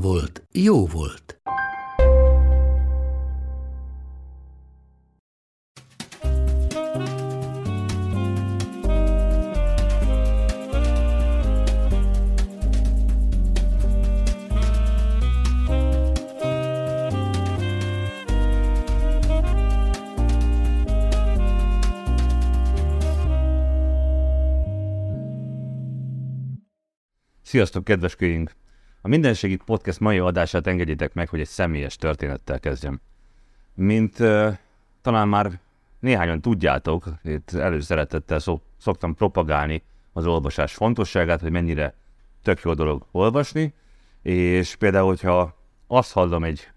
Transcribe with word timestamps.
volt, 0.00 0.46
jó 0.52 0.86
volt. 0.86 1.40
Sziasztok, 27.42 27.84
kedves 27.84 28.16
kölyünk! 28.16 28.65
A 29.06 29.08
Mindenségit 29.08 29.62
Podcast 29.62 30.00
mai 30.00 30.18
adását 30.18 30.66
engedjétek 30.66 31.14
meg, 31.14 31.28
hogy 31.28 31.40
egy 31.40 31.46
személyes 31.46 31.96
történettel 31.96 32.60
kezdjem. 32.60 33.00
Mint 33.74 34.18
uh, 34.18 34.52
talán 35.02 35.28
már 35.28 35.60
néhányan 35.98 36.40
tudjátok, 36.40 37.04
itt 37.24 37.52
előszeretettel 37.52 38.38
szok, 38.38 38.62
szoktam 38.76 39.14
propagálni 39.14 39.82
az 40.12 40.26
olvasás 40.26 40.74
fontosságát, 40.74 41.40
hogy 41.40 41.50
mennyire 41.50 41.94
tök 42.42 42.60
jó 42.60 42.74
dolog 42.74 43.06
olvasni, 43.10 43.74
és 44.22 44.76
például, 44.76 45.06
hogyha 45.06 45.56
azt 45.86 46.12
hallom 46.12 46.44
egy 46.44 46.68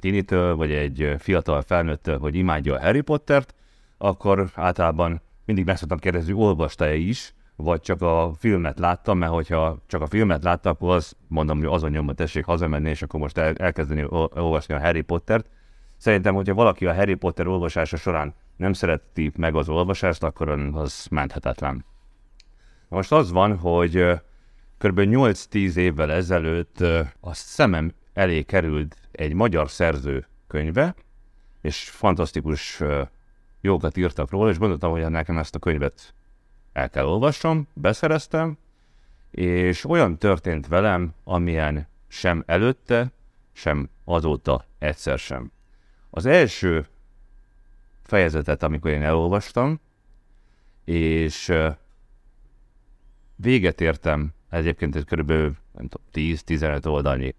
tinitől, 0.00 0.56
vagy 0.56 0.72
egy 0.72 1.14
fiatal 1.18 1.62
felnőttől, 1.62 2.18
hogy 2.18 2.34
imádja 2.34 2.74
a 2.74 2.80
Harry 2.80 3.00
Pottert, 3.00 3.54
akkor 3.98 4.50
általában 4.54 5.20
mindig 5.44 5.64
meg 5.64 5.76
szoktam 5.76 5.98
kérdezni, 5.98 6.32
olvasta-e 6.32 6.94
is, 6.94 7.34
vagy 7.56 7.80
csak 7.80 8.02
a 8.02 8.32
filmet 8.38 8.78
láttam, 8.78 9.18
mert 9.18 9.32
hogyha 9.32 9.78
csak 9.86 10.02
a 10.02 10.06
filmet 10.06 10.42
láttam, 10.42 10.72
akkor 10.72 10.94
azt 10.94 11.16
mondom, 11.28 11.58
hogy 11.58 11.66
azon 11.66 11.90
nyomban 11.90 12.14
tessék 12.14 12.44
hazamenni, 12.44 12.88
és 12.88 13.02
akkor 13.02 13.20
most 13.20 13.38
el, 13.38 13.54
elkezdeni 13.54 14.04
olvasni 14.10 14.74
a 14.74 14.80
Harry 14.80 15.00
Pottert. 15.00 15.46
Szerintem, 15.96 16.34
hogyha 16.34 16.54
valaki 16.54 16.86
a 16.86 16.94
Harry 16.94 17.14
Potter 17.14 17.46
olvasása 17.46 17.96
során 17.96 18.34
nem 18.56 18.72
szereti 18.72 19.32
meg 19.36 19.54
az 19.54 19.68
olvasást, 19.68 20.22
akkor 20.22 20.48
az 20.72 21.06
menthetetlen. 21.10 21.84
Most 22.88 23.12
az 23.12 23.30
van, 23.32 23.56
hogy 23.56 24.20
kb. 24.78 25.00
8-10 25.00 25.76
évvel 25.76 26.12
ezelőtt 26.12 26.80
a 27.20 27.34
szemem 27.34 27.92
elé 28.12 28.42
került 28.42 28.96
egy 29.12 29.32
magyar 29.32 29.70
szerző 29.70 30.26
könyve, 30.46 30.94
és 31.60 31.90
fantasztikus 31.90 32.82
jókat 33.60 33.96
írtak 33.96 34.30
róla, 34.30 34.50
és 34.50 34.58
gondoltam, 34.58 34.90
hogy 34.90 35.10
nekem 35.10 35.38
ezt 35.38 35.54
a 35.54 35.58
könyvet 35.58 36.14
el 36.76 36.90
kell 36.90 37.04
olvassam, 37.04 37.68
beszereztem, 37.72 38.58
és 39.30 39.84
olyan 39.84 40.18
történt 40.18 40.66
velem, 40.66 41.14
amilyen 41.24 41.86
sem 42.08 42.42
előtte, 42.46 43.12
sem 43.52 43.88
azóta 44.04 44.64
egyszer 44.78 45.18
sem. 45.18 45.52
Az 46.10 46.26
első 46.26 46.86
fejezetet, 48.02 48.62
amikor 48.62 48.90
én 48.90 49.02
elolvastam, 49.02 49.80
és 50.84 51.52
véget 53.36 53.80
értem, 53.80 54.32
egyébként 54.50 54.96
ez 54.96 55.02
kb. 55.04 55.32
10-15 56.12 56.86
oldalnyi 56.86 57.34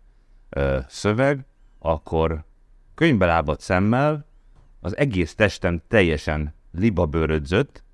ö, 0.50 0.80
szöveg, 0.88 1.46
akkor 1.80 2.44
könyvbe 2.96 3.26
lábadt 3.26 3.62
szemmel 3.62 4.26
az 4.80 4.98
egész 4.98 5.36
testem 5.36 5.82
teljesen 5.88 6.54
libabőrödzött, 6.72 7.86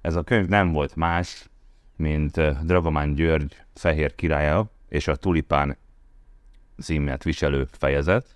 ez 0.00 0.14
a 0.14 0.22
könyv 0.22 0.48
nem 0.48 0.72
volt 0.72 0.96
más, 0.96 1.48
mint 1.96 2.64
Dragomán 2.64 3.14
György 3.14 3.56
fehér 3.74 4.14
királya 4.14 4.70
és 4.88 5.08
a 5.08 5.16
Tulipán 5.16 5.76
címet 6.82 7.22
viselő 7.22 7.68
fejezet. 7.70 8.26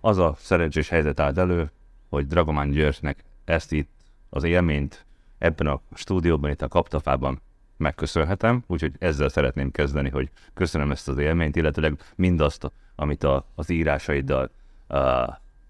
Az 0.00 0.18
a 0.18 0.34
szerencsés 0.38 0.88
helyzet 0.88 1.20
állt 1.20 1.38
elő, 1.38 1.70
hogy 2.08 2.26
Dragomán 2.26 2.70
Györgynek 2.70 3.24
ezt 3.44 3.72
itt 3.72 3.90
az 4.30 4.44
élményt 4.44 5.04
ebben 5.38 5.66
a 5.66 5.80
stúdióban, 5.94 6.50
itt 6.50 6.62
a 6.62 6.68
kaptafában 6.68 7.40
megköszönhetem, 7.76 8.64
úgyhogy 8.66 8.92
ezzel 8.98 9.28
szeretném 9.28 9.70
kezdeni, 9.70 10.08
hogy 10.08 10.30
köszönöm 10.54 10.90
ezt 10.90 11.08
az 11.08 11.18
élményt, 11.18 11.56
illetőleg 11.56 11.98
mindazt, 12.14 12.72
amit 12.94 13.24
a, 13.24 13.46
az 13.54 13.70
írásaiddal 13.70 14.50
uh, 14.88 14.98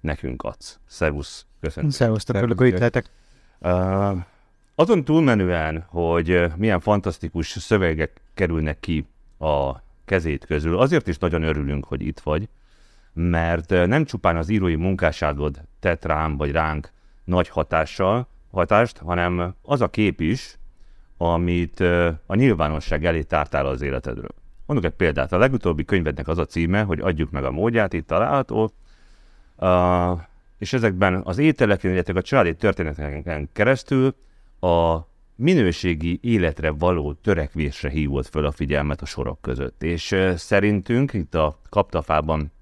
nekünk 0.01 0.43
adsz. 0.43 0.79
Szervusz, 0.87 1.47
köszönöm. 1.61 1.91
Szervusztok, 1.91 2.37
örülök, 2.37 2.59
hogy 2.59 2.67
itt 2.67 2.79
lehetek. 2.79 3.11
Uh, 3.59 4.25
azon 4.75 5.05
túlmenően, 5.05 5.85
hogy 5.89 6.43
milyen 6.57 6.81
fantasztikus 6.81 7.49
szövegek 7.49 8.21
kerülnek 8.35 8.81
ki 8.81 9.07
a 9.39 9.73
kezét 10.05 10.47
közül, 10.47 10.79
azért 10.79 11.09
is 11.09 11.19
nagyon 11.19 11.43
örülünk, 11.43 11.85
hogy 11.85 12.03
itt 12.03 12.21
vagy, 12.21 12.49
mert 13.13 13.71
nem 13.71 14.05
csupán 14.05 14.37
az 14.37 14.49
írói 14.49 14.75
munkásságod 14.75 15.61
tett 15.81 16.05
rám 16.05 16.37
vagy 16.37 16.51
ránk 16.51 16.91
nagy 17.25 17.49
hatással, 17.49 18.29
hatást, 18.53 18.99
hanem 18.99 19.55
az 19.63 19.81
a 19.81 19.89
kép 19.89 20.21
is, 20.21 20.59
amit 21.17 21.81
a 22.27 22.35
nyilvánosság 22.35 23.05
elé 23.05 23.23
tártál 23.23 23.67
az 23.67 23.83
életedről. 23.83 24.35
Mondok 24.67 24.87
egy 24.87 24.97
példát. 24.97 25.33
A 25.33 25.39
legutóbbi 25.39 25.85
könyvednek 25.85 26.29
az 26.29 26.39
a 26.39 26.45
címe, 26.45 26.83
hogy 26.83 27.01
adjuk 27.01 27.31
meg 27.31 27.45
a 27.45 27.51
módját, 27.51 27.93
itt 27.93 28.07
található, 28.07 28.71
uh, 29.57 30.21
és 30.59 30.73
ezekben 30.73 31.21
az 31.25 31.39
ételeken, 31.39 31.93
illetve 31.93 32.19
a 32.19 32.23
családi 32.23 32.55
történeteken 32.55 33.49
keresztül 33.53 34.15
a 34.65 35.09
minőségi 35.37 36.19
életre 36.23 36.71
való 36.71 37.13
törekvésre 37.13 37.89
hívott 37.89 38.27
föl 38.27 38.47
a 38.47 38.51
figyelmet 38.51 39.03
a 39.03 39.07
sorok 39.07 39.41
között. 39.41 39.83
És 39.83 40.17
szerintünk 40.37 41.13
itt 41.13 41.35
a 41.35 41.59
Kaptafában, 41.69 42.53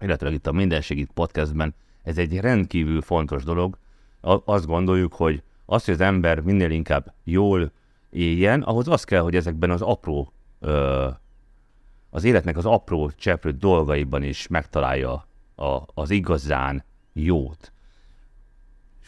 illetve 0.00 0.30
itt 0.30 0.46
a 0.46 0.52
Mindenségit 0.52 1.10
podcastben 1.14 1.74
ez 2.02 2.18
egy 2.18 2.38
rendkívül 2.38 3.02
fontos 3.02 3.44
dolog. 3.44 3.78
Azt 4.44 4.66
gondoljuk, 4.66 5.14
hogy 5.14 5.42
az, 5.66 5.84
hogy 5.84 5.94
az 5.94 6.00
ember 6.00 6.40
minél 6.40 6.70
inkább 6.70 7.14
jól 7.24 7.72
éljen, 8.10 8.62
ahhoz 8.62 8.88
az 8.88 9.04
kell, 9.04 9.20
hogy 9.20 9.36
ezekben 9.36 9.70
az 9.70 9.82
apró, 9.82 10.32
az 12.10 12.24
életnek 12.24 12.56
az 12.56 12.66
apró 12.66 13.10
cseprő 13.10 13.50
dolgaiban 13.50 14.22
is 14.22 14.46
megtalálja 14.46 15.26
az 15.94 16.10
igazán 16.10 16.84
jót 17.12 17.72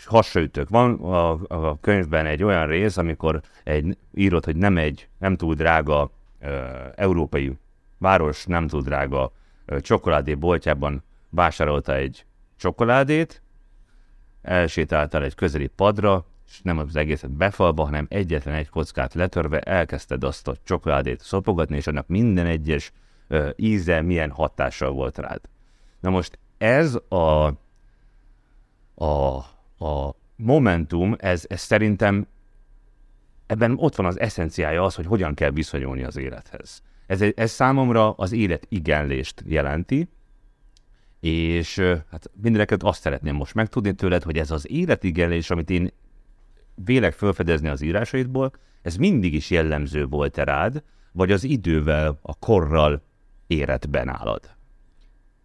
hasonlítők. 0.04 0.68
Van 0.68 0.94
a, 0.94 1.30
a 1.48 1.78
könyvben 1.80 2.26
egy 2.26 2.42
olyan 2.42 2.66
rész, 2.66 2.96
amikor 2.96 3.40
egy 3.64 3.98
írott, 4.14 4.44
hogy 4.44 4.56
nem 4.56 4.76
egy 4.76 5.08
nem 5.18 5.36
túl 5.36 5.54
drága 5.54 6.10
ö, 6.40 6.66
európai 6.94 7.52
város, 7.98 8.44
nem 8.46 8.66
túl 8.66 8.82
drága 8.82 9.32
ö, 9.64 9.80
csokoládé 9.80 10.34
boltjában 10.34 11.02
vásárolta 11.30 11.94
egy 11.94 12.24
csokoládét, 12.56 13.42
elsétáltál 14.42 15.22
egy 15.22 15.34
közeli 15.34 15.66
padra, 15.66 16.24
és 16.48 16.60
nem 16.62 16.78
az 16.78 16.96
egészet 16.96 17.30
befalva, 17.30 17.84
hanem 17.84 18.06
egyetlen 18.10 18.54
egy 18.54 18.68
kockát 18.68 19.14
letörve 19.14 19.60
elkezdted 19.60 20.24
azt 20.24 20.48
a 20.48 20.56
csokoládét 20.64 21.20
szopogatni, 21.20 21.76
és 21.76 21.86
annak 21.86 22.06
minden 22.06 22.46
egyes 22.46 22.92
ö, 23.28 23.50
íze 23.56 24.00
milyen 24.00 24.30
hatással 24.30 24.90
volt 24.90 25.18
rád. 25.18 25.40
Na 26.00 26.10
most 26.10 26.38
ez 26.58 26.98
a, 27.08 27.46
a 28.94 29.44
a 29.82 30.16
momentum, 30.36 31.14
ez, 31.18 31.44
ez 31.48 31.60
szerintem 31.60 32.26
ebben 33.46 33.74
ott 33.76 33.94
van 33.94 34.06
az 34.06 34.20
eszenciája 34.20 34.84
az, 34.84 34.94
hogy 34.94 35.06
hogyan 35.06 35.34
kell 35.34 35.50
viszonyulni 35.50 36.02
az 36.02 36.16
élethez. 36.16 36.82
Ez, 37.06 37.20
ez 37.34 37.50
számomra 37.50 38.12
az 38.12 38.32
élet 38.32 38.66
igenlést 38.68 39.42
jelenti, 39.46 40.08
és 41.20 41.78
hát 42.10 42.30
mindeneket 42.42 42.82
azt 42.82 43.00
szeretném 43.00 43.34
most 43.34 43.54
megtudni 43.54 43.92
tőled, 43.92 44.22
hogy 44.22 44.38
ez 44.38 44.50
az 44.50 44.70
életigenlés, 44.70 45.50
amit 45.50 45.70
én 45.70 45.92
vélek 46.74 47.12
felfedezni 47.12 47.68
az 47.68 47.80
írásaidból, 47.82 48.52
ez 48.82 48.96
mindig 48.96 49.34
is 49.34 49.50
jellemző 49.50 50.06
volt 50.06 50.38
-e 50.38 50.44
rád, 50.44 50.82
vagy 51.12 51.32
az 51.32 51.44
idővel, 51.44 52.18
a 52.22 52.34
korral 52.34 53.02
érett 53.46 53.88
benálad? 53.88 54.50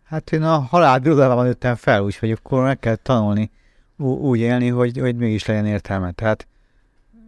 Hát 0.04 0.32
én 0.32 0.44
a 0.44 0.58
halál 0.58 1.00
birodalmában 1.00 1.46
nőttem 1.46 1.76
fel, 1.76 2.04
úgyhogy 2.04 2.32
akkor 2.32 2.64
meg 2.64 2.80
kell 2.80 2.96
tanulni 2.96 3.52
úgy 3.98 4.40
élni, 4.40 4.68
hogy, 4.68 4.98
hogy 4.98 5.16
mégis 5.16 5.46
legyen 5.46 5.66
értelme. 5.66 6.12
Tehát 6.12 6.48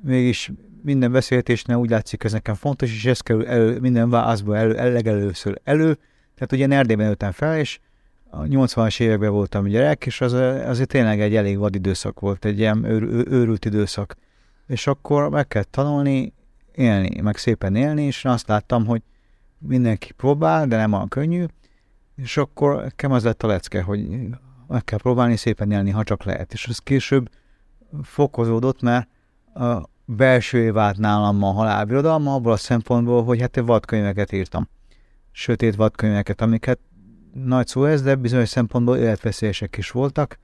mégis 0.02 0.52
minden 0.84 1.12
beszélgetésnél 1.12 1.76
úgy 1.76 1.90
látszik, 1.90 2.24
ez 2.24 2.32
nekem 2.32 2.56
fontos, 2.56 2.92
és 2.92 3.06
ez 3.06 3.20
kerül 3.20 3.48
elő, 3.48 3.80
minden 3.80 4.10
válaszból 4.10 4.58
elő, 4.58 4.78
el- 4.78 4.92
legelőször 4.92 5.60
elő. 5.64 5.98
Tehát 6.36 6.52
ugye 6.52 6.78
Erdélyben 6.78 7.08
nőttem 7.08 7.32
fel, 7.32 7.58
és 7.58 7.80
a 8.30 8.42
80-as 8.42 9.00
években 9.00 9.32
voltam 9.32 9.66
gyerek, 9.66 10.06
és 10.06 10.22
az 10.22 10.34
azért 10.34 10.90
tényleg 10.90 11.22
egy 11.22 11.36
elég 11.36 11.58
vad 11.58 11.76
időszak 11.76 12.20
volt, 12.20 12.46
egy 12.46 12.60
ilyen 12.60 12.84
őr, 12.84 13.04
őrült 13.28 13.66
időszak. 13.66 14.16
És 14.68 14.88
akkor 14.88 15.30
meg 15.30 15.48
kell 15.48 15.64
tanulni, 15.64 16.34
élni, 16.76 17.22
meg 17.22 17.38
szépen 17.38 17.76
élni, 17.76 18.04
és 18.04 18.26
azt 18.26 18.48
láttam, 18.48 18.86
hogy 18.86 19.02
mindenki 19.58 20.12
próbál, 20.12 20.68
de 20.68 20.78
nem 20.78 20.94
olyan 20.94 21.08
könnyű, 21.08 21.46
és 22.16 22.38
akkor 22.38 22.82
nekem 22.82 23.12
az 23.12 23.24
lett 23.24 23.44
a 23.44 23.48
lecke, 23.48 23.82
hogy 23.82 24.08
meg 24.70 24.84
kell 24.84 24.98
próbálni 24.98 25.36
szépen 25.36 25.72
élni, 25.72 25.90
ha 25.90 26.04
csak 26.04 26.24
lehet. 26.24 26.54
És 26.54 26.68
az 26.68 26.78
később 26.78 27.30
fokozódott, 28.04 28.82
mert 28.82 29.08
a 29.54 29.90
belső 30.06 30.72
vált 30.72 30.98
nálam 30.98 31.44
a 31.44 31.52
halálbirodalma 31.52 32.34
abból 32.34 32.52
a 32.52 32.58
szempontból, 32.58 33.24
hogy 33.24 33.42
hát 33.42 33.58
én 33.58 33.66
vadkönyveket 33.66 34.32
írtam. 34.32 34.70
Sötét 35.32 35.76
vadkönyveket, 35.76 36.42
amiket 36.42 36.80
nagy 37.34 37.68
szó 37.68 37.86
ez, 37.86 38.02
de 38.02 38.16
bizonyos 38.16 38.50
szempontból 38.50 38.98
életveszélyesek 38.98 39.78
is 39.78 39.92
voltak. 39.92 40.40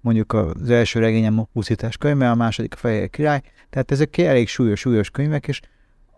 Mondjuk 0.00 0.32
az 0.32 0.70
első 0.70 1.00
regényem 1.00 1.38
a 1.38 1.48
Puszítás 1.52 1.96
könyve, 1.96 2.30
a 2.30 2.34
második 2.34 2.72
a 2.74 2.76
Fehér 2.76 3.10
Király. 3.10 3.40
Tehát 3.70 3.90
ezek 3.90 4.18
elég 4.18 4.48
súlyos-súlyos 4.48 5.10
könyvek, 5.10 5.48
és 5.48 5.60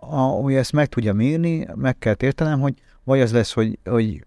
a, 0.00 0.20
hogy 0.20 0.54
ezt 0.54 0.72
meg 0.72 0.86
tudjam 0.86 1.20
írni, 1.20 1.66
meg 1.74 1.98
kell 1.98 2.14
értenem, 2.18 2.60
hogy 2.60 2.74
vagy 3.04 3.20
az 3.20 3.32
lesz, 3.32 3.52
hogy, 3.52 3.78
hogy 3.84 4.24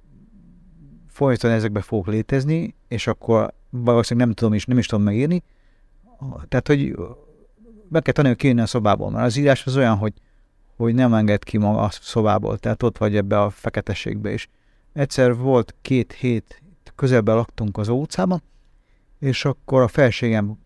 folyton 1.13 1.51
ezekbe 1.51 1.81
fogok 1.81 2.07
létezni, 2.07 2.75
és 2.87 3.07
akkor 3.07 3.53
valószínűleg 3.69 4.27
nem 4.27 4.35
tudom 4.35 4.53
is, 4.53 4.65
nem 4.65 4.77
is 4.77 4.85
tudom 4.85 5.03
megírni. 5.03 5.43
Tehát, 6.47 6.67
hogy 6.67 6.95
meg 7.89 8.01
kell 8.01 8.13
tanulni 8.13 8.37
kijönni 8.37 8.61
a 8.61 8.65
szobából, 8.65 9.09
mert 9.09 9.25
az 9.25 9.35
írás 9.35 9.65
az 9.65 9.77
olyan, 9.77 9.97
hogy, 9.97 10.13
hogy 10.75 10.93
nem 10.93 11.13
enged 11.13 11.43
ki 11.43 11.57
maga 11.57 11.81
a 11.81 11.89
szobából, 11.91 12.57
tehát 12.57 12.83
ott 12.83 12.97
vagy 12.97 13.15
ebbe 13.15 13.41
a 13.41 13.49
feketeségbe 13.49 14.33
is. 14.33 14.49
Egyszer 14.93 15.35
volt 15.35 15.75
két 15.81 16.13
hét, 16.13 16.61
közelben 16.95 17.35
laktunk 17.35 17.77
az 17.77 17.87
utcában, 17.87 18.43
és 19.19 19.45
akkor 19.45 19.81
a 19.81 19.87
felségem 19.87 20.57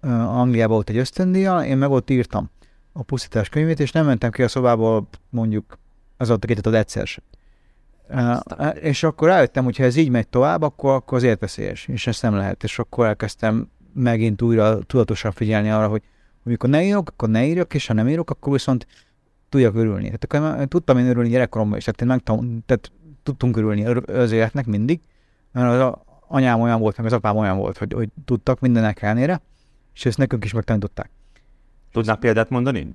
Angliában 0.00 0.74
volt 0.74 0.90
egy 0.90 0.96
ösztöndíja, 0.96 1.64
én 1.64 1.76
meg 1.76 1.90
ott 1.90 2.10
írtam 2.10 2.50
a 2.92 3.02
pusztítás 3.02 3.48
könyvét, 3.48 3.80
és 3.80 3.92
nem 3.92 4.06
mentem 4.06 4.30
ki 4.30 4.42
a 4.42 4.48
szobából 4.48 5.08
mondjuk 5.30 5.78
az 6.16 6.30
ott 6.30 6.44
két 6.44 6.66
egyszer 6.66 7.06
sem. 7.06 7.24
És 8.80 9.02
akkor 9.02 9.28
rájöttem, 9.28 9.64
hogy 9.64 9.76
ha 9.76 9.84
ez 9.84 9.96
így 9.96 10.10
megy 10.10 10.28
tovább, 10.28 10.62
akkor, 10.62 10.94
akkor 10.94 11.16
az 11.16 11.22
életveszélyes, 11.22 11.86
és 11.86 12.06
ezt 12.06 12.22
nem 12.22 12.34
lehet. 12.34 12.64
És 12.64 12.78
akkor 12.78 13.06
elkezdtem 13.06 13.70
megint 13.94 14.42
újra 14.42 14.78
tudatosan 14.78 15.32
figyelni 15.32 15.70
arra, 15.70 15.88
hogy 15.88 16.02
amikor 16.44 16.68
ne 16.68 16.84
írok, 16.84 17.08
akkor 17.08 17.28
ne 17.28 17.46
írjak, 17.46 17.74
és 17.74 17.86
ha 17.86 17.92
nem 17.92 18.08
írok, 18.08 18.30
akkor 18.30 18.52
viszont 18.52 18.86
tudjak 19.48 19.74
örülni. 19.74 20.04
Tehát 20.18 20.52
akkor 20.54 20.68
tudtam 20.68 20.98
én 20.98 21.06
örülni 21.06 21.28
gyerekkoromban 21.28 21.78
is, 21.78 21.84
tehát, 21.84 22.00
én 22.00 22.06
megtam, 22.06 22.62
tehát 22.66 22.92
tudtunk 23.22 23.56
örülni 23.56 23.84
az 24.06 24.32
életnek 24.32 24.66
mindig, 24.66 25.00
mert 25.52 25.82
az 25.82 25.92
anyám 26.26 26.60
olyan 26.60 26.80
volt, 26.80 26.96
meg 26.96 27.06
az 27.06 27.12
apám 27.12 27.36
olyan 27.36 27.56
volt, 27.56 27.78
hogy, 27.78 27.92
hogy 27.92 28.08
tudtak 28.24 28.60
mindenek 28.60 29.02
ellenére, 29.02 29.40
és 29.94 30.06
ezt 30.06 30.18
nekünk 30.18 30.44
is 30.44 30.52
megtanították. 30.52 31.10
Tudnál 31.92 32.16
példát 32.16 32.50
mondani? 32.50 32.94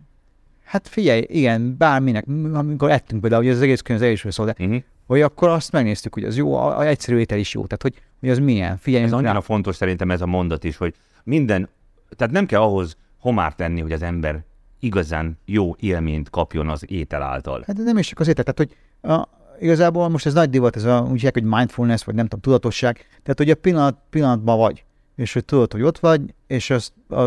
Hát 0.64 0.88
figyelj, 0.88 1.26
igen, 1.28 1.78
bárminek, 1.78 2.26
amikor 2.54 2.90
ettünk 2.90 3.22
például, 3.22 3.44
hogy 3.44 3.52
az 3.52 3.62
egész 3.62 3.82
könyv 3.82 4.00
az 4.00 4.06
egészről 4.06 4.32
szól, 4.32 4.46
de 4.46 4.56
Uh-huh. 4.60 4.84
Hogy 5.08 5.22
akkor 5.22 5.50
azt 5.50 5.72
megnéztük, 5.72 6.14
hogy 6.14 6.24
az 6.24 6.38
jó, 6.38 6.56
a, 6.56 6.78
a 6.78 6.88
egyszerű 6.88 7.18
étel 7.18 7.38
is 7.38 7.54
jó, 7.54 7.66
tehát 7.66 7.82
hogy, 7.82 8.02
hogy 8.20 8.30
az 8.30 8.40
milyen. 8.40 8.78
Figyelj, 8.78 9.04
Ez 9.04 9.12
rá. 9.12 9.18
annyira 9.18 9.42
fontos 9.42 9.76
szerintem 9.76 10.12
ez 10.12 10.22
a 10.22 10.26
mondat 10.26 10.64
is, 10.64 10.78
hogy 10.78 10.94
minden, 11.24 11.70
tehát 12.16 12.34
nem 12.34 12.46
kell 12.46 12.62
ahhoz 12.62 12.98
homár 13.20 13.56
tenni, 13.56 13.82
hogy 13.82 13.92
az 13.92 14.02
ember 14.02 14.44
igazán 14.80 15.38
jó 15.46 15.76
élményt 15.80 16.30
kapjon 16.30 16.70
az 16.70 16.92
étel 16.92 17.22
által. 17.22 17.64
Hát 17.68 17.78
nem 17.78 17.98
is 17.98 18.08
csak 18.08 18.20
az 18.20 18.28
étel, 18.28 18.44
tehát 18.44 18.58
hogy 18.70 18.76
a, 19.12 19.28
igazából 19.60 20.10
most 20.10 20.26
ez 20.26 20.34
nagy 20.34 20.50
divat, 20.50 20.76
ez 20.76 20.84
a, 20.84 21.02
úgy 21.02 21.12
hívják, 21.12 21.34
hogy 21.34 21.44
mindfulness, 21.44 22.04
vagy 22.04 22.16
nem 22.16 22.26
tudom, 22.26 22.40
tudatosság, 22.40 22.98
tehát 23.10 23.38
hogy 23.38 23.50
a 23.50 23.56
pillanat, 23.56 23.98
pillanatban 24.10 24.58
vagy, 24.58 24.84
és 25.16 25.34
hogy 25.34 25.46
tudod, 25.46 25.72
hogy 25.72 25.82
ott 25.82 26.00
vagy, 26.00 26.22
és 26.48 26.70
azt, 26.70 26.94
a, 27.08 27.22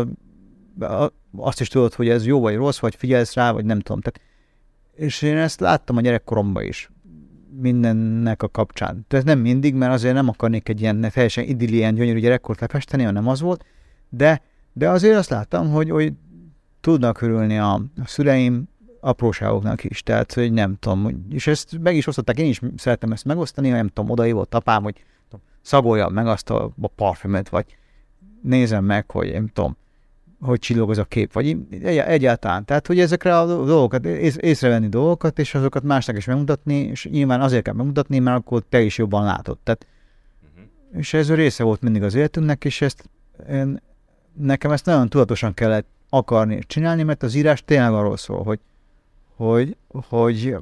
a, 0.85 1.11
azt 1.37 1.61
is 1.61 1.67
tudod, 1.67 1.93
hogy 1.93 2.09
ez 2.09 2.25
jó 2.25 2.39
vagy 2.39 2.55
rossz, 2.55 2.79
vagy 2.79 2.95
figyelsz 2.95 3.33
rá, 3.33 3.51
vagy 3.51 3.65
nem 3.65 3.79
tudom. 3.79 4.01
Tehát, 4.01 4.21
és 4.95 5.21
én 5.21 5.37
ezt 5.37 5.59
láttam 5.59 5.97
a 5.97 6.01
gyerekkoromban 6.01 6.63
is, 6.63 6.89
mindennek 7.59 8.43
a 8.43 8.47
kapcsán. 8.49 9.05
Tehát 9.07 9.25
nem 9.25 9.39
mindig, 9.39 9.75
mert 9.75 9.93
azért 9.93 10.13
nem 10.13 10.27
akarnék 10.27 10.69
egy 10.69 10.81
ilyen 10.81 11.11
teljesen 11.13 11.43
idillien 11.43 11.95
gyönyörű 11.95 12.19
gyerekkort 12.19 12.59
lefesteni, 12.59 13.03
hanem 13.03 13.27
az 13.27 13.41
volt, 13.41 13.65
de, 14.09 14.41
de 14.73 14.89
azért 14.89 15.17
azt 15.17 15.29
láttam, 15.29 15.69
hogy, 15.69 15.89
hogy 15.89 16.13
tudnak 16.81 17.21
örülni 17.21 17.57
a, 17.57 17.73
a 17.73 18.05
szüleim 18.05 18.69
apróságoknak 18.99 19.83
is, 19.83 20.03
tehát 20.03 20.33
hogy 20.33 20.51
nem 20.51 20.75
tudom, 20.79 21.25
és 21.29 21.47
ezt 21.47 21.79
meg 21.81 21.95
is 21.95 22.07
osztották, 22.07 22.39
én 22.39 22.49
is 22.49 22.61
szeretem 22.75 23.11
ezt 23.11 23.25
megosztani, 23.25 23.69
nem 23.69 23.87
tudom, 23.87 24.09
odaívott 24.09 24.55
apám, 24.55 24.83
hogy 24.83 25.03
szagolja 25.61 26.07
meg 26.07 26.27
azt 26.27 26.49
a, 26.49 26.71
a 26.81 26.87
parfümöt, 26.87 27.49
vagy 27.49 27.77
nézem 28.41 28.85
meg, 28.85 29.11
hogy 29.11 29.31
nem 29.31 29.47
tudom, 29.47 29.77
hogy 30.41 30.59
csillog 30.59 30.89
az 30.89 30.97
a 30.97 31.03
kép, 31.03 31.33
vagy 31.33 31.57
egy, 31.69 31.97
egyáltalán. 31.97 32.65
Tehát, 32.65 32.87
hogy 32.87 32.99
ezekre 32.99 33.39
a 33.39 33.45
dolgokat, 33.45 34.05
ész, 34.05 34.37
észrevenni 34.39 34.87
dolgokat, 34.87 35.39
és 35.39 35.55
azokat 35.55 35.83
másnak 35.83 36.17
is 36.17 36.25
megmutatni, 36.25 36.75
és 36.75 37.07
nyilván 37.11 37.41
azért 37.41 37.63
kell 37.63 37.73
megmutatni, 37.73 38.19
mert 38.19 38.37
akkor 38.37 38.63
te 38.69 38.81
is 38.81 38.97
jobban 38.97 39.23
látod. 39.23 39.57
Tehát, 39.63 39.85
uh-huh. 40.53 40.99
És 40.99 41.13
ez 41.13 41.29
a 41.29 41.35
része 41.35 41.63
volt 41.63 41.81
mindig 41.81 42.03
az 42.03 42.15
életünknek, 42.15 42.65
és 42.65 42.81
ezt 42.81 43.09
én, 43.49 43.81
nekem 44.33 44.71
ezt 44.71 44.85
nagyon 44.85 45.09
tudatosan 45.09 45.53
kellett 45.53 45.87
akarni 46.09 46.59
csinálni, 46.67 47.03
mert 47.03 47.23
az 47.23 47.35
írás 47.35 47.63
tényleg 47.65 47.93
arról 47.93 48.17
szól, 48.17 48.43
hogy, 48.43 48.59
hogy, 49.35 49.75
hogy 49.87 50.55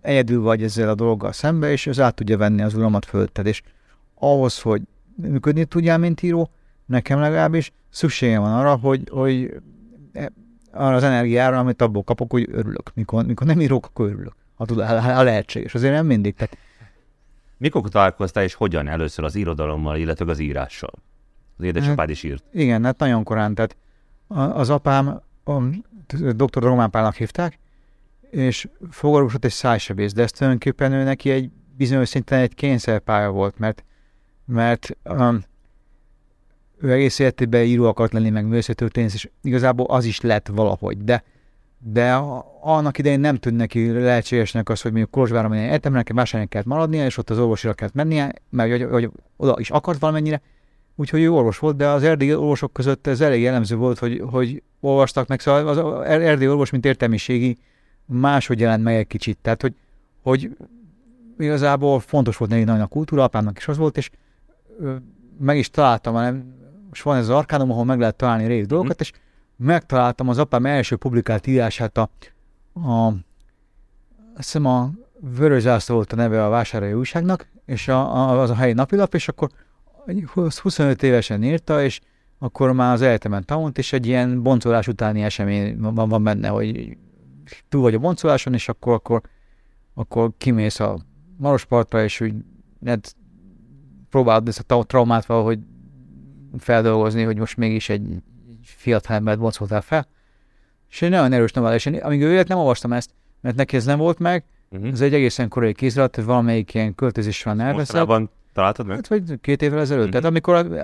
egyedül 0.00 0.42
vagy 0.42 0.62
ezzel 0.62 0.88
a 0.88 0.94
dologgal 0.94 1.32
szembe, 1.32 1.70
és 1.70 1.86
az 1.86 2.00
át 2.00 2.14
tudja 2.14 2.36
venni 2.36 2.62
az 2.62 2.74
uramat 2.74 3.04
fölted, 3.04 3.46
és 3.46 3.62
ahhoz, 4.14 4.60
hogy 4.60 4.82
működni 5.14 5.64
tudjál, 5.64 5.98
mint 5.98 6.22
író, 6.22 6.50
nekem 6.90 7.20
legalábbis 7.20 7.72
szükségem 7.90 8.42
van 8.42 8.52
arra, 8.52 8.76
hogy, 8.76 9.08
hogy 9.10 9.60
arra 10.72 10.94
az 10.94 11.02
energiára, 11.02 11.58
amit 11.58 11.82
abból 11.82 12.02
kapok, 12.02 12.30
hogy 12.30 12.48
örülök. 12.50 12.90
Mikor, 12.94 13.24
mikor 13.24 13.46
nem 13.46 13.60
írok, 13.60 13.86
akkor 13.86 14.06
örülök. 14.06 14.34
Ha, 14.54 14.64
tud, 14.64 14.82
ha 14.82 15.22
lehetséges. 15.22 15.74
Azért 15.74 15.92
nem 15.92 16.06
mindig. 16.06 16.34
Tehát... 16.34 16.56
Mikor 17.56 17.88
találkoztál 17.88 18.44
és 18.44 18.54
hogyan 18.54 18.88
először 18.88 19.24
az 19.24 19.34
irodalommal, 19.34 19.96
illetve 19.96 20.30
az 20.30 20.38
írással? 20.38 20.92
Az 21.56 21.64
édesapád 21.64 22.10
is 22.10 22.22
írt. 22.22 22.44
Igen, 22.52 22.84
hát 22.84 22.98
nagyon 22.98 23.24
korán. 23.24 23.54
Tehát 23.54 23.76
az 24.28 24.70
apám, 24.70 25.20
a 25.44 25.52
dr. 26.32 26.62
Román 26.62 26.90
Pálnak 26.90 27.14
hívták, 27.14 27.58
és 28.30 28.68
fogorvosott 28.90 29.44
egy 29.44 29.50
szájsebész, 29.50 30.12
de 30.12 30.22
ez 30.22 30.30
tulajdonképpen 30.30 30.92
ő 30.92 31.02
neki 31.02 31.30
egy 31.30 31.50
bizonyos 31.76 32.08
szinten 32.08 32.38
egy 32.38 32.54
kényszerpálya 32.54 33.30
volt, 33.30 33.58
mert, 33.58 33.84
mert 34.44 34.96
um, 35.04 35.42
ő 36.80 36.92
egész 36.92 37.18
életében 37.18 37.64
író 37.64 37.84
akart 37.84 38.12
lenni, 38.12 38.30
meg 38.30 38.44
művészetörténész, 38.44 39.14
és 39.14 39.28
igazából 39.42 39.86
az 39.86 40.04
is 40.04 40.20
lett 40.20 40.48
valahogy, 40.48 41.04
de, 41.04 41.24
de 41.78 42.12
annak 42.60 42.98
idején 42.98 43.20
nem 43.20 43.36
tűnt 43.36 43.56
neki 43.56 43.90
lehetségesnek 43.92 44.68
az, 44.68 44.80
hogy 44.80 44.90
mondjuk 44.90 45.12
Kolozsváron 45.12 45.50
menjen 45.50 45.68
egyetemre, 45.68 45.98
neki 45.98 46.12
vásárolni 46.12 46.48
kellett 46.48 46.66
maradnia, 46.66 47.04
és 47.04 47.16
ott 47.16 47.30
az 47.30 47.38
orvosira 47.38 47.72
kellett 47.72 47.94
mennie, 47.94 48.32
mert 48.50 48.70
hogy, 48.70 48.86
hogy, 48.90 49.10
oda 49.36 49.56
is 49.58 49.70
akart 49.70 49.98
valamennyire, 49.98 50.40
úgyhogy 50.96 51.20
ő 51.20 51.32
orvos 51.32 51.58
volt, 51.58 51.76
de 51.76 51.88
az 51.88 52.02
erdélyi 52.02 52.34
orvosok 52.34 52.72
között 52.72 53.06
ez 53.06 53.20
elég 53.20 53.42
jellemző 53.42 53.76
volt, 53.76 53.98
hogy, 53.98 54.22
hogy 54.30 54.62
olvastak 54.80 55.28
meg, 55.28 55.40
szóval 55.40 55.68
az 55.68 56.06
erdélyi 56.06 56.50
orvos, 56.50 56.70
mint 56.70 56.84
értelmiségi, 56.84 57.58
máshogy 58.04 58.60
jelent 58.60 58.82
meg 58.82 58.94
egy 58.94 59.06
kicsit, 59.06 59.38
tehát 59.42 59.62
hogy, 59.62 59.74
hogy 60.22 60.50
igazából 61.38 62.00
fontos 62.00 62.36
volt 62.36 62.50
neki 62.50 62.64
nagyon 62.64 62.82
a 62.82 62.86
kultúra, 62.86 63.22
apámnak 63.22 63.58
is 63.58 63.68
az 63.68 63.76
volt, 63.76 63.96
és 63.96 64.10
meg 65.38 65.58
is 65.58 65.70
találtam, 65.70 66.14
hanem 66.14 66.58
most 66.90 67.02
van 67.02 67.16
ez 67.16 67.28
az 67.28 67.36
arkádom, 67.36 67.70
ahol 67.70 67.84
meg 67.84 67.98
lehet 67.98 68.16
találni 68.16 68.46
régi 68.46 68.66
dolgokat, 68.66 68.96
mm. 68.96 69.00
és 69.00 69.12
megtaláltam 69.56 70.28
az 70.28 70.38
apám 70.38 70.66
első 70.66 70.96
publikált 70.96 71.46
írását 71.46 71.98
a, 71.98 72.10
a 72.80 73.12
azt 74.36 74.52
hiszem 74.52 74.66
a 74.66 74.90
Vörös 75.20 75.62
Zászló 75.62 75.94
volt 75.94 76.12
a 76.12 76.16
neve 76.16 76.44
a 76.44 76.48
vásárolói 76.48 76.94
újságnak, 76.94 77.48
és 77.66 77.88
a, 77.88 78.14
a, 78.16 78.40
az 78.40 78.50
a 78.50 78.54
helyi 78.54 78.72
napilap, 78.72 79.14
és 79.14 79.28
akkor 79.28 79.50
25 80.62 81.02
évesen 81.02 81.42
írta, 81.42 81.82
és 81.82 82.00
akkor 82.38 82.72
már 82.72 82.92
az 82.92 83.02
egyetemen 83.02 83.44
tanult, 83.44 83.78
és 83.78 83.92
egy 83.92 84.06
ilyen 84.06 84.42
boncolás 84.42 84.88
utáni 84.88 85.22
esemény 85.22 85.80
van, 85.80 86.08
van 86.08 86.22
benne, 86.22 86.48
hogy 86.48 86.96
túl 87.68 87.82
vagy 87.82 87.94
a 87.94 87.98
boncoláson, 87.98 88.54
és 88.54 88.68
akkor, 88.68 88.92
akkor, 88.92 89.20
akkor 89.94 90.32
kimész 90.38 90.80
a 90.80 90.98
Marospartra, 91.36 92.02
és 92.02 92.20
úgy 92.20 92.34
hát, 92.84 93.16
próbálod 94.10 94.48
ezt 94.48 94.70
a 94.70 94.84
traumát 94.84 95.26
valahogy 95.26 95.58
feldolgozni, 96.58 97.22
hogy 97.22 97.36
most 97.36 97.56
mégis 97.56 97.88
egy, 97.88 98.10
egy 98.48 98.58
fiatal 98.62 99.16
embert 99.16 99.38
boncoltál 99.38 99.80
fel. 99.80 100.06
És 100.90 101.02
egy 101.02 101.10
nagyon 101.10 101.32
erős 101.32 101.52
novella, 101.52 101.74
és 101.74 101.86
én, 101.86 101.94
amíg 101.94 102.22
ő 102.22 102.32
élt, 102.32 102.48
nem 102.48 102.58
olvastam 102.58 102.92
ezt, 102.92 103.10
mert 103.40 103.56
neki 103.56 103.76
ez 103.76 103.84
nem 103.84 103.98
volt 103.98 104.18
meg, 104.18 104.44
uh-huh. 104.70 104.90
ez 104.90 105.00
egy 105.00 105.14
egészen 105.14 105.48
korai 105.48 105.72
kézrat, 105.72 106.16
valamelyik 106.16 106.74
ilyen 106.74 106.94
költözés 106.94 107.42
van 107.42 107.60
elveszett. 107.60 107.78
Mostanában 107.78 108.30
találtad 108.52 108.86
meg? 108.86 108.96
Hát, 108.96 109.06
vagy 109.06 109.40
két 109.40 109.62
évvel 109.62 109.80
ezelőtt. 109.80 110.06
Uh-huh. 110.06 110.20
Tehát 110.20 110.36
amikor 110.36 110.82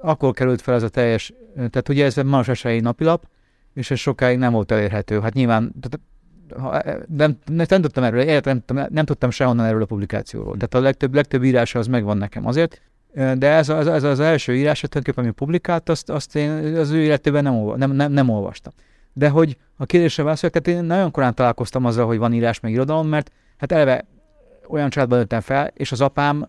akkor 0.00 0.32
került 0.32 0.60
fel 0.60 0.74
ez 0.74 0.82
a 0.82 0.88
teljes, 0.88 1.32
tehát 1.54 1.88
ugye 1.88 2.04
ez 2.04 2.16
a 2.16 2.24
Maros 2.24 2.48
Esai 2.48 2.80
napilap, 2.80 3.26
és 3.74 3.90
ez 3.90 3.98
sokáig 3.98 4.38
nem 4.38 4.52
volt 4.52 4.72
elérhető. 4.72 5.20
Hát 5.20 5.32
nyilván 5.32 5.72
tehát, 5.80 6.00
ha, 6.56 6.92
nem, 7.16 7.38
nem, 7.46 7.66
nem, 7.68 7.80
tudtam 7.80 8.04
erről, 8.04 8.40
nem, 8.44 8.62
nem, 8.66 8.86
nem 8.90 9.04
tudtam 9.04 9.30
sehonnan 9.30 9.66
erről 9.66 9.82
a 9.82 9.86
publikációról. 9.86 10.52
Tehát 10.54 10.74
a 10.74 10.80
legtöbb, 10.80 11.14
legtöbb 11.14 11.42
írása 11.42 11.78
az 11.78 11.86
megvan 11.86 12.16
nekem 12.16 12.46
azért, 12.46 12.80
de 13.16 13.48
ez, 13.48 13.68
az, 13.68 13.86
ez 13.86 14.02
az 14.02 14.20
első 14.20 14.56
írás, 14.56 14.80
tulajdonképpen, 14.80 15.24
ami 15.24 15.32
publikált, 15.32 15.88
azt, 15.88 16.10
azt 16.10 16.36
én 16.36 16.76
az 16.76 16.90
ő 16.90 17.00
életében 17.02 17.42
nem, 17.42 17.74
nem, 17.76 17.90
nem, 17.90 18.12
nem 18.12 18.28
olvastam. 18.28 18.72
De 19.12 19.28
hogy 19.28 19.56
a 19.76 19.86
kérdésre 19.86 20.22
válaszoljak, 20.22 20.62
tehát 20.62 20.80
én 20.80 20.86
nagyon 20.86 21.10
korán 21.10 21.34
találkoztam 21.34 21.84
azzal, 21.84 22.06
hogy 22.06 22.18
van 22.18 22.32
írás 22.32 22.60
meg 22.60 22.72
irodalom, 22.72 23.08
mert 23.08 23.30
hát 23.56 23.72
eleve 23.72 24.04
olyan 24.68 24.90
családban 24.90 25.18
nőttem 25.18 25.40
fel, 25.40 25.70
és 25.74 25.92
az 25.92 26.00
apám 26.00 26.48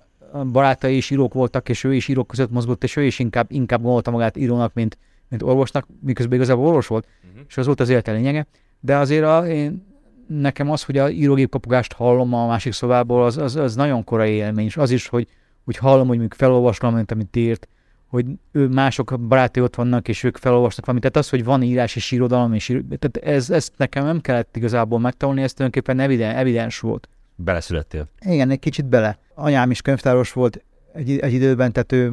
barátai 0.51 0.95
is 0.95 1.09
írók 1.09 1.33
voltak, 1.33 1.69
és 1.69 1.83
ő 1.83 1.93
is 1.93 2.07
írók 2.07 2.27
között 2.27 2.51
mozgott, 2.51 2.83
és 2.83 2.95
ő 2.95 3.03
is 3.03 3.19
inkább, 3.19 3.51
inkább 3.51 3.81
gondolta 3.81 4.11
magát 4.11 4.37
írónak, 4.37 4.73
mint, 4.73 4.97
mint 5.29 5.43
orvosnak, 5.43 5.87
miközben 6.01 6.37
igazából 6.37 6.65
orvos 6.65 6.87
volt, 6.87 7.07
uh-huh. 7.27 7.45
és 7.47 7.57
az 7.57 7.65
volt 7.65 7.79
az 7.79 7.89
élete 7.89 8.11
lényege. 8.11 8.47
De 8.79 8.97
azért 8.97 9.25
a, 9.25 9.47
én, 9.47 9.85
nekem 10.27 10.71
az, 10.71 10.83
hogy 10.83 10.97
a 10.97 11.09
írógép 11.09 11.49
kapugást 11.49 11.93
hallom 11.93 12.33
a 12.33 12.47
másik 12.47 12.73
szobából, 12.73 13.23
az, 13.23 13.37
az, 13.37 13.55
az 13.55 13.75
nagyon 13.75 14.03
korai 14.03 14.31
élmény, 14.31 14.65
és 14.65 14.77
az 14.77 14.91
is, 14.91 15.07
hogy, 15.07 15.27
hogy 15.67 15.77
hallom, 15.77 16.07
hogy 16.07 16.17
mondjuk 16.17 16.33
felolvasom, 16.33 16.95
mint 16.95 17.11
amit 17.11 17.35
írt, 17.35 17.67
hogy 18.07 18.25
ő 18.51 18.67
mások 18.67 19.19
baráti 19.19 19.61
ott 19.61 19.75
vannak, 19.75 20.07
és 20.07 20.23
ők 20.23 20.37
felolvasnak 20.37 20.85
valamit. 20.85 21.11
Tehát 21.11 21.25
az, 21.25 21.31
hogy 21.31 21.43
van 21.43 21.61
írás 21.61 21.95
és 21.95 22.11
irodalom, 22.11 22.53
és 22.53 22.69
író, 22.69 22.81
tehát 22.99 23.29
ez, 23.35 23.49
ezt 23.49 23.73
nekem 23.77 24.05
nem 24.05 24.21
kellett 24.21 24.55
igazából 24.57 24.99
megtanulni, 24.99 25.41
ez 25.41 25.53
tulajdonképpen 25.53 25.99
evidens, 25.99 26.35
evidens 26.35 26.79
volt. 26.79 27.09
Beleszülettél. 27.35 28.07
Igen, 28.25 28.49
egy 28.49 28.59
kicsit 28.59 28.85
bele. 28.85 29.19
Anyám 29.33 29.71
is 29.71 29.81
könyvtáros 29.81 30.33
volt 30.33 30.63
egy, 30.93 31.17
egy 31.17 31.33
időben, 31.33 31.71
tehát 31.71 31.91
ő 31.91 32.11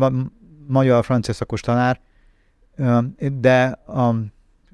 magyar-francia 0.67 1.35
szakos 1.35 1.61
tanár, 1.61 2.01
de 3.41 3.65
a 3.87 4.15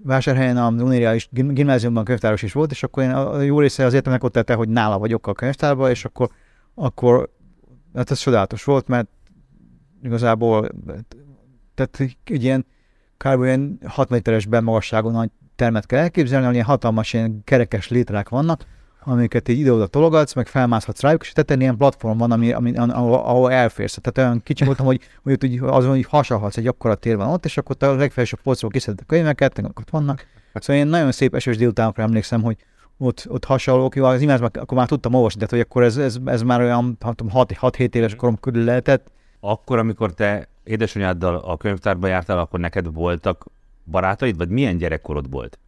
Vásárhelyen 0.03 0.57
a 0.57 0.69
Unireális 0.69 1.29
gimnáziumban 1.31 2.05
könyvtáros 2.05 2.43
is 2.43 2.53
volt, 2.53 2.71
és 2.71 2.83
akkor 2.83 3.03
én 3.03 3.11
a 3.11 3.41
jó 3.41 3.61
része 3.61 3.85
az 3.85 3.95
értelmek 3.95 4.25
ott 4.25 4.33
tette, 4.33 4.55
hogy 4.55 4.69
nála 4.69 4.99
vagyok 4.99 5.27
a 5.27 5.33
könyvtárban, 5.33 5.91
és 5.91 6.05
akkor, 6.05 6.31
akkor 6.75 7.31
hát 7.95 8.11
ez 8.11 8.19
csodálatos 8.19 8.65
volt, 8.65 8.89
mert 8.89 9.09
igazából 10.03 10.69
tehát 11.75 12.17
egy 12.25 12.45
ilyen 12.45 12.67
kb. 13.17 13.43
ilyen 13.43 13.79
6 13.87 14.09
méteres 14.09 14.47
bemagasságú 14.47 15.09
nagy 15.09 15.31
termet 15.57 15.87
kell 15.87 15.99
elképzelni, 15.99 16.43
ahol 16.43 16.55
ilyen 16.55 16.67
hatalmas 16.67 17.13
ilyen 17.13 17.41
kerekes 17.45 17.89
létrák 17.89 18.29
vannak, 18.29 18.65
amiket 19.01 19.49
így 19.49 19.59
ide-oda 19.59 19.87
tologatsz, 19.87 20.35
meg 20.35 20.47
felmászhatsz 20.47 21.01
rájuk, 21.01 21.23
és 21.23 21.33
tettem 21.33 21.61
ilyen 21.61 21.77
platform 21.77 22.19
van, 22.19 22.31
ami, 22.31 22.53
ami, 22.53 22.77
ahol, 22.77 23.15
ahol 23.15 23.53
elférsz. 23.53 23.99
Tehát 24.01 24.29
olyan 24.29 24.43
kicsi 24.43 24.65
voltam, 24.65 24.87
hogy, 24.87 25.01
hogy 25.23 25.33
ott 25.33 25.45
úgy, 25.45 25.59
azon, 25.63 25.91
hogy 25.91 26.05
hasalhatsz, 26.05 26.57
egy 26.57 26.67
akkora 26.67 26.95
tér 26.95 27.17
van 27.17 27.29
ott, 27.29 27.45
és 27.45 27.57
akkor 27.57 27.77
a 27.79 27.95
legfelsőbb 27.95 28.41
polcról 28.41 28.71
kiszedett 28.71 29.01
a 29.01 29.05
könyveket, 29.07 29.59
ott 29.59 29.91
vannak. 29.91 30.27
Szóval 30.55 30.83
én 30.83 30.89
nagyon 30.89 31.13
szép 31.13 31.35
esős 31.35 31.57
délutánokra 31.57 32.03
emlékszem, 32.03 32.43
hogy 32.43 32.57
ott, 33.03 33.25
ott 33.29 33.45
hasonlók, 33.45 33.97
jó, 33.97 34.05
az 34.05 34.21
imád, 34.21 34.43
akkor 34.43 34.79
már 34.79 34.89
tudtam 34.89 35.15
olvasni, 35.15 35.37
tehát 35.39 35.51
hogy 35.51 35.61
akkor 35.61 35.83
ez, 35.83 35.97
ez, 35.97 36.19
ez 36.25 36.43
már 36.43 36.61
olyan 36.61 36.97
6-7 37.01 37.95
éves 37.95 38.15
korom 38.15 38.41
körül 38.41 38.65
lehetett. 38.65 39.11
Akkor, 39.41 39.79
amikor 39.79 40.15
te 40.15 40.49
édesanyáddal 40.65 41.37
a 41.37 41.57
könyvtárba 41.57 42.07
jártál, 42.07 42.39
akkor 42.39 42.61
neked 42.61 42.93
voltak 42.93 43.47
barátaid, 43.85 44.37
vagy 44.37 44.49
milyen 44.49 44.77
gyerekkorod 44.77 45.31
volt? 45.31 45.59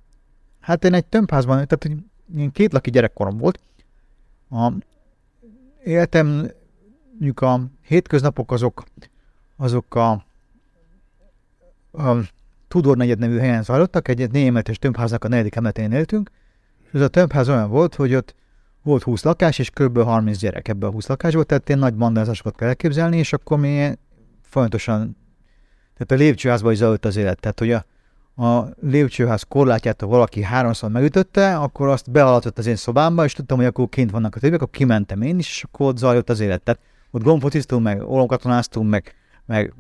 Hát 0.61 0.85
én 0.85 0.95
egy 0.95 1.05
tömbházban, 1.05 1.55
tehát 1.55 1.83
hogy 1.83 1.97
én 2.41 2.51
két 2.51 2.73
laki 2.73 2.91
gyerekkorom 2.91 3.37
volt. 3.37 3.61
A 4.51 4.73
életem, 5.85 6.51
mondjuk 7.11 7.41
a 7.41 7.61
hétköznapok 7.87 8.53
azok, 8.53 8.85
azok 9.57 9.95
a, 9.95 10.11
a 11.93 12.17
Tudor 12.69 12.97
negyed 12.97 13.19
nevű 13.19 13.39
helyen 13.39 13.63
zajlottak, 13.63 14.09
egy 14.09 14.31
németes 14.31 14.79
tömbháznak 14.79 15.25
a 15.25 15.29
negyedik 15.29 15.55
emeletén 15.55 15.93
éltünk, 15.93 16.31
és 16.93 16.99
ez 16.99 17.05
a 17.05 17.09
tömbház 17.09 17.49
olyan 17.49 17.71
volt, 17.71 17.95
hogy 17.95 18.15
ott 18.15 18.35
volt 18.83 19.03
20 19.03 19.23
lakás, 19.23 19.59
és 19.59 19.71
kb. 19.71 20.03
30 20.03 20.39
gyerek 20.39 20.69
ebbe 20.69 20.87
a 20.87 20.91
20 20.91 21.07
lakásból, 21.07 21.45
tehát 21.45 21.69
ilyen 21.69 21.81
nagy 21.81 21.95
bandázásokat 21.95 22.57
kell 22.57 22.69
elképzelni, 22.69 23.19
és 23.19 23.33
akkor 23.33 23.59
mi 23.59 23.93
folyamatosan, 24.43 25.17
tehát 25.93 26.23
a 26.23 26.25
lépcsőházban 26.25 26.73
is 26.73 26.79
zajlott 26.79 27.05
az 27.05 27.17
élet, 27.17 27.41
tehát 27.41 27.59
hogy 27.59 27.71
a, 27.73 27.85
a 28.45 28.69
lépcsőház 28.81 29.43
korlátját, 29.43 30.01
ha 30.01 30.07
valaki 30.07 30.43
háromszor 30.43 30.91
megütötte, 30.91 31.57
akkor 31.57 31.89
azt 31.89 32.11
bealatott 32.11 32.59
az 32.59 32.67
én 32.67 32.77
szobámba, 32.77 33.25
és 33.25 33.33
tudtam, 33.33 33.57
hogy 33.57 33.67
akkor 33.67 33.89
kint 33.89 34.11
vannak 34.11 34.35
a 34.35 34.41
többiek, 34.41 34.61
akkor 34.61 34.73
kimentem 34.73 35.23
én 35.23 35.39
is, 35.39 35.49
és 35.49 35.65
akkor 35.65 35.87
ott 35.87 35.97
zajlott 35.97 36.31
az 36.31 36.41
élet. 36.41 36.63
Tehát 36.63 36.81
ott 37.11 37.23
gombfociztunk, 37.23 37.83
meg 37.83 38.09
olomkatonáztunk, 38.09 38.91
meg, 38.91 39.15
meg 39.47 39.75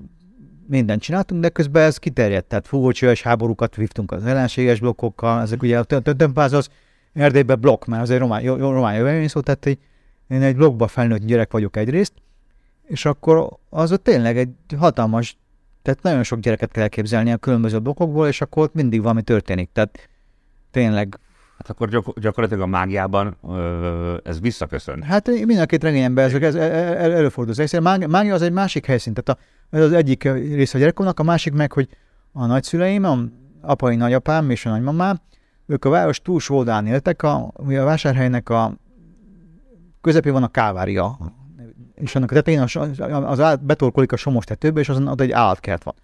mindent 0.66 1.02
csináltunk, 1.02 1.40
de 1.40 1.48
közben 1.48 1.82
ez 1.82 1.96
kiterjedt, 1.96 2.48
tehát 2.48 2.66
fúvócsőes 2.66 3.22
háborúkat 3.22 3.76
vívtunk 3.76 4.12
az 4.12 4.24
ellenséges 4.24 4.80
blokkokkal, 4.80 5.40
ezek 5.40 5.62
ugye 5.62 5.78
a 5.78 5.84
tömpáz 5.84 6.52
az 6.52 6.68
Erdélyben 7.12 7.60
blokk, 7.60 7.84
mert 7.84 8.02
az 8.02 8.10
egy 8.10 8.18
román, 8.18 8.56
román 8.56 8.94
jövevény 8.94 9.28
szó, 9.28 9.40
tehát 9.40 9.66
egy, 9.66 9.78
én 10.28 10.42
egy 10.42 10.56
blokkba 10.56 10.86
felnőtt 10.86 11.24
gyerek 11.24 11.52
vagyok 11.52 11.76
egyrészt, 11.76 12.12
és 12.82 13.04
akkor 13.04 13.58
az 13.70 13.92
ott 13.92 14.04
tényleg 14.04 14.38
egy 14.38 14.50
hatalmas 14.76 15.36
tehát 15.82 16.02
nagyon 16.02 16.22
sok 16.22 16.38
gyereket 16.38 16.70
kell 16.70 16.82
elképzelni 16.82 17.32
a 17.32 17.36
különböző 17.36 17.78
blokkokból, 17.78 18.26
és 18.26 18.40
akkor 18.40 18.62
ott 18.62 18.74
mindig 18.74 19.02
valami 19.02 19.22
történik. 19.22 19.70
Tehát 19.72 20.08
tényleg 20.70 21.18
Hát 21.58 21.70
akkor 21.70 21.88
gyakor- 21.88 22.20
gyakorlatilag 22.20 22.62
a 22.62 22.66
mágiában 22.66 23.36
ö, 23.48 24.16
ez 24.24 24.40
visszaköszön. 24.40 25.02
Hát 25.02 25.26
mind 25.28 25.58
a 25.58 25.66
két 25.66 25.82
regényemben 25.82 26.24
ez, 26.24 26.34
ez, 26.34 26.54
ez 26.54 27.12
előfordul. 27.12 27.54
Ez 27.56 27.72
mágia, 27.72 28.08
mágia 28.08 28.34
az 28.34 28.42
egy 28.42 28.52
másik 28.52 28.86
helyszín. 28.86 29.14
Tehát 29.14 29.40
a, 29.40 29.44
ez 29.76 29.82
az 29.82 29.92
egyik 29.92 30.22
része 30.32 30.76
a 30.76 30.80
gyerekkornak, 30.80 31.20
a 31.20 31.22
másik 31.22 31.52
meg, 31.52 31.72
hogy 31.72 31.88
a 32.32 32.46
nagyszüleim, 32.46 33.04
a 33.04 33.18
apai 33.60 33.96
nagyapám 33.96 34.50
és 34.50 34.66
a 34.66 34.70
nagymamám, 34.70 35.20
ők 35.66 35.84
a 35.84 35.90
város 35.90 36.22
túlsó 36.22 36.56
oldalán 36.56 36.86
éltek, 36.86 37.22
a, 37.22 37.52
a 37.54 37.84
vásárhelynek 37.84 38.48
a 38.48 38.74
közepén 40.00 40.32
van 40.32 40.42
a 40.42 40.48
Kávária 40.48 41.18
és 42.02 42.14
annak 42.14 42.30
a 42.30 42.34
tetején 42.34 42.60
az, 42.60 42.76
az 43.08 43.40
állat 43.40 43.64
betorkolik 43.64 44.12
a 44.12 44.16
somos 44.16 44.44
tetőbe, 44.44 44.80
és 44.80 44.88
azon 44.88 45.08
ott 45.08 45.20
egy 45.20 45.30
állatkert 45.30 45.82
van. 45.82 45.94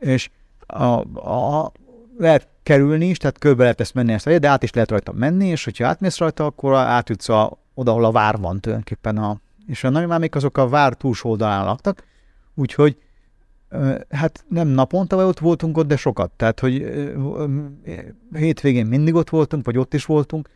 És 0.00 0.30
a, 0.66 0.84
a, 1.30 1.72
lehet 2.18 2.48
kerülni 2.62 3.08
is, 3.08 3.16
tehát 3.16 3.38
körbe 3.38 3.62
lehet 3.62 3.80
ezt 3.80 3.94
menni 3.94 4.12
ezt 4.12 4.26
a 4.26 4.38
de 4.38 4.48
át 4.48 4.62
is 4.62 4.72
lehet 4.72 4.90
rajta 4.90 5.12
menni, 5.12 5.46
és 5.46 5.64
hogyha 5.64 5.86
átmész 5.86 6.18
rajta, 6.18 6.44
akkor 6.44 6.74
átjutsz 6.74 7.28
a, 7.28 7.58
oda, 7.74 7.90
ahol 7.90 8.04
a 8.04 8.10
vár 8.10 8.38
van 8.38 8.60
tulajdonképpen. 8.60 9.16
A, 9.16 9.36
és 9.66 9.84
a 9.84 9.90
nagymámék 9.90 10.34
azok 10.34 10.58
a 10.58 10.68
vár 10.68 10.94
túlsó 10.94 11.30
oldalán 11.30 11.64
laktak, 11.64 12.04
úgyhogy 12.54 12.96
hát 14.10 14.44
nem 14.48 14.68
naponta 14.68 15.16
vagy 15.16 15.24
ott 15.24 15.38
voltunk 15.38 15.76
ott, 15.76 15.86
de 15.86 15.96
sokat. 15.96 16.30
Tehát, 16.30 16.60
hogy 16.60 16.92
hétvégén 18.32 18.86
mindig 18.86 19.14
ott 19.14 19.30
voltunk, 19.30 19.64
vagy 19.64 19.78
ott 19.78 19.94
is 19.94 20.04
voltunk, 20.04 20.48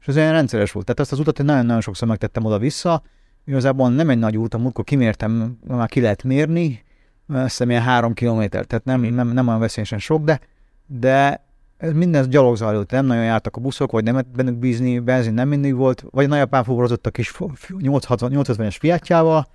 és 0.00 0.06
ez 0.06 0.16
olyan 0.16 0.32
rendszeres 0.32 0.72
volt. 0.72 0.86
Tehát 0.86 1.00
ezt 1.00 1.12
az 1.12 1.18
utat 1.18 1.38
én 1.38 1.44
nagyon-nagyon 1.46 1.80
sokszor 1.80 2.08
megtettem 2.08 2.44
oda-vissza, 2.44 3.02
Igazából 3.46 3.90
nem 3.90 4.10
egy 4.10 4.18
nagy 4.18 4.36
út, 4.36 4.54
amikor 4.54 4.84
kimértem, 4.84 5.58
már 5.66 5.88
ki 5.88 6.00
lehet 6.00 6.22
mérni, 6.22 6.84
azt 7.28 7.42
hiszem 7.42 7.70
ilyen 7.70 7.82
három 7.82 8.12
kilométer, 8.12 8.64
tehát 8.64 8.84
nem, 8.84 9.00
nem, 9.00 9.28
nem 9.28 9.48
olyan 9.48 9.60
veszélyesen 9.60 9.98
sok, 9.98 10.24
de, 10.24 10.40
de 10.86 11.44
ez 11.76 11.92
minden 11.92 12.30
gyalog 12.30 12.56
zajlott, 12.56 12.90
nem 12.90 13.06
nagyon 13.06 13.24
jártak 13.24 13.56
a 13.56 13.60
buszok, 13.60 13.90
vagy 13.90 14.04
nem 14.04 14.20
bennük 14.36 14.54
bízni, 14.56 14.98
benzin 14.98 15.34
nem 15.34 15.48
mindig 15.48 15.74
volt, 15.74 16.04
vagy 16.10 16.28
nagyapám 16.28 16.62
fuvarozott 16.64 17.06
a 17.06 17.10
kis 17.10 17.34
850-es 17.68 18.76
fiátjával, 18.78 19.46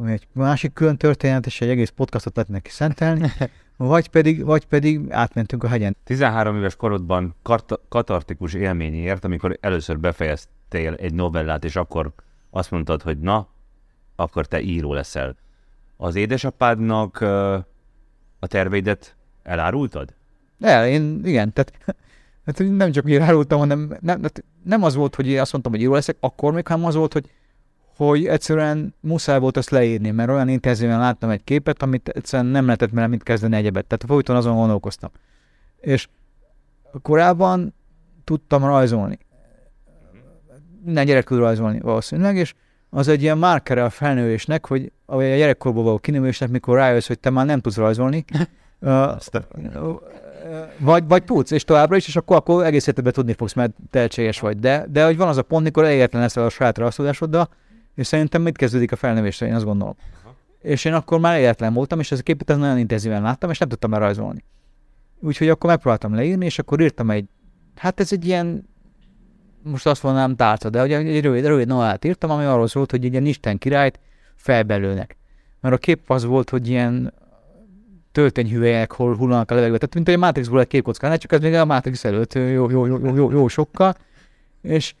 ami 0.00 0.12
egy 0.12 0.26
másik 0.32 0.72
külön 0.72 0.96
történet, 0.96 1.46
és 1.46 1.60
egy 1.60 1.68
egész 1.68 1.88
podcastot 1.88 2.36
lehet 2.36 2.50
neki 2.50 2.70
szentelni, 2.70 3.32
vagy 3.76 4.08
pedig, 4.08 4.44
vagy 4.44 4.66
pedig 4.66 5.10
átmentünk 5.10 5.64
a 5.64 5.68
hegyen. 5.68 5.96
13 6.04 6.56
éves 6.56 6.76
korodban 6.76 7.34
kart- 7.42 7.80
katartikus 7.88 8.54
élményért, 8.54 9.24
amikor 9.24 9.58
először 9.60 9.98
befejeztél 9.98 10.94
egy 10.94 11.14
novellát, 11.14 11.64
és 11.64 11.76
akkor 11.76 12.12
azt 12.50 12.70
mondtad, 12.70 13.02
hogy 13.02 13.18
na, 13.18 13.48
akkor 14.16 14.46
te 14.46 14.60
író 14.60 14.92
leszel. 14.92 15.36
Az 15.96 16.14
édesapádnak 16.14 17.20
a 18.38 18.46
terveidet 18.46 19.16
elárultad? 19.42 20.14
El, 20.60 20.88
én 20.88 21.20
igen, 21.24 21.52
tehát 21.52 21.72
hát 22.46 22.58
nem 22.58 22.92
csak 22.92 23.10
elárultam, 23.10 23.58
hanem 23.58 23.96
nem, 24.00 24.20
nem 24.64 24.82
az 24.82 24.94
volt, 24.94 25.14
hogy 25.14 25.36
azt 25.36 25.52
mondtam, 25.52 25.72
hogy 25.72 25.80
író 25.80 25.92
leszek, 25.92 26.16
akkor 26.20 26.52
még, 26.52 26.66
hanem 26.66 26.84
az 26.84 26.94
volt, 26.94 27.12
hogy, 27.12 27.30
hogy 27.98 28.26
egyszerűen 28.26 28.94
muszáj 29.00 29.38
volt 29.38 29.56
azt 29.56 29.70
leírni, 29.70 30.10
mert 30.10 30.30
olyan 30.30 30.48
intenzíven 30.48 30.98
láttam 30.98 31.30
egy 31.30 31.44
képet, 31.44 31.82
amit 31.82 32.08
egyszerűen 32.08 32.50
nem 32.50 32.64
lehetett 32.64 32.90
vele 32.90 33.06
mit 33.06 33.22
kezdeni 33.22 33.56
egyebet. 33.56 33.86
Tehát 33.86 34.04
folyton 34.06 34.36
azon 34.36 34.56
gondolkoztam. 34.56 35.10
És 35.80 36.08
korábban 37.02 37.74
tudtam 38.24 38.64
rajzolni 38.64 39.18
minden 40.88 41.04
gyerek 41.06 41.24
tud 41.24 41.38
rajzolni 41.38 41.80
valószínűleg, 41.80 42.36
és 42.36 42.54
az 42.90 43.08
egy 43.08 43.22
ilyen 43.22 43.38
márkere 43.38 43.84
a 43.84 43.90
felnővésnek, 43.90 44.66
hogy 44.66 44.92
a 45.06 45.22
gyerekkorból 45.22 45.82
való 45.82 45.98
kinővésnek, 45.98 46.48
mikor 46.48 46.76
rájössz, 46.76 47.06
hogy 47.06 47.18
te 47.18 47.30
már 47.30 47.46
nem 47.46 47.60
tudsz 47.60 47.76
rajzolni, 47.76 48.24
uh, 48.80 49.12
vagy, 50.78 51.04
vagy 51.08 51.24
tudsz, 51.24 51.50
és 51.50 51.64
továbbra 51.64 51.96
is, 51.96 52.08
és 52.08 52.16
akkor, 52.16 52.36
akkor 52.36 52.64
egész 52.64 52.86
életedben 52.86 53.12
tudni 53.12 53.32
fogsz, 53.32 53.52
mert 53.52 53.72
tehetséges 53.90 54.40
vagy. 54.40 54.58
De, 54.58 54.86
de 54.90 55.04
hogy 55.04 55.16
van 55.16 55.28
az 55.28 55.36
a 55.36 55.42
pont, 55.42 55.64
mikor 55.64 55.84
egyetlen 55.84 56.22
leszel 56.22 56.44
a 56.44 56.48
saját 56.48 56.78
rajzolódásoddal, 56.78 57.48
és 57.98 58.06
szerintem 58.06 58.42
mit 58.42 58.56
kezdődik 58.56 58.92
a 58.92 58.96
felnővésre, 58.96 59.46
én 59.46 59.54
azt 59.54 59.64
gondolom. 59.64 59.94
Aha. 60.22 60.36
És 60.60 60.84
én 60.84 60.92
akkor 60.92 61.18
már 61.20 61.36
egyetlen 61.36 61.72
voltam, 61.72 62.00
és 62.00 62.12
ez 62.12 62.18
a 62.18 62.22
képet 62.22 62.56
nagyon 62.56 62.78
intenzíven 62.78 63.22
láttam, 63.22 63.50
és 63.50 63.58
nem 63.58 63.68
tudtam 63.68 63.90
már 63.90 64.00
rajzolni. 64.00 64.44
Úgyhogy 65.20 65.48
akkor 65.48 65.70
megpróbáltam 65.70 66.14
leírni, 66.14 66.44
és 66.44 66.58
akkor 66.58 66.80
írtam 66.80 67.10
egy, 67.10 67.28
hát 67.76 68.00
ez 68.00 68.12
egy 68.12 68.26
ilyen, 68.26 68.68
most 69.62 69.86
azt 69.86 70.02
mondanám 70.02 70.36
tárca, 70.36 70.70
de 70.70 70.82
ugye 70.82 70.98
egy 70.98 71.22
rövid, 71.22 71.46
rövid 71.46 71.66
novellát 71.66 72.04
írtam, 72.04 72.30
ami 72.30 72.44
arról 72.44 72.68
szólt, 72.68 72.90
hogy 72.90 73.04
egy 73.04 73.12
ilyen 73.12 73.26
Isten 73.26 73.58
királyt 73.58 74.00
felbelőnek. 74.34 75.16
Mert 75.60 75.74
a 75.74 75.78
kép 75.78 76.10
az 76.10 76.24
volt, 76.24 76.50
hogy 76.50 76.68
ilyen 76.68 77.12
töltényhüvelyek 78.12 78.92
hol 78.92 79.16
hullanak 79.16 79.50
a 79.50 79.54
levegőbe. 79.54 79.78
Tehát 79.78 79.94
mint 79.94 80.08
egy 80.08 80.18
Matrixból 80.18 80.60
egy 80.60 80.66
képkocka, 80.66 81.18
csak 81.18 81.32
ez 81.32 81.40
még 81.40 81.54
a 81.54 81.64
Matrix 81.64 82.04
előtt 82.04 82.34
jó, 82.34 82.70
jó, 82.70 82.86
jó, 82.86 82.86
jó, 82.86 83.14
jó, 83.14 83.30
jó 83.30 83.48
sokkal. 83.48 83.94
És 84.62 84.94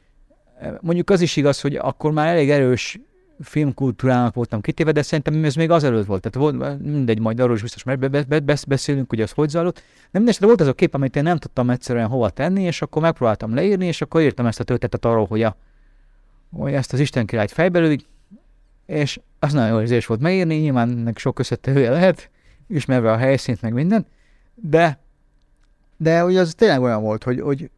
mondjuk 0.80 1.10
az 1.10 1.20
is 1.20 1.36
igaz, 1.36 1.60
hogy 1.60 1.76
akkor 1.76 2.12
már 2.12 2.26
elég 2.26 2.50
erős 2.50 2.98
filmkultúrának 3.40 4.34
voltam 4.34 4.60
kitéve, 4.60 4.92
de 4.92 5.02
szerintem 5.02 5.44
ez 5.44 5.54
még 5.54 5.70
azelőtt 5.70 6.06
volt. 6.06 6.30
Tehát 6.30 6.58
volt, 6.58 6.82
mindegy, 6.82 7.20
majd 7.20 7.40
arról 7.40 7.54
is 7.54 7.62
biztos 7.62 7.82
mert 7.82 7.98
be, 7.98 8.08
be, 8.08 8.40
be, 8.40 8.56
beszélünk, 8.68 9.08
hogy 9.08 9.20
az 9.20 9.30
hogy 9.30 9.48
zajlott. 9.48 9.82
Nem 10.10 10.22
mindegy, 10.22 10.40
volt 10.40 10.60
ez 10.60 10.66
a 10.66 10.72
kép, 10.72 10.94
amit 10.94 11.16
én 11.16 11.22
nem 11.22 11.36
tudtam 11.36 11.70
egyszerűen 11.70 12.08
hova 12.08 12.30
tenni, 12.30 12.62
és 12.62 12.82
akkor 12.82 13.02
megpróbáltam 13.02 13.54
leírni, 13.54 13.86
és 13.86 14.00
akkor 14.00 14.20
írtam 14.20 14.46
ezt 14.46 14.60
a 14.60 14.64
történetet 14.64 15.04
arról, 15.04 15.26
hogy, 15.26 15.42
a, 15.42 15.56
hogy 16.52 16.72
ezt 16.72 16.92
az 16.92 17.00
Isten 17.00 17.26
királyt 17.26 17.50
fejbelődik, 17.50 18.06
és 18.86 19.20
az 19.38 19.52
nagyon 19.52 19.68
jó 19.68 19.80
érzés 19.80 20.06
volt 20.06 20.20
megírni, 20.20 20.54
nyilván 20.56 20.90
ennek 20.90 21.18
sok 21.18 21.38
összetevője 21.38 21.90
lehet, 21.90 22.30
ismerve 22.66 23.12
a 23.12 23.16
helyszínt, 23.16 23.62
meg 23.62 23.72
minden, 23.72 24.06
de, 24.54 24.98
de 25.96 26.20
hogy 26.20 26.36
az 26.36 26.54
tényleg 26.56 26.80
olyan 26.80 27.02
volt, 27.02 27.24
hogy, 27.24 27.40
hogy 27.40 27.70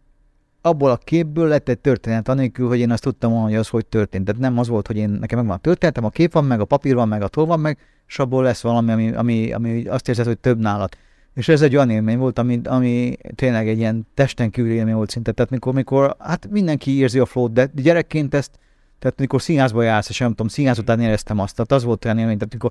abból 0.62 0.90
a 0.90 0.96
képből 0.96 1.48
lett 1.48 1.68
egy 1.68 1.78
történet, 1.78 2.28
anélkül, 2.28 2.68
hogy 2.68 2.78
én 2.78 2.90
azt 2.90 3.02
tudtam 3.02 3.32
hogy 3.32 3.54
az 3.54 3.68
hogy 3.68 3.86
történt. 3.86 4.24
Tehát 4.24 4.40
nem 4.40 4.58
az 4.58 4.68
volt, 4.68 4.86
hogy 4.86 4.96
én 4.96 5.10
nekem 5.10 5.38
megvan 5.38 5.56
a 5.56 5.60
történetem, 5.60 6.04
a 6.04 6.10
kép 6.10 6.32
van 6.32 6.44
meg, 6.44 6.60
a 6.60 6.64
papír 6.64 6.94
van 6.94 7.08
meg, 7.08 7.22
a 7.22 7.28
toll 7.28 7.46
van 7.46 7.60
meg, 7.60 7.78
és 8.08 8.18
abból 8.18 8.42
lesz 8.42 8.62
valami, 8.62 8.92
ami, 8.92 9.12
ami, 9.12 9.52
ami 9.52 9.84
azt 9.86 10.08
érzed, 10.08 10.26
hogy 10.26 10.38
több 10.38 10.58
nálad. 10.58 10.96
És 11.34 11.48
ez 11.48 11.62
egy 11.62 11.74
olyan 11.74 11.90
élmény 11.90 12.18
volt, 12.18 12.38
ami, 12.38 12.60
ami 12.64 13.16
tényleg 13.34 13.68
egy 13.68 13.78
ilyen 13.78 14.06
testen 14.14 14.50
kívül 14.50 14.70
élmény 14.70 14.94
volt 14.94 15.10
szinte. 15.10 15.32
Tehát 15.32 15.50
mikor, 15.50 15.74
mikor 15.74 16.16
hát 16.18 16.48
mindenki 16.50 16.98
érzi 16.98 17.18
a 17.18 17.26
flót, 17.26 17.52
de 17.52 17.70
gyerekként 17.74 18.34
ezt, 18.34 18.58
tehát 18.98 19.18
mikor 19.18 19.42
színházba 19.42 19.82
jársz, 19.82 20.08
és 20.08 20.18
nem 20.18 20.28
tudom, 20.28 20.48
színház 20.48 20.78
után 20.78 21.00
éreztem 21.00 21.38
azt, 21.38 21.54
tehát 21.54 21.72
az 21.72 21.84
volt 21.84 22.04
olyan 22.04 22.18
élmény, 22.18 22.36
tehát 22.36 22.52
mikor 22.52 22.70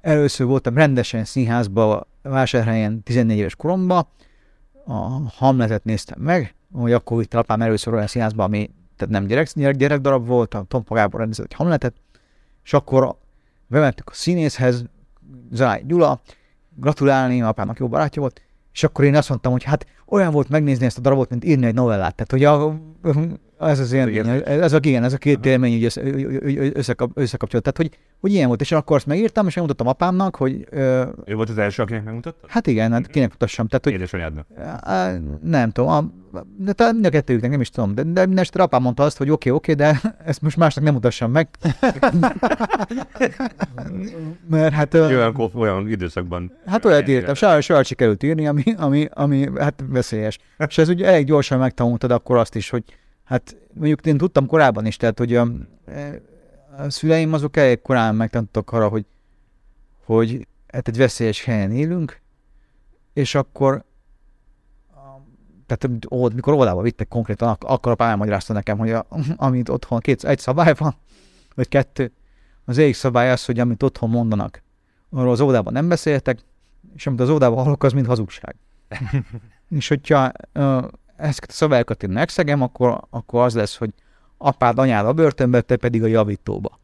először 0.00 0.46
voltam 0.46 0.74
rendesen 0.74 1.24
színházba, 1.24 2.06
vásárhelyen 2.22 3.02
14 3.02 3.38
éves 3.38 3.56
koromban, 3.56 4.06
a 4.86 5.30
Hamletet 5.36 5.84
néztem 5.84 6.20
meg, 6.20 6.54
hogy 6.80 6.92
akkor 6.92 7.18
vitt 7.18 7.34
apám 7.34 7.62
először 7.62 7.94
olyan 7.94 8.06
színházba, 8.06 8.44
ami 8.44 8.70
tehát 8.96 9.14
nem 9.14 9.26
gyerek, 9.26 9.48
gyerek, 9.54 9.76
gyerek 9.76 10.00
darab 10.00 10.26
volt, 10.26 10.54
a 10.54 10.64
Tom 10.68 10.82
Gábor 10.88 11.20
rendezett 11.20 11.44
egy 11.44 11.54
Hamletet, 11.54 11.94
és 12.64 12.72
akkor 12.72 13.16
bementük 13.66 14.10
a 14.10 14.14
színészhez, 14.14 14.84
Zaj 15.52 15.82
Gyula, 15.86 16.20
gratulálni, 16.74 17.42
apámnak 17.42 17.78
jó 17.78 17.88
barátja 17.88 18.20
volt, 18.20 18.42
és 18.72 18.84
akkor 18.84 19.04
én 19.04 19.16
azt 19.16 19.28
mondtam, 19.28 19.52
hogy 19.52 19.62
hát 19.62 19.86
olyan 20.06 20.32
volt 20.32 20.48
megnézni 20.48 20.86
ezt 20.86 20.98
a 20.98 21.00
darabot, 21.00 21.30
mint 21.30 21.44
írni 21.44 21.66
egy 21.66 21.74
novellát. 21.74 22.14
Tehát, 22.14 22.30
hogy 22.30 22.44
a, 22.44 22.76
ez 23.58 23.78
az 23.78 23.92
ilyen, 23.92 24.28
ez 24.44 24.72
a, 24.72 24.78
igen, 24.82 25.04
ez 25.04 25.12
a 25.12 25.18
két 25.18 25.46
élmény 25.46 25.72
így 25.72 25.84
össze, 25.84 26.02
összekap, 26.72 27.10
összekapcsolat. 27.14 27.64
Tehát, 27.64 27.76
hogy, 27.76 27.98
hogy 28.20 28.32
ilyen 28.32 28.48
volt, 28.48 28.60
és 28.60 28.72
akkor 28.72 28.96
azt 28.96 29.06
megírtam, 29.06 29.46
és 29.46 29.54
megmutattam 29.54 29.86
apámnak, 29.86 30.36
hogy... 30.36 30.66
Ö, 30.70 31.04
ő 31.24 31.34
volt 31.34 31.48
az 31.48 31.58
első, 31.58 31.82
akinek 31.82 32.04
megmutattad? 32.04 32.50
Hát 32.50 32.66
igen, 32.66 32.92
hát 32.92 33.06
kinek 33.06 33.30
mutassam. 33.30 33.66
Tehát, 33.66 33.84
hogy, 33.84 33.92
Édesanyádnak? 33.92 34.46
Nem 35.42 35.70
tudom, 35.70 35.90
a, 35.90 36.04
de 36.56 36.72
talán 36.72 36.92
mind 36.94 37.06
a 37.06 37.10
kettőjüknek, 37.10 37.50
nem 37.50 37.60
is 37.60 37.70
tudom, 37.70 37.94
de, 37.94 38.02
de 38.02 38.20
minden 38.20 38.38
esetre 38.38 38.62
apám 38.62 38.82
mondta 38.82 39.02
azt, 39.02 39.16
hogy 39.16 39.30
oké, 39.30 39.50
okay, 39.50 39.72
oké, 39.74 39.82
okay, 39.82 40.00
de 40.02 40.14
ezt 40.30 40.42
most 40.42 40.56
másnak 40.56 40.84
nem 40.84 40.94
mutassam 40.94 41.30
meg. 41.30 41.48
Mert 44.50 44.74
hát... 44.74 44.94
Olyan, 44.94 45.50
olyan 45.54 45.88
időszakban. 45.88 46.52
Hát 46.66 46.84
olyat 46.84 47.08
írtam, 47.08 47.34
sajnos 47.34 47.64
sajnos 47.64 47.86
sikerült 47.86 48.22
írni, 48.22 48.46
ami, 48.46 48.62
ami, 48.76 49.08
ami 49.12 49.48
hát 49.58 49.84
veszélyes. 49.88 50.38
És 50.66 50.78
ez 50.78 50.88
ugye 50.88 51.06
elég 51.06 51.26
gyorsan 51.26 51.58
megtanultad 51.58 52.10
akkor 52.10 52.36
azt 52.36 52.54
is, 52.54 52.70
hogy 52.70 52.84
Hát 53.24 53.56
mondjuk 53.72 54.06
én 54.06 54.16
tudtam 54.16 54.46
korábban 54.46 54.86
is, 54.86 54.96
tehát 54.96 55.18
hogy 55.18 55.34
a, 55.34 55.48
a 56.76 56.90
szüleim 56.90 57.32
azok 57.32 57.56
elég 57.56 57.82
korán 57.82 58.14
megtanultak 58.14 58.72
arra, 58.72 58.88
hogy, 58.88 59.06
hogy 60.04 60.46
hát 60.66 60.88
egy 60.88 60.96
veszélyes 60.96 61.44
helyen 61.44 61.72
élünk, 61.72 62.20
és 63.12 63.34
akkor 63.34 63.84
tehát 65.66 66.06
ó, 66.10 66.28
mikor 66.28 66.52
óvodába 66.52 66.82
vittek 66.82 67.08
konkrétan, 67.08 67.56
akkor 67.60 67.92
a 67.92 67.94
pályán 67.94 68.18
magyarázta 68.18 68.52
nekem, 68.52 68.78
hogy 68.78 68.90
a, 68.90 69.06
amit 69.36 69.68
otthon 69.68 69.98
két, 69.98 70.24
egy 70.24 70.38
szabály 70.38 70.74
van, 70.78 70.94
vagy 71.54 71.68
kettő. 71.68 72.12
Az 72.64 72.78
egyik 72.78 72.94
szabály 72.94 73.30
az, 73.30 73.44
hogy 73.44 73.58
amit 73.58 73.82
otthon 73.82 74.10
mondanak, 74.10 74.62
arról 75.10 75.30
az 75.30 75.40
óvodában 75.40 75.72
nem 75.72 75.88
beszéltek, 75.88 76.38
és 76.94 77.06
amit 77.06 77.20
az 77.20 77.28
óvodában 77.28 77.64
hallok, 77.64 77.84
az 77.84 77.92
mind 77.92 78.06
hazugság. 78.06 78.56
és 79.68 79.88
hogyha 79.88 80.32
ezeket 81.24 81.50
a 81.50 81.52
szabályokat 81.52 82.02
én 82.02 82.10
megszegem, 82.10 82.62
akkor, 82.62 83.00
akkor 83.10 83.42
az 83.42 83.54
lesz, 83.54 83.76
hogy 83.76 83.90
apád, 84.38 84.78
anyád 84.78 85.06
a 85.06 85.12
börtönbe, 85.12 85.60
te 85.60 85.76
pedig 85.76 86.02
a 86.02 86.06
javítóba. 86.06 86.78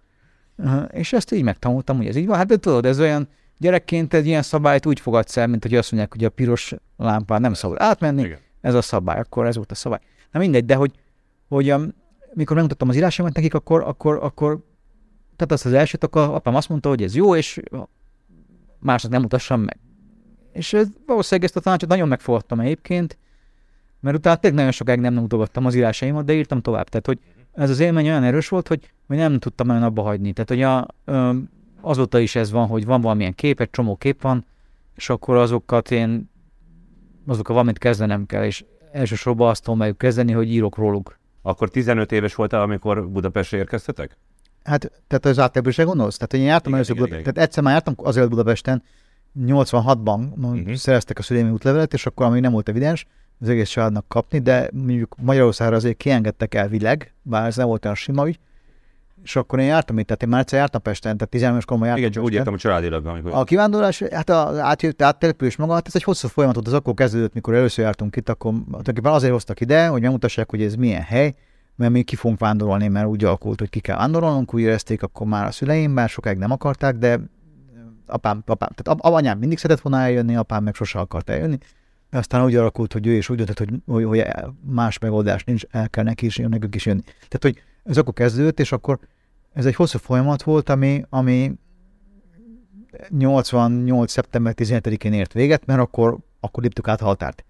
És 0.90 1.12
ezt 1.12 1.32
így 1.32 1.42
megtanultam, 1.42 1.96
hogy 1.96 2.06
ez 2.06 2.16
így 2.16 2.26
van. 2.26 2.36
Hát 2.36 2.46
de 2.46 2.56
tudod, 2.56 2.86
ez 2.86 3.00
olyan 3.00 3.28
gyerekként 3.58 4.14
egy 4.14 4.26
ilyen 4.26 4.42
szabályt 4.42 4.86
úgy 4.86 5.00
fogadsz 5.00 5.36
el, 5.36 5.46
mint 5.46 5.62
hogy 5.62 5.74
azt 5.74 5.90
mondják, 5.90 6.12
hogy 6.12 6.24
a 6.24 6.30
piros 6.30 6.74
lámpán 6.96 7.40
nem 7.40 7.54
szabad 7.54 7.76
átmenni, 7.80 8.22
Igen. 8.22 8.38
ez 8.60 8.74
a 8.74 8.82
szabály, 8.82 9.18
akkor 9.18 9.46
ez 9.46 9.56
volt 9.56 9.70
a 9.70 9.74
szabály. 9.74 10.00
Na 10.30 10.38
mindegy, 10.38 10.64
de 10.64 10.74
hogy, 10.74 10.92
hogy 11.48 11.72
um, 11.72 11.94
mikor 12.34 12.54
megmutattam 12.54 12.88
az 12.88 12.96
írásomat 12.96 13.34
nekik, 13.34 13.54
akkor, 13.54 13.82
akkor, 13.82 14.18
akkor 14.22 14.58
tehát 15.36 15.52
azt 15.52 15.66
az 15.66 15.72
elsőt, 15.72 16.04
akkor 16.04 16.22
apám 16.22 16.54
azt 16.54 16.68
mondta, 16.68 16.88
hogy 16.88 17.02
ez 17.02 17.14
jó, 17.14 17.36
és 17.36 17.60
másnak 18.78 19.12
nem 19.12 19.20
mutassam 19.20 19.60
meg. 19.60 19.78
És 20.52 20.72
ez, 20.72 20.86
valószínűleg 21.06 21.48
ezt 21.48 21.56
a 21.56 21.60
tanácsot 21.60 21.88
nagyon 21.88 22.08
megfogadtam 22.08 22.60
egyébként, 22.60 23.18
mert 24.00 24.16
utána 24.16 24.36
tényleg 24.36 24.58
nagyon 24.58 24.72
sokáig 24.72 25.00
nem 25.00 25.14
mutogattam 25.14 25.66
az 25.66 25.74
írásaimat, 25.74 26.24
de 26.24 26.32
írtam 26.32 26.60
tovább. 26.60 26.88
Tehát, 26.88 27.06
hogy 27.06 27.18
ez 27.52 27.70
az 27.70 27.80
élmény 27.80 28.08
olyan 28.08 28.22
erős 28.22 28.48
volt, 28.48 28.68
hogy, 28.68 28.92
hogy 29.06 29.16
nem 29.16 29.38
tudtam 29.38 29.66
nagyon 29.66 29.82
abba 29.82 30.02
hagyni. 30.02 30.32
Tehát, 30.32 30.48
hogy 30.48 30.62
a, 30.62 30.86
ö, 31.04 31.36
azóta 31.80 32.18
is 32.18 32.34
ez 32.34 32.50
van, 32.50 32.66
hogy 32.66 32.84
van 32.84 33.00
valamilyen 33.00 33.34
kép, 33.34 33.60
egy 33.60 33.70
csomó 33.70 33.96
kép 33.96 34.22
van, 34.22 34.44
és 34.96 35.08
akkor 35.08 35.36
azokat 35.36 35.90
én, 35.90 36.30
azokkal 37.26 37.54
valamit 37.54 37.78
kezdenem 37.78 38.26
kell, 38.26 38.44
és 38.44 38.64
elsősorban 38.92 39.48
azt 39.48 39.62
tudom 39.62 39.78
meg 39.78 39.96
kezdeni, 39.96 40.32
hogy 40.32 40.52
írok 40.52 40.76
róluk. 40.76 41.18
Akkor 41.42 41.68
15 41.68 42.12
éves 42.12 42.34
voltál, 42.34 42.62
amikor 42.62 43.08
Budapestre 43.08 43.58
érkeztetek? 43.58 44.16
Hát, 44.64 45.02
tehát 45.06 45.24
az 45.24 45.38
áttelepülésre 45.38 45.82
gondolsz? 45.82 46.14
Tehát, 46.14 46.30
hogy 46.30 46.40
én 46.40 46.46
jártam 46.46 46.74
először, 46.74 46.96
Budapest, 46.96 47.20
tehát 47.20 47.38
egyszer 47.38 47.62
már 47.62 47.72
jártam 47.72 47.94
azért 47.96 48.28
Budapesten, 48.28 48.82
86-ban 49.40 50.28
uh-huh. 50.36 50.74
szereztek 50.74 51.18
a 51.18 51.22
szüleimi 51.22 51.50
útlevelet, 51.50 51.92
és 51.92 52.06
akkor 52.06 52.26
ami 52.26 52.40
nem 52.40 52.52
volt 52.52 52.68
evidens, 52.68 53.06
az 53.40 53.48
egész 53.48 53.68
családnak 53.68 54.08
kapni, 54.08 54.38
de 54.38 54.70
mondjuk 54.72 55.14
Magyarországra 55.18 55.76
azért 55.76 55.96
kiengedtek 55.96 56.54
elvileg, 56.54 57.14
bár 57.22 57.46
ez 57.46 57.56
nem 57.56 57.66
volt 57.66 57.84
olyan 57.84 57.96
sima 57.96 58.28
ügy, 58.28 58.38
és 59.22 59.36
akkor 59.36 59.58
én 59.58 59.66
jártam 59.66 59.98
itt, 59.98 60.06
tehát 60.06 60.22
én 60.22 60.28
már 60.28 60.40
egyszer 60.40 60.58
jártam 60.58 60.82
Pesten, 60.82 61.16
tehát 61.16 61.30
13 61.30 61.60
koromban 61.66 61.88
jártam 61.88 62.04
Igen, 62.04 62.14
csak 62.14 62.24
úgy 62.24 62.32
értem 62.32 62.52
a 62.52 62.56
családilag. 62.56 63.06
Amikor... 63.06 63.32
A 63.34 63.44
kivándorlás, 63.44 64.02
hát 64.02 64.30
az 64.30 64.58
átjött, 64.58 65.02
áttelepülés 65.02 65.56
maga, 65.56 65.72
hát 65.72 65.86
ez 65.86 65.94
egy 65.94 66.02
hosszú 66.02 66.28
folyamat 66.28 66.66
az 66.66 66.72
akkor 66.72 66.94
kezdődött, 66.94 67.34
mikor 67.34 67.54
először 67.54 67.84
jártunk 67.84 68.16
itt, 68.16 68.28
akkor 68.28 68.52
tulajdonképpen 68.52 69.12
azért 69.12 69.32
hoztak 69.32 69.60
ide, 69.60 69.86
hogy 69.86 70.02
megmutassák, 70.02 70.50
hogy 70.50 70.62
ez 70.62 70.74
milyen 70.74 71.02
hely, 71.02 71.34
mert 71.76 71.92
mi 71.92 72.02
ki 72.02 72.16
fogunk 72.16 72.40
vándorolni, 72.40 72.88
mert 72.88 73.06
úgy 73.06 73.24
alakult, 73.24 73.58
hogy 73.58 73.70
ki 73.70 73.80
kell 73.80 73.96
vándorolnunk, 73.96 74.54
úgy 74.54 74.60
érezték 74.60 75.02
akkor 75.02 75.26
már 75.26 75.46
a 75.46 75.50
szüleim, 75.50 75.94
bár 75.94 76.08
sokáig 76.08 76.38
nem 76.38 76.50
akarták, 76.50 76.96
de 76.96 77.20
apám, 78.06 78.42
apám, 78.46 78.68
tehát 78.74 79.00
anyám 79.00 79.38
mindig 79.38 79.58
szeretett 79.58 79.82
volna 79.82 80.00
eljönni, 80.00 80.36
apám 80.36 80.62
meg 80.62 80.74
sose 80.74 80.98
akart 80.98 81.30
eljönni, 81.30 81.58
aztán 82.10 82.44
úgy 82.44 82.56
alakult, 82.56 82.92
hogy 82.92 83.06
ő 83.06 83.12
is 83.12 83.28
úgy 83.28 83.36
döntött, 83.36 83.58
hogy, 83.58 83.68
hogy, 83.86 84.04
hogy 84.04 84.24
más 84.64 84.98
megoldás 84.98 85.44
nincs, 85.44 85.64
el 85.70 85.90
kell 85.90 86.04
neki 86.04 86.26
is 86.26 86.36
nekünk 86.36 86.74
is 86.74 86.86
jönni. 86.86 87.02
Tehát, 87.02 87.40
hogy 87.40 87.62
ez 87.84 87.96
akkor 87.96 88.12
kezdődött, 88.12 88.60
és 88.60 88.72
akkor 88.72 88.98
ez 89.52 89.66
egy 89.66 89.74
hosszú 89.74 89.98
folyamat 89.98 90.42
volt, 90.42 90.68
ami, 90.68 91.04
ami 91.08 91.52
88. 93.08 94.10
szeptember 94.10 94.54
17-én 94.56 95.12
ért 95.12 95.32
véget, 95.32 95.66
mert 95.66 95.80
akkor, 95.80 96.18
akkor 96.40 96.62
léptük 96.62 96.88
át 96.88 97.00
a 97.00 97.04
határt. 97.04 97.44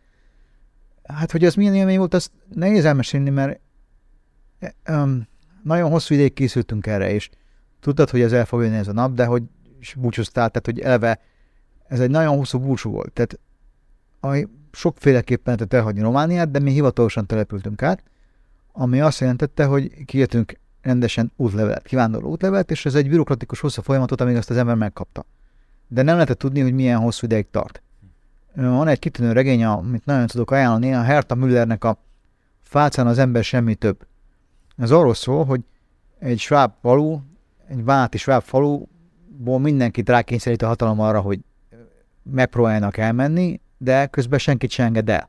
Hát, 1.03 1.31
hogy 1.31 1.45
ez 1.45 1.55
milyen 1.55 1.75
élmény 1.75 1.99
volt, 1.99 2.15
azt 2.15 2.31
nehéz 2.55 2.85
elmesélni, 2.85 3.31
mert 3.31 3.61
um, 4.89 5.29
nagyon 5.63 5.91
hosszú 5.91 6.15
ideig 6.15 6.33
készültünk 6.33 6.87
erre, 6.87 7.13
és 7.13 7.31
tudtad, 7.81 8.11
hogy 8.11 8.21
ez 8.21 8.33
el 8.33 8.45
fog 8.45 8.63
jönni 8.63 8.77
ez 8.77 8.89
a 8.89 8.93
nap, 8.93 9.13
de 9.13 9.25
hogy 9.25 9.43
búcsúztál, 9.97 10.51
tehát 10.51 10.67
hogy 10.67 10.81
eleve 10.81 11.21
ez 11.89 12.01
egy 12.01 12.11
nagyon 12.11 12.37
hosszú 12.37 12.59
búcsú 12.59 12.91
volt. 12.91 13.13
Tehát 13.13 13.39
ami 14.21 14.47
sokféleképpen 14.73 15.43
lehetett 15.45 15.73
elhagyni 15.73 16.01
Romániát, 16.01 16.51
de 16.51 16.59
mi 16.59 16.71
hivatalosan 16.71 17.27
települtünk 17.27 17.83
át, 17.83 18.03
ami 18.73 19.01
azt 19.01 19.21
jelentette, 19.21 19.65
hogy 19.65 20.05
kijöttünk 20.05 20.59
rendesen 20.83 21.33
útlevelet, 21.37 21.83
kivándorló 21.83 22.31
útlevelet, 22.31 22.71
és 22.71 22.87
ez 22.87 22.95
egy 22.95 23.09
bürokratikus 23.09 23.61
hosszú 23.61 23.83
folyamatot, 23.83 24.21
amíg 24.21 24.37
azt 24.37 24.51
az 24.51 24.57
ember 24.57 24.75
megkapta. 24.75 25.25
De 25.89 26.03
nem 26.03 26.15
lehetett 26.15 26.39
tudni, 26.39 26.61
hogy 26.61 26.73
milyen 26.73 26.99
hosszú 26.99 27.27
ideig 27.27 27.51
tart. 27.51 27.83
Van 28.55 28.89
egy 28.89 28.99
kitűnő 28.99 29.33
regény, 29.33 29.65
amit 29.65 30.05
nagyon 30.05 30.27
tudok 30.27 30.51
ajánlani, 30.51 30.95
a 30.95 31.03
Herta 31.03 31.35
Müllernek 31.35 31.85
a 31.85 31.99
Fácán 32.63 33.07
az 33.07 33.19
ember 33.19 33.45
semmi 33.45 33.75
több. 33.75 34.07
Ez 34.77 34.91
arról 34.91 35.15
szól, 35.15 35.45
hogy 35.45 35.61
egy 36.19 36.39
sváb 36.39 36.73
falu, 36.81 37.21
egy 37.69 37.85
váti 37.85 38.19
sváb 38.19 38.43
faluból 38.43 39.59
mindenkit 39.59 40.09
rákényszerít 40.09 40.63
a 40.63 40.67
hatalom 40.67 41.01
arra, 41.01 41.21
hogy 41.21 41.41
megpróbáljanak 42.23 42.97
elmenni, 42.97 43.61
de 43.83 44.07
közben 44.07 44.39
senkit 44.39 44.71
sem 44.71 44.87
enged 44.87 45.09
el. 45.09 45.29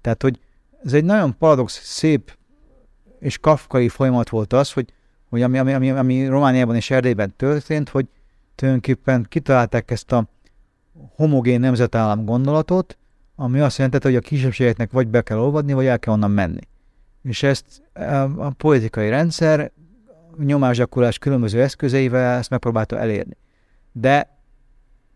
Tehát, 0.00 0.22
hogy 0.22 0.40
ez 0.84 0.92
egy 0.92 1.04
nagyon 1.04 1.36
paradox, 1.38 1.80
szép 1.84 2.36
és 3.20 3.38
kafkai 3.38 3.88
folyamat 3.88 4.28
volt 4.28 4.52
az, 4.52 4.72
hogy, 4.72 4.92
hogy 5.28 5.42
ami, 5.42 5.58
ami, 5.58 5.72
ami, 5.72 5.90
ami 5.90 6.26
Romániában 6.26 6.76
és 6.76 6.90
Erdélyben 6.90 7.32
történt, 7.36 7.88
hogy 7.88 8.06
tulajdonképpen 8.54 9.26
kitalálták 9.28 9.90
ezt 9.90 10.12
a 10.12 10.28
homogén 11.16 11.60
nemzetállam 11.60 12.24
gondolatot, 12.24 12.98
ami 13.36 13.60
azt 13.60 13.76
jelenti, 13.76 13.98
hogy 14.02 14.16
a 14.16 14.20
kisebbségeknek 14.20 14.90
vagy 14.90 15.08
be 15.08 15.22
kell 15.22 15.38
olvadni, 15.38 15.72
vagy 15.72 15.86
el 15.86 15.98
kell 15.98 16.12
onnan 16.12 16.30
menni. 16.30 16.60
És 17.22 17.42
ezt 17.42 17.82
a 18.36 18.50
politikai 18.50 19.08
rendszer 19.08 19.72
nyomásgyakorlás 20.38 21.18
különböző 21.18 21.62
eszközeivel 21.62 22.38
ezt 22.38 22.50
megpróbálta 22.50 22.98
elérni. 22.98 23.36
De 23.92 24.37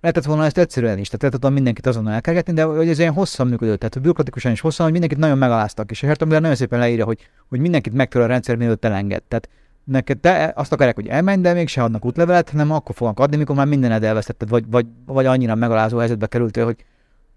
lehetett 0.02 0.24
volna 0.24 0.44
ezt 0.44 0.58
egyszerűen 0.58 0.98
is, 0.98 1.06
tehát 1.06 1.20
lehetett 1.20 1.40
volna 1.40 1.56
mindenkit 1.56 1.86
azonnal 1.86 2.12
elkergetni, 2.12 2.52
de 2.52 2.62
hogy 2.62 2.88
ez 2.88 2.98
ilyen 2.98 3.12
hosszan 3.12 3.46
működött, 3.46 3.78
tehát 3.78 4.00
bürokratikusan 4.00 4.52
is 4.52 4.60
hosszan, 4.60 4.84
hogy 4.84 4.92
mindenkit 4.92 5.18
nagyon 5.18 5.38
megaláztak, 5.38 5.90
és 5.90 6.00
Hertog 6.00 6.28
nagyon 6.28 6.54
szépen 6.54 6.78
leírja, 6.78 7.04
hogy, 7.04 7.28
hogy 7.48 7.60
mindenkit 7.60 7.92
megtör 7.92 8.22
a 8.22 8.26
rendszer, 8.26 8.56
mielőtt 8.56 8.84
elenged. 8.84 9.22
Tehát 9.22 9.48
neked 9.84 10.18
te 10.18 10.52
azt 10.56 10.72
akarják, 10.72 10.94
hogy 10.94 11.06
elmenj, 11.06 11.42
de 11.42 11.52
mégse 11.52 11.82
adnak 11.82 12.04
útlevelet, 12.04 12.50
hanem 12.50 12.70
akkor 12.70 12.94
fognak 12.94 13.20
adni, 13.20 13.36
mikor 13.36 13.56
már 13.56 13.66
mindened 13.66 14.04
elvesztetted, 14.04 14.48
vagy, 14.48 14.64
vagy, 14.70 14.86
vagy 15.06 15.26
annyira 15.26 15.54
megalázó 15.54 15.98
helyzetbe 15.98 16.26
kerültél, 16.26 16.64
hogy 16.64 16.84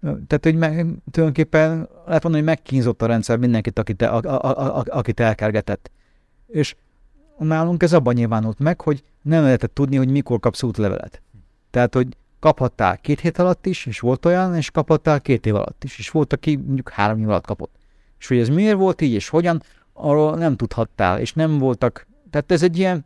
tehát, 0.00 0.40
hogy 0.42 0.56
meg, 0.56 0.86
tulajdonképpen 1.10 1.88
lehet 2.06 2.22
mondani, 2.22 2.44
hogy 2.44 2.44
megkínzott 2.44 3.02
a 3.02 3.06
rendszer 3.06 3.38
mindenkit, 3.38 3.78
akit, 3.78 4.02
a, 4.02 4.16
a, 4.16 4.42
a, 4.42 4.78
a, 4.78 4.84
akit 4.86 5.20
elkergetett. 5.20 5.90
És 6.46 6.76
nálunk 7.38 7.82
ez 7.82 7.92
abban 7.92 8.14
nyilvánult 8.14 8.58
meg, 8.58 8.80
hogy 8.80 9.02
nem 9.22 9.42
lehetett 9.42 9.74
tudni, 9.74 9.96
hogy 9.96 10.10
mikor 10.10 10.40
kapsz 10.40 10.62
útlevelet. 10.62 11.22
Tehát, 11.70 11.94
hogy 11.94 12.16
kaphattál 12.40 12.98
két 12.98 13.20
hét 13.20 13.38
alatt 13.38 13.66
is, 13.66 13.86
és 13.86 14.00
volt 14.00 14.26
olyan, 14.26 14.56
és 14.56 14.70
kaphattál 14.70 15.20
két 15.20 15.46
év 15.46 15.54
alatt 15.54 15.84
is, 15.84 15.98
és 15.98 16.10
volt, 16.10 16.32
aki 16.32 16.56
mondjuk 16.56 16.88
három 16.88 17.18
év 17.18 17.28
alatt 17.28 17.46
kapott. 17.46 17.74
És 18.18 18.28
hogy 18.28 18.38
ez 18.38 18.48
miért 18.48 18.76
volt 18.76 19.00
így, 19.00 19.12
és 19.12 19.28
hogyan, 19.28 19.62
arról 19.92 20.36
nem 20.36 20.56
tudhattál, 20.56 21.20
és 21.20 21.32
nem 21.32 21.58
voltak, 21.58 22.06
tehát 22.30 22.52
ez 22.52 22.62
egy 22.62 22.78
ilyen, 22.78 23.04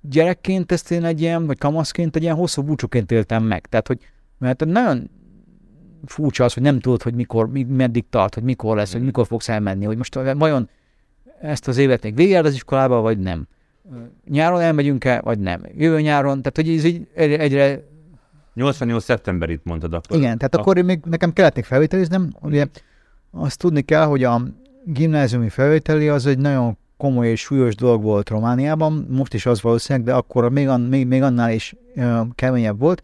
gyerekként 0.00 0.72
ezt 0.72 0.90
én 0.90 1.04
egy 1.04 1.20
ilyen, 1.20 1.46
vagy 1.46 1.58
kamaszként 1.58 2.16
egy 2.16 2.22
ilyen 2.22 2.34
hosszú 2.34 2.62
búcsúként 2.62 3.10
éltem 3.10 3.44
meg. 3.44 3.66
Tehát, 3.66 3.86
hogy 3.86 3.98
mert 4.38 4.64
nagyon 4.64 5.10
furcsa 6.04 6.44
az, 6.44 6.54
hogy 6.54 6.62
nem 6.62 6.80
tudod, 6.80 7.02
hogy 7.02 7.14
mikor, 7.14 7.48
meddig 7.68 8.04
tart, 8.10 8.34
hogy 8.34 8.42
mikor 8.42 8.76
lesz, 8.76 8.92
hogy 8.92 9.02
mikor 9.02 9.26
fogsz 9.26 9.48
elmenni, 9.48 9.84
hogy 9.84 9.96
most 9.96 10.14
vajon 10.14 10.68
ezt 11.40 11.68
az 11.68 11.76
évet 11.76 12.02
még 12.02 12.14
végig 12.14 12.34
az 12.34 12.54
iskolába, 12.54 13.00
vagy 13.00 13.18
nem. 13.18 13.46
Nyáron 14.28 14.60
elmegyünk-e, 14.60 15.20
vagy 15.20 15.38
nem. 15.38 15.62
Jövő 15.76 16.00
nyáron, 16.00 16.42
tehát 16.42 16.56
hogy 16.56 16.68
ez 16.68 16.84
így 16.84 17.06
egyre... 17.14 17.94
88. 18.56 19.04
szeptemberit 19.04 19.64
mondtad 19.64 19.94
akkor. 19.94 20.16
Igen, 20.16 20.38
tehát 20.38 20.54
a... 20.54 20.58
akkor 20.60 20.76
még 20.82 21.00
nekem 21.04 21.32
kellett 21.32 21.54
még 21.54 21.64
felvételiznem. 21.64 22.32
Ugye 22.40 22.66
azt 23.30 23.58
tudni 23.58 23.82
kell, 23.82 24.04
hogy 24.04 24.24
a 24.24 24.42
gimnáziumi 24.84 25.48
felvételi 25.48 26.08
az 26.08 26.26
egy 26.26 26.38
nagyon 26.38 26.78
komoly 26.96 27.28
és 27.28 27.40
súlyos 27.40 27.74
dolog 27.74 28.02
volt 28.02 28.28
Romániában, 28.28 29.06
most 29.10 29.34
is 29.34 29.46
az 29.46 29.62
valószínűleg, 29.62 30.06
de 30.06 30.14
akkor 30.14 30.50
még, 30.50 30.68
még, 30.88 31.06
még 31.06 31.22
annál 31.22 31.52
is 31.52 31.74
uh, 31.94 32.20
keményebb 32.34 32.78
volt, 32.78 33.02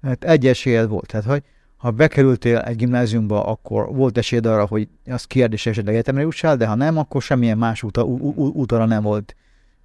mert 0.00 0.24
egy 0.24 0.46
esélyed 0.46 0.88
volt. 0.88 1.06
Tehát, 1.06 1.26
hogy 1.26 1.42
ha 1.76 1.90
bekerültél 1.90 2.58
egy 2.58 2.76
gimnáziumba, 2.76 3.44
akkor 3.44 3.94
volt 3.94 4.18
esélyed 4.18 4.46
arra, 4.46 4.66
hogy 4.66 4.88
az 5.06 5.24
kérdés 5.24 5.66
esetleg 5.66 5.94
egyetemre 5.94 6.22
jussál, 6.22 6.56
de 6.56 6.66
ha 6.66 6.74
nem, 6.74 6.98
akkor 6.98 7.22
semmilyen 7.22 7.58
más 7.58 7.82
út, 7.82 7.98
út 8.36 8.72
arra 8.72 8.84
nem 8.84 9.02
volt. 9.02 9.36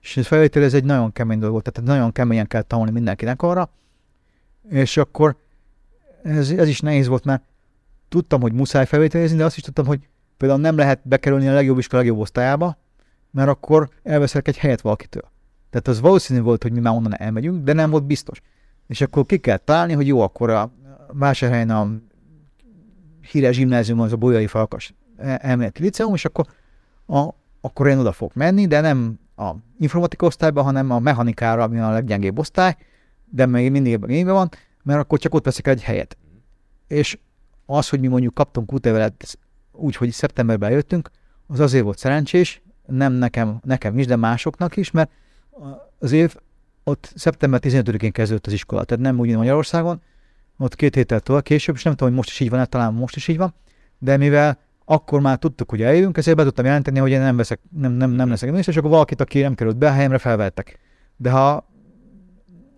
És 0.02 0.18
ez 0.18 0.28
felvétel 0.28 0.64
ez 0.64 0.74
egy 0.74 0.84
nagyon 0.84 1.12
kemény 1.12 1.38
dolog 1.38 1.52
volt, 1.52 1.72
tehát 1.72 1.90
nagyon 1.90 2.12
keményen 2.12 2.48
kell 2.48 2.62
tanulni 2.62 2.92
mindenkinek 2.92 3.42
arra, 3.42 3.70
és 4.70 4.98
akkor 4.98 5.38
ez, 6.24 6.50
ez 6.50 6.68
is 6.68 6.80
nehéz 6.80 7.08
volt, 7.08 7.26
mert 7.26 7.44
tudtam, 8.10 8.42
hogy 8.42 8.54
muszáj 8.54 8.86
felvételizni, 8.86 9.38
de 9.38 9.46
azt 9.46 9.58
is 9.58 9.64
tudtam, 9.64 9.86
hogy 9.86 10.08
például 10.38 10.62
nem 10.62 10.78
lehet 10.78 11.00
bekerülni 11.04 11.48
a 11.48 11.54
legjobb 11.54 11.78
iskola 11.78 12.02
legjobb 12.02 12.20
osztályába, 12.20 12.78
mert 13.32 13.50
akkor 13.50 13.90
elveszek 14.04 14.48
egy 14.48 14.58
helyet 14.58 14.82
valakitől. 14.82 15.32
Tehát 15.70 15.88
az 15.88 16.00
valószínű 16.00 16.42
volt, 16.42 16.64
hogy 16.64 16.72
mi 16.72 16.80
már 16.80 16.94
onnan 16.94 17.18
elmegyünk, 17.18 17.64
de 17.64 17.74
nem 17.74 17.90
volt 17.90 18.04
biztos. 18.04 18.42
És 18.88 19.02
akkor 19.02 19.26
ki 19.26 19.38
kell 19.38 19.58
találni, 19.58 19.94
hogy 19.94 20.08
jó, 20.08 20.22
akkor 20.22 20.50
a 20.50 20.72
Vásárhelyen 21.12 21.70
a 21.70 21.92
híres 23.32 23.58
gimnázium 23.58 24.00
az 24.00 24.12
a 24.12 24.16
Bolyai 24.16 24.48
Falkas 24.48 24.94
elméleti 25.18 25.82
liceum, 25.82 26.14
és 26.14 26.26
akkor, 26.26 26.46
a, 27.06 27.30
akkor 27.62 27.88
én 27.88 27.98
oda 27.98 28.12
fogok 28.12 28.34
menni, 28.34 28.68
de 28.68 28.82
nem 28.82 29.20
a 29.36 29.52
informatika 29.80 30.26
osztályba, 30.26 30.62
hanem 30.62 30.92
a 30.92 31.00
mechanikára, 31.00 31.64
ami 31.64 31.80
a 31.80 31.92
leggyengébb 31.92 32.40
osztály, 32.40 32.76
de 33.30 33.46
még 33.46 33.72
mindig 33.72 33.94
ebben 33.94 34.26
van, 34.26 34.50
mert 34.84 35.00
akkor 35.00 35.20
csak 35.20 35.34
ott 35.34 35.46
veszek 35.46 35.68
egy 35.68 35.84
helyet. 35.84 36.18
És 36.88 37.18
az, 37.66 37.90
hogy 37.90 38.00
mi 38.00 38.08
mondjuk 38.08 38.34
kaptunk 38.34 38.74
útlevelet 38.74 39.38
úgy, 39.72 39.96
hogy 39.96 40.12
szeptemberben 40.12 40.72
jöttünk, 40.72 41.10
az 41.48 41.60
azért 41.60 41.84
volt 41.84 41.98
szerencsés, 41.98 42.62
nem 42.86 43.14
nekem, 43.14 43.60
nekem 43.64 44.00
is, 44.00 44.06
de 44.06 44.16
másoknak 44.16 44.78
is, 44.78 44.92
mert 44.92 45.12
az 46.00 46.12
év 46.12 46.36
ott 46.84 47.12
szeptember 47.16 47.60
15-én 47.64 48.12
kezdődött 48.12 48.48
az 48.48 48.54
iskola, 48.54 48.84
tehát 48.84 49.04
nem 49.04 49.20
úgy, 49.20 49.26
mint 49.26 49.38
Magyarországon, 49.38 50.02
ott 50.58 50.76
két 50.76 50.96
héttel 50.96 51.20
tovább 51.20 51.44
később, 51.44 51.76
és 51.76 51.84
nem 51.84 51.94
tudom, 51.94 52.08
hogy 52.08 52.18
most 52.18 52.30
is 52.30 52.40
így 52.40 52.50
van, 52.50 52.70
talán 52.70 52.94
most 52.94 53.16
is 53.16 53.28
így 53.28 53.38
van, 53.38 53.54
de 53.98 54.18
mivel 54.18 54.60
akkor 54.86 55.22
már 55.22 55.38
tudtuk, 55.38 55.70
hogy 55.70 55.82
eljövünk, 55.82 56.18
ezért 56.18 56.38
be 56.38 56.44
tudtam 56.44 56.66
jelenteni, 56.66 57.00
hogy 57.00 57.12
én 57.12 57.20
nem 57.20 57.36
veszek, 57.36 57.60
nem, 57.78 57.92
nem, 57.92 58.12
nem 58.12 58.30
leszek 58.30 58.50
miniszter, 58.50 58.74
és 58.74 58.80
akkor 58.80 58.92
valakit, 58.92 59.22
aki 59.22 59.42
nem 59.42 59.56
került 59.56 59.78
be 59.78 59.88
a 59.88 59.92
helyemre, 59.92 60.18
felvettek. 60.18 60.80
De 61.18 61.30
ha, 61.30 61.70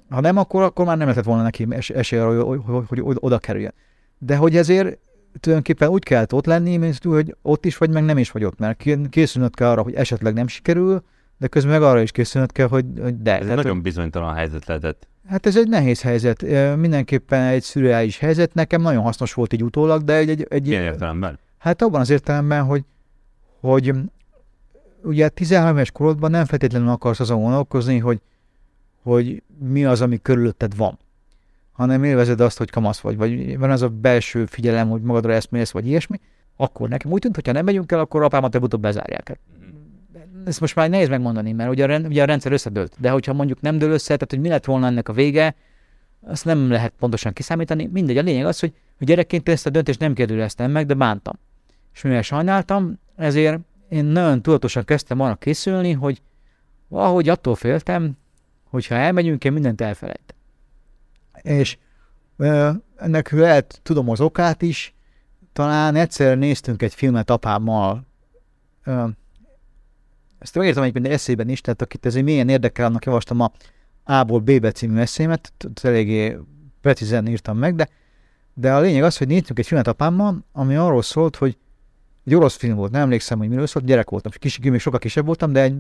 ha 0.09 0.19
nem, 0.21 0.37
akkor, 0.37 0.61
akkor 0.63 0.85
már 0.85 0.97
nem 0.97 1.07
lehetett 1.07 1.25
volna 1.27 1.43
neki 1.43 1.67
es, 1.69 1.89
esély 1.89 2.19
arra, 2.19 2.43
hogy, 2.43 2.59
hogy, 2.87 2.99
hogy, 2.99 3.17
oda 3.19 3.37
kerüljön. 3.37 3.73
De 4.17 4.35
hogy 4.35 4.55
ezért 4.55 4.97
tulajdonképpen 5.39 5.89
úgy 5.89 6.03
kellett 6.03 6.33
ott 6.33 6.45
lenni, 6.45 6.77
mint 6.77 7.03
hogy 7.03 7.35
ott 7.41 7.65
is 7.65 7.77
vagy, 7.77 7.89
meg 7.89 8.03
nem 8.03 8.17
is 8.17 8.31
vagy 8.31 8.43
ott, 8.43 8.59
mert 8.59 8.85
készülnöd 9.09 9.55
kell 9.55 9.69
arra, 9.69 9.81
hogy 9.81 9.93
esetleg 9.93 10.33
nem 10.33 10.47
sikerül, 10.47 11.03
de 11.37 11.47
közben 11.47 11.71
meg 11.71 11.81
arra 11.81 12.01
is 12.01 12.11
készülnöd 12.11 12.51
kell, 12.51 12.67
hogy, 12.67 12.85
hogy 13.01 13.21
de. 13.21 13.39
Ez 13.39 13.47
egy 13.47 13.55
nagyon 13.55 13.81
bizonytalan 13.81 14.33
helyzet 14.33 14.65
lehetett. 14.65 15.07
Hát 15.27 15.45
ez 15.45 15.57
egy 15.57 15.67
nehéz 15.67 16.01
helyzet, 16.01 16.45
mindenképpen 16.77 17.41
egy 17.41 17.63
szürreális 17.63 18.17
helyzet. 18.17 18.53
Nekem 18.53 18.81
nagyon 18.81 19.03
hasznos 19.03 19.33
volt 19.33 19.53
így 19.53 19.63
utólag, 19.63 20.03
de 20.03 20.13
egy... 20.13 20.29
egy, 20.29 20.45
egy 20.49 20.67
Milyen 20.67 20.83
értelemben? 20.83 21.39
Hát 21.57 21.81
abban 21.81 22.01
az 22.01 22.09
értelemben, 22.09 22.63
hogy, 22.63 22.83
hogy 23.59 23.93
ugye 25.03 25.29
13 25.29 25.75
éves 25.75 25.91
korodban 25.91 26.31
nem 26.31 26.45
feltétlenül 26.45 26.89
akarsz 26.89 27.19
azon 27.19 27.41
gondolkozni, 27.41 27.97
hogy, 27.97 28.21
hogy 29.09 29.43
mi 29.59 29.85
az, 29.85 30.01
ami 30.01 30.21
körülötted 30.21 30.75
van, 30.75 30.97
hanem 31.71 32.03
élvezed 32.03 32.39
azt, 32.39 32.57
hogy 32.57 32.69
kamasz 32.69 32.99
vagy, 32.99 33.17
vagy 33.17 33.57
van 33.57 33.71
az 33.71 33.81
a 33.81 33.89
belső 33.89 34.45
figyelem, 34.45 34.89
hogy 34.89 35.01
magadra 35.01 35.33
eszmélsz, 35.33 35.71
vagy 35.71 35.87
ilyesmi, 35.87 36.19
akkor 36.55 36.89
nekem 36.89 37.11
úgy 37.11 37.21
tűnt, 37.21 37.35
hogy 37.35 37.45
ha 37.47 37.51
nem 37.51 37.65
megyünk 37.65 37.91
el, 37.91 37.99
akkor 37.99 38.23
apámat 38.23 38.55
előbb-utóbb 38.55 38.81
bezárják. 38.81 39.27
Hát 39.27 39.39
ezt 40.45 40.59
most 40.59 40.75
már 40.75 40.89
nehéz 40.89 41.09
megmondani, 41.09 41.51
mert 41.51 41.69
ugye 41.69 41.83
a, 41.83 41.87
rend, 41.87 42.05
ugye 42.05 42.21
a 42.21 42.25
rendszer 42.25 42.51
összedőlt. 42.51 42.93
De 42.99 43.09
hogyha 43.09 43.33
mondjuk 43.33 43.61
nem 43.61 43.77
dől 43.77 43.91
össze, 43.91 44.13
tehát 44.13 44.29
hogy 44.29 44.39
mi 44.39 44.47
lett 44.47 44.65
volna 44.65 44.85
ennek 44.85 45.09
a 45.09 45.13
vége, 45.13 45.55
azt 46.21 46.45
nem 46.45 46.69
lehet 46.69 46.93
pontosan 46.99 47.33
kiszámítani. 47.33 47.89
Mindegy, 47.91 48.17
a 48.17 48.21
lényeg 48.21 48.45
az, 48.45 48.59
hogy, 48.59 48.73
hogy 48.97 49.07
gyerekként 49.07 49.49
ezt 49.49 49.65
a 49.65 49.69
döntést 49.69 49.99
nem 49.99 50.13
kérdőjeleztem 50.13 50.71
meg, 50.71 50.85
de 50.85 50.93
bántam. 50.93 51.33
És 51.93 52.01
mivel 52.01 52.21
sajnáltam, 52.21 52.99
ezért 53.15 53.59
én 53.89 54.05
nagyon 54.05 54.41
tudatosan 54.41 54.83
kezdtem 54.83 55.19
arra 55.19 55.35
készülni, 55.35 55.91
hogy 55.91 56.21
valahogy 56.87 57.29
attól 57.29 57.55
féltem, 57.55 58.17
hogy 58.69 58.87
ha 58.87 58.95
elmegyünk, 58.95 59.43
én 59.43 59.53
mindent 59.53 59.81
elfelejtem. 59.81 60.37
És 61.41 61.77
ö, 62.37 62.69
ennek 62.95 63.31
lehet, 63.31 63.79
tudom 63.83 64.09
az 64.09 64.21
okát 64.21 64.61
is, 64.61 64.93
talán 65.53 65.95
egyszer 65.95 66.37
néztünk 66.37 66.81
egy 66.81 66.93
filmet 66.93 67.29
apámmal, 67.29 68.05
ö, 68.83 69.07
ezt 70.39 70.55
megértem 70.55 70.83
egyébként 70.83 71.13
eszében 71.13 71.49
is, 71.49 71.61
tehát 71.61 71.81
akit 71.81 72.05
ezért 72.05 72.25
milyen 72.25 72.49
érdekel, 72.49 72.85
annak 72.85 73.05
javaslom 73.05 73.39
a 73.39 73.51
A-ból 74.03 74.39
B-be 74.39 74.71
című 74.71 74.99
eszémet, 74.99 75.53
eléggé 75.81 76.37
precízen 76.81 77.27
írtam 77.27 77.57
meg, 77.57 77.75
de, 77.75 77.89
de 78.53 78.73
a 78.73 78.79
lényeg 78.79 79.03
az, 79.03 79.17
hogy 79.17 79.27
néztünk 79.27 79.59
egy 79.59 79.65
filmet 79.65 79.87
apámmal, 79.87 80.45
ami 80.51 80.75
arról 80.75 81.01
szólt, 81.01 81.35
hogy 81.35 81.57
egy 82.25 82.35
orosz 82.35 82.55
film 82.55 82.75
volt, 82.75 82.91
nem 82.91 83.01
emlékszem, 83.01 83.37
hogy 83.37 83.49
miről 83.49 83.67
szólt, 83.67 83.85
gyerek 83.85 84.09
voltam, 84.09 84.31
kis, 84.35 84.59
még 84.59 84.79
sokkal 84.79 84.99
kisebb 84.99 85.25
voltam, 85.25 85.51
de 85.51 85.61
egy, 85.61 85.77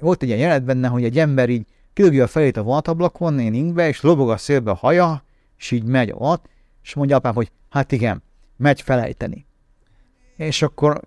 volt 0.00 0.22
egy 0.22 0.28
ilyen 0.28 0.40
jelenet 0.40 0.64
benne, 0.64 0.88
hogy 0.88 1.04
egy 1.04 1.18
ember 1.18 1.48
így 1.48 1.66
kilögje 2.00 2.22
a 2.22 2.26
fejét 2.26 2.56
a 2.56 2.62
vonatablakon, 2.62 3.38
én 3.38 3.54
ingbe, 3.54 3.88
és 3.88 4.00
lobog 4.00 4.30
a 4.30 4.36
szélbe 4.36 4.70
a 4.70 4.74
haja, 4.74 5.24
és 5.58 5.70
így 5.70 5.84
megy 5.84 6.12
ott, 6.14 6.46
és 6.82 6.94
mondja 6.94 7.16
apám, 7.16 7.34
hogy 7.34 7.50
hát 7.70 7.92
igen, 7.92 8.22
megy 8.56 8.80
felejteni. 8.80 9.46
És 10.36 10.62
akkor 10.62 11.00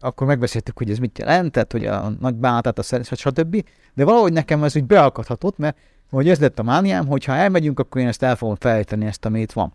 akkor 0.00 0.26
megbeszéltük, 0.26 0.78
hogy 0.78 0.90
ez 0.90 0.98
mit 0.98 1.18
jelentett, 1.18 1.72
hogy 1.72 1.86
a 1.86 2.08
nagy 2.20 2.34
bánatát, 2.34 2.78
a 2.78 2.82
szerint, 2.82 3.16
stb. 3.16 3.64
De 3.94 4.04
valahogy 4.04 4.32
nekem 4.32 4.64
ez 4.64 4.76
úgy 4.76 4.84
bealkathatott, 4.84 5.58
mert 5.58 5.76
hogy 6.10 6.28
ez 6.28 6.40
lett 6.40 6.58
a 6.58 6.62
mániám, 6.62 7.06
hogy 7.06 7.24
ha 7.24 7.34
elmegyünk, 7.34 7.78
akkor 7.78 8.00
én 8.00 8.06
ezt 8.06 8.22
el 8.22 8.36
fogom 8.36 8.54
felejteni, 8.54 9.06
ezt, 9.06 9.24
ami 9.24 9.40
itt 9.40 9.52
van. 9.52 9.72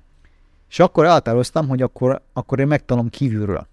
És 0.69 0.79
akkor 0.79 1.05
elhatároztam, 1.05 1.67
hogy 1.67 1.81
akkor, 1.81 2.21
akkor 2.33 2.59
én 2.59 2.67
megtanulom 2.67 3.09
kívülről 3.09 3.67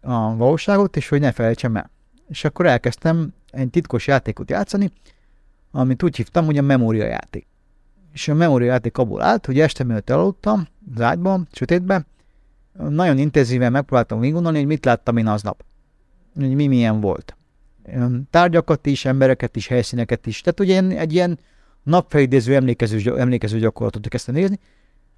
a 0.00 0.36
valóságot, 0.36 0.96
és 0.96 1.08
hogy 1.08 1.20
ne 1.20 1.32
felejtsem 1.32 1.76
el. 1.76 1.90
És 2.28 2.44
akkor 2.44 2.66
elkezdtem 2.66 3.34
egy 3.50 3.70
titkos 3.70 4.06
játékot 4.06 4.50
játszani, 4.50 4.90
amit 5.70 6.02
úgy 6.02 6.16
hívtam, 6.16 6.44
hogy 6.44 6.58
a 6.58 6.62
memória 6.62 7.06
játék. 7.06 7.46
És 8.12 8.28
a 8.28 8.34
memória 8.34 8.72
játék 8.72 8.98
abból 8.98 9.22
állt, 9.22 9.46
hogy 9.46 9.60
este 9.60 9.84
mielőtt 9.84 10.10
elaludtam, 10.10 10.68
az 10.94 11.00
ágyban, 11.00 11.48
sötétben, 11.52 12.06
nagyon 12.88 13.18
intenzíven 13.18 13.72
megpróbáltam 13.72 14.20
végigondolni, 14.20 14.58
hogy 14.58 14.66
mit 14.66 14.84
láttam 14.84 15.16
én 15.16 15.26
aznap. 15.26 15.64
Hogy 16.34 16.54
mi 16.54 16.66
milyen 16.66 17.00
volt. 17.00 17.36
Tárgyakat 18.30 18.86
is, 18.86 19.04
embereket 19.04 19.56
is, 19.56 19.66
helyszíneket 19.66 20.26
is. 20.26 20.40
Tehát 20.40 20.60
ugye 20.60 20.98
egy 20.98 21.12
ilyen 21.12 21.38
napfelidéző 21.82 22.54
emlékező, 22.54 23.18
emlékező 23.18 23.58
gyakorlatot 23.58 24.08
kezdtem 24.08 24.34
nézni, 24.34 24.58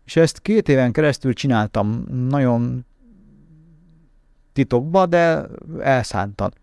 és 0.04 0.16
ezt 0.16 0.40
két 0.40 0.68
éven 0.68 0.92
keresztül 0.92 1.32
csináltam 1.32 2.04
nagyon 2.28 2.84
titokba, 4.52 5.06
de 5.06 5.46
elszántan. 5.80 6.54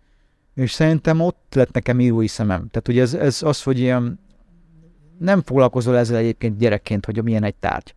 És 0.60 0.72
szerintem 0.72 1.20
ott 1.20 1.54
lett 1.54 1.72
nekem 1.72 2.00
írói 2.00 2.26
szemem. 2.26 2.68
Tehát 2.70 2.88
ugye 2.88 3.02
ez, 3.02 3.14
ez 3.14 3.42
az, 3.42 3.62
hogy 3.62 3.78
ilyen 3.78 4.20
nem 5.18 5.42
foglalkozol 5.42 5.96
ezzel 5.96 6.16
egyébként 6.16 6.58
gyerekként, 6.58 7.04
hogy 7.04 7.22
milyen 7.22 7.44
egy 7.44 7.54
tárgy. 7.54 7.94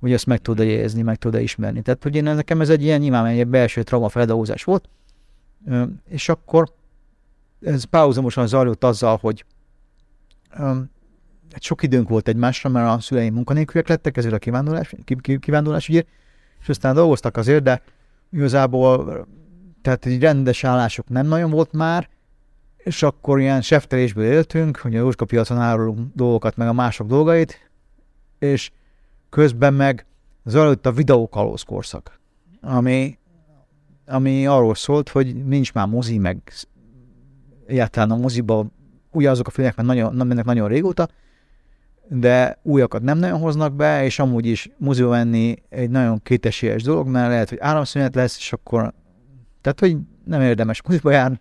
Hogy 0.00 0.12
ezt 0.12 0.26
meg 0.26 0.38
tud 0.38 0.58
érezni, 0.58 1.02
meg 1.02 1.16
tud 1.16 1.34
ismerni. 1.34 1.82
Tehát, 1.82 2.02
hogy 2.02 2.16
én 2.16 2.22
nekem 2.22 2.60
ez 2.60 2.68
egy 2.68 2.82
ilyen 2.82 3.00
nyilván 3.00 3.26
egy 3.26 3.46
belső 3.46 3.82
trauma 3.82 4.08
feldolgozás 4.08 4.64
volt, 4.64 4.88
és 6.08 6.28
akkor 6.28 6.72
ez 7.60 7.84
párhuzamosan 7.84 8.46
zajlott 8.46 8.84
azzal, 8.84 9.18
hogy 9.20 9.44
egy 11.52 11.62
sok 11.62 11.82
időnk 11.82 12.08
volt 12.08 12.28
egymásra, 12.28 12.70
mert 12.70 12.96
a 12.96 13.00
szüleim 13.00 13.34
munkanélküliek 13.34 13.88
lettek, 13.88 14.16
ezért 14.16 14.34
a 14.34 14.38
kivándorlás, 14.38 14.94
ki, 15.04 15.16
ki, 15.20 15.38
kivándorlás 15.38 15.88
ügyért, 15.88 16.08
és 16.60 16.68
aztán 16.68 16.94
dolgoztak 16.94 17.36
azért, 17.36 17.62
de 17.62 17.82
igazából 18.32 19.26
tehát 19.82 20.06
egy 20.06 20.20
rendes 20.20 20.64
állások 20.64 21.08
nem 21.08 21.26
nagyon 21.26 21.50
volt 21.50 21.72
már, 21.72 22.08
és 22.76 23.02
akkor 23.02 23.40
ilyen 23.40 23.62
seftelésből 23.62 24.24
éltünk, 24.24 24.76
hogy 24.76 24.96
a 24.96 24.98
Jóska 24.98 25.24
piacon 25.24 25.58
árulunk 25.58 26.14
dolgokat, 26.14 26.56
meg 26.56 26.68
a 26.68 26.72
mások 26.72 27.06
dolgait, 27.06 27.70
és 28.38 28.70
közben 29.30 29.74
meg 29.74 30.06
zajlott 30.44 30.86
a 30.86 30.92
videókalóz 30.92 31.62
korszak, 31.62 32.20
ami, 32.60 33.18
ami 34.06 34.46
arról 34.46 34.74
szólt, 34.74 35.08
hogy 35.08 35.44
nincs 35.44 35.72
már 35.72 35.86
mozi, 35.86 36.18
meg 36.18 36.52
egyáltalán 37.66 38.10
a 38.10 38.16
moziba 38.16 38.66
ugye 39.10 39.30
azok 39.30 39.46
a 39.46 39.50
filmek, 39.50 39.76
mert 39.76 39.88
nagyon, 39.88 40.14
nem 40.14 40.26
mennek 40.26 40.44
nagyon 40.44 40.68
régóta, 40.68 41.08
de 42.08 42.58
újakat 42.62 43.02
nem 43.02 43.18
nagyon 43.18 43.40
hoznak 43.40 43.72
be, 43.72 44.04
és 44.04 44.18
amúgy 44.18 44.46
is 44.46 44.70
moziba 44.76 45.08
menni 45.08 45.62
egy 45.68 45.90
nagyon 45.90 46.22
kétesélyes 46.22 46.82
dolog, 46.82 47.06
mert 47.06 47.28
lehet, 47.28 47.48
hogy 47.48 47.58
áramszünet 47.60 48.14
lesz, 48.14 48.36
és 48.36 48.52
akkor 48.52 48.92
tehát, 49.60 49.80
hogy 49.80 49.96
nem 50.24 50.40
érdemes 50.40 50.82
moziba 50.82 51.10
járni. 51.10 51.40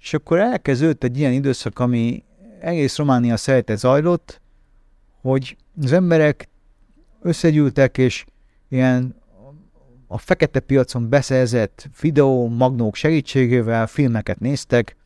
És 0.00 0.14
akkor 0.14 0.38
elkezdődött 0.38 1.04
egy 1.04 1.18
ilyen 1.18 1.32
időszak, 1.32 1.78
ami 1.78 2.24
egész 2.60 2.96
Románia 2.96 3.36
szerte 3.36 3.76
zajlott, 3.76 4.40
hogy 5.20 5.56
az 5.82 5.92
emberek 5.92 6.48
összegyűltek, 7.20 7.98
és 7.98 8.24
ilyen 8.68 9.14
a 10.06 10.18
fekete 10.18 10.60
piacon 10.60 11.08
beszerzett 11.08 11.88
videó 12.00 12.48
magnók 12.48 12.94
segítségével 12.94 13.86
filmeket 13.86 14.40
néztek 14.40 14.96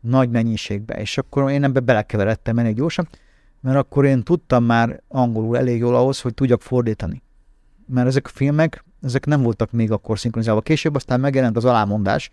nagy 0.00 0.30
mennyiségbe, 0.30 0.94
és 0.94 1.18
akkor 1.18 1.50
én 1.50 1.64
ebbe 1.64 1.80
belekeveredtem 1.80 2.58
elég 2.58 2.74
gyorsan, 2.74 3.08
mert 3.60 3.76
akkor 3.76 4.04
én 4.04 4.22
tudtam 4.22 4.64
már 4.64 5.02
angolul 5.08 5.58
elég 5.58 5.78
jól 5.78 5.96
ahhoz, 5.96 6.20
hogy 6.20 6.34
tudjak 6.34 6.62
fordítani. 6.62 7.22
Mert 7.86 8.06
ezek 8.06 8.26
a 8.26 8.30
filmek, 8.30 8.84
ezek 9.02 9.26
nem 9.26 9.42
voltak 9.42 9.70
még 9.70 9.90
akkor 9.90 10.18
szinkronizálva. 10.18 10.60
Később 10.60 10.94
aztán 10.94 11.20
megjelent 11.20 11.56
az 11.56 11.64
alámondás, 11.64 12.32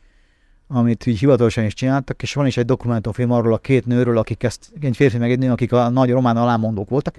amit 0.68 1.06
így 1.06 1.20
hivatalosan 1.20 1.64
is 1.64 1.74
csináltak, 1.74 2.22
és 2.22 2.34
van 2.34 2.46
is 2.46 2.58
egy 2.58 2.66
dokumentumfilm 2.66 3.32
arról 3.32 3.54
a 3.54 3.58
két 3.58 3.86
nőről, 3.86 4.18
akik 4.18 4.44
ezt, 4.44 4.72
egy 4.82 4.96
férfi 4.96 5.18
meg 5.18 5.32
egy 5.32 5.40
nő, 5.40 5.52
akik 5.52 5.72
a 5.72 5.90
nagy 5.90 6.12
román 6.12 6.38
alámondók 6.38 6.90
voltak, 6.90 7.16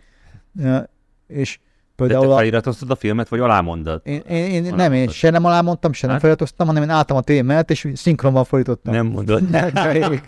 és 1.27 1.59
Például 2.07 2.27
De 2.27 2.31
te 2.31 2.37
feliratoztad 2.37 2.91
a 2.91 2.95
filmet, 2.95 3.29
vagy 3.29 3.41
alámondod? 3.41 4.01
Én, 4.05 4.21
én, 4.29 4.65
én 4.65 4.75
nem, 4.75 4.93
én 4.93 5.09
se 5.09 5.31
nem 5.31 5.45
alámondtam, 5.45 5.93
se 5.93 6.07
nem 6.07 6.11
hát? 6.15 6.21
feliratoztam, 6.21 6.67
hanem 6.67 6.83
én 6.83 6.89
álltam 6.89 7.17
a 7.17 7.43
mellett, 7.43 7.71
és 7.71 7.89
szinkronban 7.95 8.45
fordítottam. 8.45 8.95
Nem 8.95 9.07
mondod. 9.07 9.49
Nem, 9.51 9.71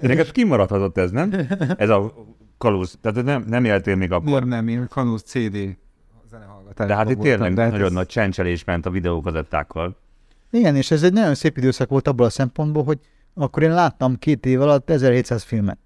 Neked 0.00 0.32
kimaradhatott 0.32 0.98
ez, 0.98 1.10
nem? 1.10 1.32
Ez 1.76 1.88
a 1.88 2.14
kalóz. 2.58 2.98
Tehát 3.00 3.24
nem, 3.24 3.44
nem 3.48 3.64
éltél 3.64 3.96
még 3.96 4.12
akkor. 4.12 4.24
Miért 4.24 4.44
nem, 4.44 4.68
én 4.68 4.86
kalóz 4.88 5.22
CD. 5.22 5.76
De 6.76 6.94
hát 6.94 7.10
itt 7.10 7.18
tényleg 7.18 7.54
de 7.54 7.62
hát 7.62 7.70
nagyon 7.70 7.86
ez... 7.86 7.92
nagy 7.92 8.06
csencselés 8.06 8.64
ment 8.64 8.86
a 8.86 8.90
videókazettákkal. 8.90 9.96
Igen, 10.50 10.76
és 10.76 10.90
ez 10.90 11.02
egy 11.02 11.12
nagyon 11.12 11.34
szép 11.34 11.56
időszak 11.56 11.88
volt 11.88 12.08
abból 12.08 12.26
a 12.26 12.30
szempontból, 12.30 12.84
hogy 12.84 12.98
akkor 13.34 13.62
én 13.62 13.72
láttam 13.72 14.18
két 14.18 14.46
év 14.46 14.60
alatt 14.60 14.90
1700 14.90 15.42
filmet. 15.42 15.78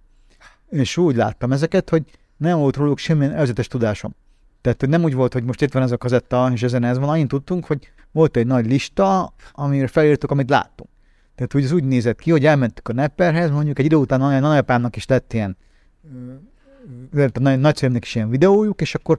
És 0.69 0.97
úgy 0.97 1.17
láttam 1.17 1.53
ezeket, 1.53 1.91
hogy 1.91 2.03
nem 2.37 2.59
volt 2.59 2.77
róluk 2.77 2.99
semmilyen 2.99 3.33
előzetes 3.33 3.67
tudásom. 3.67 4.15
Tehát 4.61 4.81
hogy 4.81 4.89
nem 4.89 5.03
úgy 5.03 5.15
volt, 5.15 5.33
hogy 5.33 5.45
most 5.45 5.63
itt 5.63 5.73
van 5.73 5.83
ez 5.83 5.93
a 5.93 5.97
kazetta, 5.97 6.51
és 6.53 6.63
ezen 6.63 6.85
ez 6.85 6.99
van, 6.99 7.09
annyit 7.09 7.29
tudtunk, 7.29 7.65
hogy 7.65 7.93
volt 8.13 8.37
egy 8.37 8.47
nagy 8.47 8.67
lista, 8.67 9.35
amire 9.53 9.87
felírtuk, 9.87 10.31
amit 10.31 10.51
láttunk. 10.51 10.91
Tehát 11.35 11.53
hogy 11.53 11.65
ez 11.65 11.73
úgy 11.73 11.85
nézett 11.85 12.21
ki, 12.21 12.31
hogy 12.31 12.47
elmentük 12.47 12.89
a 12.89 12.93
Nepperhez, 12.93 13.51
mondjuk 13.51 13.79
egy 13.79 13.85
idő 13.85 13.97
után 13.97 14.23
a 14.23 14.39
nagyapámnak 14.41 14.97
is 14.97 15.07
lett 15.07 15.33
ilyen, 15.33 15.57
a 17.33 17.39
nagyszülőmnek 17.39 18.05
is 18.05 18.15
ilyen 18.15 18.31
videójuk, 18.31 18.81
és 18.81 18.95
akkor 18.95 19.19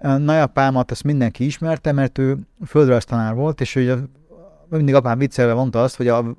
nagyapámat 0.00 0.90
azt 0.90 1.04
mindenki 1.04 1.44
ismerte, 1.44 1.92
mert 1.92 2.18
ő 2.18 2.38
földrajztanár 2.66 3.34
volt, 3.34 3.60
és 3.60 3.74
hogy 3.74 3.94
mindig 4.68 4.94
apám 4.94 5.18
viccelve 5.18 5.54
mondta 5.54 5.82
azt, 5.82 5.96
hogy 5.96 6.08
a 6.08 6.36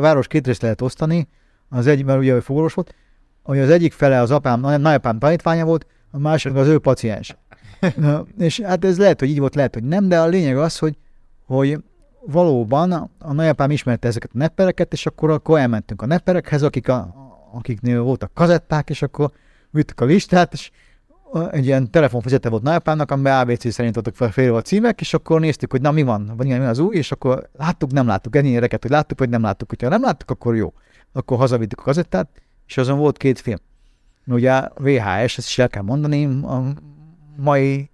város 0.00 0.26
két 0.26 0.46
részt 0.46 0.62
lehet 0.62 0.80
osztani, 0.80 1.28
az 1.68 1.86
egy, 1.86 2.04
mert 2.04 2.18
ugye 2.18 2.34
ő 2.34 2.40
fogorvos 2.40 2.74
volt, 2.74 2.94
hogy 3.42 3.58
az 3.58 3.70
egyik 3.70 3.92
fele 3.92 4.20
az 4.20 4.30
apám, 4.30 4.60
nagyapám 4.60 5.18
tanítványa 5.18 5.64
volt, 5.64 5.86
a 6.10 6.18
másik 6.18 6.54
az 6.54 6.66
ő 6.66 6.78
paciens. 6.78 7.36
És 8.38 8.60
hát 8.60 8.84
ez 8.84 8.98
lehet, 8.98 9.20
hogy 9.20 9.28
így 9.28 9.38
volt, 9.38 9.54
lehet, 9.54 9.74
hogy 9.74 9.84
nem, 9.84 10.08
de 10.08 10.20
a 10.20 10.26
lényeg 10.26 10.58
az, 10.58 10.78
hogy, 10.78 10.96
hogy 11.46 11.78
valóban 12.26 13.10
a 13.18 13.32
nagyapám 13.32 13.70
ismerte 13.70 14.08
ezeket 14.08 14.30
a 14.34 14.38
neppereket, 14.38 14.92
és 14.92 15.06
akkor, 15.06 15.30
akkor 15.30 15.58
elmentünk 15.58 16.02
a 16.02 16.06
nepperekhez, 16.06 16.62
akik 16.62 16.88
a, 16.88 17.14
akiknél 17.52 18.02
voltak 18.02 18.34
kazetták, 18.34 18.90
és 18.90 19.02
akkor 19.02 19.30
vittük 19.70 20.00
a 20.00 20.04
listát, 20.04 20.52
és 20.52 20.70
egy 21.50 21.66
ilyen 21.66 21.90
telefonfizete 21.90 22.48
volt 22.48 22.62
nagyapámnak, 22.62 23.10
amiben 23.10 23.40
ABC 23.40 23.72
szerint 23.72 23.96
adtak 23.96 24.14
fel 24.14 24.30
fél 24.30 24.54
a 24.54 24.62
címek, 24.62 25.00
és 25.00 25.14
akkor 25.14 25.40
néztük, 25.40 25.70
hogy 25.70 25.80
na 25.80 25.90
mi 25.90 26.02
van, 26.02 26.32
vagy 26.36 26.46
mi 26.46 26.54
az 26.54 26.78
új, 26.78 26.96
és 26.96 27.12
akkor 27.12 27.48
láttuk, 27.52 27.92
nem 27.92 28.06
láttuk, 28.06 28.36
ennyi 28.36 28.48
éreket, 28.48 28.82
hogy 28.82 28.90
láttuk, 28.90 29.18
vagy 29.18 29.28
nem 29.28 29.42
láttuk, 29.42 29.68
hogyha 29.68 29.88
nem 29.88 30.02
láttuk, 30.02 30.30
akkor 30.30 30.56
jó. 30.56 30.72
Akkor 31.12 31.38
hazavittük 31.38 31.80
a 31.80 31.82
kazettát, 31.82 32.28
és 32.66 32.76
azon 32.76 32.98
volt 32.98 33.16
két 33.16 33.40
film. 33.40 33.58
Ugye 34.26 34.60
VHS, 34.74 35.38
ezt 35.38 35.48
is 35.48 35.58
el 35.58 35.68
kell 35.68 35.82
mondani, 35.82 36.24
a 36.24 36.72
mai, 37.36 37.90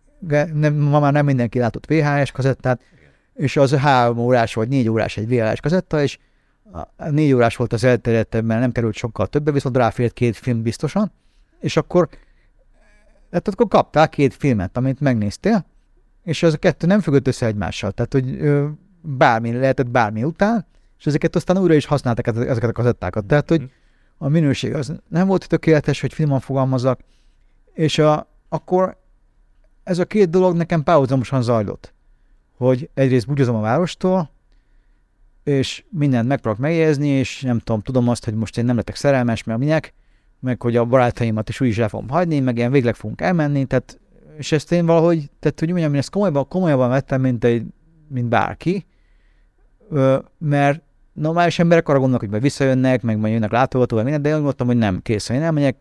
nem, 0.53 0.75
ma 0.75 1.01
már 1.01 1.13
nem 1.13 1.25
mindenki 1.25 1.59
látott 1.59 1.87
VHS 1.87 2.33
kazettát, 2.33 2.81
és 3.35 3.57
az 3.57 3.75
három 3.75 4.19
órás 4.19 4.55
vagy 4.55 4.69
négy 4.69 4.89
órás 4.89 5.17
egy 5.17 5.29
VHS 5.29 5.61
kazetta, 5.61 6.03
és 6.03 6.19
a 6.97 7.09
négy 7.11 7.33
órás 7.33 7.57
volt 7.57 7.73
az 7.73 7.85
elterjedtebb, 7.85 8.45
mert 8.45 8.61
nem 8.61 8.73
került 8.73 8.95
sokkal 8.95 9.27
többe, 9.27 9.51
viszont 9.51 9.77
ráfért 9.77 10.13
két 10.13 10.37
film 10.37 10.63
biztosan, 10.63 11.13
és 11.61 11.77
akkor 11.77 12.09
tehát 13.31 13.49
akkor 13.49 13.69
kaptál 13.69 14.09
két 14.09 14.35
filmet, 14.35 14.77
amit 14.77 15.01
megnéztél, 15.01 15.67
és 16.23 16.43
az 16.43 16.53
a 16.53 16.57
kettő 16.57 16.87
nem 16.87 17.01
függött 17.01 17.27
össze 17.27 17.47
egymással. 17.47 17.93
Tehát, 17.93 18.13
hogy 18.13 18.41
ö, 18.41 18.67
bármi 19.01 19.53
lehetett 19.53 19.91
bármi 19.91 20.25
után, 20.25 20.67
és 20.99 21.07
ezeket 21.07 21.37
aztán 21.37 21.59
újra 21.59 21.75
is 21.75 21.87
használtak 21.87 22.27
ezeket 22.27 22.71
a 22.71 22.73
kazettákat. 22.73 23.25
Tehát, 23.25 23.49
hogy 23.49 23.71
a 24.19 24.29
minőség 24.29 24.75
az 24.75 24.93
nem 25.09 25.27
volt 25.27 25.49
tökéletes, 25.49 26.01
hogy 26.01 26.13
finoman 26.13 26.41
fogalmazok, 26.41 27.01
és 27.73 27.99
a, 27.99 28.29
akkor 28.49 28.97
ez 29.85 29.99
a 29.99 30.05
két 30.05 30.31
dolog 30.31 30.57
nekem 30.57 30.83
párhuzamosan 30.83 31.43
zajlott. 31.43 31.95
Hogy 32.57 32.91
egyrészt 32.95 33.27
búgyozom 33.27 33.57
a 33.57 33.61
várostól, 33.61 34.31
és 35.45 35.85
mindent 35.91 36.29
megpróbálok 36.29 36.67
megjegyezni, 36.67 37.09
és 37.09 37.41
nem 37.41 37.59
tudom, 37.59 37.81
tudom 37.81 38.09
azt, 38.09 38.25
hogy 38.25 38.35
most 38.35 38.59
én 38.59 38.65
nem 38.65 38.77
lettek 38.77 38.97
szerelmes, 38.97 39.45
mert 39.45 39.59
minek, 39.59 39.95
meg 40.41 40.63
hogy 40.63 40.77
a 40.77 40.85
barátaimat 40.85 41.49
is 41.49 41.61
úgy 41.61 41.69
is 41.69 41.79
el 41.79 41.89
fogom 41.89 42.09
hagyni, 42.09 42.41
meg 42.41 42.57
ilyen 42.57 42.71
végleg 42.71 42.95
fogunk 42.95 43.21
elmenni, 43.21 43.65
tehát, 43.65 44.01
és 44.37 44.53
ezt 44.53 44.73
én 44.73 44.87
valahogy, 44.87 45.31
tehát 45.39 45.59
hogy 45.61 45.69
mondjam, 45.69 45.93
én 45.93 45.99
ezt 45.99 46.11
komolyabban, 46.11 46.49
komolyabban 46.49 46.89
vettem, 46.89 47.21
mint, 47.21 47.45
egy, 47.45 47.67
mint 48.09 48.29
bárki, 48.29 48.87
mert 50.39 50.83
normális 51.13 51.59
emberek 51.59 51.89
arra 51.89 51.97
gondolnak, 51.97 52.21
hogy 52.21 52.31
majd 52.31 52.43
visszajönnek, 52.43 53.03
meg 53.03 53.19
majd 53.19 53.33
jönnek 53.33 53.51
látogatóval, 53.51 54.05
minden, 54.05 54.23
de 54.23 54.29
én 54.29 54.35
gondoltam, 54.35 54.67
hogy 54.67 54.77
nem, 54.77 55.01
kész, 55.03 55.29
én 55.29 55.43
elmegyek, 55.43 55.77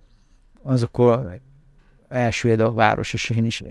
az 0.64 0.84
akkor 0.84 1.40
elsüllyed 2.10 2.60
a 2.60 2.74
város, 2.74 3.14
és 3.14 3.30
én 3.30 3.46
is... 3.46 3.64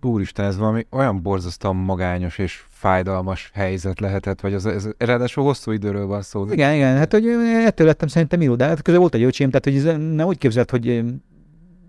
Úristen, 0.00 0.44
ez 0.44 0.56
valami 0.56 0.86
olyan 0.90 1.22
borzasztóan 1.22 1.76
magányos 1.76 2.38
és 2.38 2.62
fájdalmas 2.68 3.50
helyzet 3.54 4.00
lehetett, 4.00 4.40
vagy 4.40 4.54
az, 4.54 4.66
ez, 4.66 4.88
ráadásul 4.98 5.44
hosszú 5.44 5.70
időről 5.70 6.06
van 6.06 6.22
szó. 6.22 6.46
Igen, 6.52 6.74
igen, 6.74 6.96
hát 6.96 7.12
hogy 7.12 7.26
ettől 7.66 7.86
lettem 7.86 8.08
szerintem 8.08 8.42
író, 8.42 8.54
de 8.54 8.66
hát 8.66 8.82
közben 8.82 9.00
volt 9.00 9.14
egy 9.14 9.22
öcsém, 9.22 9.50
tehát 9.50 9.64
hogy 9.64 9.76
ez 9.76 9.96
nem 10.14 10.26
úgy 10.26 10.38
képzelt, 10.38 10.70
hogy 10.70 11.04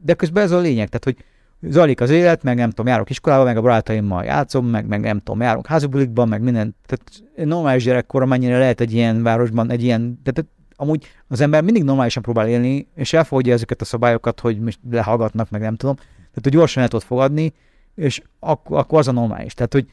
de 0.02 0.14
közben 0.14 0.44
ez 0.44 0.52
a 0.52 0.60
lényeg, 0.60 0.90
tehát 0.90 1.04
hogy 1.04 1.26
zajlik 1.72 2.02
az 2.02 2.10
élet, 2.10 2.44
meg 2.44 2.56
nem 2.56 2.70
tudom, 2.70 2.88
járok 2.88 3.10
iskolába, 3.10 3.44
meg 3.44 3.58
a 3.58 3.62
barátaimmal 3.62 4.24
játszom, 4.24 4.66
meg, 4.66 4.88
meg 4.88 5.00
nem 5.00 5.20
tudom, 5.20 5.42
járunk 5.42 5.68
házibulikba, 5.68 6.26
meg 6.26 6.42
minden. 6.42 6.76
Tehát 6.86 7.48
normális 7.50 7.84
gyerekkor, 7.84 8.26
mennyire 8.26 8.58
lehet 8.58 8.82
egy 8.82 8.94
ilyen 8.94 9.24
városban, 9.24 9.72
egy 9.72 9.84
ilyen, 9.84 10.20
tehát 10.24 10.50
amúgy 10.84 11.06
az 11.28 11.42
ember 11.42 11.64
mindig 11.64 11.84
normálisan 11.84 12.24
próbál 12.24 12.48
élni, 12.48 12.88
és 12.96 13.14
elfogadja 13.14 13.54
ezeket 13.54 13.82
a 13.82 13.86
szabályokat, 13.86 14.40
hogy 14.40 14.60
most 14.60 14.80
lehallgatnak, 14.92 15.50
meg 15.50 15.62
nem 15.62 15.76
tudom. 15.76 15.96
Tehát, 15.96 16.42
hogy 16.42 16.52
gyorsan 16.52 16.84
el 16.84 16.90
tudod 16.90 17.06
fogadni, 17.06 17.54
és 17.96 18.22
akkor, 18.40 18.78
akkor 18.78 19.00
az 19.00 19.08
a 19.08 19.12
normális. 19.12 19.54
Tehát, 19.54 19.74
hogy 19.74 19.88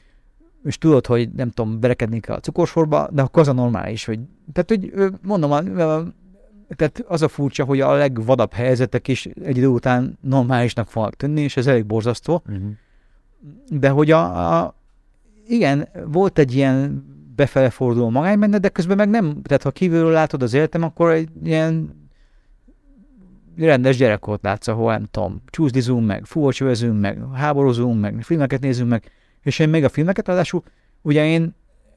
és 0.64 0.79
tudod, 0.79 1.07
hogy 1.07 1.31
nem 1.31 1.50
tudom, 1.50 1.81
berekedni 1.81 2.20
kell 2.20 2.37
a 2.37 2.40
cukorsorba, 2.40 3.09
de 3.12 3.22
akkor 3.22 3.42
az 3.42 3.48
a 3.48 3.53
normális, 3.53 4.05
hogy, 4.05 4.18
tehát, 4.53 4.68
hogy 4.68 5.11
mondom, 5.22 5.50
tehát 6.76 7.05
az 7.09 7.22
a 7.22 7.29
furcsa, 7.29 7.64
hogy 7.64 7.81
a 7.81 7.94
legvadabb 7.94 8.53
helyzetek 8.53 9.09
is 9.09 9.26
egy 9.26 9.57
idő 9.57 9.66
után 9.66 10.18
normálisnak 10.20 10.88
fognak 10.88 11.14
tűnni, 11.14 11.40
és 11.40 11.57
ez 11.57 11.66
elég 11.66 11.87
borzasztó, 11.87 12.42
Uh-huh. 12.48 12.70
de 13.68 13.88
hogy 13.88 14.11
a, 14.11 14.59
a 14.59 14.74
igen, 15.46 15.88
volt 16.07 16.38
egy 16.38 16.55
ilyen 16.55 17.05
befele 17.40 17.70
forduló 17.70 18.11
magány 18.11 18.38
benne, 18.38 18.59
de 18.59 18.68
közben 18.68 18.96
meg 18.96 19.09
nem, 19.09 19.42
tehát 19.42 19.62
ha 19.62 19.70
kívülről 19.70 20.11
látod 20.11 20.42
az 20.42 20.53
életem, 20.53 20.83
akkor 20.83 21.11
egy 21.11 21.29
ilyen 21.44 21.98
rendes 23.57 23.96
gyerekkort 23.96 24.42
látsz, 24.42 24.68
ahol 24.68 24.92
nem 24.92 25.05
tudom, 25.11 25.42
csúszdizunk 25.46 26.07
meg, 26.07 26.24
fúvócsövezünk 26.24 27.00
meg, 27.00 27.18
háborúzunk 27.35 28.00
meg, 28.00 28.22
filmeket 28.22 28.61
nézünk 28.61 28.90
meg, 28.90 29.11
és 29.42 29.59
én 29.59 29.68
még 29.68 29.85
a 29.85 29.88
filmeket, 29.88 30.26
ráadásul 30.26 30.62
ugye 31.03 31.26
én 31.26 31.55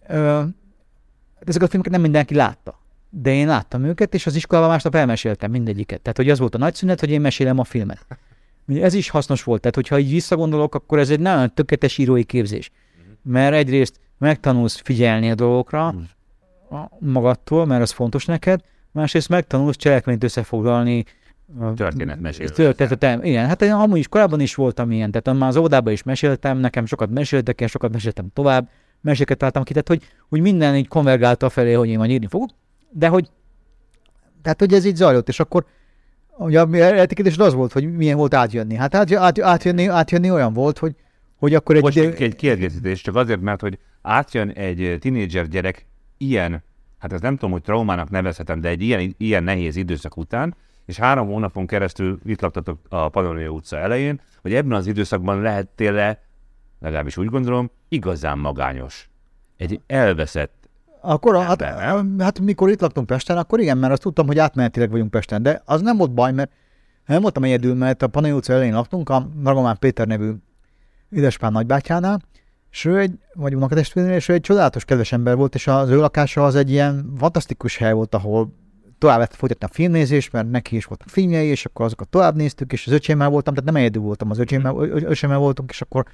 ö, 0.08 0.41
ezeket 1.39 1.67
a 1.67 1.71
filmeket 1.71 1.91
nem 1.91 2.01
mindenki 2.01 2.36
látta, 2.36 2.79
de 3.10 3.34
én 3.34 3.47
láttam 3.47 3.84
őket, 3.84 4.13
és 4.13 4.25
az 4.25 4.36
iskolában 4.36 4.69
másnap 4.69 4.95
elmeséltem 4.95 5.51
mindegyiket. 5.51 6.01
Tehát, 6.01 6.17
hogy 6.17 6.29
az 6.29 6.39
volt 6.39 6.56
a 6.56 6.58
nagy 6.58 6.75
szünet, 6.75 6.99
hogy 6.99 7.10
én 7.10 7.21
mesélem 7.21 7.60
a 7.60 7.63
filmet. 7.63 8.06
Ugye 8.67 8.84
Ez 8.84 8.93
is 8.93 9.10
hasznos 9.10 9.43
volt, 9.43 9.62
tehát 9.62 9.75
hogyha 9.75 9.99
így 9.99 10.10
visszagondolok, 10.10 10.75
akkor 10.75 10.99
ez 10.99 11.10
egy 11.10 11.19
nagyon 11.19 11.53
tökéletes 11.53 11.97
írói 11.97 12.23
képzés. 12.23 12.71
Mert 13.21 13.56
egyrészt 13.56 13.99
megtanulsz 14.17 14.82
figyelni 14.84 15.32
a 15.32 15.36
dolgokra 15.36 15.88
a- 16.69 16.89
magadtól, 16.99 17.65
mert 17.65 17.82
az 17.82 17.91
fontos 17.91 18.26
neked, 18.26 18.62
másrészt 18.91 19.30
megtanulsz 19.30 19.76
cselekményt 19.76 20.23
összefoglalni, 20.23 21.04
Történetmesélő. 21.76 22.49
Történetet, 22.49 23.26
igen, 23.26 23.47
hát 23.47 23.62
én 23.62 23.71
amúgy 23.71 23.97
is 23.97 24.08
korábban 24.08 24.39
is 24.39 24.56
voltam 24.56 24.91
ilyen, 24.91 25.12
tehát 25.12 25.39
már 25.39 25.49
az 25.49 25.56
óvodában 25.56 25.93
is 25.93 26.04
meséltem, 26.04 26.58
nekem 26.58 26.86
sokat 26.86 27.10
meséltek, 27.10 27.62
én 27.62 27.67
sokat 27.67 27.91
meséltem 27.91 28.28
tovább, 28.34 28.69
meséket 29.02 29.38
találtam 29.38 29.63
ki, 29.63 29.71
tehát 29.71 29.88
hogy, 29.88 30.04
hogy 30.30 30.41
minden 30.41 30.76
így 30.76 30.88
konvergálta 30.88 31.49
felé, 31.49 31.73
hogy 31.73 31.89
én 31.89 31.97
majd 31.97 32.10
írni 32.10 32.28
fogok, 32.28 32.49
de 32.89 33.08
hogy, 33.08 33.30
tehát 34.41 34.60
hogy 34.60 34.73
ez 34.73 34.86
így 34.86 34.95
zajlott, 34.95 35.28
és 35.28 35.39
akkor 35.39 35.65
ugye 36.38 36.62
a 36.62 36.73
eltékedés 36.73 37.38
az 37.38 37.54
volt, 37.54 37.71
hogy 37.71 37.95
milyen 37.95 38.17
volt 38.17 38.34
átjönni. 38.34 38.76
Hát 38.76 38.95
át, 38.95 39.12
át, 39.13 39.39
átjönni, 39.39 39.88
átjönni 39.88 40.32
olyan 40.32 40.54
volt, 40.54 40.78
hogy, 40.78 40.95
hogy 41.36 41.54
akkor 41.54 41.76
egy... 41.76 41.82
Most 41.82 41.97
egy, 41.97 42.21
egy 42.21 42.36
kiegészítés, 42.36 43.02
csak 43.02 43.15
azért, 43.15 43.41
mert 43.41 43.62
hogy 43.62 43.78
átjön 44.03 44.49
egy 44.49 44.97
tinédzser 44.99 45.47
gyerek 45.47 45.85
ilyen, 46.17 46.63
hát 46.97 47.13
ez 47.13 47.21
nem 47.21 47.33
tudom, 47.33 47.51
hogy 47.51 47.61
traumának 47.61 48.09
nevezhetem, 48.09 48.61
de 48.61 48.69
egy 48.69 48.81
ilyen, 48.81 49.15
ilyen 49.17 49.43
nehéz 49.43 49.75
időszak 49.75 50.17
után, 50.17 50.55
és 50.85 50.97
három 50.97 51.27
hónapon 51.27 51.67
keresztül 51.67 52.19
itt 52.25 52.41
laktatok 52.41 52.79
a 52.89 53.09
Pannonia 53.09 53.49
utca 53.49 53.77
elején, 53.77 54.21
hogy 54.41 54.53
ebben 54.53 54.77
az 54.77 54.87
időszakban 54.87 55.41
lehettél 55.41 55.91
le, 55.91 56.21
legalábbis 56.79 57.17
úgy 57.17 57.27
gondolom, 57.27 57.71
igazán 57.87 58.37
magányos. 58.37 59.09
Egy 59.57 59.81
elveszett 59.87 60.69
Akkor, 61.01 61.43
hát, 61.43 61.61
Ember, 61.61 62.25
hát 62.25 62.39
mikor 62.39 62.69
itt 62.69 62.81
laktunk 62.81 63.07
Pesten, 63.07 63.37
akkor 63.37 63.59
igen, 63.59 63.77
mert 63.77 63.93
azt 63.93 64.01
tudtam, 64.01 64.27
hogy 64.27 64.39
átmenetileg 64.39 64.91
vagyunk 64.91 65.11
Pesten, 65.11 65.43
de 65.43 65.61
az 65.65 65.81
nem 65.81 65.97
volt 65.97 66.13
baj, 66.13 66.31
mert 66.31 66.51
nem 67.05 67.21
voltam 67.21 67.43
egyedül, 67.43 67.75
mert 67.75 68.01
a 68.01 68.07
Panai 68.07 68.31
utca 68.31 68.53
elején 68.53 68.73
laktunk, 68.73 69.09
a 69.09 69.29
Ragomán 69.43 69.79
Péter 69.79 70.07
nevű 70.07 70.31
édespán 71.09 71.51
nagybátyánál, 71.51 72.21
és 72.73 72.86
ő 72.86 72.99
egy, 72.99 73.12
vagy 73.33 73.53
a 73.59 73.67
testvérnél, 73.67 74.15
és 74.15 74.29
ő 74.29 74.33
egy 74.33 74.41
csodálatos, 74.41 74.86
kedves 74.86 75.12
ember 75.12 75.36
volt, 75.36 75.55
és 75.55 75.67
az 75.67 75.89
ő 75.89 75.95
lakása 75.95 76.45
az 76.45 76.55
egy 76.55 76.69
ilyen 76.69 77.13
fantasztikus 77.17 77.77
hely 77.77 77.93
volt, 77.93 78.15
ahol 78.15 78.53
tovább 78.97 79.17
lehet 79.17 79.36
folytatni 79.36 79.65
a 79.65 79.73
filmnézést, 79.73 80.31
mert 80.31 80.49
neki 80.49 80.75
is 80.75 80.86
voltak 80.86 81.07
filmjei, 81.07 81.47
és 81.47 81.65
akkor 81.65 81.86
azokat 81.86 82.07
tovább 82.07 82.36
néztük, 82.36 82.73
és 82.73 82.88
az 82.88 82.93
öcsémmel 82.93 83.29
voltam, 83.29 83.53
tehát 83.53 83.69
nem 83.71 83.81
egyedül 83.81 84.01
voltam, 84.01 84.29
az 84.29 84.39
öcsémmel, 84.39 84.75
ö- 84.75 85.03
öcsémmel 85.03 85.38
voltunk, 85.38 85.69
és 85.69 85.81
akkor 85.81 86.05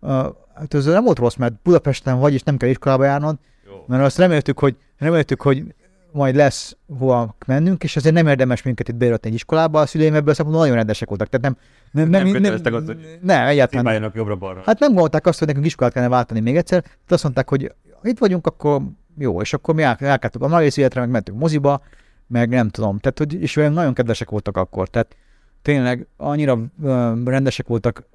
uh, 0.00 0.10
hát 0.54 0.74
ez 0.74 0.84
nem 0.84 1.04
volt 1.04 1.18
rossz, 1.18 1.34
mert 1.34 1.54
Budapesten 1.62 2.18
vagy, 2.18 2.34
és 2.34 2.42
nem 2.42 2.56
kell 2.56 2.68
iskolába 2.68 3.04
járnod, 3.04 3.38
mert 3.86 4.04
azt 4.04 4.18
reméltük, 4.18 4.58
hogy, 4.58 4.76
reméltük, 4.98 5.42
hogy 5.42 5.74
majd 6.16 6.34
lesz 6.34 6.76
hova 6.98 7.36
mennünk, 7.46 7.82
és 7.82 7.96
azért 7.96 8.14
nem 8.14 8.26
érdemes 8.26 8.62
minket 8.62 8.88
itt 8.88 8.94
beíratni 8.94 9.28
egy 9.28 9.34
iskolába, 9.34 9.80
a 9.80 9.86
szüleim 9.86 10.14
ebből 10.14 10.30
a 10.30 10.34
szempontból 10.34 10.64
nagyon 10.64 10.76
rendesek 10.76 11.08
voltak, 11.08 11.28
tehát 11.28 11.44
nem, 11.44 11.56
nem, 11.90 12.08
nem, 12.08 12.32
Nem 12.32 12.42
nem, 12.42 12.52
azt, 12.52 12.86
hogy 12.86 13.18
nem, 13.22 13.46
egyáltalán 13.46 14.12
jobbra-balra. 14.14 14.62
Hát 14.64 14.78
nem 14.78 14.88
gondolták 14.88 15.26
azt, 15.26 15.38
hogy 15.38 15.48
nekünk 15.48 15.66
iskolát 15.66 15.92
kellene 15.92 16.12
váltani 16.12 16.40
még 16.40 16.56
egyszer, 16.56 16.80
tehát 16.80 16.96
azt 17.08 17.22
mondták, 17.22 17.48
hogy 17.48 17.72
itt 18.02 18.18
vagyunk, 18.18 18.46
akkor 18.46 18.82
jó, 19.18 19.40
és 19.40 19.52
akkor 19.52 19.74
mi 19.74 19.82
el- 19.82 19.96
elkeltük 19.98 20.42
a 20.42 20.48
nagy 20.48 20.78
életre, 20.78 21.00
meg 21.00 21.10
mentünk 21.10 21.38
moziba, 21.38 21.82
meg 22.26 22.48
nem 22.48 22.68
tudom, 22.68 22.98
tehát, 22.98 23.18
hogy, 23.18 23.42
és 23.42 23.56
olyan 23.56 23.72
nagyon 23.72 23.94
kedvesek 23.94 24.30
voltak 24.30 24.56
akkor, 24.56 24.88
tehát 24.88 25.16
tényleg 25.62 26.06
annyira 26.16 26.58
ö, 26.82 27.12
rendesek 27.24 27.66
voltak, 27.66 28.08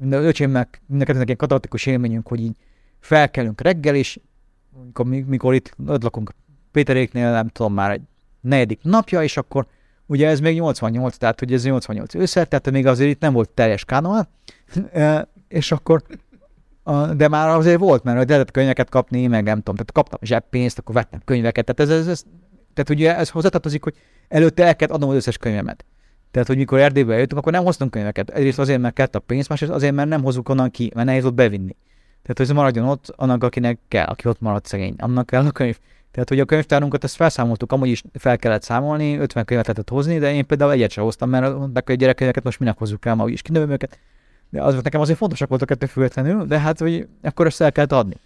minden 0.00 0.24
öcsémnek, 0.24 0.82
mindenkinek 0.86 1.30
egy 1.30 1.36
katartikus 1.36 1.86
élményünk, 1.86 2.28
hogy 2.28 2.40
így 2.40 2.56
felkelünk 3.00 3.60
reggel, 3.60 3.94
és 3.94 4.20
mikor, 4.84 5.06
mikor 5.06 5.54
itt 5.54 5.74
ott 5.86 6.02
lakunk 6.02 6.34
Péteréknél, 6.74 7.30
nem 7.30 7.48
tudom, 7.48 7.74
már 7.74 7.90
egy 7.90 8.02
negyedik 8.40 8.78
napja, 8.82 9.22
és 9.22 9.36
akkor 9.36 9.66
ugye 10.06 10.28
ez 10.28 10.40
még 10.40 10.56
88, 10.56 11.16
tehát 11.16 11.38
hogy 11.38 11.52
ez 11.52 11.64
88 11.64 12.14
ősszel, 12.14 12.46
tehát 12.46 12.70
még 12.70 12.86
azért 12.86 13.10
itt 13.10 13.20
nem 13.20 13.32
volt 13.32 13.50
teljes 13.50 13.84
kánonál, 13.84 14.28
E, 14.92 15.28
és 15.48 15.72
akkor 15.72 16.02
de 17.16 17.28
már 17.28 17.48
azért 17.48 17.78
volt, 17.78 18.02
mert 18.02 18.18
hogy 18.18 18.28
lehetett 18.28 18.50
könyveket 18.50 18.88
kapni, 18.88 19.26
meg 19.26 19.44
nem 19.44 19.56
tudom, 19.56 19.74
tehát 19.74 19.92
kaptam 19.92 20.18
zseppénzt, 20.22 20.78
akkor 20.78 20.94
vettem 20.94 21.20
könyveket, 21.24 21.74
tehát 21.74 21.92
ez, 21.92 22.00
ez, 22.00 22.06
ez 22.06 22.24
tehát 22.74 22.90
ugye 22.90 23.16
ez 23.16 23.30
hozzátartozik, 23.30 23.82
hogy 23.82 23.94
előtte 24.28 24.64
el 24.64 24.76
kellett 24.76 24.94
adnom 24.94 25.10
az 25.10 25.16
összes 25.16 25.36
könyvemet. 25.36 25.84
Tehát, 26.30 26.48
hogy 26.48 26.56
mikor 26.56 26.78
Erdélybe 26.78 27.16
jöttünk, 27.16 27.40
akkor 27.40 27.52
nem 27.52 27.64
hoztunk 27.64 27.90
könyveket. 27.90 28.30
Egyrészt 28.30 28.58
azért, 28.58 28.80
mert 28.80 28.94
kellett 28.94 29.14
a 29.14 29.18
pénz, 29.18 29.48
másrészt 29.48 29.72
azért, 29.72 29.94
mert 29.94 30.08
nem 30.08 30.22
hozzuk 30.22 30.48
onnan 30.48 30.70
ki, 30.70 30.90
mert 30.94 31.06
nehéz 31.06 31.24
ott 31.24 31.34
bevinni. 31.34 31.76
Tehát, 32.22 32.36
hogy 32.36 32.46
ez 32.46 32.50
maradjon 32.50 32.88
ott 32.88 33.12
annak, 33.16 33.44
akinek 33.44 33.78
kell, 33.88 34.06
aki 34.06 34.28
ott 34.28 34.40
marad 34.40 34.64
szegény, 34.64 34.94
annak 34.98 35.26
kell 35.26 35.46
a 35.46 35.50
könyv. 35.50 35.78
Tehát, 36.14 36.28
hogy 36.28 36.40
a 36.40 36.44
könyvtárunkat 36.44 37.04
ezt 37.04 37.16
felszámoltuk, 37.16 37.72
amúgy 37.72 37.88
is 37.88 38.02
fel 38.12 38.38
kellett 38.38 38.62
számolni, 38.62 39.16
50 39.16 39.44
könyvet 39.44 39.66
lehetett 39.66 39.88
hozni, 39.88 40.18
de 40.18 40.32
én 40.32 40.46
például 40.46 40.72
egyet 40.72 40.90
sem 40.90 41.04
hoztam, 41.04 41.28
mert 41.28 41.46
hogy 41.46 41.80
a 41.86 41.94
gyerekkönyveket 41.94 42.44
most 42.44 42.58
minek 42.58 42.78
hozzuk 42.78 43.06
el, 43.06 43.14
ma 43.14 43.28
is 43.28 43.42
kinövöm 43.42 43.70
őket. 43.70 43.98
De 44.50 44.62
az 44.62 44.82
nekem 44.82 45.00
azért 45.00 45.18
fontosak 45.18 45.48
voltak 45.48 45.70
ettől 45.70 45.88
függetlenül, 45.88 46.44
de 46.44 46.58
hát, 46.58 46.78
hogy 46.78 47.08
akkor 47.22 47.46
ezt 47.46 47.60
el 47.60 47.72
kellett 47.72 47.92
adni. 47.92 48.16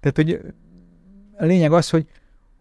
Tehát, 0.00 0.16
hogy 0.16 0.40
a 1.38 1.44
lényeg 1.44 1.72
az, 1.72 1.90
hogy, 1.90 2.06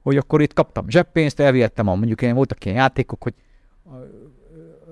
hogy 0.01 0.17
akkor 0.17 0.41
itt 0.41 0.53
kaptam 0.53 0.89
zseppénzt, 0.89 1.39
elvihettem, 1.39 1.87
a, 1.87 1.95
mondjuk 1.95 2.21
én 2.21 2.35
voltak 2.35 2.65
ilyen 2.65 2.77
játékok, 2.77 3.23
hogy 3.23 3.33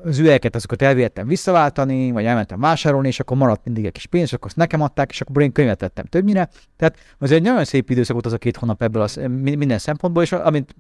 az 0.04 0.20
üvegeket 0.20 0.56
azokat 0.56 0.82
elvihettem 0.82 1.28
visszaváltani, 1.28 2.12
vagy 2.12 2.26
elmentem 2.26 2.60
vásárolni, 2.60 3.08
és 3.08 3.20
akkor 3.20 3.38
maradt 3.38 3.66
mindig 3.66 3.86
egy 3.86 3.92
kis 3.92 4.06
pénz, 4.06 4.26
és 4.26 4.34
akkor 4.34 4.48
azt 4.48 4.56
nekem 4.56 4.82
adták, 4.82 5.10
és 5.10 5.22
akkor 5.22 5.42
én 5.42 5.52
könyvet 5.52 5.82
vettem 5.82 6.06
többnyire. 6.06 6.50
Tehát 6.78 6.98
az 7.18 7.32
egy 7.32 7.42
nagyon 7.42 7.66
szép 7.66 7.90
időszak 7.90 8.14
volt 8.14 8.26
az 8.26 8.34
a 8.34 8.38
két 8.38 8.58
hónap 8.58 8.82
ebből 8.82 9.02
az, 9.02 9.20
minden 9.42 9.78
szempontból, 9.78 10.24
és 10.24 10.32
amint 10.32 10.76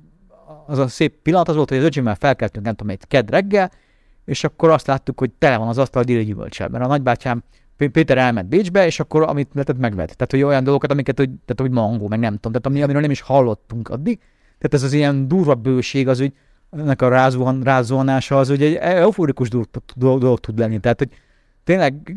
az 0.67 0.77
a 0.77 0.87
szép 0.87 1.13
pillanat 1.21 1.47
az 1.49 1.55
volt, 1.55 1.69
hogy 1.69 1.77
az 1.77 1.83
öcsémmel 1.83 2.15
felkeltünk, 2.15 2.65
nem 2.65 2.75
tudom, 2.75 2.91
egy 2.91 3.07
kedd 3.07 3.29
reggel, 3.29 3.71
és 4.25 4.43
akkor 4.43 4.69
azt 4.69 4.87
láttuk, 4.87 5.19
hogy 5.19 5.31
tele 5.37 5.57
van 5.57 5.67
az 5.67 5.77
asztal 5.77 6.03
déli 6.03 6.23
gyümölcsel, 6.23 6.69
mert 6.69 6.83
a 6.83 6.87
nagybátyám 6.87 7.43
Pé- 7.77 7.91
Péter 7.91 8.17
elment 8.17 8.49
Bécsbe, 8.49 8.85
és 8.85 8.99
akkor 8.99 9.21
amit 9.21 9.49
lehetett 9.53 9.77
megvett. 9.77 10.09
Tehát, 10.09 10.31
hogy 10.31 10.41
olyan 10.41 10.63
dolgokat, 10.63 10.91
amiket, 10.91 11.15
tehát, 11.15 11.55
hogy 11.55 11.71
mangó, 11.71 12.07
meg 12.07 12.19
nem 12.19 12.33
tudom, 12.33 12.51
tehát 12.51 12.65
ami, 12.65 12.81
amiről 12.81 13.01
nem 13.01 13.11
is 13.11 13.21
hallottunk 13.21 13.89
addig. 13.89 14.17
Tehát 14.57 14.73
ez 14.73 14.83
az 14.83 14.93
ilyen 14.93 15.27
durva 15.27 15.55
bőség, 15.55 16.07
az, 16.07 16.19
hogy 16.19 16.33
ennek 16.71 17.01
a 17.01 17.09
rázuhan, 17.09 17.61
rázuhanása 17.63 18.37
az, 18.39 18.47
hogy 18.47 18.63
egy 18.63 18.75
euforikus 18.75 19.49
dolog, 19.49 19.67
dolog, 19.95 20.19
dolog 20.19 20.39
tud 20.39 20.59
lenni. 20.59 20.79
Tehát, 20.79 20.97
hogy 20.97 21.09
tényleg 21.63 22.15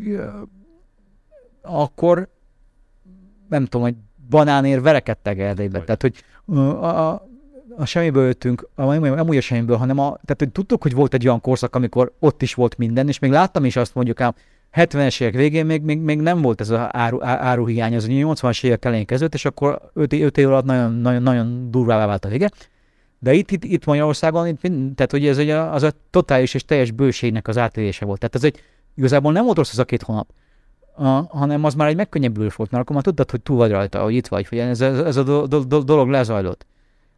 akkor 1.61 2.29
nem 3.49 3.65
tudom, 3.65 3.81
hogy 3.81 3.95
banánér 4.29 4.81
verekedtek 4.81 5.39
Erdélybe. 5.39 5.77
Hogy. 5.77 5.85
Tehát, 5.85 6.01
hogy 6.01 6.23
a, 6.57 6.85
a, 6.85 7.27
a 7.75 7.85
semmiből 7.85 8.25
jöttünk, 8.25 8.67
a, 8.75 8.83
nem, 8.83 9.13
nem 9.13 9.27
úgy 9.27 9.37
a 9.37 9.41
semmiből, 9.41 9.77
hanem 9.77 9.99
a, 9.99 10.07
tehát, 10.07 10.35
hogy 10.37 10.51
tudtuk, 10.51 10.81
hogy 10.81 10.93
volt 10.93 11.13
egy 11.13 11.27
olyan 11.27 11.41
korszak, 11.41 11.75
amikor 11.75 12.13
ott 12.19 12.41
is 12.41 12.53
volt 12.53 12.77
minden, 12.77 13.07
és 13.07 13.19
még 13.19 13.31
láttam 13.31 13.65
is 13.65 13.75
azt 13.75 13.95
mondjuk 13.95 14.21
ám, 14.21 14.33
70-es 14.73 15.21
évek 15.21 15.35
végén 15.35 15.65
még, 15.65 15.81
még, 15.81 15.99
még 15.99 16.19
nem 16.19 16.41
volt 16.41 16.61
ez 16.61 16.69
az 16.69 16.79
áru, 16.91 17.23
á- 17.23 17.41
áruhiány, 17.41 17.95
az 17.95 18.07
80-as 18.09 18.63
évek 18.63 18.85
elején 18.85 19.05
kezdődött, 19.05 19.33
és 19.33 19.45
akkor 19.45 19.91
5, 19.93 20.13
év 20.13 20.31
év 20.35 20.47
alatt 20.47 20.65
nagyon, 20.65 20.93
nagyon, 20.93 21.21
nagyon 21.21 21.71
durvává 21.71 22.05
vált 22.05 22.25
a 22.25 22.29
vége. 22.29 22.49
De 23.23 23.33
itt, 23.33 23.51
itt, 23.51 23.63
itt 23.63 23.85
Magyarországon, 23.85 24.47
itt, 24.47 24.61
tehát 24.95 25.11
hogy 25.11 25.27
ez 25.27 25.37
egy, 25.37 25.49
az 25.49 25.83
a 25.83 25.91
totális 26.09 26.53
és 26.53 26.65
teljes 26.65 26.91
bőségnek 26.91 27.47
az 27.47 27.57
átélése 27.57 28.05
volt. 28.05 28.19
Tehát 28.19 28.35
ez 28.35 28.43
egy, 28.43 28.61
igazából 28.95 29.31
nem 29.31 29.45
volt 29.45 29.57
rossz 29.57 29.71
az 29.71 29.79
a 29.79 29.85
két 29.85 30.01
hónap, 30.01 30.29
a, 30.95 31.07
hanem 31.07 31.63
az 31.63 31.73
már 31.73 31.87
egy 31.87 31.95
megkönnyebbülés 31.95 32.55
volt, 32.55 32.71
mert 32.71 32.83
akkor 32.83 32.95
már 32.95 33.05
tudtad, 33.05 33.31
hogy 33.31 33.41
túl 33.41 33.57
vagy 33.57 33.71
rajta, 33.71 34.03
hogy 34.03 34.13
itt 34.13 34.27
vagy, 34.27 34.47
hogy 34.47 34.57
ez, 34.57 34.81
ez, 34.81 35.15
a 35.15 35.23
do, 35.23 35.47
do, 35.47 35.63
do, 35.63 35.81
dolog 35.81 36.09
lezajlott. 36.09 36.65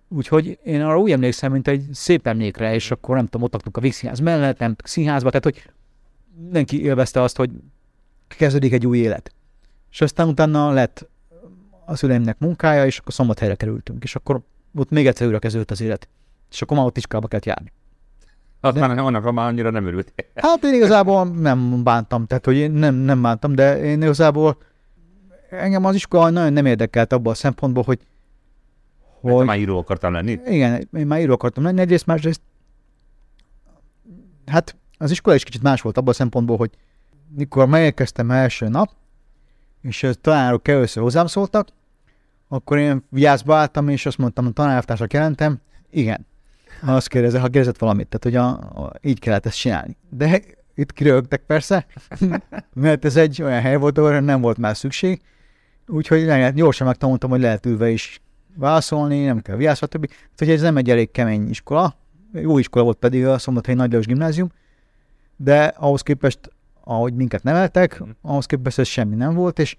Úgyhogy 0.07 0.59
én 0.63 0.81
arra 0.81 0.99
úgy 0.99 1.11
emlékszem, 1.11 1.51
mint 1.51 1.67
egy 1.67 1.85
szép 1.91 2.27
emlékre, 2.27 2.73
és 2.73 2.91
akkor 2.91 3.15
nem 3.15 3.25
tudom, 3.25 3.41
ott 3.41 3.53
laktunk 3.53 3.77
a 3.77 3.81
Víg 3.81 3.93
Színház 3.93 4.19
mellett, 4.19 4.57
nem 4.59 4.75
színházba, 4.83 5.29
tehát 5.29 5.43
hogy 5.43 5.71
mindenki 6.43 6.83
élvezte 6.83 7.21
azt, 7.21 7.37
hogy 7.37 7.49
kezdődik 8.27 8.73
egy 8.73 8.87
új 8.87 8.97
élet. 8.97 9.33
És 9.91 10.01
aztán 10.01 10.27
utána 10.27 10.71
lett 10.71 11.09
a 11.85 11.95
szüleimnek 11.95 12.39
munkája, 12.39 12.85
és 12.85 12.97
akkor 12.97 13.13
szombathelyre 13.13 13.55
kerültünk, 13.55 14.03
és 14.03 14.15
akkor 14.15 14.41
ott 14.75 14.89
még 14.89 15.07
egyszer 15.07 15.27
újra 15.27 15.39
kezdődött 15.39 15.71
az 15.71 15.81
élet. 15.81 16.07
És 16.51 16.61
akkor 16.61 16.77
már 16.77 16.85
ott 16.85 16.97
iskolába 16.97 17.27
kellett 17.27 17.45
járni. 17.45 17.71
Azt 18.61 18.73
De- 18.75 18.87
már 18.87 18.97
annak 18.97 19.31
már 19.31 19.47
annyira 19.47 19.69
nem 19.69 19.85
örült. 19.85 20.13
Hát 20.35 20.63
én 20.63 20.73
igazából 20.73 21.25
nem 21.25 21.83
bántam, 21.83 22.25
tehát 22.25 22.45
hogy 22.45 22.55
én 22.55 22.71
nem, 22.71 22.95
nem 22.95 23.21
bántam, 23.21 23.55
de 23.55 23.83
én 23.83 24.01
igazából 24.01 24.57
engem 25.49 25.85
az 25.85 25.95
iskola 25.95 26.29
nagyon 26.29 26.53
nem 26.53 26.65
érdekelt 26.65 27.13
abban 27.13 27.31
a 27.31 27.35
szempontból, 27.35 27.83
hogy, 27.83 27.99
Hogy... 29.21 29.33
hogy 29.33 29.45
Már 29.45 29.57
író 29.59 29.77
akartam 29.77 30.13
lenni? 30.13 30.39
igen, 30.45 30.87
én 30.93 31.07
már 31.07 31.19
író 31.19 31.33
akartam 31.33 31.63
lenni, 31.63 31.79
egyrészt, 31.81 32.05
másrészt 32.05 32.41
hát 34.45 34.75
az 34.97 35.11
iskola 35.11 35.35
is 35.35 35.43
kicsit 35.43 35.61
más 35.61 35.81
volt 35.81 35.97
abban 35.97 36.09
a 36.09 36.13
szempontból, 36.13 36.57
hogy 36.57 36.71
mikor 37.35 37.67
megérkeztem 37.67 38.31
első 38.31 38.67
nap, 38.67 38.89
és 39.81 40.03
a 40.03 40.13
tanárok 40.13 40.67
először 40.67 41.03
hozzám 41.03 41.27
szóltak, 41.27 41.67
akkor 42.53 42.77
én 42.77 43.03
vigyázba 43.09 43.55
álltam, 43.55 43.89
és 43.89 44.05
azt 44.05 44.17
mondtam, 44.17 44.45
a 44.45 44.51
tanártársak 44.51 45.13
jelentem, 45.13 45.59
igen. 45.89 46.25
Azt 46.81 47.07
kérdezett, 47.07 47.41
ha 47.41 47.47
kérdezett 47.47 47.77
valamit, 47.77 48.07
tehát 48.07 48.23
hogy 48.23 48.35
a, 48.35 48.81
a, 48.83 48.93
így 49.01 49.19
kellett 49.19 49.45
ezt 49.45 49.57
csinálni. 49.57 49.97
De 50.09 50.41
itt 50.75 50.93
kirögtek 50.93 51.41
persze, 51.41 51.85
mert 52.73 53.05
ez 53.05 53.15
egy 53.15 53.41
olyan 53.41 53.61
hely 53.61 53.75
volt, 53.75 53.97
ahol 53.97 54.19
nem 54.19 54.41
volt 54.41 54.57
már 54.57 54.77
szükség, 54.77 55.21
úgyhogy 55.87 56.23
lehet, 56.25 56.53
gyorsan 56.53 56.87
megtanultam, 56.87 57.29
hogy 57.29 57.41
lehet 57.41 57.65
ülve 57.65 57.89
is 57.89 58.21
válaszolni, 58.55 59.25
nem 59.25 59.41
kell 59.41 59.55
vigyázni, 59.55 59.87
stb. 59.87 60.05
Tehát, 60.07 60.37
hogy 60.37 60.49
ez 60.49 60.61
nem 60.61 60.77
egy 60.77 60.89
elég 60.89 61.11
kemény 61.11 61.49
iskola, 61.49 61.95
jó 62.33 62.57
iskola 62.57 62.83
volt 62.83 62.97
pedig 62.97 63.25
a 63.25 63.37
Szombathelyi 63.37 63.77
Nagy 63.77 63.91
Lajos 63.91 64.05
gimnázium, 64.05 64.51
de 65.35 65.63
ahhoz 65.63 66.01
képest, 66.01 66.39
ahogy 66.83 67.13
minket 67.13 67.43
neveltek, 67.43 68.03
ahhoz 68.21 68.45
képest 68.45 68.79
ez 68.79 68.87
semmi 68.87 69.15
nem 69.15 69.33
volt, 69.33 69.59
és 69.59 69.75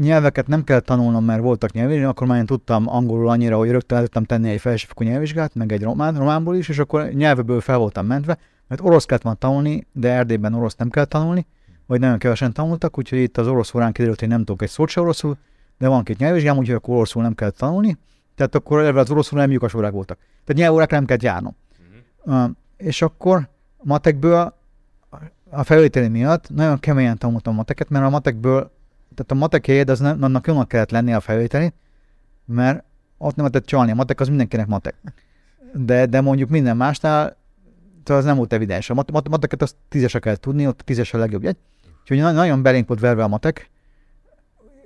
nyelveket 0.00 0.46
nem 0.46 0.64
kell 0.64 0.80
tanulnom, 0.80 1.24
mert 1.24 1.40
voltak 1.40 1.72
nyelvvizsgák, 1.72 2.08
akkor 2.08 2.26
már 2.26 2.38
én 2.38 2.46
tudtam 2.46 2.88
angolul 2.88 3.28
annyira, 3.28 3.56
hogy 3.56 3.70
rögtön 3.70 4.00
tudtam 4.00 4.24
tenni 4.24 4.50
egy 4.50 4.60
felsőfokú 4.60 5.04
nyelvvizsgát, 5.04 5.54
meg 5.54 5.72
egy 5.72 5.82
román, 5.82 6.14
románból 6.14 6.56
is, 6.56 6.68
és 6.68 6.78
akkor 6.78 7.08
nyelvből 7.08 7.60
fel 7.60 7.78
voltam 7.78 8.06
mentve, 8.06 8.38
mert 8.68 8.80
orosz 8.80 9.04
kellett 9.04 9.22
volna 9.22 9.38
tanulni, 9.38 9.86
de 9.92 10.12
Erdélyben 10.12 10.54
orosz 10.54 10.76
nem 10.76 10.90
kell 10.90 11.04
tanulni, 11.04 11.46
vagy 11.86 12.00
nagyon 12.00 12.18
kevesen 12.18 12.52
tanultak, 12.52 12.98
úgyhogy 12.98 13.18
itt 13.18 13.38
az 13.38 13.46
orosz 13.46 13.74
órán 13.74 13.92
kiderült, 13.92 14.20
hogy 14.20 14.28
nem 14.28 14.38
tudok 14.38 14.62
egy 14.62 14.68
szót 14.68 14.88
se 14.88 15.00
oroszul, 15.00 15.36
de 15.78 15.88
van 15.88 16.04
két 16.04 16.18
nyelvvizsgám, 16.18 16.56
úgyhogy 16.56 16.74
akkor 16.74 16.94
oroszul 16.94 17.22
nem 17.22 17.34
kell 17.34 17.50
tanulni, 17.50 17.96
tehát 18.34 18.54
akkor 18.54 18.80
eleve 18.80 19.00
az 19.00 19.10
oroszul 19.10 19.38
nem 19.38 19.50
lyukas 19.50 19.74
órák 19.74 19.92
voltak. 19.92 20.18
Tehát 20.44 20.62
nyelvórákra 20.62 20.96
nem 20.96 21.06
kellett 21.06 21.22
járnom. 21.22 21.56
Uh, 22.24 22.44
és 22.76 23.02
akkor 23.02 23.48
matekből 23.82 24.54
a 25.50 25.62
felvételi 25.62 26.08
miatt 26.08 26.50
nagyon 26.54 26.78
keményen 26.78 27.18
tanultam 27.18 27.52
a 27.52 27.56
mateket, 27.56 27.88
mert 27.88 28.04
a 28.04 28.10
matekből, 28.10 28.70
tehát 29.14 29.30
a 29.30 29.34
matek 29.34 29.66
helyed, 29.66 29.90
az 29.90 30.00
nem, 30.00 30.22
annak 30.22 30.46
jónak 30.46 30.68
kellett 30.68 30.90
lenni 30.90 31.12
a 31.12 31.20
felvételi, 31.20 31.72
mert 32.44 32.84
ott 33.18 33.34
nem 33.36 33.44
lehetett 33.44 33.66
csalni, 33.66 33.90
a 33.90 33.94
matek 33.94 34.20
az 34.20 34.28
mindenkinek 34.28 34.66
matek. 34.66 34.94
De, 35.74 36.06
de 36.06 36.20
mondjuk 36.20 36.48
minden 36.48 36.76
másnál 36.76 37.36
tehát 38.06 38.22
az 38.22 38.26
nem 38.26 38.36
volt 38.36 38.52
evidens. 38.52 38.90
A 38.90 38.94
mat- 38.94 39.10
mat- 39.10 39.28
mateket 39.28 39.62
azt 39.62 39.76
tízesre 39.88 40.18
kell 40.18 40.36
tudni, 40.36 40.66
ott 40.66 40.80
a 40.80 40.84
tízes 40.84 41.14
a 41.14 41.18
legjobb 41.18 41.42
jegy. 41.42 41.56
Úgyhogy 42.00 42.18
na- 42.18 42.32
nagyon 42.32 42.62
belénk 42.62 42.88
volt 42.88 43.00
verve 43.00 43.22
a 43.22 43.28
matek. 43.28 43.70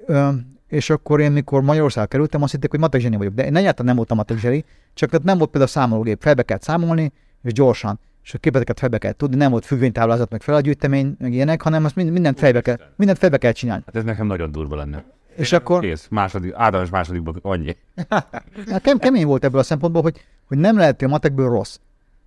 Ö, 0.07 0.29
és 0.68 0.91
akkor 0.91 1.21
én, 1.21 1.33
mikor 1.33 1.62
Magyarország 1.62 2.09
kerültem, 2.09 2.43
azt 2.43 2.53
hitték, 2.53 2.71
hogy 2.71 2.81
matek 2.81 3.01
zseni 3.01 3.16
vagyok. 3.16 3.35
De 3.35 3.45
én 3.45 3.57
egyáltalán 3.57 3.87
nem 3.87 3.97
voltam 3.97 4.16
matek 4.16 4.39
zseni, 4.39 4.64
csak 4.95 5.23
nem 5.23 5.39
volt 5.39 5.51
például 5.51 5.73
számológép. 5.73 6.21
Felbe 6.21 6.43
kellett 6.43 6.62
számolni, 6.62 7.12
és 7.43 7.53
gyorsan. 7.53 8.01
És 8.25 8.35
a 8.35 8.39
képleteket 8.39 8.79
felbe 8.79 8.99
kell 8.99 9.12
tudni, 9.12 9.37
nem 9.37 9.51
volt 9.51 9.64
függvénytáblázat, 9.64 10.31
meg 10.31 10.43
feladgyűjtemény, 10.43 11.16
meg 11.18 11.33
ilyenek, 11.33 11.62
hanem 11.62 11.85
azt 11.85 11.95
mind, 11.95 12.11
mindent, 12.11 12.39
fejbe 12.39 12.61
kell, 12.61 12.77
mindent 12.97 13.18
felbe 13.18 13.39
kell 13.39 13.53
csinálni. 13.53 13.83
Hát 13.87 13.97
ez 13.97 14.05
nekem 14.05 14.27
nagyon 14.27 14.53
durva 14.53 14.77
lenne. 14.77 15.05
És 15.37 15.53
akkor 15.53 15.81
Kész, 15.81 16.07
második, 16.11 16.53
általános 16.55 16.91
másodikban 16.91 17.39
annyi. 17.43 17.77
hát 18.71 18.83
kem, 18.83 18.99
kemény 18.99 19.27
volt 19.27 19.45
ebből 19.45 19.61
a 19.61 19.62
szempontból, 19.62 20.03
hogy, 20.03 20.25
hogy 20.47 20.59
nem 20.59 20.77
lehettél 20.77 21.09
matekből 21.09 21.49
rossz. 21.49 21.79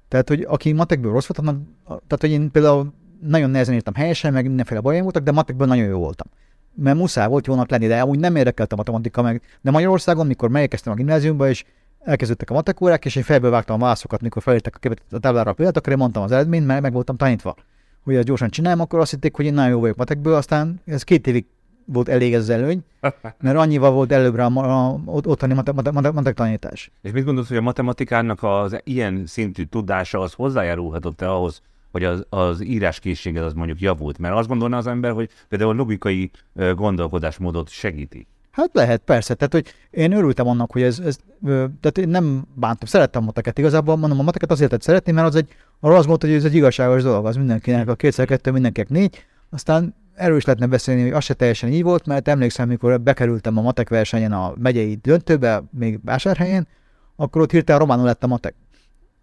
Tehát, 0.07 0.27
hogy 0.27 0.41
aki 0.41 0.71
matekből 0.71 1.11
rossz 1.11 1.27
volt, 1.27 1.49
annak, 1.49 1.61
tehát, 1.85 2.17
hogy 2.19 2.29
én 2.29 2.51
például 2.51 2.93
nagyon 3.21 3.49
nehezen 3.49 3.73
írtam 3.73 3.93
helyesen, 3.93 4.33
meg 4.33 4.47
mindenféle 4.47 4.79
bajaim 4.79 5.03
voltak, 5.03 5.23
de 5.23 5.31
matekből 5.31 5.67
nagyon 5.67 5.85
jó 5.85 5.99
voltam. 5.99 6.27
Mert 6.75 6.97
muszáj 6.97 7.27
volt 7.27 7.47
jónak 7.47 7.69
lenni, 7.69 7.87
de 7.87 8.01
amúgy 8.01 8.19
nem 8.19 8.35
érdekelt 8.35 8.73
a 8.73 8.75
matematika 8.75 9.21
meg. 9.21 9.41
De 9.61 9.71
Magyarországon, 9.71 10.27
mikor 10.27 10.49
megérkeztem 10.49 10.93
a 10.93 10.95
gimnáziumba, 10.95 11.49
és 11.49 11.65
elkezdődtek 12.03 12.49
a 12.49 12.53
matekórák, 12.53 13.05
és 13.05 13.15
én 13.15 13.23
fejből 13.23 13.51
vágtam 13.51 13.75
a 13.75 13.79
válaszokat, 13.79 14.21
mikor 14.21 14.41
felírtak 14.41 14.79
a, 14.81 15.15
a 15.15 15.19
táblára 15.19 15.51
a 15.51 15.53
példát, 15.53 15.77
akkor 15.77 15.91
én 15.91 15.97
mondtam 15.97 16.23
az 16.23 16.31
eredményt, 16.31 16.65
mert 16.65 16.81
meg 16.81 16.93
voltam 16.93 17.15
tanítva. 17.15 17.55
Hogy 18.03 18.15
ezt 18.15 18.25
gyorsan 18.25 18.49
csinálom, 18.49 18.79
akkor 18.79 18.99
azt 18.99 19.11
hitték, 19.11 19.35
hogy 19.35 19.45
én 19.45 19.53
nagyon 19.53 19.71
jó 19.71 19.79
vagyok 19.79 19.95
matekből, 19.95 20.33
aztán 20.33 20.81
ez 20.85 21.03
két 21.03 21.27
évig 21.27 21.45
volt 21.85 22.09
elég 22.09 22.33
ez 22.33 22.41
az 22.41 22.49
előny, 22.49 22.83
mert 23.41 23.57
annyival 23.57 23.91
volt 23.91 24.11
előbbre 24.11 24.45
a, 24.45 24.91
a, 24.91 25.01
otthoni 25.05 25.53
matek, 25.53 25.73
matek, 25.73 25.93
matek, 25.93 26.13
matek 26.13 26.35
tanítás. 26.35 26.91
És 27.01 27.11
mit 27.11 27.25
gondolsz, 27.25 27.47
hogy 27.47 27.57
a 27.57 27.61
matematikának 27.61 28.43
az 28.43 28.81
ilyen 28.83 29.25
szintű 29.25 29.63
tudása 29.63 30.19
az 30.19 30.33
hozzájárulhatott-e 30.33 31.29
ahhoz, 31.29 31.61
hogy 31.91 32.03
az, 32.03 32.25
az 32.29 32.63
íráskészséged 32.63 33.43
az 33.43 33.53
mondjuk 33.53 33.79
javult? 33.79 34.17
Mert 34.17 34.35
azt 34.35 34.47
gondolná 34.47 34.77
az 34.77 34.87
ember, 34.87 35.11
hogy 35.11 35.29
például 35.49 35.71
a 35.71 35.73
logikai 35.73 36.31
gondolkodásmódot 36.75 37.69
segíti. 37.69 38.27
Hát 38.53 38.69
lehet, 38.73 39.01
persze. 39.01 39.33
Tehát, 39.33 39.53
hogy 39.53 39.73
én 39.91 40.11
örültem 40.11 40.47
annak, 40.47 40.71
hogy 40.71 40.81
ez, 40.81 40.99
ez 40.99 41.17
tehát 41.51 41.97
én 41.97 42.07
nem 42.07 42.45
bántam, 42.53 42.87
szerettem 42.87 43.21
a 43.21 43.25
mateket. 43.25 43.57
Igazából 43.57 43.95
mondom, 43.95 44.19
a 44.19 44.23
mateket 44.23 44.51
azért 44.51 44.69
lehet 44.69 44.85
szeretni, 44.85 45.11
mert 45.11 45.27
az 45.27 45.35
egy, 45.35 45.47
arra 45.79 45.97
azt 45.97 46.07
mondta, 46.07 46.27
hogy 46.27 46.35
ez 46.35 46.45
egy 46.45 46.55
igazságos 46.55 47.03
dolog, 47.03 47.25
az 47.25 47.35
mindenkinek, 47.35 47.87
a 47.87 47.95
kétszer 47.95 48.25
kettő 48.25 48.51
mindenkinek 48.51 48.89
négy, 48.89 49.25
aztán 49.49 49.95
erről 50.15 50.37
is 50.37 50.45
lehetne 50.45 50.67
beszélni, 50.67 51.01
hogy 51.01 51.11
az 51.11 51.23
se 51.23 51.33
teljesen 51.33 51.69
így 51.69 51.83
volt, 51.83 52.05
mert 52.05 52.27
emlékszem, 52.27 52.67
mikor 52.67 53.01
bekerültem 53.01 53.57
a 53.57 53.61
matek 53.61 53.89
versenyen 53.89 54.31
a 54.31 54.53
megyei 54.57 54.95
döntőbe, 54.95 55.63
még 55.71 55.99
vásárhelyen, 56.03 56.67
akkor 57.15 57.41
ott 57.41 57.51
hirtelen 57.51 57.81
románul 57.81 58.05
lett 58.05 58.23
a 58.23 58.27
matek. 58.27 58.55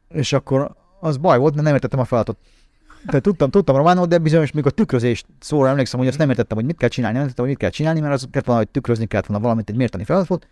És 0.08 0.32
akkor 0.32 0.74
az 1.00 1.16
baj 1.16 1.38
volt, 1.38 1.52
mert 1.52 1.64
nem 1.64 1.74
értettem 1.74 2.00
a 2.00 2.04
feladatot. 2.04 2.38
Tehát 3.06 3.22
tudtam, 3.22 3.50
tudtam 3.50 3.76
románul, 3.76 4.06
de 4.06 4.18
bizonyos, 4.18 4.52
mikor 4.52 4.72
tükrözés 4.72 5.24
szóra 5.38 5.68
emlékszem, 5.68 5.98
hogy 5.98 6.08
azt 6.08 6.18
nem 6.18 6.30
értettem, 6.30 6.56
hogy 6.56 6.66
mit 6.66 6.76
kell 6.76 6.88
csinálni, 6.88 7.16
nem 7.16 7.24
értettem, 7.24 7.44
hogy 7.44 7.54
mit 7.54 7.62
kell 7.62 7.72
csinálni, 7.76 8.00
mert 8.00 8.12
az 8.12 8.26
kellett 8.30 8.46
volna, 8.46 8.62
hogy 8.62 8.70
tükrözni 8.70 9.06
kellett 9.06 9.26
volna 9.26 9.42
valamit, 9.42 9.68
egy 9.68 9.76
mértani 9.76 10.04
feladat 10.04 10.28
volt, 10.28 10.46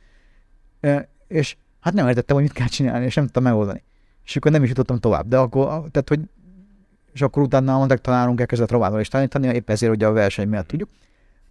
E, 0.80 1.08
és 1.28 1.56
hát 1.80 1.94
nem 1.94 2.08
értettem, 2.08 2.36
hogy 2.36 2.44
mit 2.44 2.54
kell 2.54 2.66
csinálni, 2.66 3.04
és 3.04 3.14
nem 3.14 3.24
tudtam 3.24 3.42
megoldani. 3.42 3.82
És 4.24 4.36
akkor 4.36 4.50
nem 4.50 4.62
is 4.62 4.68
jutottam 4.68 4.98
tovább. 4.98 5.28
De 5.28 5.36
akkor, 5.36 5.66
tehát, 5.66 6.08
hogy 6.08 6.20
és 7.12 7.22
akkor 7.22 7.42
utána 7.42 7.78
matek 7.78 8.00
tanárunk 8.00 8.40
elkezdett 8.40 8.70
románul 8.70 9.00
is 9.00 9.08
tanítani, 9.08 9.46
épp 9.46 9.70
ezért, 9.70 9.92
hogy 9.92 10.02
a 10.02 10.12
verseny 10.12 10.48
miatt 10.48 10.66
tudjuk. 10.66 10.88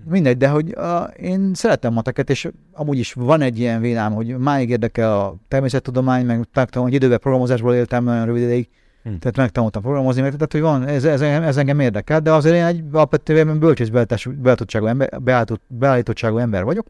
Mindegy, 0.05 0.37
de 0.37 0.47
hogy 0.47 0.71
a, 0.71 1.03
én 1.03 1.53
szeretem 1.53 1.93
mateket, 1.93 2.29
és 2.29 2.49
amúgy 2.73 2.97
is 2.97 3.13
van 3.13 3.41
egy 3.41 3.59
ilyen 3.59 3.81
vélám, 3.81 4.13
hogy 4.13 4.37
máig 4.37 4.69
érdekel 4.69 5.19
a 5.19 5.35
természettudomány, 5.47 6.25
meg 6.25 6.37
megtanultam, 6.37 6.83
hogy 6.83 6.93
időben 6.93 7.19
programozásból 7.19 7.73
éltem 7.73 8.03
nagyon 8.03 8.25
rövid 8.25 8.41
ideig, 8.41 8.69
Hm. 9.08 9.16
tehát 9.20 9.36
megtanultam 9.36 9.82
programozni, 9.82 10.22
meg, 10.22 10.32
tehát 10.34 10.51
hogy 10.51 10.62
van, 10.62 10.88
ez, 10.88 11.03
ez, 11.03 11.22
ez 11.22 11.58
engem 11.58 11.80
érdekel, 11.80 12.20
de 12.20 12.32
azért 12.32 12.55
én 12.55 12.64
egy 12.64 12.84
alapvetően 12.91 13.60
bölcsész 13.60 13.89
beállítottságú 13.89 14.86
ember, 14.86 15.22
beállított, 15.22 15.62
beállítottságú 15.68 16.38
ember 16.38 16.64
vagyok. 16.64 16.88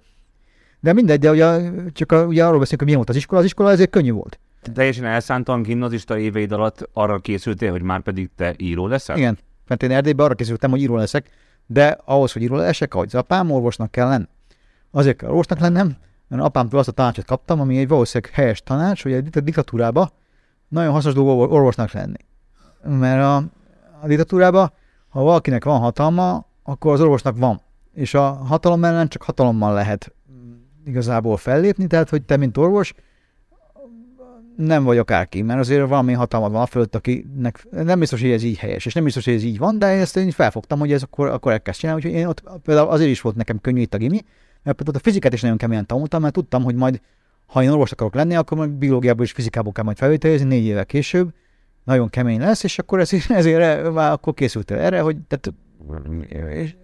De 0.80 0.94
mindegy, 0.94 1.20
de 1.20 1.32
ugye, 1.32 1.72
csak 1.92 2.12
a, 2.12 2.26
ugye 2.26 2.46
arról 2.46 2.60
beszélünk, 2.60 2.80
hogy 2.80 2.86
milyen 2.86 2.98
volt 2.98 3.10
az 3.10 3.16
iskola, 3.16 3.40
az 3.40 3.46
iskola 3.46 3.72
ezért 3.72 3.90
könnyű 3.90 4.12
volt. 4.12 4.40
Teljesen 4.74 5.06
elszántan 5.06 5.62
gimnazista 5.62 6.18
éveid 6.18 6.52
alatt 6.52 6.90
arra 6.94 7.20
készültél, 7.20 7.72
hogy 7.72 7.82
már 7.82 8.02
pedig 8.02 8.30
te 8.36 8.54
író 8.58 8.88
leszel? 8.88 9.18
Igen, 9.18 9.38
mert 9.68 9.84
én 9.84 9.92
Erdélyben 9.92 10.26
arra 10.26 10.36
készültem, 10.36 10.70
hogy 10.70 10.82
író 10.82 10.96
leszek, 10.96 11.30
de 11.66 11.98
ahhoz, 12.06 12.32
hogy 12.32 12.42
író 12.42 12.56
leszek, 12.56 12.94
ahogy 12.94 13.16
apám, 13.16 13.52
orvosnak 13.52 13.92
kell 13.92 14.08
lenni. 14.08 14.28
Azért 14.92 15.18
kell 15.18 15.30
orvosnak 15.30 15.60
lennem, 15.60 15.96
mert 16.28 16.42
apámtól 16.44 16.80
azt 16.80 16.88
a 16.88 16.92
tanácsot 16.92 17.26
kaptam, 17.26 17.60
ami 17.60 17.78
egy 17.78 17.88
valószínűleg 17.88 18.34
helyes 18.34 18.62
tanács, 18.62 19.04
hogy 19.04 19.14
egy 19.14 19.30
diktatúrába 19.30 20.12
nagyon 20.68 20.92
hasznos 20.92 21.14
dolog 21.14 21.52
orvosnak 21.52 21.92
lenni. 21.92 22.26
Mert 22.84 23.24
a, 23.24 23.36
a 24.02 24.08
diktatúrában, 24.08 24.72
ha 25.10 25.24
valakinek 25.24 25.64
van 25.64 25.80
hatalma, 25.80 26.46
akkor 26.64 26.94
az 26.94 27.02
orvosnak 27.02 27.38
van. 27.38 27.62
És 27.94 28.14
a 28.14 28.32
hatalom 28.32 28.84
ellen 28.84 29.08
csak 29.08 29.24
hatalommal 29.24 29.74
lehet 29.74 30.14
igazából 30.86 31.38
fellépni, 31.38 31.88
tehát 31.88 32.10
hogy 32.10 32.24
te, 32.24 32.38
mint 32.38 32.58
orvos, 32.58 32.94
nem 34.56 34.84
vagy 34.84 34.98
akárki, 34.98 35.42
mert 35.42 35.60
azért 35.60 35.88
valami 35.88 36.14
hatalmad 36.14 36.52
van 36.52 36.62
a 36.62 36.66
fölött, 36.66 36.96
akinek 36.96 37.68
nem 37.72 38.00
biztos, 38.00 38.22
hogy 38.22 38.32
ez 38.32 38.44
így 38.44 38.58
helyes, 38.58 38.86
és 38.86 38.94
nem 38.94 39.04
biztos, 39.04 39.26
hogy 39.26 39.34
ez 39.34 39.44
így 39.44 39.58
van, 39.58 39.80
de 39.80 39.86
ezt 39.86 40.18
én 40.18 40.32
felfogtam, 40.32 40.80
hogy 40.80 40.92
ez 40.92 41.04
akkor, 41.04 41.28
akkor 41.28 41.52
elkezd 41.52 41.80
csinálni, 41.80 42.02
úgyhogy 42.02 42.20
én 42.20 42.28
ott 42.28 42.44
például 42.64 42.90
azért 42.90 43.10
is 43.10 43.22
volt 43.22 43.36
nekem 43.36 43.60
könnyű 43.62 43.82
itt 43.82 43.94
a 43.94 43.98
gimi, 43.98 44.22
mert 44.64 44.78
például 44.78 44.98
a 44.98 45.04
fizikát 45.04 45.34
is 45.34 45.42
nagyon 45.42 45.58
keményen 45.58 45.86
tanultam, 45.86 46.22
mert 46.22 46.34
tudtam, 46.34 46.64
hogy 46.64 46.76
majd 46.76 47.02
ha 47.48 47.64
én 47.64 47.70
orvos 47.70 47.92
akarok 47.92 48.14
lenni, 48.14 48.36
akkor 48.36 48.58
meg 48.58 48.70
biológiából 48.70 49.26
és 49.26 49.32
fizikából 49.32 49.72
kell 49.72 49.84
majd 49.84 49.98
felvételizni 49.98 50.48
négy 50.48 50.66
évvel 50.66 50.86
később, 50.86 51.34
nagyon 51.84 52.10
kemény 52.10 52.40
lesz, 52.40 52.64
és 52.64 52.80
akkor 52.80 53.00
ez, 53.00 53.14
ezért 53.30 53.94
már 53.94 54.12
akkor 54.12 54.34
készültél 54.34 54.78
erre, 54.78 55.02
hogy 55.02 55.18
tehát, 55.28 55.54
és, 56.54 56.76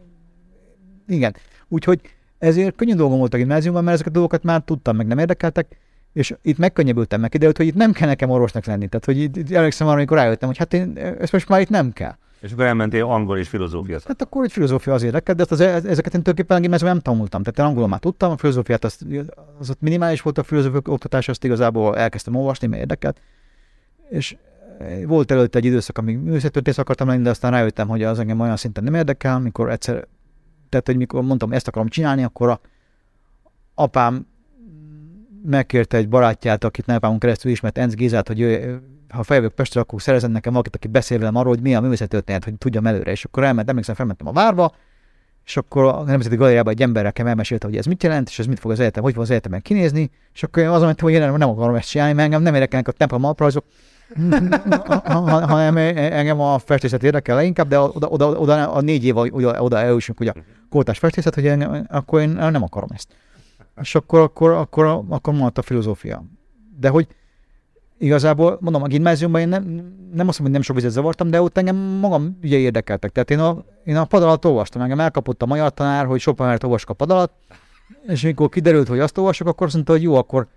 igen, 1.08 1.36
úgyhogy 1.68 2.02
ezért 2.38 2.76
könnyű 2.76 2.94
dolgom 2.94 3.18
volt 3.18 3.34
a 3.34 3.38
gimnáziumban, 3.38 3.84
mert 3.84 3.96
ezeket 3.96 4.12
a 4.12 4.16
dolgokat 4.16 4.44
már 4.44 4.62
tudtam, 4.62 4.96
meg 4.96 5.08
nem 5.08 5.18
érdekeltek, 5.18 5.78
és 6.14 6.34
itt 6.42 6.58
megkönnyebbültem, 6.58 7.22
meg 7.22 7.30
kiderült, 7.30 7.58
hogy 7.58 7.66
itt 7.66 7.76
nem 7.76 7.92
kell 7.92 8.08
nekem 8.08 8.30
orvosnak 8.30 8.66
lenni. 8.66 8.88
Tehát, 8.88 9.06
hogy 9.06 9.18
itt, 9.18 9.36
itt 9.36 9.52
emlékszem 9.52 9.88
arra, 9.88 9.98
amikor 9.98 10.18
rájöttem, 10.18 10.48
hogy 10.48 10.58
hát 10.58 10.74
én, 10.74 10.98
ezt 10.98 11.32
most 11.32 11.50
már 11.50 11.62
itt 11.62 11.70
nem 11.70 11.92
kell. 11.92 12.16
És 12.44 12.52
akkor 12.52 12.66
elmentél 12.66 13.06
angol 13.06 13.38
és 13.38 13.48
filozófia. 13.48 14.00
Hát 14.06 14.22
akkor 14.22 14.44
egy 14.44 14.52
filozófia 14.52 14.94
az 14.94 15.04
érdekel, 15.04 15.36
de 15.36 15.42
ezt 15.42 15.52
az, 15.52 15.60
ezeket 15.60 15.90
én 15.90 15.96
tulajdonképpen 15.96 16.62
gimnáziumban 16.62 16.94
nem 16.94 17.14
tanultam. 17.14 17.44
Tehát 17.44 17.60
én 17.60 17.66
angolul 17.66 17.90
már 17.90 18.00
tudtam, 18.00 18.32
a 18.32 18.38
filozófiát 18.38 18.84
az, 18.84 18.98
az 19.60 19.70
ott 19.70 19.82
minimális 19.82 20.22
volt 20.22 20.38
a 20.38 20.44
filozófia 20.44 20.82
oktatás, 20.86 21.28
azt 21.28 21.44
igazából 21.44 21.98
elkezdtem 21.98 22.36
olvasni, 22.36 22.68
mert 22.68 22.82
érdekelt. 22.82 23.22
És 24.10 24.38
volt 25.06 25.32
előtte 25.32 25.58
egy 25.58 25.66
időszak, 25.66 25.98
amíg 25.98 26.18
művészettörténész 26.18 26.78
akartam 26.78 27.08
lenni, 27.08 27.24
de 27.24 27.30
aztán 27.30 27.52
rájöttem, 27.52 27.88
hogy 27.88 28.04
az 28.04 28.20
engem 28.20 28.40
olyan 28.40 28.58
szinten 28.58 28.84
nem 28.84 28.94
érdekel, 28.94 29.36
amikor 29.36 29.70
egyszer 29.70 30.08
Tehát, 30.70 30.88
hogy 30.88 30.98
mikor 30.98 31.24
mondtam, 31.24 31.52
ezt 31.52 31.68
akarom 31.68 31.88
csinálni, 31.88 32.24
akkor 32.24 32.50
a 32.50 32.60
apám 33.74 34.28
megkérte 35.46 35.98
egy 35.98 36.10
barátját, 36.10 36.64
akit 36.64 36.86
nagyapámon 36.86 37.20
keresztül 37.20 37.52
ismert, 37.52 37.78
Enz 37.78 37.94
Gézát, 37.96 38.28
hogy 38.28 38.40
ő, 38.40 38.82
ha 39.10 39.24
feljövök 39.24 39.54
Pestre, 39.54 39.82
akkor 39.82 40.02
szerezzen 40.02 40.32
nekem 40.32 40.52
valakit, 40.52 40.76
aki 40.76 40.88
beszél 40.88 41.20
velem 41.20 41.36
arról, 41.36 41.54
hogy 41.54 41.62
mi 41.62 41.76
a 41.76 41.82
művészetörténet, 41.82 42.44
hogy 42.44 42.54
tudjam 42.58 42.88
előre. 42.88 43.12
És 43.12 43.26
akkor 43.26 43.44
elment, 43.44 43.70
emlékszem, 43.70 43.96
felmentem 43.96 44.28
a 44.28 44.32
várba, 44.32 44.76
és 45.46 45.58
akkor 45.58 45.84
a 45.84 46.04
Nemzeti 46.04 46.36
Galériában 46.36 46.74
egy 46.74 46.82
ember 46.82 47.04
nekem 47.04 47.28
elmesélte, 47.28 47.68
hogy 47.68 47.78
ez 47.78 47.86
mit 47.86 48.04
jelent, 48.04 48.30
és 48.30 48.40
ez 48.40 48.46
mit 48.46 48.60
fog 48.60 48.72
az 48.72 48.80
egyetem, 48.80 49.04
hogy 49.04 49.14
fog 49.14 49.22
az 49.22 49.30
egyetemen 49.30 49.62
kinézni, 49.62 50.10
és 50.34 50.44
akkor 50.44 50.64
azon 50.64 50.86
mentem, 50.86 51.06
hogy 51.06 51.14
én 51.14 51.32
nem 51.32 51.50
akarom 51.50 51.76
ezt 51.76 51.90
csinálni, 51.90 52.14
mert 52.14 52.26
engem 52.26 52.42
nem 52.42 52.54
érdekelnek 52.54 52.88
a 52.88 52.92
templom 52.92 53.24
alprajzok, 53.24 53.66
hanem 55.26 55.78
engem 55.78 56.40
a 56.40 56.60
festészet 56.60 57.04
érdekel 57.04 57.36
leginkább, 57.36 57.68
de 57.68 57.80
oda, 57.80 58.08
oda, 58.08 58.30
oda 58.30 58.72
a 58.72 58.82
négy 58.82 59.06
év 59.06 59.18
oda, 59.18 59.62
oda 59.62 59.80
eljussunk, 59.80 60.18
hogy 60.18 60.28
a 60.28 60.34
kórtás 60.70 60.98
festészet, 60.98 61.36
hogy 61.36 61.48
engem, 61.48 61.86
akkor 61.90 62.22
én 62.22 62.30
nem 62.30 62.64
akarom 62.64 62.90
ezt. 62.94 63.16
És 63.82 63.96
akkor, 63.96 64.20
akkor, 64.20 64.52
akkor, 64.52 65.04
akkor 65.10 65.34
mondta 65.34 65.62
a 65.62 65.64
filozófia. 65.64 66.24
De 66.80 66.90
hogy 66.90 67.08
igazából, 67.98 68.58
mondom, 68.62 68.84
a 68.84 68.88
gimnáziumban 68.88 69.42
én 69.42 69.48
nem, 69.48 69.64
nem 70.14 70.28
azt 70.28 70.40
mondom, 70.40 70.42
hogy 70.42 70.52
nem 70.52 70.62
sok 70.62 70.76
vizet 70.76 70.92
zavartam, 70.92 71.30
de 71.30 71.42
ott 71.42 71.58
engem 71.58 71.76
magam 71.76 72.38
ugye 72.44 72.58
érdekeltek. 72.58 73.12
Tehát 73.12 73.32
én 73.32 73.40
a, 73.40 73.64
én 73.84 73.96
a 73.96 74.06
padalat 74.06 74.46
olvastam, 74.46 74.82
engem 74.82 75.00
elkapott 75.00 75.42
a 75.42 75.46
magyar 75.46 75.74
tanár, 75.74 76.06
hogy 76.06 76.24
mert 76.38 76.64
olvasak 76.64 76.90
a 76.90 76.94
padalat, 76.94 77.32
és 78.08 78.22
mikor 78.22 78.50
kiderült, 78.50 78.88
hogy 78.88 79.00
azt 79.00 79.18
olvasok, 79.18 79.48
akkor 79.48 79.66
azt 79.66 79.76
mondta, 79.76 79.92
hogy 79.92 80.02
jó, 80.02 80.16
akkor, 80.16 80.48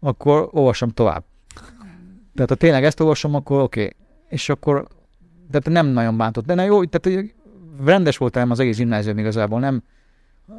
akkor 0.00 0.48
olvasom 0.52 0.88
tovább. 0.88 1.24
Tehát 2.34 2.50
ha 2.50 2.56
tényleg 2.56 2.84
ezt 2.84 3.00
olvasom, 3.00 3.34
akkor 3.34 3.60
oké. 3.60 3.80
Okay. 3.80 3.92
És 4.28 4.48
akkor, 4.48 4.86
tehát 5.50 5.68
nem 5.68 5.86
nagyon 5.86 6.16
bántott. 6.16 6.46
De 6.46 6.54
na 6.54 6.62
jó, 6.62 6.84
tehát 6.84 7.24
rendes 7.84 8.16
voltam 8.16 8.50
az 8.50 8.60
egész 8.60 8.76
gimnázium 8.76 9.18
igazából, 9.18 9.60
nem, 9.60 9.82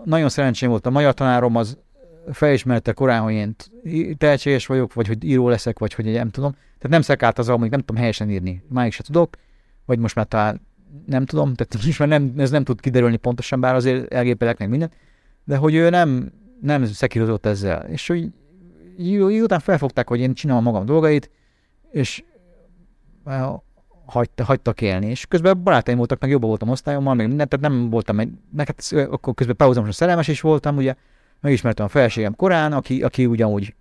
nagyon 0.03 0.29
szerencsém 0.29 0.69
volt. 0.69 0.85
A 0.85 0.89
magyar 0.89 1.13
tanárom 1.13 1.55
az 1.55 1.77
felismerte 2.31 2.91
korán, 2.91 3.21
hogy 3.21 3.33
én 3.33 3.55
tehetséges 4.17 4.65
vagyok, 4.65 4.93
vagy 4.93 5.07
hogy 5.07 5.23
író 5.23 5.49
leszek, 5.49 5.79
vagy 5.79 5.93
hogy 5.93 6.05
nem 6.05 6.29
tudom. 6.29 6.51
Tehát 6.51 6.89
nem 6.89 7.01
szekált 7.01 7.39
az, 7.39 7.49
amíg 7.49 7.69
nem 7.69 7.79
tudom 7.79 8.01
helyesen 8.01 8.29
írni. 8.29 8.63
Máig 8.69 8.91
se 8.91 9.03
tudok, 9.03 9.35
vagy 9.85 9.99
most 9.99 10.15
már 10.15 10.25
talán 10.25 10.61
nem 11.05 11.25
tudom, 11.25 11.53
tehát 11.53 11.85
most 11.85 11.99
már 11.99 12.07
nem, 12.07 12.33
ez 12.37 12.49
nem 12.49 12.63
tud 12.63 12.79
kiderülni 12.79 13.17
pontosan, 13.17 13.59
bár 13.59 13.75
azért 13.75 14.13
elgépelek 14.13 14.59
meg 14.59 14.69
mindent, 14.69 14.95
de 15.43 15.57
hogy 15.57 15.75
ő 15.75 15.89
nem, 15.89 16.31
nem 16.61 16.85
szekírozott 16.85 17.45
ezzel. 17.45 17.81
És 17.81 18.07
hogy 18.07 18.31
után 19.41 19.59
felfogták, 19.59 20.07
hogy 20.07 20.19
én 20.19 20.33
csinálom 20.33 20.63
magam 20.63 20.85
dolgait, 20.85 21.29
és 21.91 22.23
hagyta, 24.05 24.43
hagytak 24.43 24.81
élni. 24.81 25.09
És 25.09 25.25
közben 25.25 25.63
barátaim 25.63 25.97
voltak, 25.97 26.21
meg 26.21 26.29
jobban 26.29 26.49
voltam 26.49 26.69
osztályommal, 26.69 27.13
meg 27.13 27.27
mindent, 27.27 27.49
tehát 27.49 27.69
nem 27.69 27.89
voltam 27.89 28.19
egy, 28.19 28.29
meg 28.51 28.67
hát 28.67 29.09
akkor 29.09 29.33
közben 29.33 29.55
párhuzamosan 29.55 29.95
szerelmes 29.95 30.27
is 30.27 30.41
voltam, 30.41 30.77
ugye, 30.77 30.95
megismertem 31.39 31.85
a 31.85 31.89
feleségem 31.89 32.35
korán, 32.35 32.73
aki, 32.73 33.03
aki 33.03 33.25
ugyanúgy 33.25 33.75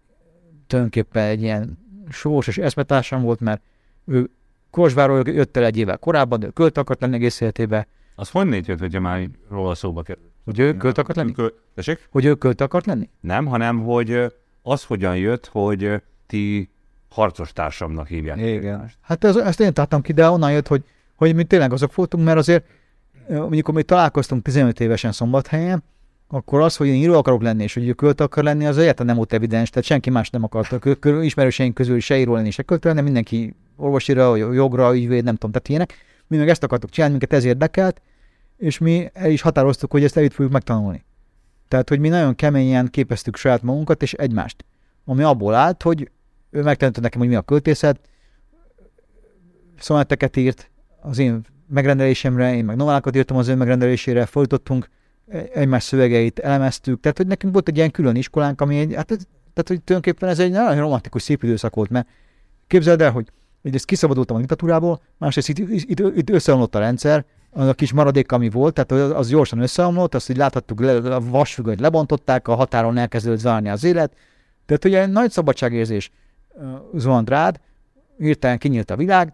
tulajdonképpen 0.67 1.25
egy 1.25 1.43
ilyen 1.43 1.79
sós 2.11 2.47
és 2.47 2.59
eszmetársam 2.59 3.23
volt, 3.23 3.41
mert 3.41 3.63
ő 4.07 4.31
Kolozsváról 4.71 5.23
jött 5.27 5.57
el 5.57 5.65
egy 5.65 5.77
évvel 5.77 5.99
korábban, 5.99 6.41
de 6.41 6.47
ő 6.47 6.51
költ 6.51 6.79
akart 6.79 7.01
lenni 7.01 7.15
egész 7.15 7.41
életébe. 7.41 7.87
Az 8.15 8.31
honnét 8.31 8.67
jött, 8.67 8.79
hogyha 8.79 9.01
már 9.01 9.29
róla 9.51 9.75
szóba 9.75 10.03
került? 10.03 10.31
Hogy 10.45 10.59
ő 10.59 10.77
költ 10.77 10.99
akart 10.99 11.17
lenni? 11.17 11.33
Köl... 11.33 11.53
Tessék? 11.75 12.09
Hogy 12.11 12.25
ő 12.25 12.35
költ 12.35 12.61
akart 12.61 12.87
lenni? 12.87 13.09
Nem, 13.21 13.47
hanem 13.47 13.83
hogy 13.83 14.33
az 14.63 14.85
hogyan 14.85 15.17
jött, 15.17 15.47
hogy 15.47 16.03
ti 16.27 16.71
harcos 17.09 17.53
társamnak 17.53 18.07
hívják. 18.07 18.39
Igen. 18.39 18.91
Hát 19.01 19.25
ez, 19.25 19.37
ezt 19.37 19.61
én 19.61 19.73
tartom 19.73 20.03
ki, 20.03 20.13
de 20.13 20.29
onnan 20.29 20.53
jött, 20.53 20.67
hogy, 20.67 20.85
hogy 21.15 21.35
mi 21.35 21.45
tényleg 21.45 21.73
azok 21.73 21.95
voltunk, 21.95 22.25
mert 22.25 22.39
azért 22.39 22.65
mondjuk, 23.29 23.73
mi 23.73 23.83
találkoztunk 23.83 24.43
15 24.43 24.81
évesen 24.81 25.13
Szombathelyen, 25.13 25.83
akkor 26.29 26.61
az, 26.61 26.77
hogy 26.77 26.87
én 26.87 26.95
író 26.95 27.14
akarok 27.14 27.43
lenni, 27.43 27.62
és 27.62 27.75
hogy 27.75 27.89
ő 27.89 27.93
költ 27.93 28.20
akar 28.20 28.45
lenni, 28.45 28.66
az 28.66 28.79
egyáltalán 28.79 29.07
nem 29.07 29.16
volt 29.16 29.33
evidens, 29.33 29.70
tehát 29.70 29.85
senki 29.85 30.11
más 30.11 30.31
nem 30.31 30.45
akarta. 30.45 30.79
Ismerőseink 31.22 31.75
közül 31.75 32.01
se 32.01 32.18
író 32.18 32.35
lenni, 32.35 32.51
se 32.51 32.62
költő 32.62 32.89
lenni, 32.89 33.01
mindenki 33.01 33.55
orvosira, 33.77 34.37
jogra, 34.37 34.97
ügyvéd, 34.97 35.25
nem 35.25 35.35
tudom, 35.35 35.51
tehát 35.51 35.68
ilyenek. 35.68 35.95
Mi 36.27 36.37
meg 36.37 36.49
ezt 36.49 36.62
akartuk 36.62 36.91
csinálni, 36.91 37.16
minket 37.16 37.39
ez 37.39 37.45
érdekelt, 37.45 38.01
és 38.57 38.79
mi 38.79 39.11
el 39.12 39.31
is 39.31 39.41
határoztuk, 39.41 39.91
hogy 39.91 40.05
ezt 40.05 40.16
együtt 40.16 40.33
fogjuk 40.33 40.53
megtanulni. 40.53 41.05
Tehát, 41.68 41.89
hogy 41.89 42.01
mi 42.01 42.09
nagyon 42.09 42.35
keményen 42.35 42.89
képeztük 42.91 43.37
saját 43.37 43.62
magunkat 43.62 44.03
és 44.03 44.12
egymást. 44.12 44.64
Ami 45.05 45.22
abból 45.22 45.55
állt, 45.55 45.83
hogy 45.83 46.11
ő 46.51 46.62
megtanította 46.62 47.01
nekem, 47.01 47.20
hogy 47.20 47.29
mi 47.29 47.35
a 47.35 47.43
költészet, 47.43 48.01
szoneteket 49.79 50.37
írt 50.37 50.70
az 51.01 51.18
én 51.18 51.41
megrendelésemre, 51.68 52.55
én 52.55 52.64
meg 52.64 52.77
novellákat 52.77 53.16
írtam 53.16 53.37
az 53.37 53.49
ő 53.49 53.55
megrendelésére, 53.55 54.27
folytottunk 54.27 54.89
egymás 55.53 55.83
szövegeit 55.83 56.39
elemeztük, 56.39 57.01
tehát 57.01 57.16
hogy 57.16 57.27
nekünk 57.27 57.53
volt 57.53 57.68
egy 57.68 57.77
ilyen 57.77 57.91
külön 57.91 58.16
iskolánk, 58.16 58.61
ami 58.61 58.79
egy, 58.79 58.95
hát, 58.95 59.07
tehát 59.07 59.68
hogy 59.68 59.83
tulajdonképpen 59.83 60.29
ez 60.29 60.39
egy 60.39 60.51
nagyon 60.51 60.77
romantikus, 60.77 61.22
szép 61.22 61.43
időszak 61.43 61.75
volt, 61.75 61.91
mert 61.91 62.09
képzeld 62.66 63.01
el, 63.01 63.11
hogy 63.11 63.29
egyrészt 63.62 63.85
kiszabadultam 63.85 64.37
a 64.37 64.39
diktatúrából, 64.39 65.01
másrészt 65.18 65.49
itt, 65.49 65.59
itt, 65.59 66.01
itt 66.01 66.31
összeomlott 66.31 66.75
a 66.75 66.79
rendszer, 66.79 67.25
az 67.51 67.68
a 67.68 67.75
kis 67.75 67.93
maradék, 67.93 68.33
ami 68.33 68.51
volt, 68.51 68.75
tehát 68.75 69.12
az, 69.12 69.29
gyorsan 69.29 69.59
összeomlott, 69.59 70.14
azt 70.14 70.31
így 70.31 70.37
láthattuk, 70.37 70.81
le, 70.81 71.14
a 71.14 71.20
vasfüggönyt 71.20 71.81
lebontották, 71.81 72.49
a 72.49 72.55
határon 72.55 72.97
elkezdődött 72.97 73.39
zárni 73.39 73.68
az 73.68 73.85
élet. 73.85 74.12
Tehát 74.66 74.85
ugye 74.85 75.07
nagy 75.07 75.31
szabadságérzés 75.31 76.11
uh, 76.49 76.64
zuhant 76.95 77.29
rád, 77.29 77.61
hirtelen 78.18 78.59
kinyílt 78.59 78.91
a 78.91 78.97
világ, 78.97 79.33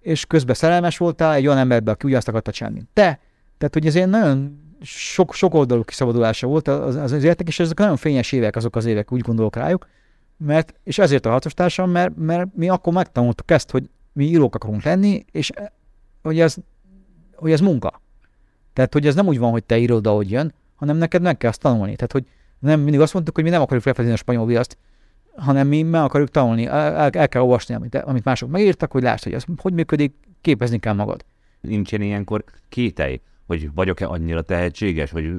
és 0.00 0.26
közben 0.26 0.54
szerelmes 0.54 0.98
voltál 0.98 1.34
egy 1.34 1.46
olyan 1.46 1.58
emberbe, 1.58 1.90
aki 1.90 2.06
ugyanazt 2.06 2.28
akarta 2.28 2.50
csinálni. 2.50 2.82
Te, 2.92 3.20
tehát 3.58 3.74
hogy 3.74 3.86
ez 3.86 3.94
ilyen 3.94 4.08
nagyon 4.08 4.63
sok, 4.84 5.34
sok 5.34 5.54
oldalú 5.54 5.82
kiszabadulása 5.82 6.46
volt 6.46 6.68
az, 6.68 6.96
az, 6.96 7.12
az 7.12 7.24
életek, 7.24 7.48
és 7.48 7.60
ezek 7.60 7.78
nagyon 7.78 7.96
fényes 7.96 8.32
évek 8.32 8.56
azok 8.56 8.76
az 8.76 8.84
évek, 8.84 9.12
úgy 9.12 9.20
gondolok 9.20 9.56
rájuk, 9.56 9.88
mert, 10.36 10.74
és 10.84 10.98
ezért 10.98 11.26
a 11.26 11.30
harcostársam, 11.30 11.90
mert, 11.90 12.16
mert 12.16 12.48
mi 12.54 12.68
akkor 12.68 12.92
megtanultuk 12.92 13.50
ezt, 13.50 13.70
hogy 13.70 13.90
mi 14.12 14.24
írók 14.24 14.54
akarunk 14.54 14.82
lenni, 14.82 15.24
és 15.30 15.50
eh, 15.50 15.66
hogy 16.22 16.40
ez, 16.40 16.56
hogy 17.34 17.52
ez 17.52 17.60
munka. 17.60 18.02
Tehát, 18.72 18.92
hogy 18.92 19.06
ez 19.06 19.14
nem 19.14 19.26
úgy 19.26 19.38
van, 19.38 19.50
hogy 19.50 19.64
te 19.64 19.78
írod, 19.78 20.06
ahogy 20.06 20.30
jön, 20.30 20.54
hanem 20.74 20.96
neked 20.96 21.22
meg 21.22 21.36
kell 21.36 21.50
azt 21.50 21.60
tanulni. 21.60 21.94
Tehát, 21.94 22.12
hogy 22.12 22.24
nem 22.58 22.80
mindig 22.80 23.00
azt 23.00 23.12
mondtuk, 23.12 23.34
hogy 23.34 23.44
mi 23.44 23.50
nem 23.50 23.60
akarjuk 23.60 23.82
felfedezni 23.82 24.14
a 24.14 24.18
spanyol 24.18 24.46
viaszt, 24.46 24.78
hanem 25.36 25.68
mi 25.68 25.82
meg 25.82 26.02
akarjuk 26.02 26.30
tanulni, 26.30 26.66
el, 26.66 27.10
el 27.10 27.28
kell 27.28 27.42
olvasni, 27.42 27.74
amit, 27.74 27.94
amit 27.94 28.24
mások 28.24 28.50
megírtak, 28.50 28.92
hogy 28.92 29.02
lásd, 29.02 29.24
hogy 29.24 29.32
ez 29.32 29.44
hogy 29.56 29.72
működik, 29.72 30.14
képezni 30.40 30.78
kell 30.78 30.92
magad. 30.92 31.24
Nincsen 31.60 32.00
ilyenkor 32.00 32.44
kételj 32.68 33.20
hogy 33.46 33.70
vagyok-e 33.74 34.08
annyira 34.08 34.42
tehetséges, 34.42 35.10
vagy 35.10 35.32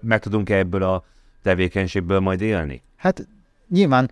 meg 0.00 0.20
tudunk-e 0.20 0.56
ebből 0.56 0.82
a 0.82 1.04
tevékenységből 1.42 2.20
majd 2.20 2.40
élni? 2.40 2.82
Hát 2.96 3.28
nyilván, 3.68 4.10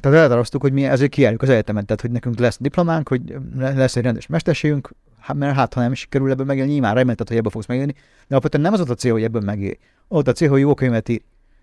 tehát 0.00 0.18
eldarasztuk, 0.18 0.60
hogy 0.62 0.72
mi 0.72 0.84
ezért 0.84 1.10
kiálljuk 1.10 1.42
az 1.42 1.48
egyetemet, 1.48 1.86
tehát 1.86 2.00
hogy 2.00 2.10
nekünk 2.10 2.38
lesz 2.38 2.58
diplománk, 2.60 3.08
hogy 3.08 3.34
lesz 3.56 3.96
egy 3.96 4.02
rendes 4.02 4.26
mesterségünk, 4.26 4.90
hát, 5.18 5.36
mert 5.36 5.54
hát 5.54 5.74
ha 5.74 5.80
nem 5.80 5.94
sikerül 5.94 6.30
ebből 6.30 6.46
megélni, 6.46 6.72
nyilván 6.72 6.94
remélted, 6.94 7.28
hogy 7.28 7.36
ebből 7.36 7.50
fogsz 7.50 7.66
megélni, 7.66 7.92
de 7.92 8.00
alapvetően 8.28 8.62
nem 8.62 8.72
az 8.72 8.80
ott 8.80 8.90
a 8.90 8.94
cél, 8.94 9.12
hogy 9.12 9.22
ebből 9.22 9.42
megélj. 9.42 9.78
Ott 10.08 10.28
a 10.28 10.32
cél, 10.32 10.48
hogy 10.48 10.60
jó 10.60 10.74
könyvet 10.74 11.08
ír. 11.08 11.22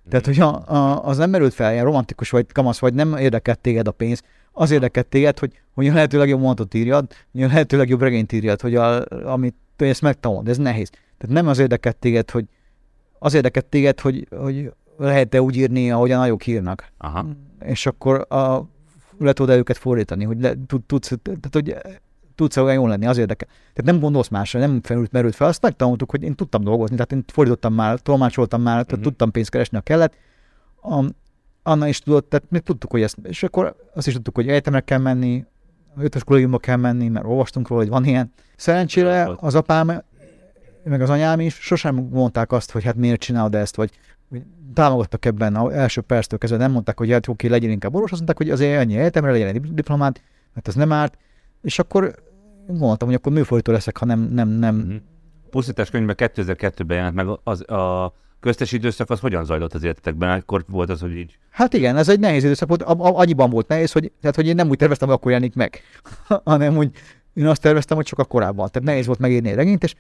Tehát, 0.10 0.26
hogyha 0.26 0.48
a, 0.48 1.08
az 1.08 1.18
nem 1.18 1.30
merült 1.30 1.54
fel, 1.54 1.72
ilyen 1.72 1.84
romantikus 1.84 2.30
vagy, 2.30 2.52
kamasz 2.52 2.80
vagy, 2.80 2.94
nem 2.94 3.18
érdekelt 3.18 3.60
téged 3.60 3.88
a 3.88 3.92
pénz, 3.92 4.24
az 4.52 4.72
érdekelt 4.72 5.08
téged, 5.08 5.40
hogy, 5.40 5.62
hogy 5.74 5.88
a 5.88 5.94
lehető 5.94 6.18
legjobb 6.18 6.40
mondatot 6.40 6.74
írjad, 6.74 7.06
hogy 7.32 7.44
a 7.44 7.48
lehető 7.48 7.78
legjobb 7.78 8.02
regényt 8.02 8.32
írjad, 8.32 8.62
hogy 8.62 8.76
a, 8.76 9.06
amit 9.10 9.56
hogy 9.78 9.90
ezt 9.90 10.02
megtanulod, 10.02 10.48
ez 10.48 10.58
nehéz. 10.58 10.90
Tehát 11.22 11.36
nem 11.36 11.48
az 11.48 11.60
érdekelt 11.60 11.96
téged, 11.96 12.30
hogy 12.30 12.46
az 13.20 13.34
érdekelt 13.34 13.66
téged, 13.66 14.00
hogy, 14.00 14.28
hogy 14.38 14.74
lehet-e 14.98 15.42
úgy 15.42 15.56
írni, 15.56 15.92
ahogyan 15.92 16.18
a 16.18 16.22
nagyok 16.22 16.48
írnak. 16.48 16.92
Aha. 16.98 17.26
És 17.66 17.86
akkor 17.86 18.26
a, 18.30 18.70
le 19.18 19.34
tudod 19.34 19.58
őket 19.58 19.78
fordítani, 19.78 20.24
hogy 20.24 20.42
le, 20.42 20.54
tud, 20.68 20.84
tudsz, 20.84 21.14
tehát, 21.22 21.50
hogy 21.52 21.76
tudsz 22.36 22.58
olyan 22.58 22.74
jól 22.74 22.90
lenni, 22.90 23.06
az 23.06 23.18
érdekel. 23.18 23.48
Tehát 23.48 23.92
nem 23.92 24.00
gondolsz 24.00 24.28
másra, 24.28 24.60
nem 24.60 24.82
felült, 24.82 25.12
merült 25.12 25.36
fel. 25.36 25.48
Azt 25.48 25.62
megtanultuk, 25.62 26.12
hogy 26.12 26.24
én 26.24 26.36
tudtam 26.36 26.64
dolgozni, 26.64 26.96
tehát 26.96 27.12
én 27.12 27.24
fordítottam 27.28 27.74
már, 27.74 28.00
tolmácsoltam 28.00 28.62
már, 28.62 28.74
tehát 28.74 28.92
uh-huh. 28.92 29.04
tudtam 29.04 29.32
pénzt 29.32 29.50
keresni, 29.50 29.78
a 29.78 29.82
kellett. 29.82 30.16
A, 30.82 31.06
Anna 31.64 31.88
is 31.88 32.00
tudott, 32.00 32.30
tehát 32.30 32.46
mi 32.50 32.60
tudtuk, 32.60 32.92
hogy 32.92 33.02
ezt, 33.02 33.18
és 33.24 33.44
akkor 33.44 33.76
azt 33.94 34.08
is 34.08 34.14
tudtuk, 34.14 34.36
hogy 34.36 34.48
egyetemre 34.48 34.80
kell 34.80 35.00
menni, 35.00 35.46
ötös 35.98 36.24
kollégiumba 36.24 36.58
kell 36.58 36.76
menni, 36.76 37.08
mert 37.08 37.26
olvastunk 37.26 37.68
róla, 37.68 37.82
hogy 37.82 37.92
van 37.92 38.06
ilyen. 38.06 38.32
Szerencsére 38.56 39.32
az 39.36 39.56
apám 39.56 40.04
meg 40.84 41.02
az 41.02 41.10
anyám 41.10 41.40
is 41.40 41.54
sosem 41.54 41.96
mondták 41.96 42.52
azt, 42.52 42.72
hogy 42.72 42.84
hát 42.84 42.96
miért 42.96 43.20
csinálod 43.20 43.56
ezt, 43.56 43.76
vagy 43.76 43.92
támogattak 44.74 45.26
ebben 45.26 45.56
az 45.56 45.74
első 45.74 46.02
perctől 46.02 46.40
kezdve, 46.40 46.58
nem 46.58 46.72
mondták, 46.72 46.98
hogy 46.98 47.12
hát 47.12 47.28
oké, 47.28 47.48
legyen 47.48 47.70
inkább 47.72 47.94
orvos, 47.94 48.12
azt 48.12 48.22
mondták, 48.22 48.38
hogy 48.38 48.50
azért 48.50 48.80
ennyi 48.80 48.98
egyetemre 48.98 49.32
legyen 49.32 49.48
egy 49.48 49.74
diplomát, 49.74 50.22
mert 50.54 50.68
ez 50.68 50.76
nem 50.76 50.92
árt, 50.92 51.18
és 51.62 51.80
akkor 51.80 52.16
gondoltam, 52.68 53.08
hogy 53.08 53.18
akkor 53.18 53.32
műfordító 53.32 53.72
leszek, 53.72 53.98
ha 53.98 54.06
nem, 54.06 54.20
nem, 54.20 54.50
nem. 54.50 54.76
Uh-huh. 54.76 54.96
Pusztítás 55.50 55.90
könyvben 55.90 56.16
2002-ben 56.18 56.98
jelent 56.98 57.16
meg 57.16 57.28
az, 57.44 57.70
a 57.70 58.14
köztes 58.40 58.72
időszak 58.72 59.10
az 59.10 59.20
hogyan 59.20 59.46
zajlott 59.46 59.74
az 59.74 59.84
életetekben? 59.84 60.30
Akkor 60.30 60.66
volt 60.68 60.90
az, 60.90 61.00
hogy 61.00 61.18
így... 61.18 61.38
Hát 61.50 61.74
igen, 61.74 61.98
ez 61.98 62.10
egy 62.10 62.20
nehéz 62.20 62.44
időszak 62.44 62.68
volt. 62.68 62.84
Annyiban 62.98 63.50
volt 63.50 63.68
nehéz, 63.68 63.92
hogy, 63.92 64.12
tehát, 64.22 64.36
hogy 64.36 64.48
én 64.48 64.56
nem 64.56 64.70
úgy 64.70 64.78
terveztem, 64.78 65.08
hogy 65.08 65.18
akkor 65.18 65.32
jelenik 65.32 65.56
meg, 65.56 65.82
hanem 66.44 66.78
úgy 66.78 66.92
én 67.34 67.48
azt 67.48 67.62
terveztem, 67.62 67.98
hogy 67.98 68.06
csak 68.06 68.20
a 68.20 68.26
korábban. 68.26 68.70
Tehát 68.72 68.88
nehéz 68.88 69.06
volt 69.06 69.20
megírni 69.20 69.50
egy 69.50 69.56
regényt, 69.56 69.84
és 69.84 69.96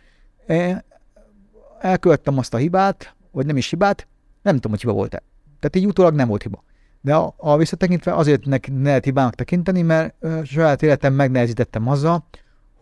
elkövettem 1.79 2.37
azt 2.37 2.53
a 2.53 2.57
hibát, 2.57 3.15
vagy 3.31 3.45
nem 3.45 3.57
is 3.57 3.69
hibát, 3.69 4.07
nem 4.41 4.55
tudom, 4.55 4.71
hogy 4.71 4.81
hiba 4.81 4.93
volt-e. 4.93 5.23
Tehát 5.59 5.75
így 5.75 5.85
utólag 5.85 6.13
nem 6.13 6.27
volt 6.27 6.41
hiba. 6.41 6.63
De 7.01 7.15
a, 7.15 7.33
a 7.37 7.57
visszatekintve 7.57 8.13
azért 8.15 8.45
ne, 8.45 8.57
ne 8.67 8.83
lehet 8.83 9.03
hibának 9.03 9.35
tekinteni, 9.35 9.81
mert 9.81 10.15
ö, 10.19 10.41
saját 10.43 10.83
életem 10.83 11.13
megnehezítettem 11.13 11.87
azzal, 11.87 12.25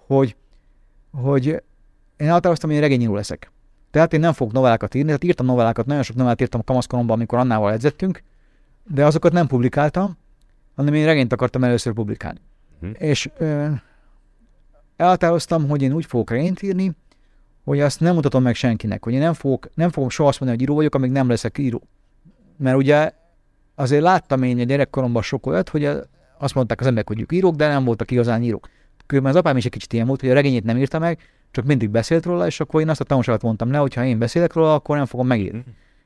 hogy, 0.07 0.36
hogy 1.11 1.45
én 2.17 2.28
elhatároztam, 2.28 2.70
hogy 2.70 2.78
én 2.78 2.84
regényíró 2.84 3.15
leszek. 3.15 3.51
Tehát 3.91 4.13
én 4.13 4.20
nem 4.20 4.34
fogok 4.34 4.53
novellákat 4.53 4.95
írni, 4.95 5.07
tehát 5.07 5.24
írtam 5.24 5.45
novellákat, 5.45 5.86
nagyon 5.86 6.03
sok 6.03 6.15
novellát 6.15 6.41
írtam 6.41 6.59
a 6.59 6.63
kamaszkoromban, 6.63 7.15
amikor 7.15 7.39
Annával 7.39 7.72
edzettünk, 7.72 8.24
de 8.84 9.05
azokat 9.05 9.32
nem 9.32 9.47
publikáltam, 9.47 10.17
hanem 10.76 10.93
én 10.93 11.05
regényt 11.05 11.34
akartam 11.34 11.63
először 11.63 11.93
publikálni. 11.93 12.39
Mhm. 12.80 12.91
És 12.97 13.30
ö, 13.38 13.67
elhatároztam, 14.95 15.70
hogy 15.70 15.82
én 15.82 15.93
úgy 15.93 16.05
fogok 16.05 16.30
regényt 16.30 16.61
írni, 16.61 16.95
hogy 17.64 17.80
azt 17.80 17.99
nem 17.99 18.16
mutatom 18.16 18.43
meg 18.43 18.55
senkinek, 18.55 19.03
hogy 19.03 19.14
én 19.14 19.20
nem, 19.20 19.34
fogok, 19.34 19.70
nem 19.74 19.89
fogom 19.89 20.10
soha 20.10 20.30
azt 20.30 20.39
mondani, 20.39 20.60
hogy 20.62 20.70
író 20.70 20.78
vagyok, 20.78 20.95
amíg 20.95 21.12
nem 21.12 21.30
leszek 21.30 21.57
író. 21.57 21.82
Mert 22.57 22.78
ugye 22.78 23.12
azért 23.76 24.01
láttam 24.01 24.43
én 24.43 24.60
a 24.60 24.64
gyerekkoromban 24.64 25.22
sok 25.22 25.45
olyat, 25.45 25.70
hogy 25.70 25.89
azt 26.38 26.55
mondták 26.55 26.80
az 26.80 26.86
emberek, 26.86 27.07
hogy 27.07 27.22
ők 27.22 27.32
írók, 27.32 27.55
de 27.55 27.68
nem 27.68 27.84
voltak 27.84 28.12
igazán 28.12 28.43
írók. 28.43 28.70
Különben 29.05 29.32
az 29.34 29.39
apám 29.39 29.57
is 29.57 29.66
egy 29.66 29.72
kicsit 29.72 29.93
ilyen 29.93 30.07
volt, 30.07 30.22
hogy 30.22 30.30
a 30.30 30.34
regényét 30.34 30.64
nem 30.64 30.78
írta 30.78 30.99
meg, 30.99 31.20
csak 31.51 31.66
mindig 31.66 31.89
beszélt 31.89 32.26
róla, 32.26 32.45
és 32.45 32.60
akkor 32.60 32.82
én 32.82 32.89
azt 32.89 32.99
a 32.99 33.03
tanulságot 33.03 33.41
mondtam 33.41 33.72
le, 33.72 33.78
hogy 33.78 33.93
ha 33.93 34.05
én 34.05 34.20
beszélek 34.20 34.53
róla, 34.53 34.74
akkor 34.74 34.97
nem 34.97 35.05
fogom 35.05 35.28
megírni. 35.28 35.64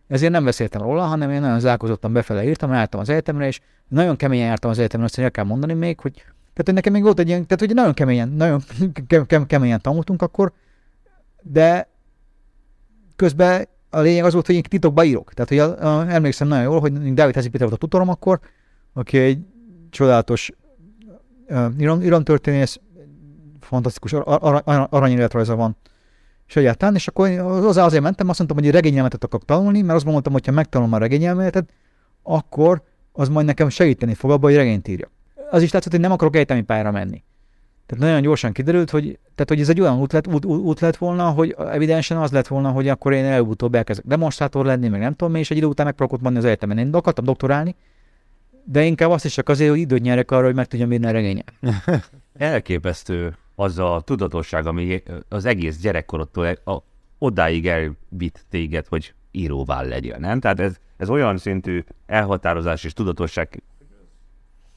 Ezért 0.08 0.32
nem 0.32 0.44
beszéltem 0.44 0.82
róla, 0.82 1.04
hanem 1.04 1.32
én 1.32 1.42
nagyon 1.42 1.60
zárkozottan 1.60 2.14
befele 2.14 2.44
írtam, 2.44 2.72
jártam 2.72 3.00
az 3.00 3.10
egyetemre, 3.10 3.48
és 3.48 3.60
nagyon 3.88 4.16
keményen 4.16 4.48
jártam 4.48 4.72
az 4.72 4.80
egyetemre, 4.80 5.06
azt 5.06 5.20
el 5.20 5.32
kell 5.32 5.44
mondani 5.44 5.74
még, 5.74 6.00
hogy 6.00 6.14
tehát 6.14 6.66
hogy 6.66 6.74
nekem 6.74 6.94
még 6.94 7.04
volt 7.04 7.20
egy 7.20 7.28
ilyen, 7.28 7.46
tehát 7.46 7.60
hogy 7.60 7.74
nagyon 7.74 7.94
keményen, 7.94 8.30
nagyon 8.30 8.62
ke- 9.08 9.26
ke- 9.26 9.48
keményen 9.48 9.82
tanultunk 9.82 10.22
akkor, 10.22 10.54
de 11.44 11.90
közben 13.16 13.68
a 13.90 14.00
lényeg 14.00 14.24
az 14.24 14.34
volt, 14.34 14.46
hogy 14.46 14.56
én 14.56 14.62
titokba 14.62 15.04
írok. 15.04 15.34
Tehát, 15.34 15.50
hogy 15.50 15.60
a, 15.60 15.98
a, 15.98 16.10
emlékszem 16.10 16.48
nagyon 16.48 16.64
jól, 16.64 16.80
hogy 16.80 17.14
Dávid 17.14 17.36
Hezi 17.36 17.50
Péter 17.50 17.68
volt 17.68 17.80
a 17.80 17.86
tutorom 17.86 18.10
akkor, 18.10 18.40
aki 18.94 19.18
egy 19.18 19.40
csodálatos 19.90 20.52
uh, 21.48 21.66
iram, 21.78 22.02
iramtörténész, 22.02 22.80
fantasztikus 23.60 24.14
ar- 24.14 24.28
ar- 24.28 24.68
ar- 24.68 25.48
van, 25.48 25.78
és 26.48 26.56
egyáltalán, 26.56 26.96
és 26.96 27.08
akkor 27.08 27.30
hozzá 27.40 27.86
azért 27.86 28.04
mentem, 28.04 28.30
azt 28.30 28.38
mondtam, 28.38 28.60
hogy 28.60 28.72
regényelmetet 28.72 29.24
akarok 29.24 29.46
tanulni, 29.46 29.82
mert 29.82 29.94
azt 29.94 30.04
gondoltam, 30.04 30.34
hogy 30.34 30.46
ha 30.46 30.52
megtanulom 30.52 30.94
a 30.94 30.98
regényelmetet, 30.98 31.70
akkor 32.24 32.84
az 33.12 33.30
majd 33.30 33.46
nekem 33.46 33.70
segíteni 33.70 34.14
fog 34.14 34.32
abban, 34.32 34.50
hogy 34.50 34.60
regényt 34.60 34.88
írja. 34.88 35.12
Az 35.50 35.62
is 35.62 35.72
látszott, 35.72 35.92
hogy 35.92 36.02
nem 36.02 36.12
akarok 36.12 36.36
egyetemi 36.36 36.62
pályára 36.62 36.92
menni. 36.92 37.24
Tehát 37.86 38.04
nagyon 38.04 38.22
gyorsan 38.22 38.52
kiderült, 38.52 38.90
hogy, 38.90 39.04
tehát, 39.22 39.50
hogy 39.50 39.60
ez 39.60 39.70
egy 39.70 39.82
olyan 39.82 40.00
út 40.00 40.12
lett, 40.12 40.28
út, 40.28 40.46
út, 40.46 40.60
út 40.60 40.80
lett 40.80 40.96
volna, 40.98 41.30
hogy 41.30 41.56
evidensen 41.58 42.18
az 42.18 42.32
lett 42.32 42.48
volna, 42.48 42.72
hogy 42.72 42.88
akkor 42.88 43.14
én 43.14 43.26
előbb-utóbb 43.26 43.76
elkezdek 43.76 44.06
demonstrátor 44.06 44.66
lenni, 44.66 44.88
meg 44.88 45.00
nem 45.00 45.16
tudom, 45.16 45.36
és 45.36 45.52
egy 45.52 45.58
idő 45.58 45.66
után 45.66 45.86
megpróbálok 45.86 46.22
menni 46.22 46.38
az 46.38 46.46
egyetemen. 46.46 46.78
Én 46.78 46.94
akartam 46.94 47.26
doktorálni, 47.26 47.76
de 48.64 48.84
inkább 48.84 49.10
azt 49.10 49.26
is 49.26 49.34
csak 49.34 49.50
azért, 49.50 49.70
hogy 49.70 49.80
időt 49.80 50.02
nyerek 50.02 50.32
arra, 50.32 50.46
hogy 50.46 50.56
meg 50.56 50.68
tudjam 50.68 50.92
írni 50.92 51.06
a 51.06 51.12
regényet. 51.12 51.54
Elképesztő 52.38 53.38
az 53.56 53.80
a 53.80 54.02
tudatosság, 54.06 54.66
ami 54.66 55.04
az 55.30 55.46
egész 55.46 55.78
gyerekkorodtól 55.78 56.46
a, 56.46 56.78
odáig 57.18 57.68
elvitt 57.68 58.46
téged, 58.50 58.88
hogy 58.88 59.14
íróvá 59.32 59.82
legyél, 59.82 60.18
nem? 60.18 60.40
Tehát 60.40 60.60
ez, 60.60 60.76
ez 60.98 61.10
olyan 61.10 61.38
szintű 61.38 61.84
elhatározás 62.06 62.84
és 62.84 62.94
tudatosság, 62.94 63.64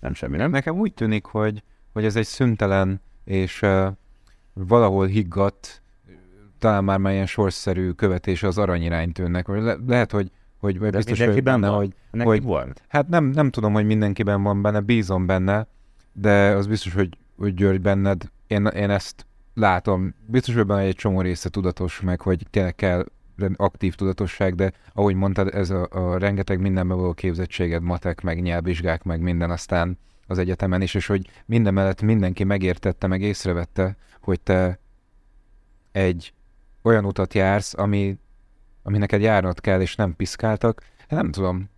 nem 0.01 0.15
semmi, 0.15 0.37
nem? 0.37 0.51
Nekem 0.51 0.79
úgy 0.79 0.95
tűnik, 0.95 1.25
hogy, 1.25 1.63
hogy 1.97 2.05
ez 2.05 2.17
egy 2.17 2.27
szüntelen 2.27 3.01
és 3.25 3.63
uh, 3.63 3.87
valahol 4.53 5.07
higgadt, 5.07 5.83
talán 6.59 6.85
már 6.85 6.99
már 6.99 7.13
ilyen 7.13 7.27
sorszerű 7.27 7.91
követése 7.91 8.47
az 8.47 8.59
aranyiránytőnek. 8.59 9.49
Le, 9.49 9.77
lehet, 9.87 10.13
hogy, 10.13 10.31
hogy 10.59 10.79
vagy 10.79 10.91
De 10.91 10.97
biztos 10.97 11.19
mindenkiben 11.19 11.61
benne, 11.61 11.69
van. 11.73 11.79
hogy 11.79 11.95
Neki 12.11 12.29
hogy- 12.29 12.43
volt. 12.43 12.83
Hát 12.89 13.09
nem, 13.09 13.25
nem 13.25 13.51
tudom, 13.51 13.73
hogy 13.73 13.87
mindenkiben 13.87 14.43
van 14.43 14.63
benne, 14.63 14.81
bízom 14.81 15.27
benne, 15.27 15.67
de 16.13 16.55
az 16.55 16.67
biztos, 16.67 16.95
hogy, 16.95 17.19
hogy 17.37 17.55
György 17.55 17.81
benned, 17.81 18.31
én, 18.47 18.67
én 18.67 18.91
ezt 18.91 19.27
látom. 19.55 20.15
Biztos, 20.27 20.55
hogy 20.55 20.67
benne 20.67 20.81
egy 20.81 20.95
csomó 20.95 21.21
része 21.21 21.49
tudatos, 21.49 22.01
meg 22.01 22.21
hogy 22.21 22.47
tényleg 22.51 22.75
kell 22.75 23.07
aktív 23.57 23.95
tudatosság, 23.95 24.55
de 24.55 24.73
ahogy 24.93 25.15
mondtad, 25.15 25.55
ez 25.55 25.71
a, 25.71 25.89
a 25.91 26.19
rengeteg 26.19 26.61
mindenben 26.61 26.97
való 26.97 27.13
képzettséged, 27.13 27.83
matek, 27.83 28.23
meg 28.23 28.43
nyelvvizsgák, 28.43 29.03
meg 29.03 29.21
minden 29.21 29.51
aztán 29.51 29.99
az 30.27 30.39
egyetemen 30.39 30.83
is, 30.83 30.95
és 30.95 31.07
hogy 31.07 31.31
minden 31.47 31.75
mellett 31.75 32.03
mindenki 32.03 32.45
megértette, 32.45 33.07
meg 33.07 33.23
észrevette, 33.23 33.97
hogy 34.21 34.41
te 34.41 34.79
egy 35.93 36.33
olyan 36.83 37.05
utat 37.05 37.35
jársz, 37.35 37.75
ami, 37.79 38.19
ami 38.83 38.99
neked 38.99 39.21
járnod 39.21 39.61
kell, 39.61 39.81
és 39.81 39.95
nem 39.95 40.17
piszkáltak. 40.17 40.83
Hát 40.99 41.21
nem 41.21 41.31
tudom, 41.31 41.69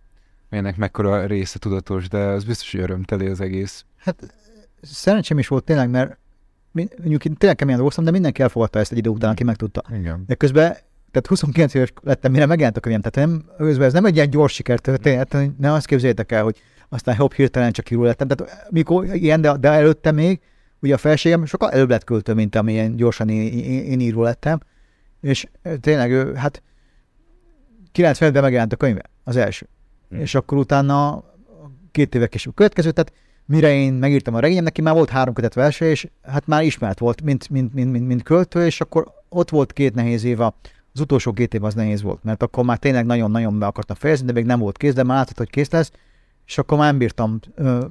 ennek 0.49 0.77
mekkora 0.77 1.25
része 1.25 1.59
tudatos, 1.59 2.07
de 2.07 2.17
az 2.17 2.43
biztos, 2.43 2.71
hogy 2.71 2.81
örömteli 2.81 3.27
az 3.27 3.41
egész. 3.41 3.85
Hát 3.97 4.33
szerencsém 4.81 5.39
is 5.39 5.47
volt 5.47 5.63
tényleg, 5.63 5.89
mert 5.89 6.17
mondjuk 6.71 7.25
én 7.25 7.33
tényleg 7.33 7.57
keményen 7.57 7.79
dolgoztam, 7.79 8.05
de 8.05 8.11
mindenki 8.11 8.41
elfogadta 8.41 8.79
ezt 8.79 8.91
egy 8.91 8.97
idő 8.97 9.09
után, 9.09 9.31
aki 9.31 9.43
megtudta. 9.43 9.83
Igen. 9.93 10.23
De 10.27 10.35
közben, 10.35 10.71
tehát 11.11 11.27
29 11.27 11.73
éves 11.73 11.93
lettem, 12.01 12.31
mire 12.31 12.45
megjelent 12.45 12.77
a 12.77 12.79
könyvem, 12.79 13.01
tehát 13.01 13.29
nem, 13.29 13.45
közben 13.57 13.87
ez 13.87 13.93
nem 13.93 14.05
egy 14.05 14.15
ilyen 14.15 14.29
gyors 14.29 14.53
sikertörténet, 14.53 15.37
ne 15.57 15.73
azt 15.73 15.85
képzeljétek 15.85 16.31
el, 16.31 16.43
hogy 16.43 16.61
aztán 16.89 17.15
hopp, 17.15 17.31
hirtelen 17.31 17.71
csak 17.71 17.91
író 17.91 18.03
lettem. 18.03 18.27
Tehát 18.27 18.67
mikor 18.69 19.15
ilyen, 19.15 19.41
de, 19.41 19.57
de 19.57 19.69
előtte 19.69 20.11
még, 20.11 20.39
ugye 20.81 20.93
a 20.93 20.97
felségem 20.97 21.45
sokkal 21.45 21.71
előbb 21.71 21.89
lett 21.89 22.03
költő, 22.03 22.33
mint 22.33 22.55
amilyen 22.55 22.95
gyorsan 22.95 23.29
én, 23.29 23.59
én, 23.59 23.83
én 23.83 23.99
író 23.99 24.21
lettem. 24.23 24.59
És 25.21 25.47
tényleg, 25.79 26.11
ő, 26.11 26.33
hát 26.33 26.63
95-ben 27.93 28.41
megjelent 28.41 28.73
a 28.73 28.75
könyve, 28.75 29.01
az 29.23 29.35
első. 29.35 29.67
Hm. 30.09 30.19
És 30.19 30.35
akkor 30.35 30.57
utána 30.57 31.23
két 31.91 32.15
évek 32.15 32.29
később 32.29 32.55
következő, 32.55 32.91
tehát 32.91 33.13
mire 33.45 33.73
én 33.73 33.93
megírtam 33.93 34.33
a 34.33 34.39
regényem, 34.39 34.63
neki 34.63 34.81
már 34.81 34.93
volt 34.93 35.09
három 35.09 35.33
kötet 35.33 35.53
verse, 35.53 35.85
és 35.85 36.07
hát 36.21 36.47
már 36.47 36.63
ismert 36.63 36.99
volt, 36.99 37.21
mint, 37.21 37.49
mint, 37.49 37.73
mint, 37.73 37.91
mint, 37.91 38.07
mint 38.07 38.23
költő, 38.23 38.65
és 38.65 38.81
akkor 38.81 39.11
ott 39.29 39.49
volt 39.49 39.73
két 39.73 39.95
nehéz 39.95 40.23
év, 40.23 40.39
az 40.39 40.99
utolsó 40.99 41.31
két 41.33 41.53
év 41.53 41.63
az 41.63 41.73
nehéz 41.73 42.01
volt, 42.01 42.23
mert 42.23 42.43
akkor 42.43 42.63
már 42.63 42.77
tényleg 42.77 43.05
nagyon-nagyon 43.05 43.59
be 43.59 43.65
akartam 43.65 43.95
fejezni, 43.95 44.25
de 44.25 44.31
még 44.31 44.45
nem 44.45 44.59
volt 44.59 44.77
kész, 44.77 44.93
de 44.93 45.03
már 45.03 45.17
látszott, 45.17 45.37
hogy 45.37 45.49
kész 45.49 45.71
lesz, 45.71 45.91
és 46.49 46.57
akkor 46.57 46.77
már 46.77 46.87
nem 46.87 46.97
bírtam, 46.97 47.39
ö, 47.55 47.85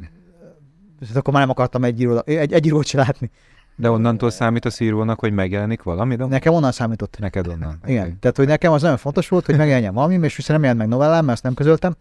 tehát 1.01 1.17
akkor 1.17 1.33
már 1.33 1.43
nem 1.43 1.51
akartam 1.51 1.85
egy, 1.85 2.01
író, 2.01 2.23
egy, 2.25 2.53
egy 2.53 2.67
írót 2.67 2.87
se 2.87 2.99
látni. 2.99 3.31
De 3.77 3.91
onnantól 3.91 4.31
számít 4.31 4.65
a 4.65 4.71
szírónak, 4.71 5.21
hogy 5.21 5.33
megjelenik 5.33 5.83
valami, 5.83 6.17
de 6.17 6.25
Nekem 6.27 6.53
onnan 6.53 6.73
számított. 6.73 7.19
neked 7.19 7.47
onnan. 7.47 7.79
Igen, 7.87 8.03
Oké. 8.07 8.17
tehát 8.21 8.37
hogy 8.37 8.47
nekem 8.47 8.73
az 8.73 8.83
nagyon 8.83 8.97
fontos 8.97 9.29
volt, 9.29 9.47
hogy 9.47 9.57
megjelenjen 9.57 9.95
valami, 9.95 10.15
és 10.15 10.37
viszont 10.37 10.61
nem 10.61 10.61
jelent 10.63 10.79
meg 10.79 10.89
novellám, 10.89 11.21
mert 11.25 11.33
ezt 11.35 11.43
nem 11.43 11.55
közöltem. 11.55 11.97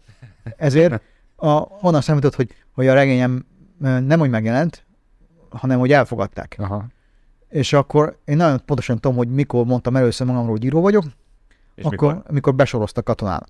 Ezért 0.56 1.02
a, 1.36 1.62
onnan 1.80 2.00
számított, 2.00 2.34
hogy, 2.34 2.54
hogy 2.72 2.86
a 2.86 2.94
regényem 2.94 3.44
nem 3.78 4.20
úgy 4.20 4.30
megjelent, 4.30 4.86
hanem 5.50 5.78
hogy 5.78 5.92
elfogadták. 5.92 6.56
Aha. 6.58 6.86
És 7.48 7.72
akkor 7.72 8.18
én 8.24 8.36
nagyon 8.36 8.60
pontosan 8.64 8.98
tudom, 8.98 9.16
hogy 9.16 9.28
mikor 9.28 9.64
mondtam 9.64 9.96
először 9.96 10.26
magamról, 10.26 10.50
hogy 10.50 10.64
író 10.64 10.80
vagyok, 10.80 11.04
És 11.74 11.84
akkor, 11.84 12.14
mikor? 12.14 12.30
mikor? 12.30 12.54
besoroztak 12.54 13.04
katonának. 13.04 13.48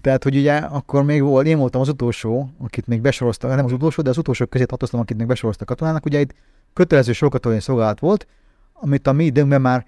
Tehát, 0.00 0.22
hogy 0.22 0.36
ugye 0.36 0.56
akkor 0.56 1.04
még 1.04 1.22
volt, 1.22 1.46
én 1.46 1.58
voltam 1.58 1.80
az 1.80 1.88
utolsó, 1.88 2.50
akit 2.58 2.86
még 2.86 3.00
besoroztak, 3.00 3.54
nem 3.54 3.64
az 3.64 3.72
utolsó, 3.72 4.02
de 4.02 4.10
az 4.10 4.18
utolsók 4.18 4.50
közé 4.50 4.64
tartoztam, 4.64 5.00
akit 5.00 5.16
még 5.16 5.26
besoroztak 5.26 5.66
katonának. 5.66 6.06
Ugye 6.06 6.20
itt 6.20 6.34
kötelező 6.72 7.12
sorkatonai 7.12 7.60
szolgálat 7.60 8.00
volt, 8.00 8.26
amit 8.72 9.06
a 9.06 9.12
mi 9.12 9.24
időnkben 9.24 9.60
már 9.60 9.86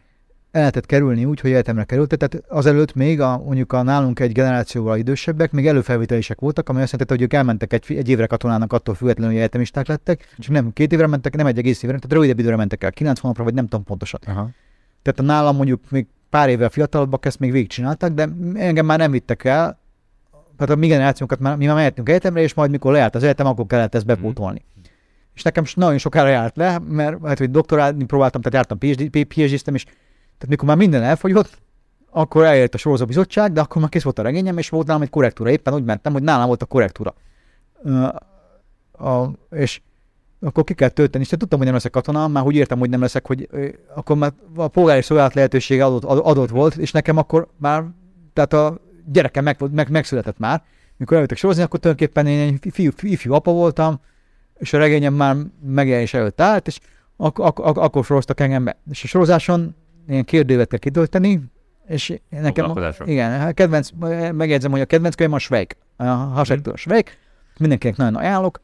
el 0.50 0.60
lehetett 0.60 0.86
kerülni 0.86 1.24
úgy, 1.24 1.40
hogy 1.40 1.50
egyetemre 1.50 1.84
került. 1.84 2.16
Tehát 2.16 2.44
azelőtt 2.48 2.94
még 2.94 3.20
a, 3.20 3.38
mondjuk 3.38 3.72
a 3.72 3.82
nálunk 3.82 4.20
egy 4.20 4.32
generációval 4.32 4.98
idősebbek, 4.98 5.52
még 5.52 5.66
előfelvételisek 5.66 6.40
voltak, 6.40 6.68
ami 6.68 6.82
azt 6.82 6.92
jelenti, 6.92 7.12
hogy 7.14 7.22
ők 7.22 7.32
elmentek 7.32 7.72
egy, 7.72 7.84
egy 7.88 8.08
évre 8.08 8.26
katonának 8.26 8.72
attól 8.72 8.94
függetlenül, 8.94 9.32
hogy 9.32 9.40
egyetemisták 9.40 9.86
lettek, 9.86 10.34
csak 10.38 10.52
nem 10.52 10.72
két 10.72 10.92
évre 10.92 11.06
mentek, 11.06 11.36
nem 11.36 11.46
egy 11.46 11.58
egész 11.58 11.82
évre, 11.82 11.96
tehát 11.96 12.12
rövidebb 12.12 12.38
időre 12.38 12.56
mentek 12.56 12.84
el, 12.84 12.92
kilenc 12.92 13.18
hónapra, 13.18 13.44
vagy 13.44 13.54
nem 13.54 13.64
tudom 13.64 13.84
pontosan. 13.84 14.20
Aha. 14.26 14.50
Tehát 15.02 15.20
a 15.20 15.22
nálam 15.22 15.56
mondjuk 15.56 15.90
még 15.90 16.06
pár 16.30 16.48
évvel 16.48 16.68
fiatalabbak 16.68 17.24
ezt 17.24 17.38
még 17.38 17.52
végigcsináltak, 17.52 18.12
de 18.12 18.28
engem 18.54 18.86
már 18.86 18.98
nem 18.98 19.10
vittek 19.10 19.44
el, 19.44 19.78
tehát 20.56 20.74
a 20.74 20.78
mi 20.78 20.86
generációnkat 20.86 21.38
már, 21.38 21.56
mi 21.56 21.66
már 21.66 21.74
mehetünk 21.74 22.08
egyetemre, 22.08 22.40
és 22.40 22.54
majd 22.54 22.70
mikor 22.70 22.92
lejárt 22.92 23.14
az 23.14 23.22
egyetem, 23.22 23.46
akkor 23.46 23.66
kellett 23.66 23.94
ezt 23.94 24.06
bepótolni. 24.06 24.64
És 25.34 25.42
nekem 25.42 25.64
nagyon 25.74 25.98
sokára 25.98 26.28
járt 26.28 26.56
le, 26.56 26.78
mert 26.78 27.26
hát, 27.26 27.38
hogy 27.38 27.50
doktorálni 27.50 28.04
próbáltam, 28.04 28.40
tehát 28.40 28.68
jártam 28.68 28.78
PhD, 28.78 29.26
PhD-ztem, 29.26 29.74
és 29.74 29.84
tehát 29.84 30.48
mikor 30.48 30.68
már 30.68 30.76
minden 30.76 31.02
elfogyott, 31.02 31.58
akkor 32.10 32.44
eljött 32.44 32.74
a 32.74 32.78
sorozóbizottság, 32.78 33.52
de 33.52 33.60
akkor 33.60 33.80
már 33.80 33.90
kész 33.90 34.02
volt 34.02 34.18
a 34.18 34.22
regényem, 34.22 34.58
és 34.58 34.68
volt 34.68 34.86
nálam 34.86 35.02
egy 35.02 35.10
korrektúra. 35.10 35.50
Éppen 35.50 35.74
úgy 35.74 35.84
mentem, 35.84 36.12
hogy 36.12 36.22
nálam 36.22 36.46
volt 36.46 36.62
a 36.62 36.66
korrektúra. 36.66 37.14
Ö, 37.82 38.06
a, 39.04 39.30
és 39.50 39.80
akkor 40.40 40.64
ki 40.64 40.74
kell 40.74 40.88
tölteni, 40.88 41.24
és 41.24 41.30
tudtam, 41.30 41.58
hogy 41.58 41.66
nem 41.66 41.74
leszek 41.74 41.90
katona, 41.90 42.28
már 42.28 42.44
úgy 42.44 42.54
értem, 42.54 42.78
hogy 42.78 42.90
nem 42.90 43.00
leszek, 43.00 43.26
hogy 43.26 43.48
ö, 43.50 43.68
akkor 43.94 44.16
már 44.16 44.32
a 44.56 44.68
polgári 44.68 45.02
szolgálat 45.02 45.34
lehetősége 45.34 45.84
adott, 45.84 46.04
ad- 46.04 46.26
adott 46.26 46.50
volt, 46.50 46.76
és 46.76 46.92
nekem 46.92 47.16
akkor 47.16 47.48
már, 47.56 47.84
tehát 48.32 48.52
a 48.52 48.80
gyerekem 49.12 49.44
meg, 49.44 49.56
meg, 49.72 49.90
megszületett 49.90 50.38
már, 50.38 50.62
mikor 50.96 51.14
eljöttek 51.16 51.38
sorozni, 51.38 51.62
akkor 51.62 51.80
tulajdonképpen 51.80 52.26
én 52.26 52.60
egy 52.62 52.72
fiú, 52.72 52.90
ifjú 53.00 53.32
apa 53.32 53.52
voltam, 53.52 54.00
és 54.58 54.72
a 54.72 54.78
regényem 54.78 55.14
már 55.14 55.36
megjelenés 55.64 56.14
előtt 56.14 56.40
állt, 56.40 56.66
és 56.66 56.78
ak- 57.16 57.38
ak- 57.38 57.58
ak- 57.58 57.78
akkor 57.78 58.04
soroztak 58.04 58.40
engem 58.40 58.64
be. 58.64 58.76
És 58.90 59.04
a 59.04 59.06
sorozáson 59.06 59.74
ilyen 60.08 60.24
kérdővet 60.24 60.68
kell 60.68 60.78
kitölteni, 60.78 61.42
És 61.86 62.08
nekem, 62.28 62.52
Foglalkozások. 62.52 63.08
igen, 63.08 63.40
a 63.48 63.52
kedvenc, 63.52 63.90
megjegyzem, 64.32 64.70
hogy 64.70 64.80
a 64.80 64.84
kedvenc 64.84 65.14
könyvem 65.14 65.36
a 65.36 65.38
Schweik, 65.38 65.76
a 65.96 66.04
Hasektől 66.04 66.72
a 66.72 66.76
Schweik, 66.76 67.18
mindenkinek 67.58 67.96
nagyon 67.96 68.14
ajánlok, 68.14 68.60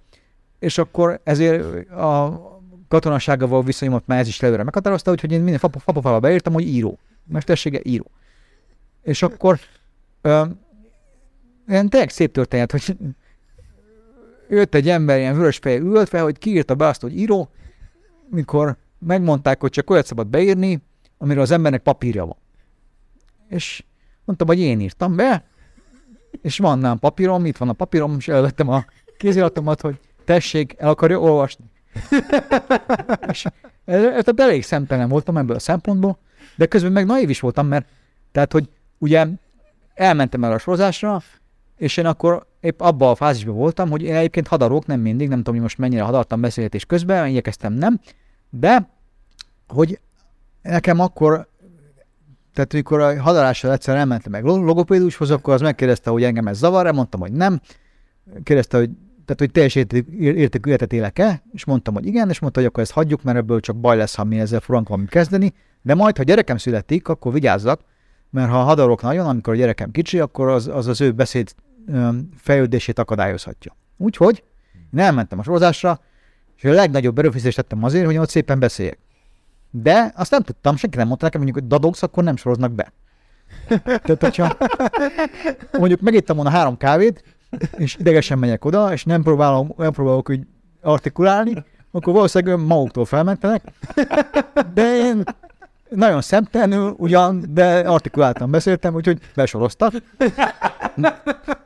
és 0.58 0.78
akkor 0.78 1.20
ezért 1.24 1.90
a 1.90 2.40
katonasággal 2.88 3.48
való 3.48 3.62
viszonyomat 3.62 4.06
már 4.06 4.18
ez 4.18 4.28
is 4.28 4.42
előre 4.42 4.62
meghatározta, 4.62 5.10
úgyhogy 5.10 5.32
én 5.32 5.40
minden 5.40 5.58
fapafába 5.58 6.20
beírtam, 6.20 6.52
hogy 6.52 6.66
író. 6.66 6.98
Mestersége 7.24 7.80
író. 7.82 8.10
És 9.02 9.22
akkor 9.22 9.58
ö, 10.20 10.44
ilyen 11.68 11.88
tényleg 11.88 12.10
szép 12.10 12.32
történet, 12.32 12.70
hogy 12.70 12.96
jött 14.48 14.74
egy 14.74 14.88
ember 14.88 15.18
ilyen 15.18 15.36
vörös 15.36 15.56
fejű 15.56 15.80
ültve, 15.80 16.20
hogy 16.20 16.38
kiírta 16.38 16.74
be 16.74 16.86
azt, 16.86 17.00
hogy 17.00 17.18
író, 17.18 17.50
mikor 18.30 18.76
megmondták, 18.98 19.60
hogy 19.60 19.70
csak 19.70 19.90
olyat 19.90 20.06
szabad 20.06 20.26
beírni, 20.26 20.82
amiről 21.18 21.42
az 21.42 21.50
embernek 21.50 21.82
papírja 21.82 22.26
van. 22.26 22.36
És 23.48 23.84
mondtam, 24.24 24.46
hogy 24.46 24.58
én 24.58 24.80
írtam 24.80 25.16
be, 25.16 25.44
és 26.42 26.58
van 26.58 26.78
nálam 26.78 26.98
papírom, 26.98 27.46
itt 27.46 27.56
van 27.56 27.68
a 27.68 27.72
papírom, 27.72 28.14
és 28.18 28.28
elvettem 28.28 28.68
a 28.68 28.84
kéziratomat, 29.16 29.80
hogy 29.80 29.98
tessék, 30.24 30.74
el 30.78 30.88
akarja 30.88 31.20
olvasni. 31.20 31.64
és 33.30 33.46
tehát 33.86 34.40
elég 34.40 34.62
szemtelen 34.62 35.08
voltam 35.08 35.36
ebből 35.36 35.56
a 35.56 35.58
szempontból, 35.58 36.18
de 36.56 36.66
közben 36.66 36.92
meg 36.92 37.06
naív 37.06 37.30
is 37.30 37.40
voltam, 37.40 37.66
mert 37.66 37.86
tehát, 38.32 38.52
hogy 38.52 38.68
ugye 38.98 39.26
elmentem 39.98 40.44
el 40.44 40.52
a 40.52 40.58
sorozásra, 40.58 41.22
és 41.76 41.96
én 41.96 42.06
akkor 42.06 42.46
épp 42.60 42.80
abban 42.80 43.10
a 43.10 43.14
fázisban 43.14 43.54
voltam, 43.54 43.90
hogy 43.90 44.02
én 44.02 44.14
egyébként 44.14 44.48
hadarok, 44.48 44.86
nem 44.86 45.00
mindig, 45.00 45.28
nem 45.28 45.36
tudom, 45.38 45.54
hogy 45.54 45.62
most 45.62 45.78
mennyire 45.78 46.02
hadartam 46.02 46.40
beszélgetés 46.40 46.84
közben, 46.84 47.28
igyekeztem 47.28 47.72
nem, 47.72 48.00
de 48.50 48.88
hogy 49.68 50.00
nekem 50.62 51.00
akkor, 51.00 51.48
tehát 52.54 52.72
amikor 52.72 53.00
a 53.00 53.22
hadarással 53.22 53.72
egyszer 53.72 53.96
elmentem 53.96 54.32
meg 54.32 54.44
logopédushoz, 54.44 55.30
akkor 55.30 55.54
az 55.54 55.60
megkérdezte, 55.60 56.10
hogy 56.10 56.22
engem 56.22 56.46
ez 56.46 56.58
zavar 56.58 56.92
mondtam, 56.92 57.20
hogy 57.20 57.32
nem, 57.32 57.60
kérdezte, 58.42 58.78
hogy 58.78 58.90
tehát, 59.24 59.42
hogy 59.42 59.50
teljes 59.50 59.74
érték- 59.74 60.08
értékű 60.20 60.68
életet 60.68 60.92
élek-e, 60.92 61.42
és 61.52 61.64
mondtam, 61.64 61.94
hogy 61.94 62.06
igen, 62.06 62.28
és 62.28 62.38
mondta, 62.38 62.60
hogy 62.60 62.68
akkor 62.68 62.82
ezt 62.82 62.92
hagyjuk, 62.92 63.22
mert 63.22 63.38
ebből 63.38 63.60
csak 63.60 63.76
baj 63.76 63.96
lesz, 63.96 64.14
ha 64.14 64.24
mi 64.24 64.40
ezzel 64.40 64.60
frank 64.60 64.88
valamit 64.88 65.10
kezdeni, 65.10 65.52
de 65.82 65.94
majd, 65.94 66.16
ha 66.16 66.22
gyerekem 66.22 66.56
születik, 66.56 67.08
akkor 67.08 67.32
vigyázzak, 67.32 67.80
mert 68.30 68.50
ha 68.50 68.62
hadarok 68.62 69.02
nagyon, 69.02 69.26
amikor 69.26 69.52
a 69.52 69.56
gyerekem 69.56 69.90
kicsi, 69.90 70.20
akkor 70.20 70.48
az 70.48 70.68
az, 70.68 70.86
az 70.86 71.00
ő 71.00 71.12
beszéd 71.12 71.54
fejlődését 72.36 72.98
akadályozhatja. 72.98 73.76
Úgyhogy 73.96 74.42
én 74.92 75.00
elmentem 75.00 75.38
a 75.38 75.42
sorozásra, 75.42 76.00
és 76.56 76.64
a 76.64 76.72
legnagyobb 76.72 77.18
erőfeszítést 77.18 77.56
tettem 77.56 77.84
azért, 77.84 78.06
hogy 78.06 78.16
ott 78.16 78.28
szépen 78.28 78.58
beszéljek. 78.58 78.98
De 79.70 80.12
azt 80.16 80.30
nem 80.30 80.42
tudtam, 80.42 80.76
senki 80.76 80.96
nem 80.96 81.06
mondta 81.06 81.24
nekem, 81.24 81.40
mondjuk, 81.40 81.62
hogy 81.62 81.70
dadogsz, 81.78 82.02
akkor 82.02 82.24
nem 82.24 82.36
soroznak 82.36 82.72
be. 82.72 82.92
Tehát, 83.84 84.20
hogyha 84.20 84.56
mondjuk 85.78 86.00
megittem 86.00 86.36
volna 86.36 86.50
három 86.50 86.76
kávét, 86.76 87.22
és 87.76 87.96
idegesen 87.96 88.38
megyek 88.38 88.64
oda, 88.64 88.92
és 88.92 89.04
nem 89.04 89.22
próbálom, 89.22 89.72
nem 89.76 89.92
próbálok 89.92 90.30
úgy 90.30 90.46
artikulálni, 90.82 91.64
akkor 91.90 92.12
valószínűleg 92.12 92.66
maguktól 92.66 93.04
felmentenek. 93.04 93.62
De 94.74 94.96
én 94.96 95.22
nagyon 95.90 96.20
szemtelenül 96.20 96.94
ugyan, 96.96 97.44
de 97.48 97.78
artikuláltan 97.78 98.50
beszéltem, 98.50 98.94
úgyhogy 98.94 99.18
besoroztak. 99.34 99.92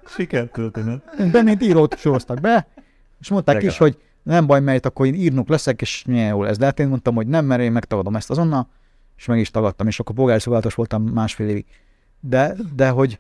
Sikertörténet. 0.06 1.30
De 1.30 1.42
mint 1.42 1.62
írót 1.62 1.98
soroztak 1.98 2.40
be, 2.40 2.66
és 3.20 3.28
mondták 3.28 3.54
Legalább. 3.54 3.74
is, 3.74 3.78
hogy 3.78 3.98
nem 4.22 4.46
baj, 4.46 4.60
mert 4.60 4.86
akkor 4.86 5.06
én 5.06 5.14
írnok 5.14 5.48
leszek, 5.48 5.80
és 5.80 6.04
milyen 6.06 6.28
jó 6.28 6.42
lesz. 6.42 6.56
De 6.56 6.64
hát 6.64 6.80
én 6.80 6.88
mondtam, 6.88 7.14
hogy 7.14 7.26
nem, 7.26 7.44
mert 7.44 7.60
én 7.62 7.72
megtagadom 7.72 8.16
ezt 8.16 8.30
azonnal, 8.30 8.68
és 9.16 9.26
meg 9.26 9.38
is 9.38 9.50
tagadtam, 9.50 9.86
és 9.86 10.00
akkor 10.00 10.14
polgári 10.14 10.40
szolgálatos 10.40 10.74
voltam 10.74 11.02
másfél 11.02 11.48
évig. 11.48 11.66
De, 12.20 12.54
de 12.74 12.88
hogy 12.88 13.18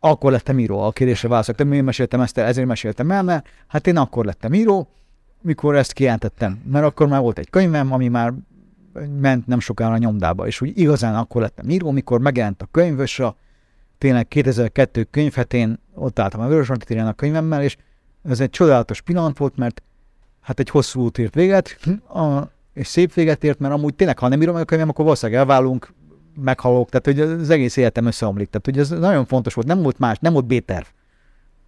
akkor 0.00 0.32
lettem 0.32 0.58
író, 0.58 0.80
a 0.80 0.92
kérdésre 0.92 1.28
válaszoltam, 1.28 1.72
én 1.72 1.84
meséltem 1.84 2.20
ezt 2.20 2.38
el, 2.38 2.46
ezért 2.46 2.66
meséltem 2.66 3.10
el, 3.10 3.22
mert 3.22 3.46
hát 3.66 3.86
én 3.86 3.96
akkor 3.96 4.24
lettem 4.24 4.54
író, 4.54 4.88
mikor 5.40 5.76
ezt 5.76 5.92
kijelentettem, 5.92 6.62
mert 6.70 6.84
akkor 6.84 7.08
már 7.08 7.20
volt 7.20 7.38
egy 7.38 7.50
könyvem, 7.50 7.92
ami 7.92 8.08
már 8.08 8.32
ment 9.20 9.46
nem 9.46 9.60
sokára 9.60 9.92
a 9.92 9.98
nyomdába, 9.98 10.46
és 10.46 10.60
úgy 10.60 10.78
igazán 10.78 11.14
akkor 11.14 11.42
lettem 11.42 11.70
író, 11.70 11.90
mikor 11.90 12.20
megjelent 12.20 12.62
a 12.62 12.68
könyv, 12.70 13.00
és 13.00 13.18
a 13.18 13.36
tényleg 13.98 14.28
2002 14.28 15.06
könyvhetén 15.10 15.78
ott 15.94 16.18
álltam 16.18 16.40
a 16.40 16.46
Vörös 16.46 16.70
a 16.70 17.12
könyvemmel, 17.12 17.62
és 17.62 17.76
ez 18.22 18.40
egy 18.40 18.50
csodálatos 18.50 19.00
pillanat 19.00 19.38
volt, 19.38 19.56
mert 19.56 19.82
hát 20.40 20.60
egy 20.60 20.70
hosszú 20.70 21.00
út 21.00 21.18
ért 21.18 21.34
véget, 21.34 21.78
a, 22.14 22.42
és 22.72 22.86
szép 22.86 23.14
véget 23.14 23.44
ért, 23.44 23.58
mert 23.58 23.74
amúgy 23.74 23.94
tényleg, 23.94 24.18
ha 24.18 24.28
nem 24.28 24.42
írom 24.42 24.54
meg 24.54 24.62
a 24.62 24.66
könyvem, 24.66 24.88
akkor 24.88 25.04
valószínűleg 25.04 25.40
elválunk, 25.40 25.92
meghalok, 26.40 26.88
tehát 26.88 27.06
hogy 27.06 27.40
az 27.40 27.50
egész 27.50 27.76
életem 27.76 28.06
összeomlik. 28.06 28.50
Tehát 28.50 28.66
hogy 28.66 28.78
ez 28.78 29.00
nagyon 29.00 29.24
fontos 29.24 29.54
volt, 29.54 29.66
nem 29.66 29.82
volt 29.82 29.98
más, 29.98 30.18
nem 30.20 30.32
volt 30.32 30.46
B-terv. 30.46 30.84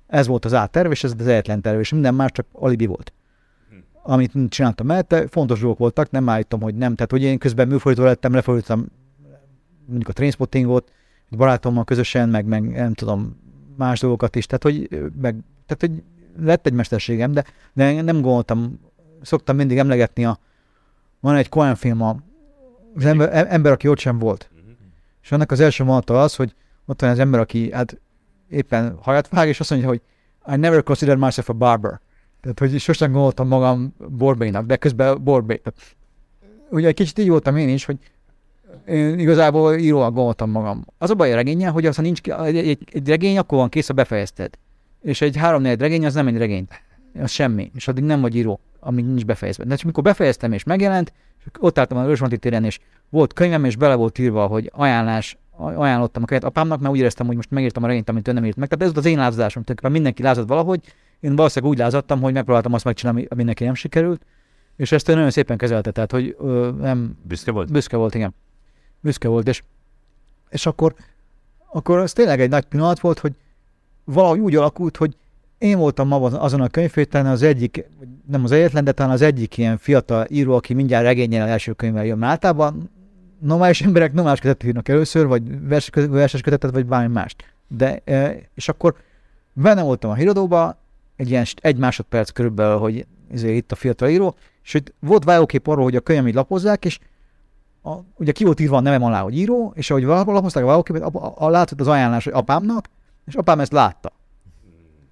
Ez 0.06 0.26
volt 0.26 0.44
az 0.44 0.52
A-terv, 0.52 0.90
és 0.90 1.04
ez 1.04 1.14
az 1.18 1.26
egyetlen 1.26 1.60
terv, 1.60 1.78
és 1.78 1.92
minden 1.92 2.14
más 2.14 2.30
csak 2.32 2.46
alibi 2.52 2.86
volt. 2.86 3.12
Amit 4.07 4.32
csináltam 4.48 4.86
mellette, 4.86 5.26
fontos 5.28 5.61
dolgok 5.61 5.78
voltak, 5.78 6.11
nem 6.11 6.28
állítom, 6.28 6.61
hogy 6.61 6.74
nem. 6.74 6.94
Tehát, 6.94 7.11
hogy 7.11 7.22
én 7.22 7.38
közben 7.38 7.68
műfordító 7.68 8.07
lettem, 8.07 8.32
lefordítottam 8.32 8.86
mondjuk 9.86 10.09
a 10.09 10.12
Trainspottingot, 10.12 10.92
egy 11.30 11.38
barátommal 11.38 11.84
közösen, 11.84 12.28
meg, 12.28 12.46
meg 12.46 12.70
nem 12.70 12.94
tudom, 12.94 13.36
más 13.76 14.00
dolgokat 14.00 14.36
is. 14.36 14.46
Tehát, 14.46 14.62
hogy, 14.62 14.88
meg, 15.20 15.36
tehát, 15.66 15.80
hogy 15.80 16.02
lett 16.38 16.66
egy 16.66 16.72
mesterségem, 16.72 17.32
de, 17.32 17.44
de 17.72 18.02
nem 18.02 18.20
gondoltam, 18.20 18.80
szoktam 19.22 19.57
mindig 19.57 19.78
emlegetni 19.78 20.24
a, 20.24 20.38
van 21.20 21.36
egy 21.36 21.48
Cohen 21.48 21.74
film, 21.74 22.02
a, 22.02 22.16
az 22.96 23.05
ember, 23.05 23.46
ember, 23.52 23.72
aki 23.72 23.88
ott 23.88 23.98
sem 23.98 24.18
volt. 24.18 24.50
És 25.22 25.32
annak 25.32 25.50
az 25.50 25.61
első 25.61 25.84
mondata 25.84 26.22
az, 26.22 26.36
hogy 26.36 26.55
ott 26.86 27.00
van 27.00 27.11
az 27.11 27.18
ember, 27.18 27.40
aki 27.40 27.72
hát 27.72 28.00
éppen 28.48 28.98
hajat 29.00 29.28
vág, 29.28 29.48
és 29.48 29.61
azt 29.61 29.70
mondja, 29.70 29.88
hogy 29.88 30.00
I 30.52 30.57
never 30.57 30.82
considered 30.82 31.20
myself 31.20 31.48
a 31.48 31.52
barber. 31.52 32.00
Tehát, 32.45 32.59
hogy 32.59 32.80
sosem 32.80 33.12
gondoltam 33.12 33.49
magam 33.49 33.95
borbénak, 34.09 34.66
de 34.66 34.76
közben 34.76 35.24
borbé. 35.24 35.61
Ugye 36.70 36.86
egy 36.86 36.95
kicsit 36.95 37.18
így 37.18 37.28
voltam 37.28 37.57
én 37.57 37.68
is, 37.68 37.84
hogy 37.84 37.99
én 38.86 39.18
igazából 39.18 39.74
íróval 39.74 40.11
gondoltam 40.11 40.51
magam. 40.51 40.84
Az 40.99 41.11
a 41.11 41.14
baj 41.14 41.32
a 41.32 41.34
regényen, 41.34 41.72
hogy 41.72 41.86
az, 41.86 41.97
ha 41.97 42.03
nincs 42.03 42.20
egy, 42.22 42.57
egy, 42.57 42.78
egy 42.92 43.09
regény, 43.09 43.38
akkor 43.38 43.59
van 43.59 43.68
kész, 43.68 43.86
ha 43.86 43.95
befejezted. 43.95 44.55
És 45.03 45.20
egy 45.20 45.36
három 45.36 45.62
regény, 45.62 46.07
az 46.07 46.14
nem 46.14 46.26
egy 46.26 46.36
regény. 46.36 46.66
Az 47.20 47.30
semmi. 47.30 47.70
És 47.74 47.88
addig 47.88 48.05
nem 48.05 48.20
vagy 48.20 48.36
író, 48.36 48.61
amíg 48.80 49.05
nincs 49.05 49.24
befejezve. 49.24 49.64
De 49.64 49.76
csak 49.76 49.86
mikor 49.86 50.03
befejeztem 50.03 50.53
és 50.53 50.64
megjelent, 50.64 51.12
és 51.38 51.45
ott 51.59 51.78
álltam 51.78 51.99
a 51.99 52.07
Rösmonti 52.07 52.38
téren, 52.38 52.64
és 52.64 52.78
volt 53.09 53.32
könyvem, 53.32 53.64
és 53.64 53.76
bele 53.76 53.95
volt 53.95 54.18
írva, 54.18 54.47
hogy 54.47 54.70
ajánlás, 54.74 55.38
ajánlottam 55.57 56.22
a 56.22 56.26
könyvet 56.26 56.49
apámnak, 56.49 56.80
mert 56.80 56.92
úgy 56.92 56.99
éreztem, 56.99 57.26
hogy 57.26 57.36
most 57.36 57.51
megírtam 57.51 57.82
a 57.82 57.86
regényt, 57.86 58.09
amit 58.09 58.28
ő 58.28 58.32
nem 58.32 58.45
írt 58.45 58.57
meg. 58.57 58.68
Tehát 58.68 58.90
ez 58.92 58.99
az 58.99 59.05
én 59.05 59.18
lázadásom, 59.18 59.62
tulajdonképpen 59.62 59.92
mindenki 59.92 60.22
lázadt 60.22 60.49
valahogy. 60.49 60.80
Én 61.24 61.36
valószínűleg 61.36 61.74
úgy 61.74 61.78
lázadtam, 61.78 62.20
hogy 62.20 62.32
megpróbáltam 62.32 62.72
azt 62.72 62.84
megcsinálni, 62.84 63.26
ami 63.28 63.42
neki 63.42 63.64
nem 63.64 63.74
sikerült. 63.74 64.24
És 64.76 64.92
ezt 64.92 65.08
ő 65.08 65.14
nagyon 65.14 65.30
szépen 65.30 65.56
kezelte, 65.56 65.90
tehát 65.90 66.10
hogy 66.10 66.36
ö, 66.38 66.70
nem, 66.80 67.18
Büszke 67.22 67.50
volt? 67.50 67.72
Büszke 67.72 67.96
volt, 67.96 68.14
igen. 68.14 68.34
Büszke 69.00 69.28
volt, 69.28 69.48
és, 69.48 69.62
és 70.48 70.66
akkor, 70.66 70.94
akkor 71.72 71.98
az 71.98 72.12
tényleg 72.12 72.40
egy 72.40 72.48
nagy 72.48 72.64
pillanat 72.64 73.00
volt, 73.00 73.18
hogy 73.18 73.32
valahogy 74.04 74.38
úgy 74.38 74.56
alakult, 74.56 74.96
hogy 74.96 75.16
én 75.58 75.78
voltam 75.78 76.08
ma 76.08 76.16
azon 76.16 76.60
a 76.60 76.68
könyvhéten 76.68 77.26
az 77.26 77.42
egyik, 77.42 77.84
nem 78.26 78.44
az 78.44 78.52
egyetlen, 78.52 78.84
de 78.84 78.92
talán 78.92 79.12
az 79.12 79.22
egyik 79.22 79.58
ilyen 79.58 79.78
fiatal 79.78 80.26
író, 80.28 80.54
aki 80.54 80.74
mindjárt 80.74 81.04
regényen 81.04 81.48
első 81.48 81.72
könyvvel 81.72 82.04
jön. 82.04 82.18
Mert 82.18 82.32
általában 82.32 82.90
normális 83.38 83.82
emberek 83.82 84.12
normális 84.12 84.40
kötetet 84.40 84.68
írnak 84.68 84.88
először, 84.88 85.26
vagy 85.26 85.68
vers, 85.68 85.90
verses 85.92 86.40
kötetet, 86.40 86.70
vagy 86.70 86.86
bármi 86.86 87.12
mást. 87.12 87.54
De, 87.68 88.02
és 88.54 88.68
akkor 88.68 88.94
benne 89.52 89.82
voltam 89.82 90.10
a 90.10 90.14
híradóba, 90.14 90.82
egy 91.16 91.30
ilyen 91.30 91.44
egy 91.54 91.76
másodperc 91.76 92.30
körülbelül, 92.30 92.78
hogy 92.78 93.06
ezért 93.32 93.54
itt 93.54 93.72
a 93.72 93.74
fiatal 93.74 94.08
író, 94.08 94.34
és 94.62 94.72
hogy 94.72 94.92
volt 95.00 95.24
vájókép 95.24 95.66
arról, 95.66 95.84
hogy 95.84 95.96
a 95.96 96.00
könyvem 96.00 96.28
így 96.28 96.34
lapozzák, 96.34 96.84
és 96.84 96.98
a, 97.82 97.94
ugye 98.16 98.32
ki 98.32 98.44
volt 98.44 98.60
írva 98.60 98.76
a 98.76 98.80
nevem 98.80 99.02
alá, 99.02 99.20
hogy 99.20 99.36
író, 99.36 99.72
és 99.74 99.90
ahogy 99.90 100.02
lapozták 100.02 100.62
a 100.62 100.66
vájóképet, 100.66 101.02
a, 101.02 101.10
a, 101.12 101.32
a, 101.36 101.48
látszott 101.48 101.80
az 101.80 101.88
ajánlás, 101.88 102.24
hogy 102.24 102.32
apámnak, 102.32 102.88
és 103.26 103.34
apám 103.34 103.60
ezt 103.60 103.72
látta. 103.72 104.12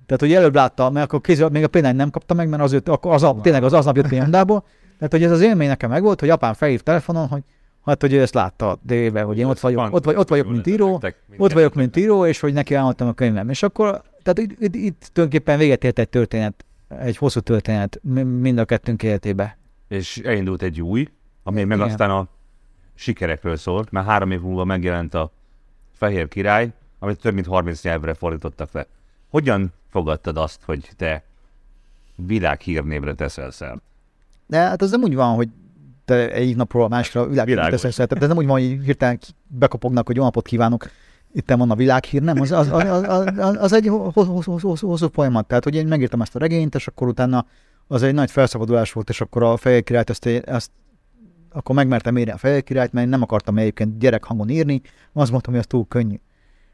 Tehát, 0.06 0.20
hogy 0.20 0.32
előbb 0.32 0.54
látta, 0.54 0.90
mert 0.90 1.06
akkor 1.06 1.20
kézzel, 1.20 1.48
még 1.48 1.62
a 1.62 1.68
példányt 1.68 1.96
nem 1.96 2.10
kapta 2.10 2.34
meg, 2.34 2.48
mert 2.48 2.62
az, 2.62 2.72
jött, 2.72 2.88
akkor 2.88 3.12
az, 3.12 3.26
tényleg 3.42 3.64
az 3.64 3.72
aznap 3.72 3.96
jött 3.96 4.08
példából. 4.08 4.64
Tehát, 4.96 5.12
hogy 5.12 5.22
ez 5.22 5.30
az 5.30 5.40
élmény 5.40 5.68
nekem 5.68 5.90
megvolt, 5.90 6.20
hogy 6.20 6.30
apám 6.30 6.54
felhív 6.54 6.80
telefonon, 6.80 7.28
hogy 7.28 7.42
hát, 7.84 8.00
hogy 8.00 8.12
ő 8.12 8.20
ezt 8.20 8.34
látta 8.34 8.78
délben, 8.82 9.24
hogy 9.24 9.38
én 9.38 9.44
ott 9.44 9.60
vagyok, 9.60 9.94
ott, 9.94 10.04
vagy, 10.04 10.14
ott 10.14 10.28
vagyok, 10.28 10.48
mint 10.48 10.66
író, 10.66 11.02
ott 11.36 11.52
vagyok, 11.52 11.74
mint 11.74 11.96
író, 11.96 12.26
és 12.26 12.40
hogy 12.40 12.52
neki 12.52 12.74
elmondtam 12.74 13.08
a 13.08 13.12
könyvem. 13.12 13.48
És 13.48 13.62
akkor, 13.62 14.02
tehát 14.22 14.38
itt, 14.38 14.60
itt, 14.60 14.74
itt 14.74 15.10
tulajdonképpen 15.12 15.58
véget 15.58 15.84
ért 15.84 15.98
egy 15.98 16.08
történet, 16.08 16.64
egy 16.88 17.16
hosszú 17.16 17.40
történet 17.40 18.00
mind 18.40 18.58
a 18.58 18.64
kettőnk 18.64 19.02
életébe. 19.02 19.58
És 19.88 20.18
elindult 20.18 20.62
egy 20.62 20.80
új, 20.80 21.08
ami 21.42 21.64
meg 21.64 21.76
Igen. 21.76 21.90
aztán 21.90 22.10
a 22.10 22.28
sikerekről 22.94 23.56
szólt, 23.56 23.90
mert 23.90 24.06
három 24.06 24.30
év 24.30 24.40
múlva 24.40 24.64
megjelent 24.64 25.14
a 25.14 25.32
Fehér 25.92 26.28
Király, 26.28 26.72
amit 26.98 27.20
több 27.20 27.34
mint 27.34 27.46
30 27.46 27.82
nyelvre 27.82 28.14
fordítottak 28.14 28.72
le. 28.72 28.86
Hogyan 29.30 29.72
fogadtad 29.90 30.36
azt, 30.36 30.60
hogy 30.64 30.90
te 30.96 31.22
világhírnévre 32.14 33.14
teszel 33.14 33.50
szert? 33.50 33.82
De 34.46 34.58
hát 34.58 34.82
az 34.82 34.90
nem 34.90 35.02
úgy 35.02 35.14
van, 35.14 35.34
hogy 35.34 35.48
te 36.04 36.32
egyik 36.32 36.56
napról 36.56 36.84
a 36.84 36.88
másikra 36.88 37.26
világhírt 37.26 37.58
Világos. 37.58 37.80
teszek, 37.80 38.06
tehát 38.08 38.22
ez 38.22 38.28
nem 38.28 38.36
úgy 38.38 38.46
van, 38.46 38.60
hogy 38.60 38.84
hirtelen 38.84 39.18
bekopognak, 39.46 40.06
hogy 40.06 40.16
jó 40.16 40.22
napot 40.22 40.46
kívánok, 40.46 40.90
itt 41.32 41.50
van 41.50 41.70
a 41.70 41.74
világhír, 41.74 42.22
nem, 42.22 42.40
az, 42.40 42.52
az, 42.52 42.68
az, 42.70 43.02
az, 43.38 43.56
az, 43.56 43.72
egy 43.72 43.86
hosszú, 43.88 44.58
hosszú, 44.80 45.08
folyamat. 45.12 45.46
Tehát, 45.46 45.64
hogy 45.64 45.74
én 45.74 45.86
megírtam 45.86 46.20
ezt 46.20 46.36
a 46.36 46.38
regényt, 46.38 46.74
és 46.74 46.86
akkor 46.86 47.08
utána 47.08 47.46
az 47.86 48.02
egy 48.02 48.14
nagy 48.14 48.30
felszabadulás 48.30 48.92
volt, 48.92 49.08
és 49.08 49.20
akkor 49.20 49.42
a 49.42 49.56
Fehér 49.56 49.82
Királyt, 49.82 50.10
azt, 50.10 50.28
azt 50.46 50.70
akkor 51.52 51.74
megmertem 51.74 52.18
írni 52.18 52.32
a 52.32 52.36
Fehér 52.36 52.62
Királyt, 52.62 52.92
mert 52.92 53.04
én 53.04 53.10
nem 53.12 53.22
akartam 53.22 53.58
egyébként 53.58 53.98
gyerekhangon 53.98 54.48
írni, 54.48 54.80
azt 55.12 55.30
mondtam, 55.30 55.52
hogy 55.52 55.62
az 55.62 55.68
túl 55.68 55.86
könnyű. 55.88 56.20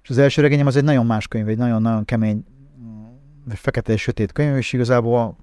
És 0.02 0.10
az 0.10 0.18
első 0.18 0.42
regényem 0.42 0.66
az 0.66 0.76
egy 0.76 0.84
nagyon 0.84 1.06
más 1.06 1.28
könyv, 1.28 1.48
egy 1.48 1.56
nagyon-nagyon 1.56 2.04
kemény, 2.04 2.44
mm, 2.80 3.04
fekete 3.48 3.92
és 3.92 4.02
sötét 4.02 4.32
könyv, 4.32 4.56
és 4.56 4.72
igazából 4.72 5.36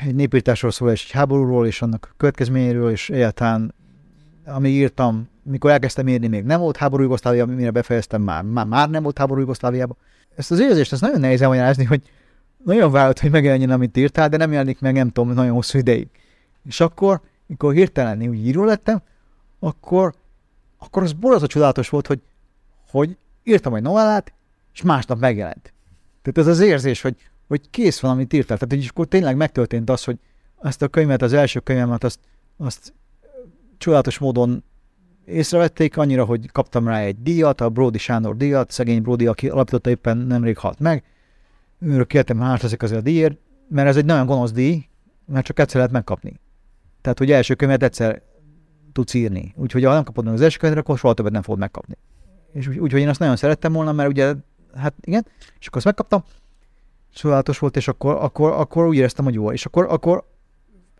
egy 0.00 0.14
népírtásról 0.14 0.70
szól, 0.70 0.90
és 0.90 1.04
egy 1.04 1.10
háborúról, 1.10 1.66
és 1.66 1.82
annak 1.82 2.14
következményéről, 2.16 2.90
és 2.90 3.10
egyáltalán, 3.10 3.74
ami 4.46 4.68
írtam, 4.68 5.28
mikor 5.42 5.70
elkezdtem 5.70 6.08
írni, 6.08 6.26
még 6.26 6.44
nem 6.44 6.60
volt 6.60 6.76
háború 6.76 7.02
Jugoszlávia, 7.02 7.46
mire 7.46 7.70
befejeztem, 7.70 8.22
már, 8.22 8.42
már, 8.42 8.66
már 8.66 8.90
nem 8.90 9.02
volt 9.02 9.18
háború 9.18 9.40
Jugoszláviában. 9.40 9.96
Ezt 10.36 10.50
az 10.50 10.60
érzést, 10.60 10.92
ez 10.92 11.00
nagyon 11.00 11.20
nehéz 11.20 11.42
elmagyarázni, 11.42 11.84
hogy 11.84 12.02
nagyon 12.64 12.90
vállalt, 12.90 13.20
hogy 13.20 13.30
megjelenjen, 13.30 13.70
amit 13.70 13.96
írtál, 13.96 14.28
de 14.28 14.36
nem 14.36 14.52
jelenik 14.52 14.80
meg, 14.80 14.94
nem 14.94 15.10
tudom, 15.10 15.34
nagyon 15.34 15.54
hosszú 15.54 15.78
ideig. 15.78 16.08
És 16.66 16.80
akkor, 16.80 17.20
mikor 17.46 17.72
hirtelen 17.72 18.28
úgy 18.28 18.46
író 18.46 18.64
lettem, 18.64 19.02
akkor, 19.58 20.14
akkor 20.78 21.02
az 21.02 21.12
borzasztó 21.12 21.46
csodálatos 21.46 21.88
volt, 21.88 22.06
hogy, 22.06 22.20
hogy 22.90 23.16
írtam 23.42 23.74
egy 23.74 23.82
novellát, 23.82 24.32
és 24.72 24.82
másnap 24.82 25.18
megjelent. 25.18 25.72
Tehát 26.22 26.38
ez 26.38 26.46
az 26.46 26.60
érzés, 26.60 27.00
hogy, 27.00 27.16
hogy 27.48 27.70
kész 27.70 28.00
van, 28.00 28.10
amit 28.10 28.32
írtál. 28.32 28.58
Tehát 28.58 28.74
hogy 28.74 28.86
akkor 28.90 29.06
tényleg 29.06 29.36
megtörtént 29.36 29.90
az, 29.90 30.04
hogy 30.04 30.18
ezt 30.62 30.82
a 30.82 30.88
könyvet, 30.88 31.22
az 31.22 31.32
első 31.32 31.60
könyvemet, 31.60 32.04
azt, 32.04 32.18
azt 32.56 32.92
csodálatos 33.78 34.18
módon 34.18 34.64
észrevették, 35.24 35.96
annyira, 35.96 36.24
hogy 36.24 36.50
kaptam 36.52 36.88
rá 36.88 36.98
egy 37.00 37.22
díjat, 37.22 37.60
a 37.60 37.68
Brody 37.68 37.98
Sándor 37.98 38.36
díjat, 38.36 38.70
szegény 38.70 39.02
Brody, 39.02 39.26
aki 39.26 39.48
alapította 39.48 39.90
éppen 39.90 40.16
nemrég 40.16 40.58
halt 40.58 40.78
meg. 40.78 41.04
Őről 41.78 42.06
kértem, 42.06 42.36
hogy 42.36 42.46
hálás 42.46 42.62
azért 42.62 42.92
a 42.92 43.00
díjért, 43.00 43.36
mert 43.68 43.88
ez 43.88 43.96
egy 43.96 44.04
nagyon 44.04 44.26
gonosz 44.26 44.52
díj, 44.52 44.88
mert 45.26 45.46
csak 45.46 45.58
egyszer 45.58 45.76
lehet 45.76 45.92
megkapni. 45.92 46.40
Tehát, 47.00 47.18
hogy 47.18 47.30
első 47.30 47.54
könyvet 47.54 47.82
egyszer 47.82 48.22
tudsz 48.92 49.14
írni. 49.14 49.54
Úgyhogy 49.56 49.84
ha 49.84 49.92
nem 49.92 50.04
kapod 50.04 50.24
meg 50.24 50.34
az 50.34 50.40
első 50.40 50.58
könyvet, 50.58 50.78
akkor 50.78 50.98
soha 50.98 51.14
többet 51.14 51.32
nem 51.32 51.42
fogod 51.42 51.60
megkapni. 51.60 51.96
És 52.52 52.66
úgy, 52.66 52.78
úgyhogy 52.78 53.00
én 53.00 53.08
azt 53.08 53.18
nagyon 53.18 53.36
szerettem 53.36 53.72
volna, 53.72 53.92
mert 53.92 54.08
ugye, 54.08 54.34
hát 54.74 54.94
igen, 55.00 55.26
és 55.60 55.66
akkor 55.66 55.76
azt 55.76 55.84
megkaptam, 55.84 56.22
csodálatos 57.14 57.58
volt, 57.58 57.76
és 57.76 57.88
akkor, 57.88 58.14
akkor, 58.14 58.52
akkor 58.52 58.86
úgy 58.86 58.96
éreztem, 58.96 59.24
hogy 59.24 59.34
jó. 59.34 59.52
És 59.52 59.66
akkor, 59.66 59.86
akkor, 59.88 60.24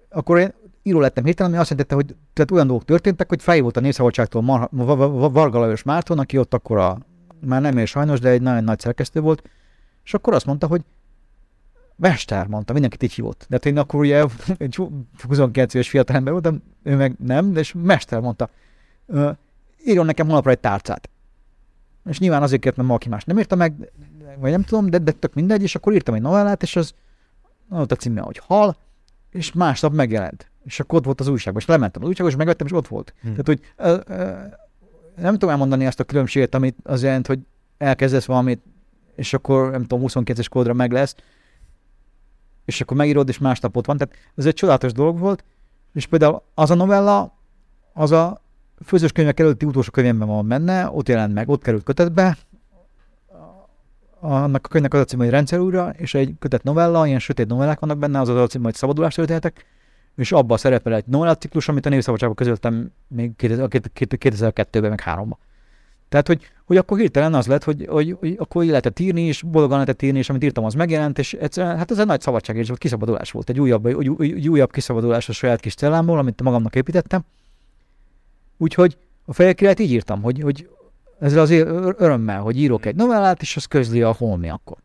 akkor 0.08 0.38
én 0.38 0.54
író 0.86 1.00
lettem 1.00 1.24
hirtelen, 1.24 1.52
ami 1.52 1.60
azt 1.60 1.70
jelentette, 1.70 2.02
hogy 2.02 2.16
tehát 2.32 2.50
olyan 2.50 2.66
dolgok 2.66 2.84
történtek, 2.86 3.28
hogy 3.28 3.42
felhívott 3.42 3.76
a 3.76 3.80
Népszabadságtól 3.80 4.42
Mar- 4.42 4.68
Va- 4.70 4.96
Va- 4.96 5.32
Varga 5.32 5.58
Lajos 5.58 5.82
Márton, 5.82 6.18
aki 6.18 6.38
ott 6.38 6.54
akkor 6.54 6.78
a, 6.78 6.98
már 7.40 7.60
nem 7.60 7.78
ér 7.78 7.86
sajnos, 7.86 8.20
de 8.20 8.28
egy 8.28 8.42
nagyon 8.42 8.64
nagy 8.64 8.78
szerkesztő 8.80 9.20
volt, 9.20 9.50
és 10.04 10.14
akkor 10.14 10.34
azt 10.34 10.46
mondta, 10.46 10.66
hogy 10.66 10.82
Mester, 11.96 12.46
mondta, 12.46 12.72
mindenkit 12.72 13.02
így 13.02 13.12
hívott. 13.12 13.38
De 13.48 13.56
hát 13.56 13.66
én 13.66 13.78
akkor 13.78 14.00
ugye 14.00 14.24
egy 14.58 14.78
29 15.28 15.74
éves 15.74 15.88
fiatalember 15.88 16.32
voltam, 16.32 16.62
ő 16.82 16.96
meg 16.96 17.14
nem, 17.18 17.52
de 17.52 17.60
és 17.60 17.74
Mester 17.82 18.20
mondta, 18.20 18.48
"Ö, 19.06 19.30
írjon 19.84 20.06
nekem 20.06 20.26
holnapra 20.26 20.50
egy 20.50 20.58
tárcát. 20.58 21.08
És 22.04 22.18
nyilván 22.18 22.42
azért 22.42 22.60
kért, 22.62 22.76
mert 22.76 22.88
valaki 22.88 23.08
más 23.08 23.24
nem 23.24 23.38
írta 23.38 23.54
meg, 23.56 23.90
vagy 24.38 24.50
nem 24.50 24.62
tudom, 24.62 24.90
de, 24.90 24.98
de 24.98 25.12
tök 25.12 25.34
mindegy, 25.34 25.62
és 25.62 25.74
akkor 25.74 25.92
írtam 25.92 26.14
egy 26.14 26.20
novellát, 26.22 26.62
és 26.62 26.76
az 26.76 26.94
ott 27.70 27.92
a 27.92 27.96
címe, 27.96 28.20
hogy 28.20 28.38
Hal, 28.38 28.76
és 29.30 29.52
másnap 29.52 29.92
megjelent. 29.92 30.50
És 30.64 30.80
akkor 30.80 30.98
ott 30.98 31.04
volt 31.04 31.20
az 31.20 31.28
újságban, 31.28 31.62
és 31.62 31.68
lementem 31.68 32.02
az 32.02 32.08
újságba, 32.08 32.30
és 32.30 32.36
megvettem, 32.36 32.66
és 32.66 32.72
ott 32.72 32.88
volt. 32.88 33.14
Hm. 33.20 33.28
Tehát, 33.28 33.46
hogy 33.46 33.60
ö, 33.76 33.98
ö, 34.06 34.32
nem 35.16 35.32
tudom 35.32 35.50
elmondani 35.50 35.86
azt 35.86 36.00
a 36.00 36.04
különbséget, 36.04 36.54
amit 36.54 36.76
az 36.82 37.02
jelent, 37.02 37.26
hogy 37.26 37.38
elkezdesz 37.78 38.24
valamit, 38.24 38.62
és 39.16 39.34
akkor 39.34 39.70
nem 39.70 39.84
tudom, 39.84 40.04
22-es 40.08 40.46
kódra 40.50 40.72
meg 40.72 40.92
lesz, 40.92 41.14
és 42.64 42.80
akkor 42.80 42.96
megírod, 42.96 43.28
és 43.28 43.38
másnap 43.38 43.76
ott 43.76 43.86
van. 43.86 43.96
Tehát 43.96 44.14
ez 44.34 44.46
egy 44.46 44.54
csodálatos 44.54 44.92
dolog 44.92 45.18
volt, 45.18 45.44
és 45.92 46.06
például 46.06 46.42
az 46.54 46.70
a 46.70 46.74
novella, 46.74 47.32
az 47.92 48.10
a 48.10 48.42
főzős 48.84 49.12
könyvek 49.12 49.40
előtti 49.40 49.66
utolsó 49.66 49.90
könyvemben 49.90 50.28
van 50.28 50.48
benne, 50.48 50.90
ott 50.90 51.08
jelent 51.08 51.34
meg, 51.34 51.48
ott 51.48 51.62
került 51.62 51.82
kötetbe, 51.82 52.36
annak 54.20 54.66
a 54.66 54.68
könyvnek 54.68 54.94
az 54.94 55.00
a 55.00 55.04
címe, 55.04 55.22
hogy 55.22 55.32
rendszer 55.32 55.58
újra, 55.58 55.90
és 55.96 56.14
egy 56.14 56.34
kötet 56.38 56.62
novella, 56.62 57.06
ilyen 57.06 57.18
sötét 57.18 57.46
novellák 57.46 57.78
vannak 57.78 57.98
benne, 57.98 58.20
az 58.20 58.28
az 58.28 58.36
a 58.36 58.46
címe, 58.46 58.64
hogy 58.64 58.74
szabadulás 58.74 59.14
történetek, 59.14 59.64
és 60.16 60.32
abban 60.32 60.56
szerepel 60.56 60.94
egy 60.94 61.04
novellaciklus, 61.06 61.68
amit 61.68 61.86
a 61.86 61.88
Népszabadságban 61.88 62.36
közöltem 62.36 62.92
még 63.08 63.36
2000 63.36 63.68
2002-ben, 63.70 64.90
meg 64.90 65.02
3-ban. 65.04 65.36
Tehát, 66.08 66.26
hogy, 66.26 66.50
hogy 66.64 66.76
akkor 66.76 66.98
hirtelen 66.98 67.34
az 67.34 67.46
lett, 67.46 67.64
hogy, 67.64 67.86
hogy, 67.88 68.16
hogy 68.20 68.34
akkor 68.38 68.64
lehetett 68.64 68.98
írni, 68.98 69.22
és 69.22 69.42
boldogan 69.42 69.78
lehetett 69.78 70.02
írni, 70.02 70.18
és 70.18 70.28
amit 70.28 70.44
írtam, 70.44 70.64
az 70.64 70.74
megjelent, 70.74 71.18
és 71.18 71.32
egyszerűen, 71.32 71.76
hát 71.76 71.90
ez 71.90 71.98
egy 71.98 72.06
nagy 72.06 72.20
szabadságérzés 72.20 72.68
volt, 72.68 72.80
kiszabadulás 72.80 73.30
volt, 73.30 73.48
egy 73.48 73.60
újabb, 73.60 73.86
egy, 73.86 74.10
egy 74.18 74.48
újabb 74.48 74.70
kiszabadulás 74.70 75.28
a 75.28 75.32
saját 75.32 75.60
kis 75.60 75.74
cellámból, 75.74 76.18
amit 76.18 76.42
magamnak 76.42 76.74
építettem. 76.74 77.24
Úgyhogy 78.56 78.96
a 79.24 79.32
Fehér 79.32 79.54
Királyt 79.54 79.78
így 79.78 79.90
írtam, 79.90 80.22
hogy, 80.22 80.40
hogy 80.40 80.68
ezzel 81.20 81.40
az 81.40 81.50
ör- 81.50 82.00
örömmel, 82.00 82.40
hogy 82.40 82.60
írok 82.60 82.86
egy 82.86 82.94
novellát, 82.94 83.42
és 83.42 83.56
az 83.56 83.64
közli 83.64 84.02
a 84.02 84.12
holmi 84.12 84.48
akkor. 84.48 84.76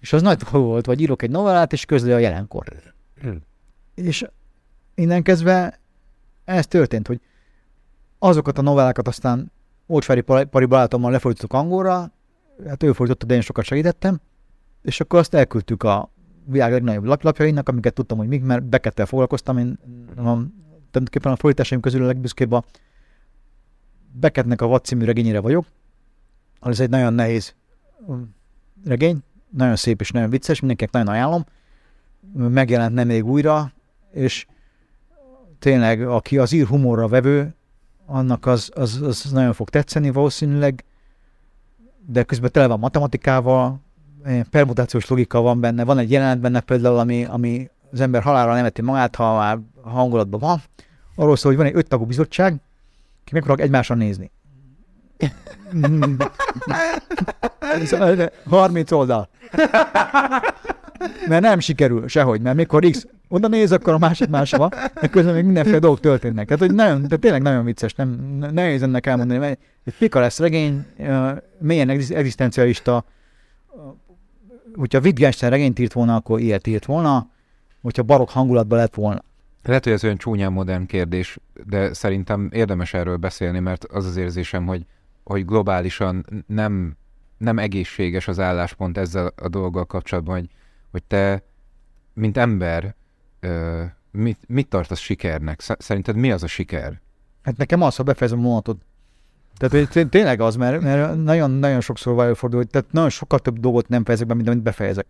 És 0.00 0.12
az 0.12 0.22
nagy 0.22 0.36
dolog 0.36 0.66
volt, 0.66 0.86
hogy 0.86 1.00
írok 1.00 1.22
egy 1.22 1.30
novellát, 1.30 1.72
és 1.72 1.84
közli 1.84 2.12
a 2.12 2.18
jelenkor. 2.18 2.64
És 3.94 4.26
innen 4.94 5.22
kezdve 5.22 5.80
ez 6.44 6.66
történt, 6.66 7.06
hogy 7.06 7.20
azokat 8.18 8.58
a 8.58 8.62
novellákat 8.62 9.08
aztán 9.08 9.52
Olcsfári 9.86 10.20
Pari 10.20 10.64
barátommal 10.64 11.10
lefordítottuk 11.10 11.58
angolra, 11.58 12.12
hát 12.66 12.82
ő 12.82 12.92
fordította, 12.92 13.26
de 13.26 13.34
én 13.34 13.40
sokat 13.40 13.64
segítettem, 13.64 14.20
és 14.82 15.00
akkor 15.00 15.18
azt 15.18 15.34
elküldtük 15.34 15.82
a 15.82 16.10
világ 16.44 16.72
legnagyobb 16.72 17.04
laplapjainak, 17.04 17.68
amiket 17.68 17.94
tudtam, 17.94 18.18
hogy 18.18 18.28
mik, 18.28 18.42
mert 18.42 18.64
Beckettel 18.64 19.06
foglalkoztam, 19.06 19.58
én 19.58 19.78
a, 20.16 20.20
tulajdonképpen 20.90 21.32
a 21.32 21.36
fordításaim 21.36 21.80
közül 21.80 22.02
a 22.02 22.06
legbüszkébb 22.06 22.52
a 22.52 22.64
Beckettnek 24.12 24.60
a 24.60 24.66
Vad 24.66 24.84
című 24.84 25.04
regényére 25.04 25.40
vagyok. 25.40 25.66
Ez 26.60 26.80
egy 26.80 26.90
nagyon 26.90 27.14
nehéz 27.14 27.54
um, 28.06 28.34
regény, 28.84 29.18
nagyon 29.50 29.76
szép 29.76 30.00
és 30.00 30.10
nagyon 30.10 30.30
vicces, 30.30 30.58
mindenkinek 30.58 30.92
nagyon 30.92 31.08
ajánlom. 31.08 31.44
Megjelent 32.32 32.94
nem 32.94 33.06
még 33.06 33.24
újra, 33.24 33.72
és 34.10 34.46
tényleg, 35.62 36.02
aki 36.08 36.38
az 36.38 36.52
ír 36.52 36.66
humorra 36.66 37.08
vevő, 37.08 37.54
annak 38.06 38.46
az, 38.46 38.70
az, 38.74 39.00
az 39.02 39.30
nagyon 39.32 39.52
fog 39.52 39.68
tetszeni 39.68 40.10
valószínűleg, 40.10 40.84
de 42.06 42.22
közben 42.22 42.50
tele 42.52 42.66
van 42.66 42.78
matematikával, 42.78 43.80
eh, 44.22 44.42
permutációs 44.50 45.08
logika 45.08 45.40
van 45.40 45.60
benne, 45.60 45.84
van 45.84 45.98
egy 45.98 46.10
jelenet 46.10 46.40
benne 46.40 46.60
például, 46.60 46.98
ami, 46.98 47.24
ami 47.24 47.70
az 47.92 48.00
ember 48.00 48.22
halálra 48.22 48.54
nem 48.54 48.64
eti 48.64 48.82
magát, 48.82 49.16
ha 49.16 49.36
már 49.36 49.58
hangulatban 49.82 50.40
van. 50.40 50.62
Arról 51.14 51.36
szól, 51.36 51.52
hogy 51.52 51.60
van 51.60 51.70
egy 51.70 51.76
öttagú 51.76 52.04
bizottság, 52.04 52.60
ki 53.24 53.32
meg 53.32 53.60
egymásra 53.60 53.94
nézni. 53.94 54.30
Ez 57.60 57.96
30 58.48 58.92
oldal. 58.92 59.28
Mert 61.28 61.42
nem 61.42 61.58
sikerül 61.58 62.08
sehogy, 62.08 62.40
mert 62.40 62.56
mikor 62.56 62.84
X 62.90 63.06
oda 63.28 63.48
néz, 63.48 63.72
akkor 63.72 63.92
a 63.92 63.98
másik 63.98 64.28
máshova, 64.28 64.68
de 65.00 65.06
közben 65.08 65.34
még 65.34 65.44
mindenféle 65.44 65.78
dolgok 65.78 66.00
történnek. 66.00 66.46
Tehát, 66.46 66.62
hogy 66.62 66.74
nagyon, 66.74 67.08
de 67.08 67.16
tényleg 67.16 67.42
nagyon 67.42 67.64
vicces, 67.64 67.94
nem, 67.94 68.08
nehéz 68.52 68.82
ennek 68.82 69.06
elmondani, 69.06 69.38
mert 69.38 69.60
egy 69.84 69.94
pika 69.98 70.20
lesz 70.20 70.38
regény, 70.38 70.86
ö, 70.98 71.30
mélyen 71.58 71.88
egzisz- 71.88 72.10
egzisztencialista, 72.10 73.04
ö, 73.76 73.80
hogyha 74.74 75.00
Wittgenstein 75.00 75.52
regényt 75.52 75.78
írt 75.78 75.92
volna, 75.92 76.14
akkor 76.14 76.40
ilyet 76.40 76.66
írt 76.66 76.84
volna, 76.84 77.30
hogyha 77.82 78.02
barokk 78.02 78.30
hangulatban 78.30 78.78
lett 78.78 78.94
volna. 78.94 79.22
Lehet, 79.62 79.84
hogy 79.84 79.92
ez 79.92 80.04
olyan 80.04 80.16
csúnyán 80.16 80.52
modern 80.52 80.86
kérdés, 80.86 81.38
de 81.66 81.92
szerintem 81.92 82.48
érdemes 82.52 82.94
erről 82.94 83.16
beszélni, 83.16 83.58
mert 83.58 83.84
az 83.84 84.06
az 84.06 84.16
érzésem, 84.16 84.66
hogy, 84.66 84.86
hogy 85.24 85.44
globálisan 85.44 86.24
nem, 86.46 86.96
nem 87.38 87.58
egészséges 87.58 88.28
az 88.28 88.40
álláspont 88.40 88.98
ezzel 88.98 89.32
a 89.36 89.48
dolggal 89.48 89.84
kapcsolatban, 89.84 90.34
hogy, 90.34 90.48
hogy 90.92 91.02
te, 91.02 91.42
mint 92.14 92.36
ember, 92.36 92.94
ö, 93.40 93.84
mit, 94.10 94.38
mit 94.46 94.68
tartasz 94.68 94.98
sikernek? 94.98 95.60
Sz- 95.60 95.82
Szerinted 95.82 96.16
mi 96.16 96.32
az 96.32 96.42
a 96.42 96.46
siker? 96.46 97.00
Hát 97.42 97.56
nekem 97.56 97.82
az, 97.82 97.96
ha 97.96 98.02
befejezem 98.02 98.38
a 98.38 98.42
mondatot. 98.42 98.80
Tehát 99.56 99.74
hogy 99.74 99.88
té- 99.88 100.10
tényleg 100.10 100.40
az, 100.40 100.56
mert, 100.56 100.80
mert 100.80 101.22
nagyon, 101.22 101.50
nagyon 101.50 101.80
sokszor 101.80 102.22
előfordul, 102.22 102.58
hogy 102.58 102.68
tehát 102.68 102.92
nagyon 102.92 103.10
sokkal 103.10 103.38
több 103.38 103.58
dolgot 103.58 103.88
nem 103.88 104.04
fejezek 104.04 104.26
be, 104.26 104.34
mint 104.34 104.48
amit 104.48 104.62
befejezek. 104.62 105.06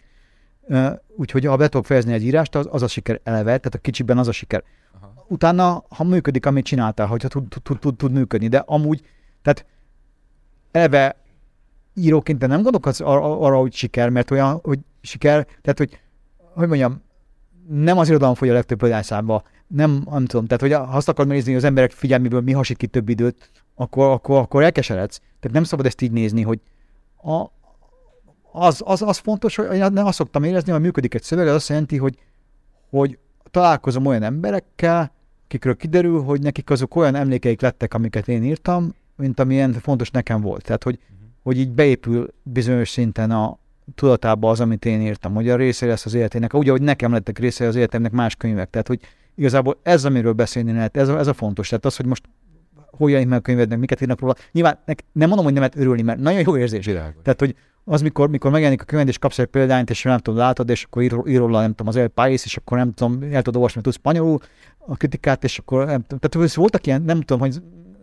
Úgyhogy 1.17 1.45
ha 1.45 1.57
be 1.57 1.69
tudok 1.69 1.87
fejezni 1.87 2.13
egy 2.13 2.23
írást, 2.25 2.55
az, 2.55 2.69
az 2.71 2.83
a 2.83 2.87
siker 2.89 3.21
eleve, 3.25 3.45
tehát 3.45 3.75
a 3.75 3.79
kicsiben 3.79 4.19
az 4.19 4.29
a 4.29 4.33
siker. 4.33 4.65
Aha. 5.01 5.25
Utána, 5.29 5.85
ha 5.89 6.05
működik, 6.05 6.47
amit 6.47 6.65
csináltál, 6.65 7.07
hogyha 7.07 7.29
tud, 7.29 7.49
tud, 7.63 7.79
tud, 7.79 7.97
tud, 7.97 8.13
működni, 8.13 8.49
de 8.49 8.59
amúgy, 8.59 9.07
tehát 9.43 9.67
eleve 10.71 11.17
íróként 11.95 12.39
te 12.39 12.47
nem 12.47 12.63
gondolkodsz 12.63 13.01
arra, 13.01 13.41
arra, 13.41 13.59
hogy 13.59 13.73
siker, 13.73 14.09
mert 14.09 14.31
olyan, 14.31 14.61
hogy 14.63 14.79
siker, 15.03 15.47
tehát 15.47 15.79
hogy, 15.79 16.01
hogy 16.37 16.69
mondjam, 16.69 17.03
nem 17.69 17.99
az 17.99 18.09
irodalom 18.09 18.35
fogy 18.35 18.49
a 18.49 18.53
legtöbb 18.53 18.79
példányszámba, 18.79 19.43
nem, 19.67 20.03
nem 20.11 20.25
tudom, 20.25 20.47
tehát 20.47 20.61
hogy 20.61 20.73
ha 20.73 20.97
azt 20.97 21.09
akarod 21.09 21.31
nézni, 21.31 21.49
hogy 21.49 21.59
az 21.59 21.67
emberek 21.67 21.91
figyelméből 21.91 22.41
mi 22.41 22.53
hasít 22.53 22.77
ki 22.77 22.87
több 22.87 23.09
időt, 23.09 23.51
akkor, 23.75 24.11
akkor, 24.11 24.39
akkor 24.39 24.63
elkeseredsz. 24.63 25.19
Tehát 25.19 25.53
nem 25.57 25.65
szabad 25.65 25.87
ezt 25.87 26.01
így 26.01 26.13
nézni, 26.13 26.43
hogy 26.43 26.61
a, 27.23 27.47
az, 28.53 28.83
az, 28.85 29.03
az 29.03 29.19
fontos, 29.19 29.57
hogy 29.57 29.77
én 29.77 29.99
azt 29.99 30.17
szoktam 30.17 30.45
érezni, 30.45 30.73
hogy 30.73 30.81
működik 30.81 31.15
egy 31.15 31.23
szöveg, 31.23 31.47
az 31.47 31.55
azt 31.55 31.69
jelenti, 31.69 31.97
hogy, 31.97 32.19
hogy 32.91 33.19
találkozom 33.51 34.07
olyan 34.07 34.23
emberekkel, 34.23 35.13
akikről 35.45 35.77
kiderül, 35.77 36.23
hogy 36.23 36.41
nekik 36.43 36.71
azok 36.71 36.97
olyan 36.97 37.15
emlékeik 37.15 37.61
lettek, 37.61 37.95
amiket 37.95 38.29
én 38.29 38.45
írtam, 38.45 38.95
mint 39.17 39.41
amilyen 39.41 39.73
fontos 39.73 40.11
nekem 40.11 40.41
volt. 40.41 40.65
Tehát, 40.65 40.83
hogy, 40.83 40.99
uh-huh. 41.03 41.29
hogy 41.43 41.59
így 41.59 41.71
beépül 41.71 42.35
bizonyos 42.43 42.89
szinten 42.89 43.31
a 43.31 43.59
tudatába 43.95 44.51
az, 44.51 44.61
amit 44.61 44.85
én 44.85 45.01
írtam, 45.01 45.35
hogy 45.35 45.49
a 45.49 45.57
része 45.57 45.87
lesz 45.87 46.07
az 46.07 46.15
életének, 46.15 46.55
úgy, 46.55 46.69
ahogy 46.69 46.83
nekem 46.83 47.13
lettek 47.13 47.39
része 47.39 47.67
az 47.67 47.77
életemnek 47.77 48.13
más 48.13 48.37
könyvek. 48.37 48.71
Tehát, 48.71 48.87
hogy 48.87 49.01
igazából 49.35 49.79
ez, 49.83 50.05
amiről 50.05 50.33
beszélni 50.33 50.73
lehet, 50.73 50.97
ez 50.97 51.09
a, 51.09 51.19
ez 51.19 51.27
a 51.27 51.33
fontos. 51.33 51.69
Tehát 51.69 51.85
az, 51.85 51.97
hogy 51.97 52.07
most 52.07 52.23
hogy 52.97 53.11
jelenik 53.11 53.31
meg 53.31 53.39
a 53.39 53.43
könyvednek, 53.43 53.79
miket 53.79 54.01
írnak 54.01 54.21
róla. 54.21 54.35
Nyilván 54.53 54.79
nem 55.13 55.29
mondom, 55.29 55.45
hogy 55.45 55.53
nem 55.53 55.63
lehet 55.63 55.77
örülni, 55.77 56.03
mert 56.03 56.21
nagyon 56.21 56.43
jó 56.47 56.57
érzés. 56.57 56.87
Világos. 56.87 57.23
Tehát, 57.23 57.41
hogy 57.41 57.55
az, 57.85 58.03
mikor, 58.03 58.29
mikor 58.29 58.51
megjelenik 58.51 58.83
a 58.83 58.85
könyved, 58.85 59.09
és 59.09 59.19
kapsz 59.19 59.39
egy 59.39 59.47
példányt, 59.47 59.91
és 59.91 60.03
nem 60.03 60.19
tudom, 60.19 60.41
látod, 60.41 60.69
és 60.69 60.85
akkor 60.85 61.03
ír, 61.03 61.15
ír 61.27 61.39
róla, 61.39 61.61
nem 61.61 61.71
tudom, 61.71 61.87
az 61.87 61.97
El 61.97 62.09
País, 62.09 62.45
és 62.45 62.57
akkor 62.57 62.79
nem 62.79 62.93
tudom, 62.93 63.23
el 63.23 63.43
tudod 63.43 63.57
olvasni, 63.57 63.81
tudsz 63.81 63.95
spanyolul 63.95 64.39
a 64.79 64.97
kritikát, 64.97 65.45
és 65.45 65.59
akkor 65.59 65.87
nem 65.87 66.03
tudom. 66.03 66.19
Tehát 66.19 66.55
voltak 66.55 66.87
ilyen, 66.87 67.03
nem 67.03 67.21
tudom, 67.21 67.41
hogy 67.41 67.63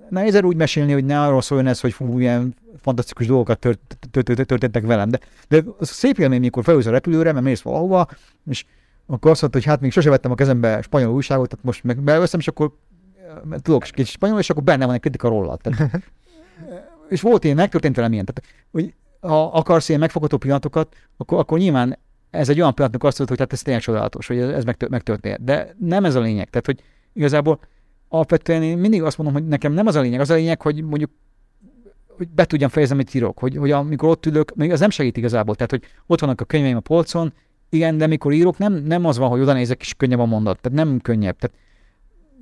nehéz 0.10 0.41
úgy 0.41 0.55
mesélni, 0.55 0.93
hogy 0.93 1.05
ne 1.05 1.22
arról 1.22 1.41
szóljon 1.41 1.68
ez, 1.68 1.80
hogy 1.80 1.93
fú, 1.93 2.20
ilyen 2.20 2.55
fantasztikus 2.82 3.28
dolgokat 3.28 3.60
tört, 3.60 3.97
tört, 4.12 4.26
tört, 4.26 4.47
történtek 4.47 4.86
velem. 4.86 5.10
De, 5.10 5.20
de 5.47 5.64
az 5.78 5.89
szép 5.89 6.18
élmény, 6.20 6.39
mikor 6.39 6.64
felülsz 6.64 6.86
a 6.86 6.91
repülőre, 6.91 7.32
mert 7.32 7.45
mész 7.45 7.62
valahova, 7.62 8.07
és 8.49 8.66
akkor 9.07 9.32
azt 9.32 9.41
mondta, 9.41 9.60
hogy 9.60 9.68
hát 9.68 9.82
még 9.82 9.91
sose 9.91 10.10
vettem 10.10 10.32
a 10.32 10.36
kezembe 10.36 10.82
spanyol 10.82 11.14
újságot, 11.14 11.49
tehát 11.49 11.66
most 11.66 11.84
meg 11.84 12.01
beveszem, 12.01 12.39
és 12.39 12.47
akkor 12.47 12.72
tudok 13.62 13.84
kicsit 13.84 14.05
spanyol, 14.05 14.39
és 14.39 14.49
akkor 14.49 14.64
benne 14.64 14.86
van 14.86 14.93
egy 14.93 15.01
kritika 15.01 15.28
róla. 15.28 15.55
Tehát, 15.55 16.03
és 17.10 17.22
volt 17.22 17.43
ilyen, 17.43 17.55
megtörtént 17.55 17.95
velem 17.95 18.14
ilyen. 18.14 18.26
Tehát, 18.26 18.53
hogy 18.72 18.93
ha 19.22 19.45
akarsz 19.45 19.89
ilyen 19.89 19.99
megfogható 19.99 20.38
pillanatokat, 20.38 20.95
akkor, 21.18 21.39
akkor 21.39 21.57
nyilván 21.57 21.97
ez 22.30 22.49
egy 22.49 22.60
olyan 22.60 22.74
pillanatnak 22.74 23.03
azt 23.03 23.18
mondod, 23.18 23.38
hogy 23.38 23.47
hát 23.47 23.57
ez 23.57 23.62
tényleg 23.62 23.84
csodálatos, 23.84 24.28
hogy 24.28 24.39
ez 24.39 24.64
megtörtént. 24.89 25.43
De 25.43 25.76
nem 25.80 26.05
ez 26.05 26.16
a 26.16 26.20
lényeg. 26.20 26.49
Tehát, 26.49 26.66
hogy 26.66 26.82
igazából 27.14 27.60
alapvetően 28.10 28.64
én 28.64 28.78
mindig 28.78 29.03
azt 29.03 29.18
mondom, 29.18 29.36
hogy 29.36 29.47
nekem 29.47 29.74
nem 29.74 29.88
az 29.88 29.95
a 29.95 30.01
lényeg, 30.01 30.20
az 30.20 30.30
a 30.30 30.34
lényeg, 30.34 30.62
hogy 30.62 30.84
mondjuk 30.84 31.12
hogy 32.18 32.28
be 32.28 32.45
tudjam 32.45 32.70
fejezni, 32.70 32.93
amit 32.93 33.14
írok, 33.14 33.39
hogy, 33.39 33.57
hogy 33.57 33.72
amikor 33.72 34.10
ott 34.10 34.26
ülök, 34.26 34.55
még 34.55 34.72
az 34.72 34.80
nem 34.80 34.89
segít 34.89 35.18
igazából, 35.18 35.55
tehát 35.55 35.72
hogy 35.72 35.84
ott 36.07 36.20
vannak 36.20 36.41
a 36.41 36.45
könyveim 36.45 36.76
a 36.76 36.80
polcon, 36.80 37.34
igen, 37.70 37.97
de 37.97 38.07
mikor 38.07 38.32
írok, 38.34 38.57
nem, 38.57 38.74
nem 38.74 39.05
az 39.05 39.18
van, 39.18 39.30
hogy 39.30 39.41
oda 39.41 39.53
nézek, 39.53 39.82
és 39.82 39.93
könnyebb 39.93 40.20
a 40.20 40.26
mondat, 40.26 40.60
tehát 40.60 40.78
nem 40.78 40.99
könnyebb. 40.99 41.38
Tehát, 41.38 41.55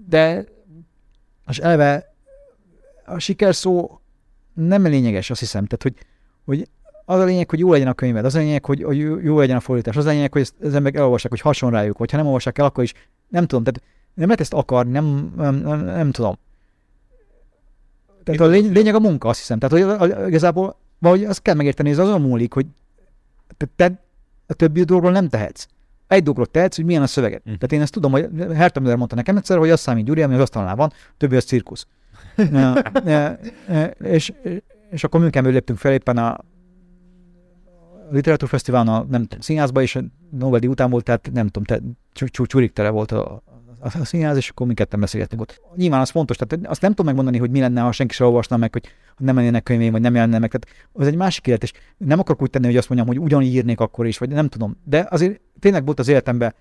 de 0.07 0.45
és 1.47 1.57
eleve 1.57 2.13
a 3.05 3.19
siker 3.19 3.55
szó 3.55 3.99
nem 4.53 4.83
lényeges, 4.83 5.29
azt 5.29 5.39
hiszem. 5.39 5.65
Tehát, 5.65 5.83
hogy, 5.83 6.05
hogy 6.45 6.69
az 7.05 7.19
a 7.19 7.23
lényeg, 7.23 7.49
hogy 7.49 7.59
jó 7.59 7.71
legyen 7.71 7.87
a 7.87 7.93
könyved, 7.93 8.25
az 8.25 8.35
a 8.35 8.39
lényeg, 8.39 8.65
hogy, 8.65 8.83
hogy 8.83 8.97
jó 9.23 9.39
legyen 9.39 9.57
a 9.57 9.59
fordítás, 9.59 9.95
az 9.95 10.05
a 10.05 10.09
lényeg, 10.09 10.31
hogy 10.31 10.41
az 10.61 10.73
emberek 10.73 10.95
elolvassák, 10.95 11.31
hogy 11.31 11.41
hason 11.41 11.71
rájuk, 11.71 11.97
vagy. 11.97 12.11
Ha 12.11 12.17
nem 12.17 12.25
olvassák 12.25 12.57
el, 12.57 12.65
akkor 12.65 12.83
is 12.83 12.93
nem 13.27 13.45
tudom, 13.45 13.63
tehát 13.63 13.81
nem 14.17 14.25
lehet 14.25 14.39
ezt 14.39 14.53
akarni, 14.53 14.91
nem, 14.91 15.33
nem, 15.35 15.55
nem, 15.55 15.85
nem 15.85 16.11
tudom. 16.11 16.37
Tehát 18.23 18.41
a 18.41 18.45
lény, 18.45 18.71
lényeg 18.71 18.95
a 18.95 18.99
munka, 18.99 19.29
azt 19.29 19.39
hiszem. 19.39 19.59
Tehát 19.59 19.99
hogy 19.99 20.27
igazából 20.27 20.75
valahogy 20.99 21.25
azt 21.25 21.41
kell 21.41 21.55
megérteni, 21.55 21.89
ez 21.89 21.97
azon 21.97 22.21
múlik, 22.21 22.53
hogy 22.53 22.65
te, 23.57 23.65
te 23.75 24.01
a 24.47 24.53
többi 24.53 24.83
dologról 24.83 25.11
nem 25.11 25.29
tehetsz. 25.29 25.67
Egy 26.07 26.21
dologról 26.23 26.45
tehetsz, 26.45 26.75
hogy 26.75 26.85
milyen 26.85 27.01
a 27.01 27.07
szöveget. 27.07 27.41
Mm. 27.41 27.53
Tehát 27.53 27.71
én 27.71 27.81
ezt 27.81 27.91
tudom, 27.91 28.11
hogy 28.11 28.29
Herta 28.53 28.79
Müller 28.79 28.97
mondta 28.97 29.15
nekem 29.15 29.37
egyszer, 29.37 29.57
hogy 29.57 29.69
az 29.69 29.79
számít 29.79 30.05
Gyuri, 30.05 30.21
ami 30.21 30.33
az 30.33 30.39
asztalnál 30.39 30.75
van, 30.75 30.91
többi 31.17 31.35
az 31.35 31.43
cirkusz. 31.43 31.87
ja, 32.51 32.81
ja, 33.05 33.37
és, 33.99 34.33
és 34.89 35.03
akkor 35.03 35.19
Münchenből 35.19 35.53
léptünk 35.53 35.79
fel 35.79 35.93
éppen 35.93 36.17
a 36.17 36.37
literatúrfesztiválon, 38.11 38.87
a 38.87 39.05
nem 39.09 39.21
tudom, 39.21 39.39
színházba, 39.39 39.81
és 39.81 39.95
a 39.95 40.01
Nobel-díj 40.29 40.69
után 40.69 40.89
volt, 40.89 41.03
tehát 41.03 41.29
nem 41.33 41.47
tudom, 41.47 41.63
te, 41.63 41.81
csurik 42.31 42.73
tele 42.73 42.89
volt 42.89 43.11
a, 43.11 43.41
a, 43.95 44.05
színház, 44.05 44.37
és 44.37 44.49
akkor 44.49 44.67
mi 44.67 44.73
ketten 44.73 44.99
beszélgetünk 44.99 45.41
ott. 45.41 45.61
Nyilván 45.75 46.01
az 46.01 46.09
fontos, 46.09 46.37
tehát 46.37 46.67
azt 46.67 46.81
nem 46.81 46.89
tudom 46.89 47.05
megmondani, 47.05 47.37
hogy 47.37 47.49
mi 47.49 47.59
lenne, 47.59 47.81
ha 47.81 47.91
senki 47.91 48.13
sem 48.13 48.27
olvasna 48.27 48.57
meg, 48.57 48.73
hogy 48.73 48.85
nem 49.17 49.35
lennének 49.35 49.63
könyvém, 49.63 49.91
vagy 49.91 50.01
nem 50.01 50.13
jelenne 50.13 50.39
meg. 50.39 50.51
Tehát 50.51 50.89
az 50.93 51.07
egy 51.07 51.15
másik 51.15 51.47
élet, 51.47 51.63
és 51.63 51.71
nem 51.97 52.19
akarok 52.19 52.41
úgy 52.41 52.49
tenni, 52.49 52.65
hogy 52.65 52.77
azt 52.77 52.89
mondjam, 52.89 53.09
hogy 53.09 53.19
ugyanígy 53.19 53.53
írnék 53.53 53.79
akkor 53.79 54.07
is, 54.07 54.17
vagy 54.17 54.29
nem 54.29 54.47
tudom. 54.47 54.77
De 54.83 55.07
azért 55.09 55.41
tényleg 55.59 55.85
volt 55.85 55.99
az 55.99 56.07
életemben 56.07 56.53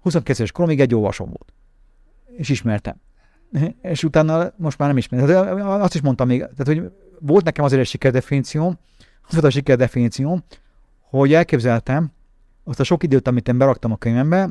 22 0.00 0.38
éves 0.38 0.52
koromig 0.52 0.80
egy 0.80 0.94
olvasom 0.94 1.26
volt. 1.26 1.52
És 2.36 2.48
ismertem. 2.48 3.00
És 3.82 4.04
utána 4.04 4.52
most 4.56 4.78
már 4.78 4.88
nem 4.88 4.96
ismerem. 4.96 5.26
Tehát 5.26 5.82
azt 5.82 5.94
is 5.94 6.00
mondtam 6.00 6.26
még, 6.26 6.38
tehát, 6.38 6.66
hogy 6.66 6.92
volt 7.20 7.44
nekem 7.44 7.64
azért 7.64 7.80
egy 7.80 7.88
sikerdefinícióm, 7.88 8.78
az 9.22 9.32
volt 9.32 9.44
a 9.44 9.50
sikerdefinícióm, 9.50 10.44
hogy 11.00 11.32
elképzeltem 11.32 12.12
azt 12.64 12.80
a 12.80 12.84
sok 12.84 13.02
időt, 13.02 13.28
amit 13.28 13.48
én 13.48 13.58
beraktam 13.58 13.92
a 13.92 13.96
könyvembe, 13.96 14.50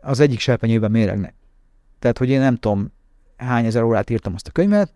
az 0.00 0.20
egyik 0.20 0.38
serpenyőben 0.38 0.90
méregnek. 0.90 1.34
Tehát, 2.02 2.18
hogy 2.18 2.28
én 2.28 2.40
nem 2.40 2.56
tudom, 2.56 2.92
hány 3.36 3.66
ezer 3.66 3.82
órát 3.82 4.10
írtam 4.10 4.34
azt 4.34 4.48
a 4.48 4.50
könyvet, 4.50 4.92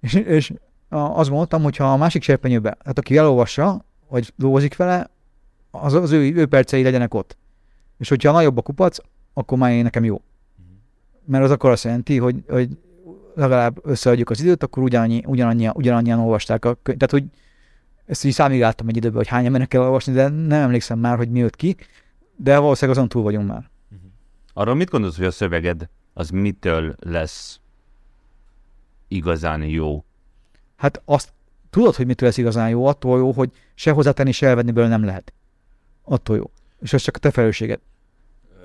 és, 0.00 0.14
és 0.14 0.52
azt 0.88 1.30
mondtam, 1.30 1.62
hogy 1.62 1.76
ha 1.76 1.92
a 1.92 1.96
másik 1.96 2.22
serpenyőben, 2.22 2.76
hát 2.84 2.98
aki 2.98 3.16
elolvassa, 3.16 3.84
vagy 4.08 4.32
dolgozik 4.36 4.76
vele, 4.76 5.10
az, 5.70 5.94
az 5.94 6.10
ő, 6.10 6.34
ő 6.34 6.46
percei 6.46 6.82
legyenek 6.82 7.14
ott. 7.14 7.36
És 7.98 8.08
hogyha 8.08 8.32
nagyobb 8.32 8.56
a 8.56 8.62
kupac, 8.62 8.98
akkor 9.34 9.58
már 9.58 9.70
én 9.70 9.82
nekem 9.82 10.04
jó. 10.04 10.20
Mert 11.24 11.44
az 11.44 11.50
akkor 11.50 11.70
azt 11.70 11.84
jelenti, 11.84 12.18
hogy, 12.18 12.44
hogy 12.48 12.68
legalább 13.34 13.78
összeadjuk 13.82 14.30
az 14.30 14.40
időt, 14.40 14.62
akkor 14.62 14.82
ugyanannyi, 14.82 15.22
ugyanannyian, 15.26 15.72
ugyanannyian 15.76 16.18
olvasták 16.18 16.64
a 16.64 16.78
könyvet. 16.82 17.08
Tehát, 17.08 17.24
hogy 17.24 17.40
ezt 18.06 18.24
így 18.24 18.32
számigáltam 18.32 18.88
egy 18.88 18.96
időben, 18.96 19.16
hogy 19.16 19.28
hány 19.28 19.44
embernek 19.44 19.68
kell 19.68 19.80
olvasni, 19.80 20.12
de 20.12 20.28
nem 20.28 20.62
emlékszem 20.62 20.98
már, 20.98 21.16
hogy 21.16 21.30
mi 21.30 21.38
jött 21.38 21.56
ki, 21.56 21.76
de 22.36 22.58
valószínűleg 22.58 22.96
azon 22.96 23.08
túl 23.08 23.22
vagyunk 23.22 23.48
már. 23.48 23.70
Arról 24.52 24.74
mit 24.74 24.90
gondolsz, 24.90 25.16
hogy 25.16 25.26
a 25.26 25.30
szöveged 25.30 25.88
az 26.18 26.30
mitől 26.30 26.94
lesz 27.00 27.60
igazán 29.08 29.62
jó? 29.62 30.04
Hát 30.76 31.02
azt 31.04 31.32
tudod, 31.70 31.94
hogy 31.94 32.06
mitől 32.06 32.28
lesz 32.28 32.38
igazán 32.38 32.68
jó, 32.68 32.86
attól 32.86 33.18
jó, 33.18 33.32
hogy 33.32 33.50
se 33.74 33.90
hozzátenni, 33.90 34.32
se 34.32 34.46
elvenni 34.46 34.70
belőle 34.70 34.96
nem 34.96 35.04
lehet. 35.04 35.32
Attól 36.02 36.36
jó. 36.36 36.50
És 36.80 36.92
ez 36.92 37.02
csak 37.02 37.16
a 37.16 37.18
te 37.18 37.30
felelősséged. 37.30 37.80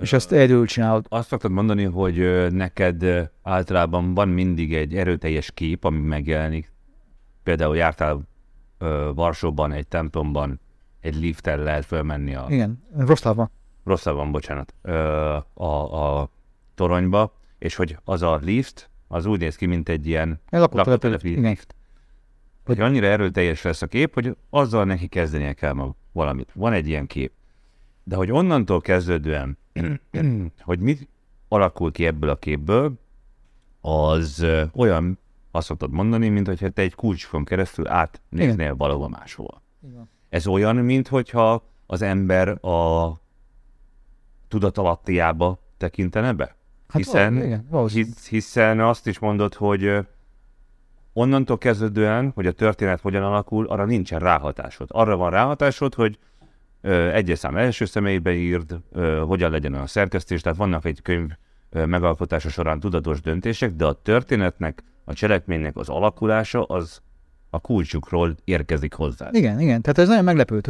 És 0.00 0.12
ezt 0.12 0.32
egyedül 0.32 0.66
csinálod. 0.66 1.06
Azt 1.08 1.28
szoktad 1.28 1.50
mondani, 1.50 1.84
hogy 1.84 2.46
neked 2.52 3.30
általában 3.42 4.14
van 4.14 4.28
mindig 4.28 4.74
egy 4.74 4.96
erőteljes 4.96 5.50
kép, 5.50 5.84
ami 5.84 5.98
megjelenik. 5.98 6.72
Például 7.42 7.76
jártál 7.76 8.20
Varsóban, 9.14 9.72
egy 9.72 9.86
templomban, 9.86 10.60
egy 11.00 11.14
liftel 11.14 11.58
lehet 11.58 11.84
fölmenni 11.84 12.34
a... 12.34 12.46
Igen, 12.48 12.84
Rosszlában. 12.96 13.50
Rosszlában, 13.84 14.32
bocsánat. 14.32 14.74
A, 15.54 15.64
a 16.20 16.30
toronyba, 16.74 17.42
és 17.64 17.74
hogy 17.74 17.98
az 18.04 18.22
a 18.22 18.36
lift, 18.42 18.90
az 19.08 19.26
úgy 19.26 19.40
néz 19.40 19.56
ki, 19.56 19.66
mint 19.66 19.88
egy 19.88 20.06
ilyen 20.06 20.40
lakótelepi 20.50 21.40
lift. 21.40 21.74
Hogy 22.64 22.80
annyira 22.80 23.06
erőteljes 23.06 23.62
lesz 23.62 23.82
a 23.82 23.86
kép, 23.86 24.14
hogy 24.14 24.36
azzal 24.50 24.84
neki 24.84 25.06
kezdenie 25.06 25.52
kell 25.52 25.72
ma 25.72 25.94
valamit. 26.12 26.50
Van 26.54 26.72
egy 26.72 26.88
ilyen 26.88 27.06
kép. 27.06 27.32
De 28.02 28.16
hogy 28.16 28.30
onnantól 28.30 28.80
kezdődően, 28.80 29.58
hogy 30.60 30.78
mit 30.78 31.08
alakul 31.48 31.92
ki 31.92 32.06
ebből 32.06 32.30
a 32.30 32.36
képből, 32.36 32.92
az 33.80 34.46
olyan, 34.74 35.18
azt 35.50 35.66
szoktad 35.66 35.90
mondani, 35.90 36.28
mint 36.28 36.46
hogyha 36.46 36.68
te 36.68 36.82
egy 36.82 36.94
kulcskon 36.94 37.44
keresztül 37.44 37.88
átnéznél 37.88 38.76
valahova 38.76 39.08
máshova. 39.08 39.62
Igen. 39.88 40.08
Ez 40.28 40.46
olyan, 40.46 40.76
mint 40.76 41.08
hogyha 41.08 41.64
az 41.86 42.02
ember 42.02 42.64
a 42.64 43.12
tudatalattiába 44.48 45.58
tekintene 45.76 46.32
be? 46.32 46.56
Hát 46.94 47.02
hiszen, 47.02 47.34
valami, 47.70 47.90
igen, 47.90 48.04
hisz, 48.04 48.28
hiszen 48.28 48.80
azt 48.80 49.06
is 49.06 49.18
mondod, 49.18 49.54
hogy 49.54 49.98
onnantól 51.12 51.58
kezdődően, 51.58 52.32
hogy 52.34 52.46
a 52.46 52.52
történet 52.52 53.00
hogyan 53.00 53.22
alakul, 53.22 53.66
arra 53.66 53.84
nincsen 53.84 54.18
ráhatásod. 54.18 54.88
Arra 54.92 55.16
van 55.16 55.30
ráhatásod, 55.30 55.94
hogy 55.94 56.18
egyes 57.12 57.38
szám 57.38 57.56
első 57.56 57.84
személybe 57.84 58.32
írd, 58.32 58.76
hogyan 59.26 59.50
legyen 59.50 59.74
a 59.74 59.86
szerkesztés, 59.86 60.40
tehát 60.40 60.58
vannak 60.58 60.84
egy 60.84 61.02
könyv 61.02 61.30
megalkotása 61.70 62.48
során 62.48 62.80
tudatos 62.80 63.20
döntések, 63.20 63.72
de 63.72 63.84
a 63.84 63.92
történetnek, 63.92 64.82
a 65.04 65.12
cselekménynek 65.12 65.76
az 65.76 65.88
alakulása 65.88 66.64
az 66.64 67.00
a 67.50 67.58
kulcsukról 67.58 68.34
érkezik 68.44 68.92
hozzá. 68.92 69.28
Igen, 69.32 69.60
igen. 69.60 69.82
Tehát 69.82 69.98
ez 69.98 70.08
nagyon 70.08 70.24
meglepő. 70.24 70.60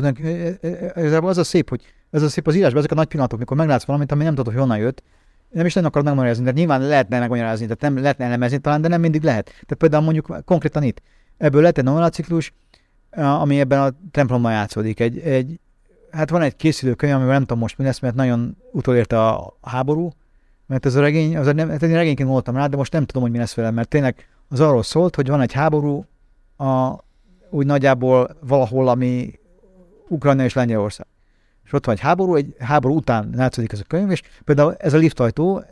Ez 0.95 1.13
az 1.13 1.39
a 1.39 1.45
szép, 1.45 1.69
hogy 1.69 1.83
ez 2.11 2.23
a 2.23 2.29
szép 2.29 2.47
az 2.47 2.55
írásban, 2.55 2.79
ezek 2.79 2.93
a 2.93 2.95
nagy 2.95 3.09
pillanatok, 3.09 3.39
mikor 3.39 3.57
meglátsz 3.57 3.85
valamit, 3.85 4.13
ami 4.13 4.25
nem 4.25 4.35
tudod, 4.35 4.53
hogy 4.53 4.63
honnan 4.63 4.79
jött, 4.79 5.03
nem 5.55 5.67
is 5.67 5.75
nagyon 5.75 5.89
akarod 5.89 6.07
megmagyarázni, 6.07 6.45
de 6.45 6.51
nyilván 6.51 6.81
lehetne 6.81 7.19
megmagyarázni, 7.19 7.65
tehát 7.65 7.81
nem 7.81 8.03
lehetne 8.03 8.25
elemezni 8.25 8.59
talán, 8.59 8.81
de 8.81 8.89
nem 8.89 9.01
mindig 9.01 9.23
lehet. 9.23 9.45
Tehát 9.45 9.75
például 9.79 10.03
mondjuk 10.03 10.45
konkrétan 10.45 10.83
itt, 10.83 11.03
ebből 11.37 11.63
lett 11.63 11.79
egy 11.79 12.13
ciklus, 12.13 12.53
ami 13.11 13.61
ebben 13.61 13.81
a 13.81 13.91
templomban 14.11 14.53
játszódik. 14.53 15.01
Egy, 15.01 15.19
egy 15.19 15.61
hát 16.11 16.31
van 16.31 16.43
egy 16.43 16.57
készülőkönyv, 16.57 17.15
amivel 17.15 17.33
nem 17.33 17.43
tudom 17.43 17.59
most 17.59 17.79
mi 17.79 17.85
lesz, 17.85 18.01
mert 18.01 18.15
nagyon 18.15 18.57
utolérte 18.73 19.27
a 19.27 19.57
háború, 19.63 20.11
mert 20.67 20.87
ez 20.87 20.95
a 20.95 21.01
regény, 21.01 21.37
az 21.37 21.53
nem, 21.55 21.69
hát 21.69 21.83
én 21.83 21.93
regényként 21.93 22.29
voltam 22.29 22.57
rá, 22.57 22.67
de 22.67 22.77
most 22.77 22.93
nem 22.93 23.05
tudom, 23.05 23.23
hogy 23.23 23.31
mi 23.31 23.39
lesz 23.39 23.55
vele, 23.55 23.71
mert 23.71 23.89
tényleg 23.89 24.29
az 24.49 24.61
arról 24.61 24.83
szólt, 24.83 25.15
hogy 25.15 25.29
van 25.29 25.41
egy 25.41 25.53
háború, 25.53 26.05
a, 26.57 26.99
úgy 27.51 27.67
nagyjából 27.67 28.37
valahol, 28.41 28.89
ami 28.89 29.39
Ukrajna 30.09 30.45
és 30.45 30.55
Lengyelország. 30.55 31.07
És 31.65 31.73
ott 31.73 31.87
van 31.87 31.95
egy 31.95 32.01
háború, 32.01 32.35
egy 32.35 32.55
háború 32.59 32.95
után 32.95 33.31
látszódik 33.35 33.73
ez 33.73 33.81
a 33.81 33.85
könyv, 33.87 34.11
és 34.11 34.23
például 34.45 34.75
ez 34.75 34.93
a 34.93 34.97
liftajtó 34.97 35.65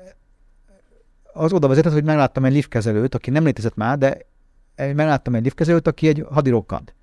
az 1.32 1.52
oda 1.52 1.68
vezetett, 1.68 1.92
hogy 1.92 2.04
megláttam 2.04 2.44
egy 2.44 2.52
liftkezelőt, 2.52 3.14
aki 3.14 3.30
nem 3.30 3.44
létezett 3.44 3.74
már, 3.74 3.98
de 3.98 4.18
megláttam 4.76 5.34
egy 5.34 5.42
liftkezelőt, 5.42 5.86
aki 5.86 6.08
egy 6.08 6.26
hadirokkant 6.30 6.94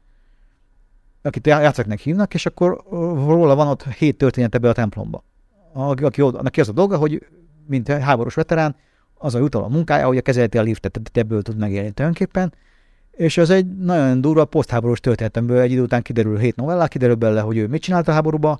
akit 1.22 1.48
játszaknak 1.48 2.00
hívnak, 2.00 2.34
és 2.34 2.46
akkor 2.46 2.84
róla 3.26 3.56
van 3.56 3.68
ott 3.68 3.84
hét 3.84 4.18
történet 4.18 4.56
ebbe 4.56 4.70
a 4.70 4.74
templomba. 4.74 5.24
Aki, 5.74 6.04
aki, 6.04 6.22
aki 6.22 6.60
az 6.60 6.70
a 6.70 6.72
dolga, 6.72 6.98
hogy 6.98 7.28
mint 7.68 7.88
háborús 7.88 8.34
veterán, 8.34 8.76
az 9.14 9.36
a 9.36 9.40
jutalom 9.40 9.72
a 9.72 9.76
munkája, 9.76 10.06
hogy 10.06 10.18
a 10.18 10.22
kezeleti 10.22 10.58
a 10.58 10.62
liftet, 10.62 10.92
tehát 10.92 11.18
ebből 11.18 11.42
tud 11.42 11.58
megélni 11.58 11.92
tulajdonképpen. 11.92 12.54
És 13.12 13.38
ez 13.38 13.50
egy 13.50 13.78
nagyon 13.78 14.22
durva 14.22 14.46
posztháborús 14.46 15.00
történetemből 15.00 15.60
egy 15.60 15.72
idő 15.72 15.82
után 15.82 16.02
kiderül 16.02 16.38
hét 16.38 16.56
novellá, 16.56 16.88
kiderül 16.88 17.16
bele, 17.16 17.42
hogy 17.42 17.58
ő 17.58 17.68
mit 17.68 17.82
csinált 17.82 18.08
a 18.08 18.12
háborúba, 18.12 18.60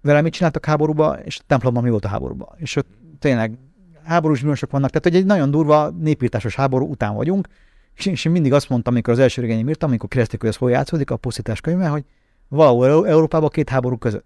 vele 0.00 0.22
mit 0.22 0.32
csináltak 0.32 0.64
háborúba, 0.64 1.18
és 1.24 1.38
a 1.38 1.44
templomban 1.46 1.82
mi 1.82 1.90
volt 1.90 2.04
a 2.04 2.08
háborúba. 2.08 2.54
És 2.56 2.76
ott 2.76 2.88
tényleg 3.18 3.58
háborús 4.04 4.42
bűnösök 4.42 4.70
vannak, 4.70 4.90
tehát 4.90 5.04
hogy 5.04 5.16
egy 5.16 5.26
nagyon 5.26 5.50
durva 5.50 5.90
népírtásos 5.90 6.54
háború 6.54 6.86
után 6.86 7.14
vagyunk, 7.14 7.48
és 7.94 8.06
én, 8.06 8.12
és 8.12 8.24
én 8.24 8.32
mindig 8.32 8.52
azt 8.52 8.68
mondtam, 8.68 8.92
amikor 8.94 9.12
az 9.12 9.18
első 9.18 9.40
regényem 9.40 9.68
írtam, 9.68 9.88
amikor 9.88 10.08
kérdezték, 10.08 10.40
hogy 10.40 10.48
ez 10.48 10.56
hol 10.56 10.70
játszódik, 10.70 11.10
a 11.10 11.16
pusztítás 11.16 11.60
könyve, 11.60 11.88
hogy 11.88 12.04
valahol 12.48 13.08
Európában 13.08 13.48
két 13.48 13.68
háború 13.68 13.96
között. 13.96 14.24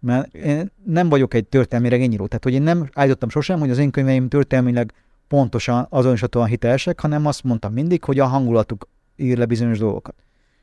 Mert 0.00 0.34
én 0.34 0.70
nem 0.84 1.08
vagyok 1.08 1.34
egy 1.34 1.46
történelmi 1.46 1.88
regényíró, 1.88 2.26
tehát 2.26 2.44
hogy 2.44 2.52
én 2.52 2.62
nem 2.62 2.88
állítottam 2.92 3.28
sosem, 3.28 3.58
hogy 3.58 3.70
az 3.70 3.78
én 3.78 3.90
könyveim 3.90 4.28
történelmileg 4.28 4.92
pontosan 5.28 5.86
azonosítóan 5.88 6.46
hitelesek, 6.46 7.00
hanem 7.00 7.26
azt 7.26 7.42
mondtam 7.42 7.72
mindig, 7.72 8.04
hogy 8.04 8.18
a 8.18 8.26
hangulatuk 8.26 8.88
ír 9.16 9.38
le 9.38 9.44
bizonyos 9.44 9.78
dolgokat. 9.78 10.14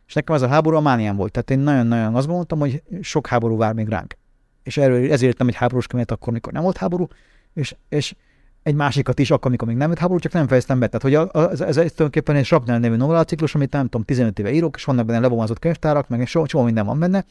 És 0.07 0.13
nekem 0.13 0.35
ez 0.35 0.41
a 0.41 0.47
háború 0.47 0.75
a 0.75 0.81
mániám 0.81 1.15
volt. 1.15 1.31
Tehát 1.31 1.51
én 1.51 1.59
nagyon-nagyon 1.59 2.15
azt 2.15 2.27
gondoltam, 2.27 2.59
hogy 2.59 2.83
sok 3.01 3.27
háború 3.27 3.57
vár 3.57 3.73
még 3.73 3.87
ránk. 3.87 4.17
És 4.63 4.77
erről, 4.77 5.03
ezért 5.03 5.21
írtam 5.21 5.47
egy 5.47 5.55
háborús 5.55 5.87
könyvet 5.87 6.11
akkor, 6.11 6.33
mikor 6.33 6.53
nem 6.53 6.63
volt 6.63 6.77
háború, 6.77 7.07
és, 7.53 7.75
és 7.89 8.15
egy 8.63 8.75
másikat 8.75 9.19
is, 9.19 9.31
akkor, 9.31 9.47
amikor 9.47 9.67
még 9.67 9.77
nem 9.77 9.89
jött 9.89 9.99
háború, 9.99 10.19
csak 10.19 10.31
nem 10.31 10.47
fejeztem 10.47 10.79
be. 10.79 10.87
Tehát, 10.87 11.01
hogy 11.01 11.29
ez, 11.51 11.61
ez, 11.61 11.77
ez, 11.77 11.91
tulajdonképpen 11.91 12.35
egy 12.35 12.45
Shrapnel 12.45 12.79
nevű 12.79 12.95
novellaciklus, 12.95 13.55
amit 13.55 13.71
nem 13.71 13.83
tudom, 13.83 14.03
15 14.03 14.39
éve 14.39 14.51
írok, 14.51 14.75
és 14.75 14.83
vannak 14.83 15.05
benne 15.05 15.19
lebomázott 15.19 15.59
könyvtárak, 15.59 16.07
meg 16.07 16.27
so, 16.27 16.45
csomó 16.45 16.63
minden 16.63 16.85
van 16.85 16.99
benne, 16.99 17.25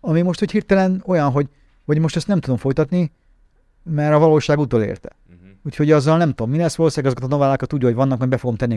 ami 0.00 0.22
most 0.22 0.38
hogy 0.38 0.50
hirtelen 0.50 1.02
olyan, 1.06 1.30
hogy, 1.30 1.48
hogy 1.84 1.98
most 1.98 2.16
ezt 2.16 2.26
nem 2.26 2.40
tudom 2.40 2.56
folytatni, 2.56 3.12
mert 3.82 4.14
a 4.14 4.18
valóság 4.18 4.58
utolérte. 4.58 5.10
Uh-huh. 5.28 5.48
Úgyhogy 5.64 5.90
azzal 5.90 6.16
nem 6.16 6.28
tudom, 6.28 6.50
mi 6.50 6.58
lesz, 6.58 6.76
valószínűleg 6.76 7.14
azokat 7.14 7.32
a 7.32 7.34
novellákat 7.36 7.72
úgy, 7.72 7.82
hogy 7.82 7.94
vannak, 7.94 8.18
mert 8.18 8.30
be 8.30 8.36
fogom 8.36 8.56
tenni 8.56 8.76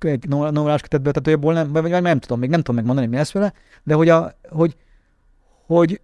egy 0.00 0.28
novellás 0.28 0.80
kötetbe, 0.80 1.10
tehát 1.10 1.38
abból 1.38 1.52
nem, 1.52 1.72
vagy 1.72 1.90
nem, 1.90 2.02
nem 2.02 2.18
tudom, 2.18 2.38
még 2.38 2.50
nem 2.50 2.58
tudom 2.58 2.76
megmondani, 2.76 3.06
mi 3.06 3.16
lesz 3.16 3.32
vele, 3.32 3.52
de 3.82 3.94
hogy, 3.94 4.08
a, 4.08 4.34
hogy, 4.48 4.76
hogy 5.66 6.00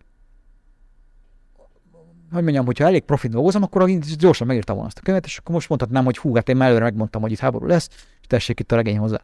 hogy 2.33 2.43
mondjam, 2.43 2.64
hogyha 2.64 2.85
elég 2.85 3.03
profit 3.03 3.31
dolgozom, 3.31 3.62
akkor 3.62 3.91
gyorsan 4.18 4.47
megírtam 4.47 4.74
volna 4.74 4.91
azt 4.91 4.99
a 4.99 5.05
könyvet, 5.05 5.24
és 5.24 5.39
akkor 5.39 5.55
most 5.55 5.68
mondhatnám, 5.68 6.05
hogy 6.05 6.18
hú, 6.18 6.35
hát 6.35 6.49
én 6.49 6.57
már 6.57 6.68
előre 6.68 6.85
megmondtam, 6.85 7.22
hogy 7.22 7.33
itt 7.33 7.39
háború 7.39 7.66
lesz, 7.66 7.89
és 8.20 8.26
tessék 8.26 8.61
itt 8.61 8.72
a 8.72 8.76
regény 8.76 8.99
hozzá. 8.99 9.20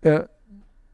Ö, 0.00 0.22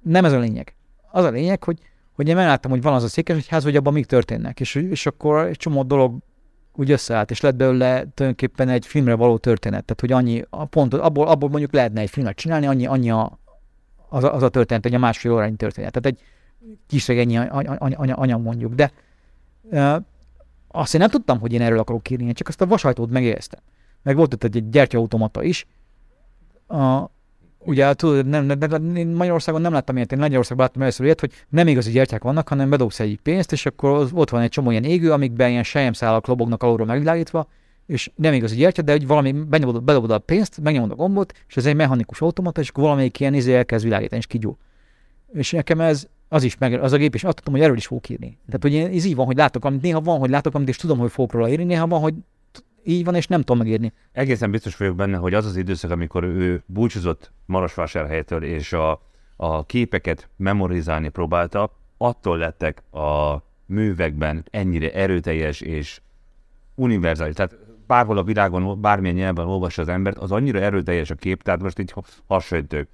nem 0.03 0.25
ez 0.25 0.33
a 0.33 0.39
lényeg. 0.39 0.75
Az 1.11 1.25
a 1.25 1.31
lényeg, 1.31 1.65
hogy, 1.65 1.79
hogy 2.13 2.29
én 2.29 2.37
megláttam, 2.37 2.71
hogy 2.71 2.83
van 2.83 2.95
az 2.95 3.03
a 3.03 3.09
székesegyház, 3.09 3.63
hogy 3.63 3.77
abban 3.77 3.93
mik 3.93 4.07
történnek, 4.07 4.61
és, 4.61 4.75
és 4.75 5.07
akkor 5.07 5.47
egy 5.47 5.57
csomó 5.57 5.83
dolog 5.83 6.19
úgy 6.77 6.91
összeállt, 6.91 7.31
és 7.31 7.41
lett 7.41 7.57
belőle 7.57 7.95
tulajdonképpen 8.15 8.69
egy 8.69 8.87
filmre 8.87 9.15
való 9.15 9.39
történet. 9.39 9.85
Tehát, 9.85 10.01
hogy 10.01 10.13
annyi, 10.13 10.45
a 10.51 10.65
pont, 10.65 10.95
abból, 10.95 11.27
abból 11.27 11.49
mondjuk 11.49 11.73
lehetne 11.73 12.01
egy 12.01 12.11
filmet 12.11 12.37
csinálni, 12.37 12.67
annyi, 12.67 12.87
annyi 12.87 13.11
a, 13.11 13.39
az, 14.09 14.25
a, 14.25 14.35
az 14.35 14.43
a 14.43 14.49
történet, 14.49 14.87
egy 14.87 14.95
a 14.95 14.99
másfél 14.99 15.33
órányi 15.33 15.57
történet. 15.57 15.93
Tehát 15.93 16.19
egy 16.19 16.25
kis 16.87 17.09
regényi 17.09 17.37
anyag 17.37 18.43
mondjuk. 18.43 18.75
De 18.75 18.93
azt 20.77 20.95
én 20.95 21.01
nem 21.01 21.11
tudtam, 21.11 21.41
hogy 21.41 21.53
én 21.53 21.61
erről 21.61 21.79
akarok 21.79 22.11
írni, 22.11 22.33
csak 22.33 22.49
azt 22.49 22.61
a 22.61 22.67
vasajtót 22.67 23.11
megéreztem. 23.11 23.61
Meg 24.03 24.17
volt 24.17 24.35
ott 24.35 24.45
egy 24.45 24.69
gyertyaautomata 24.71 25.43
is. 25.43 25.67
A, 26.67 27.11
ugye 27.59 27.95
tudod, 27.95 28.27
nem, 28.27 28.45
nem, 28.45 28.59
nem, 28.59 29.09
Magyarországon 29.09 29.61
nem 29.61 29.73
láttam 29.73 29.97
ilyet, 29.97 30.13
én 30.13 30.19
Magyarországon 30.19 30.63
láttam 30.65 30.83
először 30.83 31.05
ilyet, 31.05 31.21
hogy 31.21 31.33
nem 31.49 31.69
igazi 31.69 31.91
gyertyák 31.91 32.23
vannak, 32.23 32.49
hanem 32.49 32.71
bedobsz 32.71 33.01
egy 33.01 33.19
pénzt, 33.23 33.53
és 33.53 33.67
akkor 33.67 34.09
ott 34.13 34.31
van 34.31 34.41
egy 34.41 34.51
csomó 34.51 34.71
ilyen 34.71 34.85
égő, 34.85 35.13
amikben 35.13 35.51
ilyen 35.51 35.63
sejemszálak 35.63 36.27
lobognak 36.27 36.63
alulról 36.63 36.87
megvilágítva, 36.87 37.49
és 37.87 38.11
nem 38.15 38.33
igazi 38.33 38.57
gyertya, 38.57 38.83
de 38.83 38.93
hogy 38.93 39.07
valami 39.07 39.33
benyomod, 39.33 39.83
bedobod 39.83 40.11
a 40.11 40.19
pénzt, 40.19 40.61
megnyomod 40.61 40.91
a 40.91 40.95
gombot, 40.95 41.33
és 41.49 41.57
ez 41.57 41.67
egy 41.67 41.77
mechanikus 41.77 42.21
automata, 42.21 42.61
és 42.61 42.69
akkor 42.69 42.83
valamelyik 42.83 43.21
ilyen 43.21 43.35
izé 43.35 43.55
elkezd 43.55 43.85
világítani, 43.85 44.21
és 44.21 44.27
kigyúl. 44.27 44.57
És 45.33 45.51
nekem 45.51 45.81
ez, 45.81 46.09
az 46.35 46.43
is 46.43 46.59
meg, 46.59 46.83
az 46.83 46.93
a 46.93 46.97
gép 46.97 47.15
is 47.15 47.25
azt 47.25 47.37
tudom, 47.37 47.55
hogy 47.55 47.63
erről 47.63 47.77
is 47.77 47.87
fogok 47.87 48.09
írni. 48.09 48.39
Tehát, 48.47 48.63
hogy 48.63 48.73
én, 48.73 48.87
ez 48.87 49.05
így 49.05 49.15
van, 49.15 49.27
hogy 49.27 49.37
látok, 49.37 49.65
amit 49.65 49.83
néha 49.83 50.01
van, 50.01 50.19
hogy 50.19 50.31
látok, 50.31 50.55
amit 50.55 50.69
és 50.69 50.77
tudom, 50.77 50.99
hogy 50.99 51.11
fogok 51.11 51.33
róla 51.33 51.49
írni, 51.49 51.65
néha 51.65 51.87
van, 51.87 52.01
hogy 52.01 52.15
így 52.85 53.05
van, 53.05 53.15
és 53.15 53.27
nem 53.27 53.41
tudom 53.41 53.59
megírni. 53.59 53.93
Egészen 54.13 54.51
biztos 54.51 54.77
vagyok 54.77 54.97
benne, 54.97 55.17
hogy 55.17 55.35
az 55.35 55.47
az 55.47 55.57
időszak, 55.57 55.91
amikor 55.91 56.25
ő 56.25 56.63
búcsúzott 56.67 57.33
Marosvásárhelytől, 57.47 58.43
és 58.43 58.73
a, 58.73 59.03
a 59.37 59.67
képeket 59.67 60.29
memorizálni 60.37 61.09
próbálta, 61.09 61.77
attól 61.97 62.39
lettek 62.39 62.83
a 62.93 63.43
művekben 63.67 64.45
ennyire 64.51 64.93
erőteljes 64.93 65.61
és 65.61 66.01
univerzális. 66.75 67.35
Tehát 67.35 67.57
bárhol 67.87 68.19
a 68.19 68.23
világon, 68.23 68.81
bármilyen 68.81 69.17
nyelven 69.17 69.47
olvassa 69.47 69.83
az 69.83 69.89
embert, 69.89 70.19
az 70.19 70.33
annyira 70.33 70.59
erőteljes 70.59 71.11
a 71.11 71.15
kép, 71.15 71.43
tehát 71.43 71.63
most 71.63 71.79
így 71.79 71.95
hasonlítő. 72.27 72.89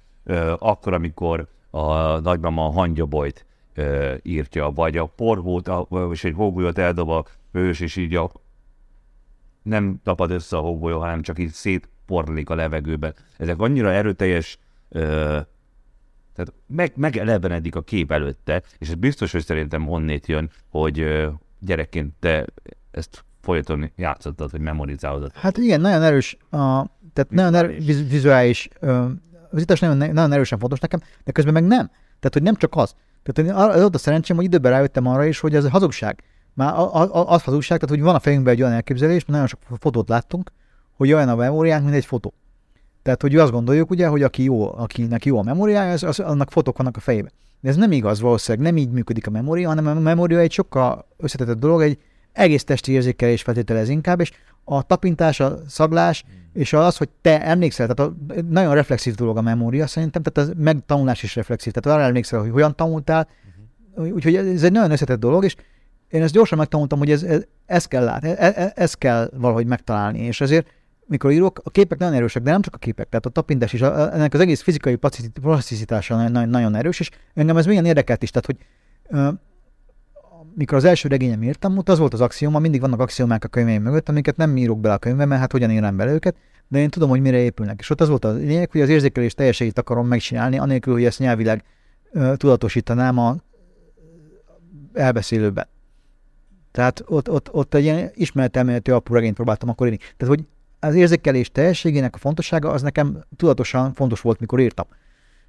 Akkor, 0.57 0.93
amikor 0.93 1.47
a 1.71 2.19
nagymama 2.19 2.65
a 2.65 2.71
hangyabolyt 2.71 3.45
ö, 3.73 4.15
írtja, 4.23 4.69
vagy 4.69 4.97
a 4.97 5.05
porhót, 5.05 5.67
a, 5.67 5.87
és 6.11 6.23
egy 6.23 6.33
hógolyót 6.35 6.77
eldob 6.77 7.09
a 7.09 7.25
hős, 7.51 7.79
és 7.79 7.95
így 7.95 8.15
a, 8.15 8.31
nem 9.63 9.99
tapad 10.03 10.31
össze 10.31 10.57
a 10.57 10.61
hógolyó, 10.61 10.99
hanem 10.99 11.21
csak 11.21 11.39
így 11.39 11.51
szétporlik 11.51 12.49
a 12.49 12.55
levegőben. 12.55 13.13
Ezek 13.37 13.59
annyira 13.59 13.91
erőteljes, 13.91 14.59
ö, 14.89 15.39
tehát 16.33 16.53
meg, 16.67 16.91
megelevenedik 16.95 17.75
a 17.75 17.81
kép 17.81 18.11
előtte, 18.11 18.61
és 18.77 18.89
ez 18.89 18.95
biztos, 18.95 19.31
hogy 19.31 19.43
szerintem 19.43 19.85
honnét 19.85 20.27
jön, 20.27 20.49
hogy 20.69 20.99
ö, 20.99 21.29
gyerekként 21.59 22.13
te 22.19 22.45
ezt 22.91 23.25
folyton 23.41 23.91
játszottad, 23.95 24.51
hogy 24.51 24.59
memorizálod. 24.59 25.31
Hát 25.33 25.57
igen, 25.57 25.81
nagyon 25.81 26.01
erős, 26.01 26.37
a, 26.49 26.85
tehát 27.13 27.29
nagyon 27.29 27.55
erős 27.55 27.85
vizuális 28.09 28.69
vizitás 29.51 29.79
nagyon, 29.79 29.97
nagyon 29.97 30.31
erősen 30.31 30.59
fontos 30.59 30.79
nekem, 30.79 30.99
de 31.23 31.31
közben 31.31 31.53
meg 31.53 31.63
nem. 31.63 31.87
Tehát, 31.87 32.33
hogy 32.33 32.43
nem 32.43 32.55
csak 32.55 32.75
az. 32.75 32.95
Tehát 33.23 33.75
az 33.75 33.83
ott 33.83 33.95
a 33.95 33.97
szerencsém, 33.97 34.35
hogy 34.35 34.45
időben 34.45 34.71
rájöttem 34.71 35.07
arra 35.07 35.25
is, 35.25 35.39
hogy 35.39 35.55
ez 35.55 35.63
a 35.63 35.69
hazugság. 35.69 36.23
Már 36.53 36.73
az 37.11 37.43
hazugság, 37.43 37.79
tehát 37.79 37.95
hogy 37.95 38.01
van 38.01 38.15
a 38.15 38.19
fejünkben 38.19 38.53
egy 38.53 38.61
olyan 38.61 38.73
elképzelés, 38.73 39.25
nagyon 39.25 39.47
sok 39.47 39.59
fotót 39.79 40.09
láttunk, 40.09 40.51
hogy 40.97 41.13
olyan 41.13 41.29
a 41.29 41.35
memóriánk, 41.35 41.83
mint 41.83 41.95
egy 41.95 42.05
fotó. 42.05 42.33
Tehát, 43.01 43.21
hogy 43.21 43.35
azt 43.35 43.51
gondoljuk, 43.51 43.89
ugye, 43.89 44.07
hogy 44.07 44.23
aki 44.23 44.43
jó, 44.43 44.77
akinek 44.77 45.25
jó 45.25 45.37
a 45.37 45.43
memóriája, 45.43 45.91
az, 45.91 46.03
az, 46.03 46.19
annak 46.19 46.51
fotók 46.51 46.77
vannak 46.77 46.97
a 46.97 46.99
fejében. 46.99 47.31
De 47.59 47.69
ez 47.69 47.75
nem 47.75 47.91
igaz 47.91 48.21
valószínűleg, 48.21 48.67
nem 48.67 48.77
így 48.77 48.91
működik 48.91 49.27
a 49.27 49.29
memória, 49.29 49.67
hanem 49.67 49.87
a 49.87 49.93
memória 49.93 50.39
egy 50.39 50.51
sokkal 50.51 51.07
összetettebb 51.17 51.59
dolog, 51.59 51.81
egy 51.81 51.99
egész 52.33 52.63
testi 52.63 52.91
érzékelés 52.91 53.41
feltételez 53.41 53.89
inkább, 53.89 54.19
és 54.19 54.31
a 54.63 54.81
tapintás, 54.83 55.39
a 55.39 55.57
szaglás, 55.67 56.23
és 56.53 56.73
az, 56.73 56.97
hogy 56.97 57.09
te 57.21 57.45
emlékszel, 57.45 57.87
tehát 57.87 58.11
a, 58.11 58.15
nagyon 58.49 58.73
reflexív 58.73 59.15
dolog 59.15 59.37
a 59.37 59.41
memória 59.41 59.87
szerintem, 59.87 60.21
tehát 60.21 60.49
az 60.49 60.55
megtanulás 60.57 61.23
is 61.23 61.35
reflexív, 61.35 61.73
tehát 61.73 61.97
arra 61.97 62.07
emlékszel, 62.07 62.39
hogy 62.39 62.51
hogyan 62.51 62.75
tanultál, 62.75 63.27
uh-huh. 63.95 64.13
úgyhogy 64.13 64.35
ez 64.35 64.63
egy 64.63 64.71
nagyon 64.71 64.91
összetett 64.91 65.19
dolog, 65.19 65.43
és 65.43 65.55
én 66.09 66.21
ezt 66.21 66.33
gyorsan 66.33 66.57
megtanultam, 66.57 66.99
hogy 66.99 67.11
ez, 67.11 67.23
ez, 67.23 67.43
ez 67.65 67.85
kell 67.85 68.03
látni, 68.03 68.29
ez, 68.29 68.55
e, 68.55 68.71
ez 68.75 68.93
kell 68.93 69.29
valahogy 69.35 69.65
megtalálni, 69.65 70.19
és 70.19 70.41
ezért 70.41 70.67
mikor 71.05 71.31
írok, 71.31 71.61
a 71.63 71.69
képek 71.69 71.97
nagyon 71.97 72.13
erősek, 72.13 72.43
de 72.43 72.51
nem 72.51 72.61
csak 72.61 72.75
a 72.75 72.77
képek, 72.77 73.09
tehát 73.09 73.25
a 73.25 73.29
tapintás 73.29 73.73
is, 73.73 73.81
a, 73.81 74.13
ennek 74.13 74.33
az 74.33 74.39
egész 74.39 74.61
fizikai 74.61 74.97
plaszticitása 75.41 76.15
nagyon, 76.15 76.49
nagyon 76.49 76.75
erős, 76.75 76.99
és 76.99 77.09
engem 77.33 77.57
ez 77.57 77.65
milyen 77.65 77.85
érdekelt 77.85 78.23
is, 78.23 78.29
tehát 78.29 78.45
hogy 78.45 78.57
mikor 80.55 80.77
az 80.77 80.83
első 80.83 81.07
regényem 81.09 81.43
írtam, 81.43 81.77
ott 81.77 81.89
az 81.89 81.99
volt 81.99 82.13
az 82.13 82.21
axioma, 82.21 82.59
mindig 82.59 82.81
vannak 82.81 82.99
axiomák 82.99 83.43
a 83.43 83.47
könyveim 83.47 83.81
mögött, 83.81 84.09
amiket 84.09 84.37
nem 84.37 84.57
írok 84.57 84.79
bele 84.79 84.93
a 84.93 84.97
könyvbe, 84.97 85.25
mert 85.25 85.41
hát 85.41 85.51
hogyan 85.51 85.71
írnám 85.71 85.97
bele 85.97 86.11
őket, 86.11 86.35
de 86.67 86.79
én 86.79 86.89
tudom, 86.89 87.09
hogy 87.09 87.21
mire 87.21 87.37
épülnek. 87.37 87.79
És 87.79 87.89
ott 87.89 88.01
az 88.01 88.09
volt 88.09 88.25
a 88.25 88.31
lényeg, 88.31 88.71
hogy 88.71 88.81
az 88.81 88.89
érzékelés 88.89 89.33
teljességét 89.33 89.77
akarom 89.77 90.07
megcsinálni, 90.07 90.57
anélkül, 90.57 90.93
hogy 90.93 91.03
ezt 91.03 91.19
nyelvileg 91.19 91.63
ö, 92.11 92.33
tudatosítanám 92.37 93.17
a 93.17 93.35
elbeszélőben. 94.93 95.67
Tehát 96.71 97.03
ott, 97.05 97.29
ott, 97.29 97.53
ott 97.53 97.73
egy 97.73 97.83
ilyen 97.83 98.11
ismeretelméleti 98.13 98.91
alapú 98.91 99.13
regényt 99.13 99.35
próbáltam 99.35 99.69
akkor 99.69 99.87
írni. 99.87 99.99
Tehát, 100.17 100.35
hogy 100.35 100.45
az 100.79 100.95
érzékelés 100.95 101.51
teljességének 101.51 102.15
a 102.15 102.17
fontossága 102.17 102.69
az 102.69 102.81
nekem 102.81 103.23
tudatosan 103.35 103.93
fontos 103.93 104.21
volt, 104.21 104.39
mikor 104.39 104.59
írtam. 104.59 104.85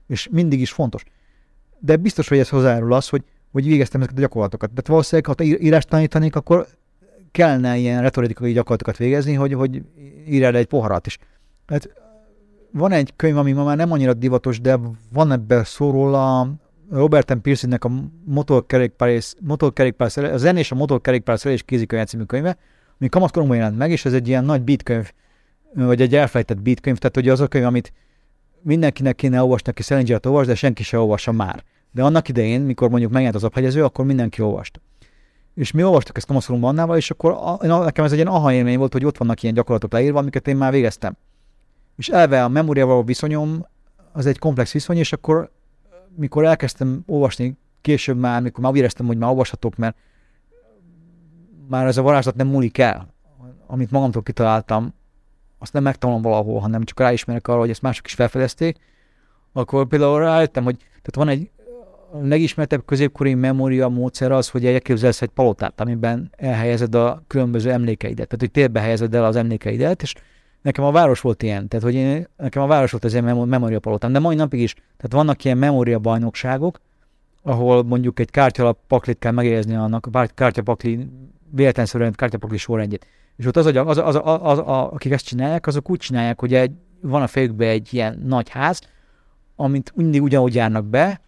És 0.07 0.29
mindig 0.31 0.61
is 0.61 0.73
fontos. 0.73 1.05
De 1.79 1.97
biztos, 1.97 2.29
hogy 2.29 2.39
ez 2.39 2.49
hozzájárul 2.49 2.93
az, 2.93 3.09
hogy 3.09 3.23
hogy 3.53 3.67
végeztem 3.67 4.01
ezeket 4.01 4.19
a 4.19 4.21
gyakorlatokat. 4.21 4.69
Tehát 4.69 4.89
valószínűleg, 4.89 5.37
ha 5.37 5.45
ír- 5.45 5.63
írást 5.63 5.89
tanítanék, 5.89 6.37
akkor 6.37 6.67
kellene 7.31 7.77
ilyen 7.77 8.03
retorikai 8.03 8.53
gyakorlatokat 8.53 8.97
végezni, 8.97 9.35
hogy, 9.35 9.53
hogy 9.53 9.83
írjál 10.27 10.57
egy 10.57 10.67
poharat 10.67 11.07
is. 11.07 11.19
Hát 11.67 11.91
van 12.71 12.93
egy 12.93 13.13
könyv, 13.17 13.37
ami 13.37 13.53
ma 13.53 13.65
már 13.65 13.77
nem 13.77 13.93
annyira 13.93 14.15
divatos, 14.15 14.61
de 14.61 14.79
van 15.13 15.33
ebben 15.33 15.65
szó 15.65 15.91
róla, 15.91 16.49
Robert 16.91 17.35
M. 17.35 17.41
Pearsonnek 17.41 17.85
a 17.85 17.91
motorkerékpár, 18.25 19.21
motorkerékpár 19.41 20.11
a 20.33 20.37
zen 20.37 20.57
és 20.57 20.71
a 20.71 20.75
motorkerékpár 20.75 21.39
szerelés 21.39 21.63
kézikönyv 21.63 22.07
című 22.07 22.23
könyve, 22.23 22.57
ami 23.01 23.09
kamaszkoromban 23.09 23.57
jelent 23.57 23.79
meg, 23.79 23.91
és 23.91 24.05
ez 24.05 24.13
egy 24.13 24.29
ilyen 24.29 24.45
nagy 24.45 24.63
beatkönyv, 24.63 25.13
vagy 25.75 26.01
egy 26.01 26.15
elfelejtett 26.15 26.61
beatkönyv, 26.61 26.99
tehát 26.99 27.15
hogy 27.15 27.29
az 27.29 27.41
a 27.41 27.47
könyv, 27.47 27.67
amit 27.67 27.93
mindenkinek 28.63 29.15
kéne 29.15 29.43
olvasni, 29.43 29.71
aki 29.71 29.83
Salinger-t 29.83 30.27
olvas, 30.27 30.47
de 30.47 30.55
senki 30.55 30.83
se 30.83 30.99
olvassa 30.99 31.33
már. 31.33 31.65
De 31.93 32.03
annak 32.03 32.29
idején, 32.29 32.61
mikor 32.61 32.89
mondjuk 32.89 33.11
megjelent 33.13 33.37
az 33.37 33.45
aphegyező, 33.45 33.85
akkor 33.85 34.05
mindenki 34.05 34.43
olvasta. 34.43 34.81
És 35.55 35.71
mi 35.71 35.85
olvastuk 35.85 36.17
ezt 36.17 36.27
kamaszkoromban 36.27 36.71
Annával, 36.71 36.97
és 36.97 37.11
akkor 37.11 37.33
a, 37.33 37.67
nekem 37.67 38.05
ez 38.05 38.11
egy 38.13 38.19
ilyen 38.19 38.33
aha 38.33 38.53
élmény 38.53 38.79
volt, 38.79 38.93
hogy 38.93 39.05
ott 39.05 39.17
vannak 39.17 39.43
ilyen 39.43 39.55
gyakorlatok 39.55 39.93
leírva, 39.93 40.19
amiket 40.19 40.49
én 40.49 40.57
már 40.57 40.73
végeztem. 40.73 41.17
És 41.97 42.09
elve 42.09 42.45
a 42.45 42.49
memóriával 42.49 43.05
viszonyom 43.05 43.67
az 44.13 44.27
egy 44.27 44.39
komplex 44.39 44.73
viszony, 44.73 44.97
és 44.97 45.13
akkor 45.13 45.51
mikor 46.17 46.45
elkezdtem 46.45 47.03
olvasni 47.07 47.57
később 47.81 48.19
már, 48.19 48.43
mikor 48.43 48.63
már 48.63 48.73
úgy 48.73 48.79
éreztem, 48.79 49.07
hogy 49.07 49.17
már 49.17 49.29
olvashatok, 49.29 49.77
mert 49.77 49.97
már 51.69 51.87
ez 51.87 51.97
a 51.97 52.03
varázslat 52.03 52.35
nem 52.35 52.47
múlik 52.47 52.79
el, 52.79 53.15
amit 53.67 53.91
magamtól 53.91 54.23
kitaláltam, 54.23 54.95
azt 55.59 55.73
nem 55.73 55.83
megtanulom 55.83 56.23
valahol, 56.23 56.61
hanem 56.61 56.85
csak 56.85 57.01
ráismerek 57.01 57.49
arra, 57.49 57.59
hogy 57.59 57.71
ezt 57.71 57.83
mások 57.83 58.07
is 58.07 58.15
felfedezték, 58.15 58.79
akkor 59.53 59.87
például 59.87 60.19
rájöttem, 60.19 60.65
hogy 60.65 60.77
tehát 60.77 61.15
van 61.15 61.29
egy 61.29 61.51
legismertebb 62.21 62.85
középkori 62.85 63.35
memória 63.35 63.89
módszer 63.89 64.33
az, 64.33 64.49
hogy 64.49 64.67
elképzelsz 64.67 65.23
egy 65.23 65.29
palotát, 65.29 65.81
amiben 65.81 66.31
elhelyezed 66.37 66.95
a 66.95 67.23
különböző 67.27 67.71
emlékeidet, 67.71 68.29
tehát 68.29 68.41
hogy 68.41 68.51
térbe 68.51 68.81
helyezed 68.81 69.15
el 69.15 69.25
az 69.25 69.37
emlékeidet, 69.37 70.03
és 70.03 70.15
nekem 70.63 70.85
a 70.85 70.91
város 70.91 71.21
volt 71.21 71.43
ilyen, 71.43 71.69
tehát 71.69 71.85
hogy 71.85 71.95
én, 71.95 72.29
nekem 72.37 72.63
a 72.63 72.67
város 72.67 72.91
volt 72.91 73.05
az 73.05 73.13
ilyen 73.13 73.47
memória 73.47 73.81
palotám, 73.81 74.13
de 74.13 74.19
mai 74.19 74.35
napig 74.35 74.61
is, 74.61 74.75
tehát 74.75 75.13
vannak 75.13 75.45
ilyen 75.45 75.59
memória 75.59 75.99
bajnokságok, 75.99 76.81
ahol 77.43 77.83
mondjuk 77.83 78.21
egy 78.21 78.31
kártyalap 78.31 78.79
paklit 78.87 79.19
kell 79.19 79.33
megjegyezni 79.33 79.75
annak, 79.75 80.09
a 80.13 80.27
kártyapakli, 80.35 81.09
véletlenszerűen 81.51 82.13
kártyapakli 82.13 82.57
sorrendjét. 82.57 83.07
És 83.37 83.47
ott 83.47 83.57
az, 83.57 83.67
az, 83.67 83.77
az, 83.77 83.99
az, 83.99 84.15
az, 84.15 84.39
az, 84.43 84.59
a, 84.59 84.93
akik 84.93 85.13
ezt 85.13 85.27
csinálják, 85.27 85.67
azok 85.67 85.91
úgy 85.91 85.99
csinálják, 85.99 86.41
hogy 86.41 86.55
egy, 86.55 86.73
van 87.01 87.23
a 87.23 87.27
fejükben 87.27 87.69
egy 87.69 87.89
ilyen 87.91 88.23
nagy 88.25 88.49
ház, 88.49 88.81
amit 89.57 89.93
mindig 89.95 90.23
ugyanúgy 90.23 90.55
járnak 90.55 90.85
be, 90.85 91.21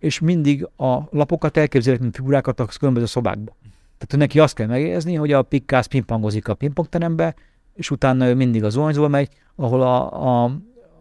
és 0.00 0.18
mindig 0.18 0.68
a 0.76 0.98
lapokat 1.10 1.56
elképzelik, 1.56 2.00
mint 2.00 2.16
figurákat 2.16 2.60
a 2.60 2.68
különböző 2.78 3.06
szobákba. 3.06 3.56
Tehát 3.98 4.16
neki 4.16 4.40
azt 4.40 4.54
kell 4.54 4.66
megjegyezni, 4.66 5.14
hogy 5.14 5.32
a 5.32 5.42
pikkász 5.42 5.86
pingpongozik 5.86 6.48
a 6.48 6.54
pingpongterembe, 6.54 7.34
és 7.74 7.90
utána 7.90 8.26
ő 8.26 8.34
mindig 8.34 8.64
az 8.64 8.72
zuhanyzóba 8.72 9.08
megy, 9.08 9.28
ahol 9.56 9.82
a, 9.82 10.12
a, 10.42 10.50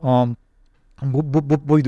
a 0.01 0.27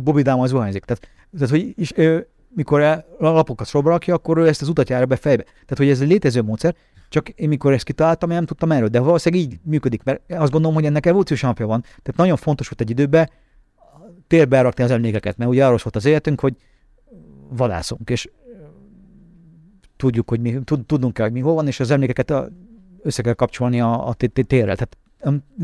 Bobby 0.03 0.21
Dáma 0.21 0.47
zuhanyzik. 0.47 0.85
Tehát, 0.85 1.09
tehát 1.31 1.49
hogy 1.49 1.73
is, 1.75 1.91
ő, 1.95 2.27
mikor 2.55 2.81
a 2.81 3.05
lapokat 3.17 3.67
sorba 3.67 3.89
rakja, 3.89 4.13
akkor 4.13 4.38
ő 4.38 4.47
ezt 4.47 4.61
az 4.61 4.67
utat 4.67 4.89
jár 4.89 5.07
be 5.07 5.15
fejbe. 5.15 5.43
Tehát, 5.43 5.77
hogy 5.77 5.89
ez 5.89 6.01
egy 6.01 6.07
létező 6.07 6.41
módszer, 6.41 6.75
csak 7.09 7.29
én 7.29 7.47
mikor 7.47 7.73
ezt 7.73 7.83
kitaláltam, 7.83 8.29
én 8.29 8.35
nem 8.35 8.45
tudtam 8.45 8.71
erről, 8.71 8.88
de 8.88 8.99
valószínűleg 8.99 9.45
így 9.45 9.59
működik, 9.63 10.03
mert 10.03 10.21
azt 10.27 10.51
gondolom, 10.51 10.75
hogy 10.75 10.85
ennek 10.85 11.05
evolúciós 11.05 11.41
napja 11.41 11.67
van. 11.67 11.81
Tehát 11.81 12.15
nagyon 12.15 12.35
fontos 12.35 12.67
volt 12.67 12.81
egy 12.81 12.89
időben 12.89 13.29
térbe 14.27 14.61
rakni 14.61 14.83
az 14.83 14.91
emlékeket, 14.91 15.38
mert 15.38 15.49
ugye 15.49 15.65
arról 15.65 15.79
volt 15.83 15.95
az 15.95 16.05
életünk, 16.05 16.39
hogy 16.39 16.55
vadászunk, 17.56 18.10
és 18.10 18.30
tudjuk, 19.98 20.30
hogy 20.30 20.40
mi, 20.40 20.60
tudnunk 20.86 21.14
kell, 21.14 21.26
hogy 21.26 21.34
mi 21.34 21.40
hol 21.40 21.53
van, 21.53 21.68
és 21.68 21.80
az 21.80 21.91
emlékeket 21.91 22.34
össze 23.02 23.22
kell 23.22 23.34
kapcsolni 23.34 23.82
a, 23.82 24.07
a 24.07 24.14
térrel. 24.14 24.76
Tehát 24.76 24.98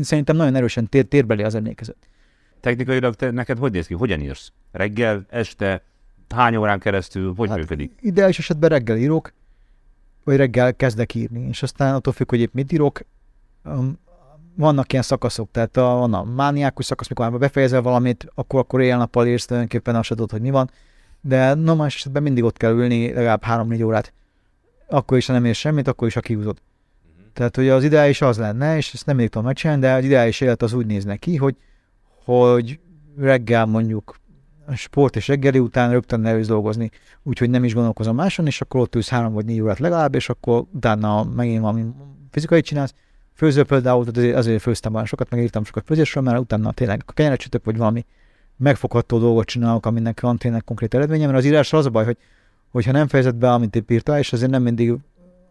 szerintem 0.00 0.36
nagyon 0.36 0.54
erősen 0.54 0.88
tér, 0.88 1.04
térbeli 1.04 1.42
az 1.42 1.54
emlékezet. 1.54 1.96
Technikailag 2.60 3.14
te, 3.14 3.30
neked 3.30 3.58
hogy 3.58 3.72
néz 3.72 3.86
ki? 3.86 3.94
Hogyan 3.94 4.20
írsz? 4.20 4.52
Reggel, 4.72 5.26
este, 5.28 5.82
hány 6.28 6.56
órán 6.56 6.78
keresztül, 6.78 7.34
hogy 7.36 7.48
hát 7.48 7.58
működik? 7.58 7.92
Ideális 8.00 8.38
esetben 8.38 8.68
reggel 8.68 8.96
írok, 8.96 9.32
vagy 10.24 10.36
reggel 10.36 10.74
kezdek 10.74 11.14
írni, 11.14 11.48
és 11.48 11.62
aztán 11.62 11.94
attól 11.94 12.12
függ, 12.12 12.28
hogy 12.30 12.40
épp 12.40 12.52
mit 12.52 12.72
írok, 12.72 13.00
um, 13.64 13.98
vannak 14.54 14.92
ilyen 14.92 15.04
szakaszok, 15.04 15.50
tehát 15.50 15.76
a, 15.76 15.82
van 15.82 16.14
a 16.14 16.24
mániákus 16.24 16.84
szakasz, 16.84 17.08
mikor 17.08 17.30
már 17.30 17.38
befejezel 17.38 17.82
valamit, 17.82 18.26
akkor, 18.34 18.60
akkor 18.60 18.80
éjjel-nappal 18.80 19.26
írsz, 19.26 19.44
tulajdonképpen 19.44 19.96
azt 19.96 20.08
tudod, 20.08 20.30
hogy 20.30 20.40
mi 20.40 20.50
van, 20.50 20.70
de 21.20 21.54
normális 21.54 21.94
esetben 21.94 22.22
mindig 22.22 22.44
ott 22.44 22.56
kell 22.56 22.72
ülni 22.72 23.12
legalább 23.12 23.42
3-4 23.46 23.84
órát. 23.84 24.12
Akkor 24.88 25.18
is, 25.18 25.26
ha 25.26 25.32
nem 25.32 25.44
érsz 25.44 25.58
semmit, 25.58 25.88
akkor 25.88 26.08
is, 26.08 26.14
ha 26.14 26.20
kiúzod. 26.20 26.58
Tehát, 27.32 27.56
hogy 27.56 27.68
az 27.68 27.84
ideális 27.84 28.22
az 28.22 28.38
lenne, 28.38 28.76
és 28.76 28.92
ezt 28.92 29.06
nem 29.06 29.16
még 29.16 29.28
tudom 29.28 29.46
megcsinálni, 29.46 29.82
de 29.82 29.92
az 29.92 30.04
ideális 30.04 30.40
élet 30.40 30.62
az 30.62 30.72
úgy 30.72 30.86
nézne 30.86 31.16
ki, 31.16 31.36
hogy, 31.36 31.56
hogy 32.24 32.78
reggel 33.16 33.66
mondjuk 33.66 34.16
a 34.66 34.74
sport 34.74 35.16
és 35.16 35.28
reggeli 35.28 35.58
után 35.58 35.90
rögtön 35.90 36.20
nehéz 36.20 36.46
dolgozni, 36.46 36.90
úgyhogy 37.22 37.50
nem 37.50 37.64
is 37.64 37.74
gondolkozom 37.74 38.16
máson, 38.16 38.46
és 38.46 38.60
akkor 38.60 38.80
ott 38.80 38.94
ülsz 38.94 39.08
három 39.08 39.32
vagy 39.32 39.44
négy 39.44 39.60
órát 39.60 39.78
legalább, 39.78 40.14
és 40.14 40.28
akkor 40.28 40.64
utána 40.72 41.24
megint 41.24 41.60
valami 41.60 41.84
fizikai 42.30 42.60
csinálsz. 42.60 42.94
Főző 43.34 43.64
például, 43.64 44.06
azért, 44.08 44.36
azért 44.36 44.62
főztem 44.62 44.92
már 44.92 45.06
sokat, 45.06 45.30
megírtam 45.30 45.64
sokat 45.64 45.84
főzésről, 45.86 46.22
mert 46.22 46.38
utána 46.38 46.72
tényleg 46.72 47.02
a 47.06 47.12
kenyeret 47.12 47.60
vagy 47.64 47.76
valami 47.76 48.04
megfogható 48.58 49.18
dolgot 49.18 49.46
csinálok, 49.46 49.86
aminek 49.86 50.20
van 50.20 50.38
tényleg 50.38 50.64
konkrét 50.64 50.94
eredménye, 50.94 51.26
mert 51.26 51.38
az 51.38 51.44
írás 51.44 51.72
az 51.72 51.86
a 51.86 51.90
baj, 51.90 52.04
hogy 52.04 52.16
hogyha 52.70 52.92
nem 52.92 53.08
fejezed 53.08 53.34
be, 53.34 53.52
amit 53.52 53.76
épp 53.76 53.90
írta, 53.90 54.18
és 54.18 54.32
azért 54.32 54.50
nem 54.50 54.62
mindig 54.62 54.94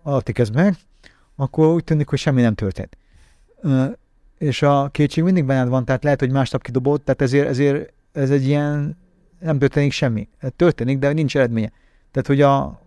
alatt 0.04 0.32
kezd 0.32 0.56
meg, 0.56 0.76
akkor 1.36 1.68
úgy 1.68 1.84
tűnik, 1.84 2.08
hogy 2.08 2.20
semmi 2.20 2.42
nem 2.42 2.54
történt. 2.54 2.98
És 4.38 4.62
a 4.62 4.90
kétség 4.92 5.24
mindig 5.24 5.46
benned 5.46 5.68
van, 5.68 5.86
tehát 5.86 6.04
lehet, 6.04 6.20
hogy 6.20 6.32
másnap 6.32 6.62
kidobott, 6.62 7.06
tehát 7.06 7.22
ezért, 7.22 7.48
ezért 7.48 7.94
ez 8.12 8.32
egy 8.32 8.48
ilyen, 8.48 8.98
nem 9.40 9.60
történik 9.60 9.92
semmi. 9.92 10.30
Történik, 10.56 11.00
de 11.00 11.12
nincs 11.12 11.38
eredménye. 11.38 11.72
Tehát, 12.12 12.28
hogy 12.28 12.42
a, 12.42 12.82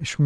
és 0.00 0.16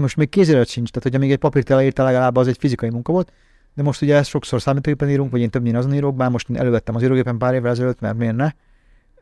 most 0.00 0.16
még 0.16 0.28
kézirat 0.28 0.66
sincs, 0.68 0.88
tehát 0.88 1.02
hogyha 1.02 1.18
még 1.18 1.32
egy 1.32 1.38
papírt 1.38 1.70
elírtál, 1.70 2.06
legalább 2.06 2.36
az 2.36 2.48
egy 2.48 2.56
fizikai 2.58 2.90
munka 2.90 3.12
volt, 3.12 3.32
de 3.74 3.82
most 3.82 4.02
ugye 4.02 4.16
ezt 4.16 4.28
sokszor 4.28 4.60
számítógépen 4.60 5.10
írunk, 5.10 5.30
vagy 5.30 5.40
én 5.40 5.50
többnyire 5.50 5.78
azon 5.78 5.94
írok, 5.94 6.16
bár 6.16 6.30
most 6.30 6.50
elővettem 6.50 6.94
az 6.94 7.02
írógépen 7.02 7.38
pár 7.38 7.54
évvel 7.54 7.70
ezelőtt, 7.70 8.00
mert 8.00 8.16
miért 8.16 8.36
ne, 8.36 8.50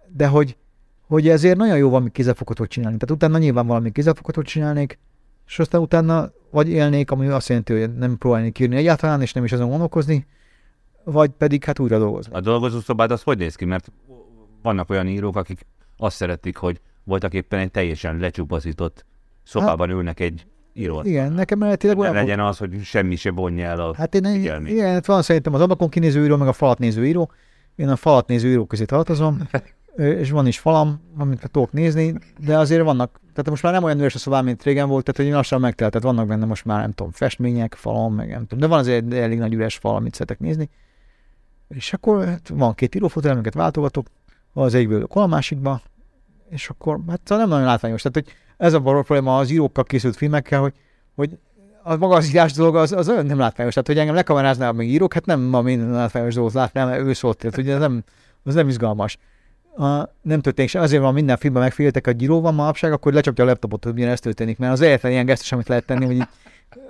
de 0.08 0.26
hogy, 0.26 0.56
hogy 1.06 1.28
ezért 1.28 1.56
nagyon 1.56 1.76
jó 1.76 1.88
valami 1.88 2.10
kézzelfoghatót 2.10 2.68
csinálni. 2.68 2.96
Tehát 2.96 3.16
utána 3.16 3.38
nyilván 3.38 3.66
valami 3.66 3.92
kézzelfoghatót 3.92 4.46
csinálnék, 4.46 4.98
és 5.46 5.58
aztán 5.58 5.80
utána 5.80 6.30
vagy 6.50 6.68
élnék, 6.68 7.10
ami 7.10 7.26
azt 7.26 7.48
jelenti, 7.48 7.78
hogy 7.78 7.94
nem 7.96 8.18
próbálnék 8.18 8.58
írni 8.58 8.76
egyáltalán, 8.76 9.20
és 9.20 9.32
nem 9.32 9.44
is 9.44 9.52
azon 9.52 9.68
gondolkozni, 9.68 10.26
vagy 11.04 11.30
pedig 11.30 11.64
hát 11.64 11.78
újra 11.78 11.98
dolgozni. 11.98 12.32
A 12.34 12.40
dolgozószobád 12.40 13.10
az 13.10 13.22
hogy 13.22 13.38
néz 13.38 13.54
ki? 13.54 13.64
Mert 13.64 13.92
vannak 14.62 14.90
olyan 14.90 15.06
írók, 15.06 15.36
akik 15.36 15.66
azt 15.96 16.16
szeretik, 16.16 16.56
hogy 16.56 16.80
voltak 17.04 17.34
éppen 17.34 17.58
egy 17.58 17.70
teljesen 17.70 18.16
lecsupaszított 18.16 19.04
szobában 19.42 19.88
hát, 19.88 19.96
ülnek 19.96 20.20
egy 20.20 20.46
író. 20.72 21.00
Igen, 21.04 21.32
nekem 21.32 21.62
eredetileg 21.62 21.98
olyan 21.98 22.14
legyen 22.14 22.40
az, 22.40 22.58
hogy 22.58 22.82
semmi 22.82 23.16
se 23.16 23.30
vonja 23.30 23.66
el 23.66 23.80
a 23.80 23.94
Hát 23.94 24.14
én, 24.14 24.24
igen, 24.66 24.92
hát 24.92 25.06
van 25.06 25.22
szerintem 25.22 25.54
az 25.54 25.60
abakon 25.60 25.88
kinéző 25.88 26.24
író, 26.24 26.36
meg 26.36 26.48
a 26.48 26.52
falat 26.52 26.78
néző 26.78 27.06
író. 27.06 27.30
Én 27.76 27.88
a 27.88 27.96
falat 27.96 28.26
néző 28.28 28.48
író 28.48 28.66
közé 28.66 28.84
tartozom, 28.84 29.48
és 29.96 30.30
van 30.30 30.46
is 30.46 30.58
falam, 30.58 31.00
amit 31.18 31.50
tudok 31.50 31.72
nézni, 31.72 32.14
de 32.38 32.58
azért 32.58 32.84
vannak, 32.84 33.20
tehát 33.20 33.50
most 33.50 33.62
már 33.62 33.72
nem 33.72 33.82
olyan 33.82 33.98
üres 33.98 34.14
a 34.14 34.18
szobám, 34.18 34.44
mint 34.44 34.62
régen 34.62 34.88
volt, 34.88 35.04
tehát 35.04 35.30
hogy 35.30 35.38
lassan 35.38 35.60
megtelt, 35.60 35.92
tehát 35.92 36.06
vannak 36.06 36.26
benne 36.26 36.44
most 36.44 36.64
már 36.64 36.80
nem 36.80 36.92
tudom, 36.92 37.12
festmények, 37.12 37.74
falam, 37.74 38.14
meg 38.14 38.28
nem 38.28 38.40
tudom, 38.40 38.58
de 38.58 38.66
van 38.66 38.78
azért 38.78 39.12
elég 39.14 39.38
nagy 39.38 39.52
üres 39.52 39.76
fal, 39.76 39.94
amit 39.94 40.14
szeretek 40.14 40.38
nézni. 40.38 40.70
És 41.68 41.92
akkor 41.92 42.24
hát 42.24 42.48
van 42.48 42.74
két 42.74 42.94
írófotel, 42.94 43.32
amiket 43.32 43.54
váltogatok, 43.54 44.06
az 44.52 44.74
egyikből 44.74 45.06
a 45.08 45.26
másikba, 45.26 45.80
és 46.50 46.68
akkor 46.68 47.00
hát 47.08 47.20
szóval 47.24 47.44
nem 47.44 47.52
nagyon 47.52 47.66
látványos. 47.66 48.02
Tehát, 48.02 48.26
hogy 48.26 48.34
ez 48.56 48.72
a 48.72 48.80
probléma 48.80 49.38
az 49.38 49.50
írókkal 49.50 49.84
készült 49.84 50.16
filmekkel, 50.16 50.60
hogy, 50.60 50.72
hogy 51.14 51.38
a 51.82 51.96
maga 51.96 52.14
az 52.14 52.28
írás 52.28 52.52
dolog 52.52 52.76
az, 52.76 52.92
az 52.92 53.08
olyan 53.08 53.26
nem 53.26 53.38
látványos. 53.38 53.72
Tehát, 53.72 53.88
hogy 53.88 53.98
engem 53.98 54.14
lekameráznál 54.14 54.72
még 54.72 54.90
írók, 54.90 55.14
hát 55.14 55.26
nem 55.26 55.40
ma 55.40 55.60
minden 55.60 55.90
látványos 55.90 56.34
dolgot 56.34 56.52
látnám, 56.52 56.88
mert 56.88 57.00
ő 57.00 57.12
szólt, 57.12 57.38
tehát 57.38 57.58
ugye 57.58 57.78
nem, 57.78 58.04
az 58.44 58.54
nem 58.54 58.68
izgalmas 58.68 59.18
a, 59.76 60.08
nem 60.22 60.40
történik 60.40 60.70
sem. 60.70 60.82
Azért 60.82 61.02
van 61.02 61.14
minden 61.14 61.36
filmben 61.36 61.62
megfigyeltek, 61.62 62.06
a 62.06 62.10
gyíró 62.10 62.40
van 62.40 62.54
manapság, 62.54 62.92
akkor 62.92 63.12
lecsapja 63.12 63.44
a 63.44 63.46
laptopot, 63.46 63.84
hogy 63.84 64.02
ez 64.02 64.20
történik, 64.20 64.58
mert 64.58 64.72
az 64.72 64.80
egyetlen 64.80 65.12
ilyen 65.12 65.26
gesztus, 65.26 65.52
amit 65.52 65.68
lehet 65.68 65.84
tenni, 65.84 66.04
hogy 66.04 66.14
így, 66.14 66.28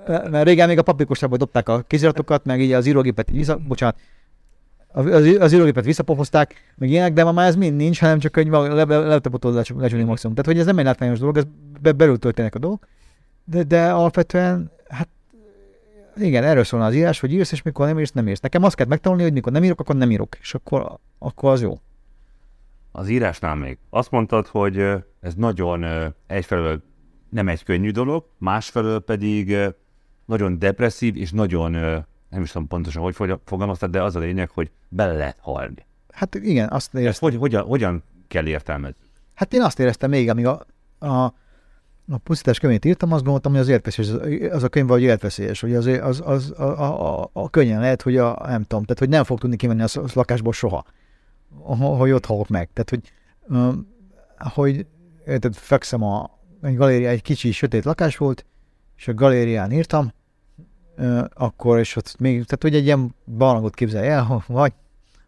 mert 0.06 0.44
régen 0.44 0.68
még 0.68 0.78
a 0.78 0.82
papírkostába 0.82 1.36
dobták 1.36 1.68
a 1.68 1.82
kéziratokat, 1.86 2.44
meg 2.44 2.60
így 2.60 2.72
az 2.72 2.86
írógépet 2.86 3.30
így 3.30 3.52
bocsánat, 3.56 3.96
az, 4.92 5.36
az 5.38 5.52
írógépet 5.52 5.84
visszapofozták, 5.84 6.54
meg 6.76 6.88
ilyenek, 6.88 7.12
de 7.12 7.24
ma 7.24 7.32
már 7.32 7.48
ez 7.48 7.56
mind 7.56 7.76
nincs, 7.76 8.00
hanem 8.00 8.18
csak 8.18 8.36
egy 8.36 8.48
laptopot 8.48 9.68
lecsúni 9.76 10.02
maximum. 10.02 10.34
Tehát, 10.34 10.50
hogy 10.50 10.58
ez 10.58 10.66
nem 10.66 10.78
egy 10.78 10.84
látványos 10.84 11.18
dolog, 11.18 11.36
ez 11.36 11.44
be, 11.80 11.92
belül 11.92 12.18
történik 12.18 12.54
a 12.54 12.58
dolog, 12.58 12.86
de, 13.44 13.62
de 13.62 13.90
alapvetően, 13.92 14.70
hát 14.88 15.08
igen, 16.16 16.44
erről 16.44 16.64
szólna 16.64 16.86
az 16.86 16.94
írás, 16.94 17.20
hogy 17.20 17.32
írsz, 17.32 17.52
és 17.52 17.62
mikor 17.62 17.86
nem 17.86 17.98
írsz, 17.98 18.12
nem 18.12 18.28
írsz. 18.28 18.40
Nekem 18.40 18.62
azt 18.62 18.74
kell 18.74 18.86
megtanulni, 18.86 19.22
hogy 19.22 19.32
mikor 19.32 19.52
nem 19.52 19.64
írok, 19.64 19.80
akkor 19.80 19.96
nem 19.96 20.10
írok, 20.10 20.36
és 20.40 20.54
akkor, 20.54 20.98
akkor 21.18 21.52
az 21.52 21.62
jó. 21.62 21.78
az 22.92 23.08
írásnál 23.08 23.54
még. 23.54 23.78
Azt 23.90 24.10
mondtad, 24.10 24.46
hogy 24.46 24.78
ez 25.20 25.34
nagyon 25.36 25.84
egyfelől 26.26 26.82
nem 27.28 27.48
egy 27.48 27.64
könnyű 27.64 27.90
dolog, 27.90 28.24
másfelől 28.38 29.00
pedig 29.00 29.56
nagyon 30.24 30.58
depresszív, 30.58 31.16
és 31.16 31.30
nagyon, 31.30 32.04
nem 32.30 32.42
is 32.42 32.50
tudom 32.50 32.68
pontosan, 32.68 33.02
hogy 33.02 33.34
fogalmaztad, 33.44 33.90
de 33.90 34.02
az 34.02 34.16
a 34.16 34.18
lényeg, 34.18 34.50
hogy 34.50 34.70
bele 34.88 35.12
lehet 35.12 35.38
halni. 35.40 35.86
Hát 36.10 36.34
igen, 36.34 36.68
azt 36.68 36.74
Ezt 36.94 37.02
éreztem. 37.02 37.30
hogy, 37.30 37.38
hogyan, 37.38 37.64
hogyan 37.64 38.02
kell 38.28 38.46
értelmezni? 38.46 38.96
Hát 39.34 39.52
én 39.52 39.62
azt 39.62 39.78
éreztem 39.78 40.10
még, 40.10 40.28
amíg 40.28 40.46
a, 40.46 40.66
a, 40.98 41.34
a 42.08 42.18
pusztítás 42.22 42.58
könyvét 42.58 42.84
írtam, 42.84 43.12
azt 43.12 43.22
gondoltam, 43.22 43.52
hogy 43.52 43.60
az 43.60 43.68
életveszélyes, 43.68 44.12
az, 44.50 44.62
a 44.62 44.68
könyv 44.68 44.86
vagy 44.86 45.02
életveszélyes, 45.02 45.60
hogy 45.60 45.74
az, 45.74 45.86
az, 45.86 46.22
az 46.24 46.52
a, 46.56 46.62
a, 46.62 47.20
a, 47.22 47.30
a, 47.32 47.50
könnyen 47.50 47.80
lehet, 47.80 48.02
hogy 48.02 48.16
a, 48.16 48.38
nem 48.46 48.62
tudom, 48.62 48.84
tehát 48.84 48.98
hogy 48.98 49.08
nem 49.08 49.24
fog 49.24 49.38
tudni 49.38 49.56
kimenni 49.56 49.82
a 49.82 49.86
a 49.94 50.04
lakásból 50.14 50.52
soha, 50.52 50.84
ho- 51.50 51.98
hogy 51.98 52.10
ott 52.10 52.26
halok 52.26 52.48
meg. 52.48 52.68
Tehát, 52.72 52.90
hogy, 52.90 53.12
hogy 54.38 54.86
érted, 55.26 55.54
fekszem 55.54 56.02
a, 56.02 56.38
egy 56.62 56.76
galéria, 56.76 57.08
egy 57.08 57.22
kicsi 57.22 57.52
sötét 57.52 57.84
lakás 57.84 58.16
volt, 58.16 58.44
és 58.96 59.08
a 59.08 59.14
galérián 59.14 59.72
írtam, 59.72 60.12
akkor, 61.34 61.78
és 61.78 61.96
ott 61.96 62.16
még, 62.18 62.32
tehát 62.32 62.62
hogy 62.62 62.74
egy 62.74 62.84
ilyen 62.84 63.14
barlangot 63.36 63.74
képzelj 63.74 64.08
el, 64.08 64.22
ha 64.22 64.44
vagy 64.46 64.72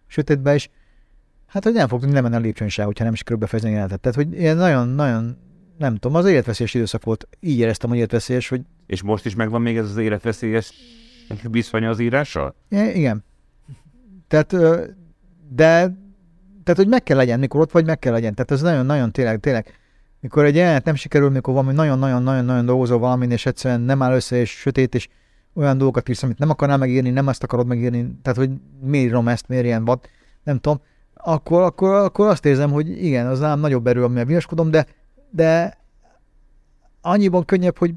sötétbe 0.07 0.55
is, 0.55 0.71
hát 1.47 1.65
hogy 1.65 1.73
nem 1.73 1.89
fog 1.89 2.01
tudni 2.01 2.15
lemenni 2.15 2.35
a 2.35 2.39
lépcsőn 2.39 2.69
se, 2.69 2.83
hogyha 2.83 3.05
nem 3.05 3.15
sikerül 3.15 3.39
befejezni 3.39 3.71
a 3.71 3.73
jelenetet. 3.73 4.01
Tehát, 4.01 4.17
hogy 4.17 4.41
ilyen 4.41 4.57
nagyon-nagyon, 4.57 5.37
nem 5.79 5.97
tudom, 5.97 6.17
az 6.17 6.27
életveszélyes 6.27 6.75
időszak 6.75 7.05
volt. 7.05 7.29
Így 7.41 7.59
éreztem, 7.59 7.89
hogy 7.89 7.99
életveszélyes, 7.99 8.49
hogy 8.49 8.61
És 8.87 9.03
most 9.03 9.27
is 9.27 9.35
megvan 9.35 9.63
még 9.63 9.77
ez 9.77 9.91
az 9.91 9.97
életveszélyes 9.97 10.73
viszony 11.51 11.85
az 11.85 11.99
írással? 11.99 12.55
I- 12.69 12.97
igen. 12.97 13.25
Tehát, 14.29 14.57
de, 15.49 15.97
tehát, 16.63 16.77
hogy 16.77 16.89
meg 16.89 17.03
kell 17.03 17.17
legyen, 17.17 17.39
mikor 17.39 17.61
ott 17.61 17.71
vagy, 17.71 17.85
meg 17.85 17.99
kell 17.99 18.13
legyen. 18.13 18.35
Tehát 18.35 18.51
ez 18.51 18.63
nagyon-nagyon 18.63 19.13
tényleg, 19.13 19.41
tényleg, 19.41 19.79
mikor 20.21 20.45
egy 20.45 20.55
jelenet 20.55 20.85
nem 20.85 20.95
sikerül, 20.95 21.31
mikor 21.31 21.55
valami 21.55 21.73
nagyon-nagyon-nagyon-nagyon 21.73 22.67
dolgozol 22.67 22.99
valamin, 22.99 23.31
és 23.31 23.47
egyszerűen 23.47 23.81
nem 23.81 24.03
áll 24.03 24.15
össze, 24.15 24.37
és 24.37 24.51
sötét, 24.51 24.95
és 24.95 25.09
olyan 25.55 25.79
dolgokat 25.79 26.09
írsz, 26.09 26.23
amit 26.23 26.39
nem 26.39 26.51
akarnál 26.51 26.79
megírni, 26.79 27.11
nem 27.11 27.29
ezt 27.29 27.43
akarod 27.43 27.67
megírni, 27.67 28.19
tehát, 28.23 28.39
hogy 28.39 28.51
miért 28.81 29.07
írom 29.07 29.29
ezt, 29.29 29.49
miért 29.49 29.65
ilyen 29.65 29.85
vad, 29.85 30.01
nem 30.43 30.59
tudom, 30.59 30.81
akkor, 31.15 31.63
akkor, 31.63 31.95
akkor 31.95 32.27
azt 32.27 32.45
érzem, 32.45 32.71
hogy 32.71 33.05
igen, 33.05 33.27
az 33.27 33.39
nálam 33.39 33.61
nagyobb 33.61 33.87
erő, 33.87 34.05
amivel 34.05 34.25
viaskodom, 34.25 34.71
de, 34.71 34.87
de 35.31 35.79
annyiban 37.01 37.45
könnyebb, 37.45 37.79
hogy 37.79 37.95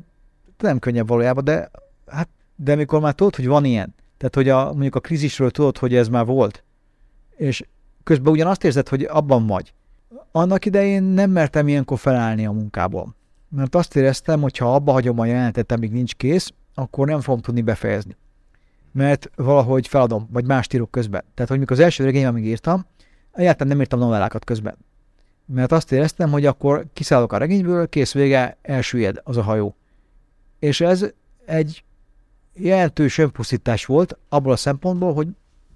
nem 0.57 0.79
könnyebb 0.79 1.07
valójában, 1.07 1.43
de 1.43 1.71
hát, 2.07 2.29
de 2.55 2.75
mikor 2.75 2.99
már 2.99 3.13
tudod, 3.13 3.35
hogy 3.35 3.47
van 3.47 3.65
ilyen, 3.65 3.95
tehát 4.17 4.35
hogy 4.35 4.49
a, 4.49 4.71
mondjuk 4.71 4.95
a 4.95 4.99
krízisről 4.99 5.51
tudod, 5.51 5.77
hogy 5.77 5.95
ez 5.95 6.07
már 6.07 6.25
volt, 6.25 6.63
és 7.35 7.63
közben 8.03 8.33
ugyan 8.33 8.47
azt 8.47 8.63
érzed, 8.63 8.87
hogy 8.87 9.03
abban 9.03 9.47
vagy. 9.47 9.73
Annak 10.31 10.65
idején 10.65 11.03
nem 11.03 11.31
mertem 11.31 11.67
ilyenkor 11.67 11.99
felállni 11.99 12.45
a 12.45 12.51
munkából. 12.51 13.15
Mert 13.49 13.75
azt 13.75 13.95
éreztem, 13.95 14.41
hogy 14.41 14.57
ha 14.57 14.73
abba 14.73 14.91
hagyom 14.91 15.19
a 15.19 15.25
jelenetet, 15.25 15.71
amíg 15.71 15.91
nincs 15.91 16.15
kész, 16.15 16.53
akkor 16.75 17.07
nem 17.07 17.21
fogom 17.21 17.41
tudni 17.41 17.61
befejezni. 17.61 18.15
Mert 18.91 19.29
valahogy 19.35 19.87
feladom, 19.87 20.27
vagy 20.31 20.45
más 20.45 20.67
írok 20.73 20.91
közben. 20.91 21.23
Tehát, 21.33 21.49
hogy 21.49 21.59
mikor 21.59 21.77
az 21.77 21.83
első 21.83 22.03
regény, 22.03 22.25
amíg 22.25 22.45
írtam, 22.45 22.85
egyáltalán 23.31 23.67
nem 23.67 23.79
írtam 23.79 23.99
novellákat 23.99 24.43
közben. 24.43 24.77
Mert 25.45 25.71
azt 25.71 25.91
éreztem, 25.91 26.31
hogy 26.31 26.45
akkor 26.45 26.85
kiszállok 26.93 27.33
a 27.33 27.37
regényből, 27.37 27.89
kész 27.89 28.13
vége, 28.13 28.57
elsüllyed 28.61 29.21
az 29.23 29.37
a 29.37 29.41
hajó. 29.41 29.75
És 30.59 30.81
ez 30.81 31.05
egy 31.45 31.83
jelentős 32.53 33.17
önpusztítás 33.17 33.85
volt 33.85 34.17
abból 34.29 34.51
a 34.51 34.55
szempontból, 34.55 35.13
hogy 35.13 35.27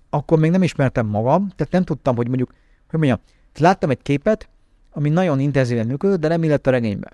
akkor 0.09 0.39
még 0.39 0.51
nem 0.51 0.63
ismertem 0.63 1.07
magam, 1.07 1.51
tehát 1.55 1.71
nem 1.71 1.83
tudtam, 1.83 2.15
hogy 2.15 2.27
mondjuk, 2.27 2.53
hogy 2.89 2.99
mondjam, 2.99 3.19
láttam 3.57 3.89
egy 3.89 4.01
képet, 4.01 4.49
ami 4.91 5.09
nagyon 5.09 5.39
intenzíven 5.39 5.87
működött, 5.87 6.19
de 6.19 6.27
nem 6.27 6.43
illett 6.43 6.67
a 6.67 6.71
regénybe. 6.71 7.11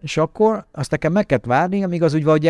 És 0.00 0.16
akkor 0.16 0.66
azt 0.72 0.90
nekem 0.90 1.12
meg 1.12 1.26
kellett 1.26 1.44
várni, 1.44 1.84
amíg 1.84 2.02
az 2.02 2.14
úgy 2.14 2.24
valahogy 2.24 2.46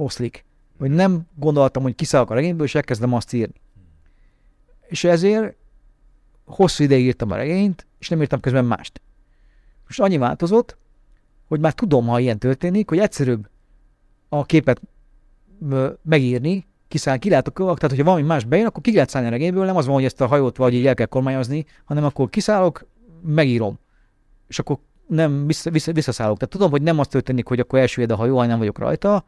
eloszlik. 0.00 0.44
Hogy 0.78 0.90
nem 0.90 1.22
gondoltam, 1.34 1.82
hogy 1.82 1.94
kiszállok 1.94 2.30
a 2.30 2.34
regényből, 2.34 2.66
és 2.66 2.74
elkezdem 2.74 3.12
azt 3.12 3.32
írni. 3.32 3.60
És 4.88 5.04
ezért 5.04 5.54
hosszú 6.44 6.84
ideig 6.84 7.04
írtam 7.04 7.30
a 7.30 7.36
regényt, 7.36 7.86
és 7.98 8.08
nem 8.08 8.20
írtam 8.20 8.40
közben 8.40 8.64
mást. 8.64 9.00
Most 9.84 10.00
annyi 10.00 10.18
változott, 10.18 10.76
hogy 11.48 11.60
már 11.60 11.72
tudom, 11.72 12.06
ha 12.06 12.20
ilyen 12.20 12.38
történik, 12.38 12.88
hogy 12.88 12.98
egyszerűbb 12.98 13.48
a 14.28 14.44
képet 14.44 14.80
megírni, 16.02 16.66
kiszáll, 16.88 17.16
ki 17.16 17.28
lehet, 17.28 17.52
tehát 17.54 17.88
hogyha 17.88 18.04
valami 18.04 18.22
más 18.22 18.44
bejön, 18.44 18.66
akkor 18.66 18.82
ki 18.82 18.92
lehet 18.92 19.08
szállni 19.08 19.28
a 19.28 19.30
regényből, 19.30 19.64
nem 19.64 19.76
az 19.76 19.86
van, 19.86 19.94
hogy 19.94 20.04
ezt 20.04 20.20
a 20.20 20.26
hajót 20.26 20.56
vagy 20.56 20.74
így 20.74 20.86
el 20.86 20.94
kell 20.94 21.06
kormányozni, 21.06 21.66
hanem 21.84 22.04
akkor 22.04 22.30
kiszállok, 22.30 22.86
megírom. 23.22 23.78
És 24.48 24.58
akkor 24.58 24.78
nem 25.06 25.46
vissza, 25.46 25.70
vissza, 25.70 25.92
visszaszállok. 25.92 26.36
Tehát 26.36 26.52
tudom, 26.52 26.70
hogy 26.70 26.82
nem 26.82 26.98
az 26.98 27.06
történik, 27.06 27.46
hogy 27.46 27.60
akkor 27.60 27.78
elsüllyed 27.78 28.10
a 28.10 28.16
hajó, 28.16 28.38
ha 28.38 28.46
nem 28.46 28.58
vagyok 28.58 28.78
rajta, 28.78 29.24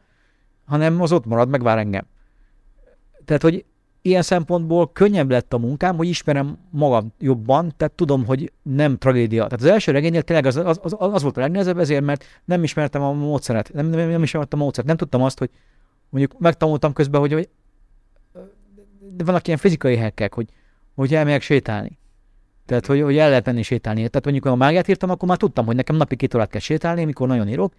hanem 0.73 1.01
az 1.01 1.13
ott 1.13 1.27
marad, 1.27 1.49
megvár 1.49 1.79
engem. 1.79 2.07
Tehát, 3.25 3.43
hogy 3.43 3.65
ilyen 4.03 4.23
szempontból 4.23 4.93
könnyebb 4.93 5.31
lett 5.31 5.53
a 5.53 5.59
munkám, 5.59 5.97
hogy 5.97 6.09
ismerem 6.09 6.59
magam 6.71 7.13
jobban, 7.19 7.73
tehát 7.77 7.93
tudom, 7.93 8.27
hogy 8.27 8.53
nem 8.63 8.99
tragédia. 8.99 9.43
Tehát 9.43 9.65
az 9.65 9.71
első 9.71 9.93
regénynél 9.93 10.23
tényleg 10.23 10.47
az, 10.47 10.57
az, 10.57 10.79
az, 10.83 10.97
az 10.99 11.23
volt 11.23 11.37
a 11.37 11.41
legnehezebb 11.41 11.79
ezért, 11.79 12.05
mert 12.05 12.25
nem 12.45 12.63
ismertem 12.63 13.03
a 13.03 13.13
módszeret, 13.13 13.73
nem, 13.73 13.87
nem, 13.87 14.09
nem 14.09 14.23
ismertem 14.23 14.61
a 14.61 14.63
módszert, 14.63 14.87
nem 14.87 14.97
tudtam 14.97 15.23
azt, 15.23 15.39
hogy 15.39 15.51
mondjuk 16.09 16.41
megtanultam 16.41 16.93
közben, 16.93 17.21
hogy, 17.21 17.33
hogy 17.33 17.49
de 19.17 19.25
vannak 19.25 19.47
ilyen 19.47 19.59
fizikai 19.59 19.97
hekkek, 19.97 20.35
hogy, 20.35 20.49
hogy 20.95 21.15
elmegyek 21.15 21.43
sétálni. 21.43 21.99
Tehát, 22.67 22.87
hogy, 22.87 23.01
hogy 23.01 23.17
el 23.17 23.29
lehet 23.29 23.47
menni 23.47 23.63
sétálni. 23.63 24.09
Tehát 24.09 24.25
mondjuk, 24.25 24.47
ha 24.47 24.57
mágiát 24.57 24.89
írtam, 24.89 25.11
akkor 25.11 25.29
már 25.29 25.37
tudtam, 25.37 25.67
hogy 25.67 25.77
nekem 25.77 25.97
napi 25.97 26.17
két 26.17 26.35
órát 26.35 26.51
kell 26.51 26.61
sétálni, 26.61 27.05
mikor 27.05 27.29
nagyon 27.29 27.49
írok, 27.49 27.73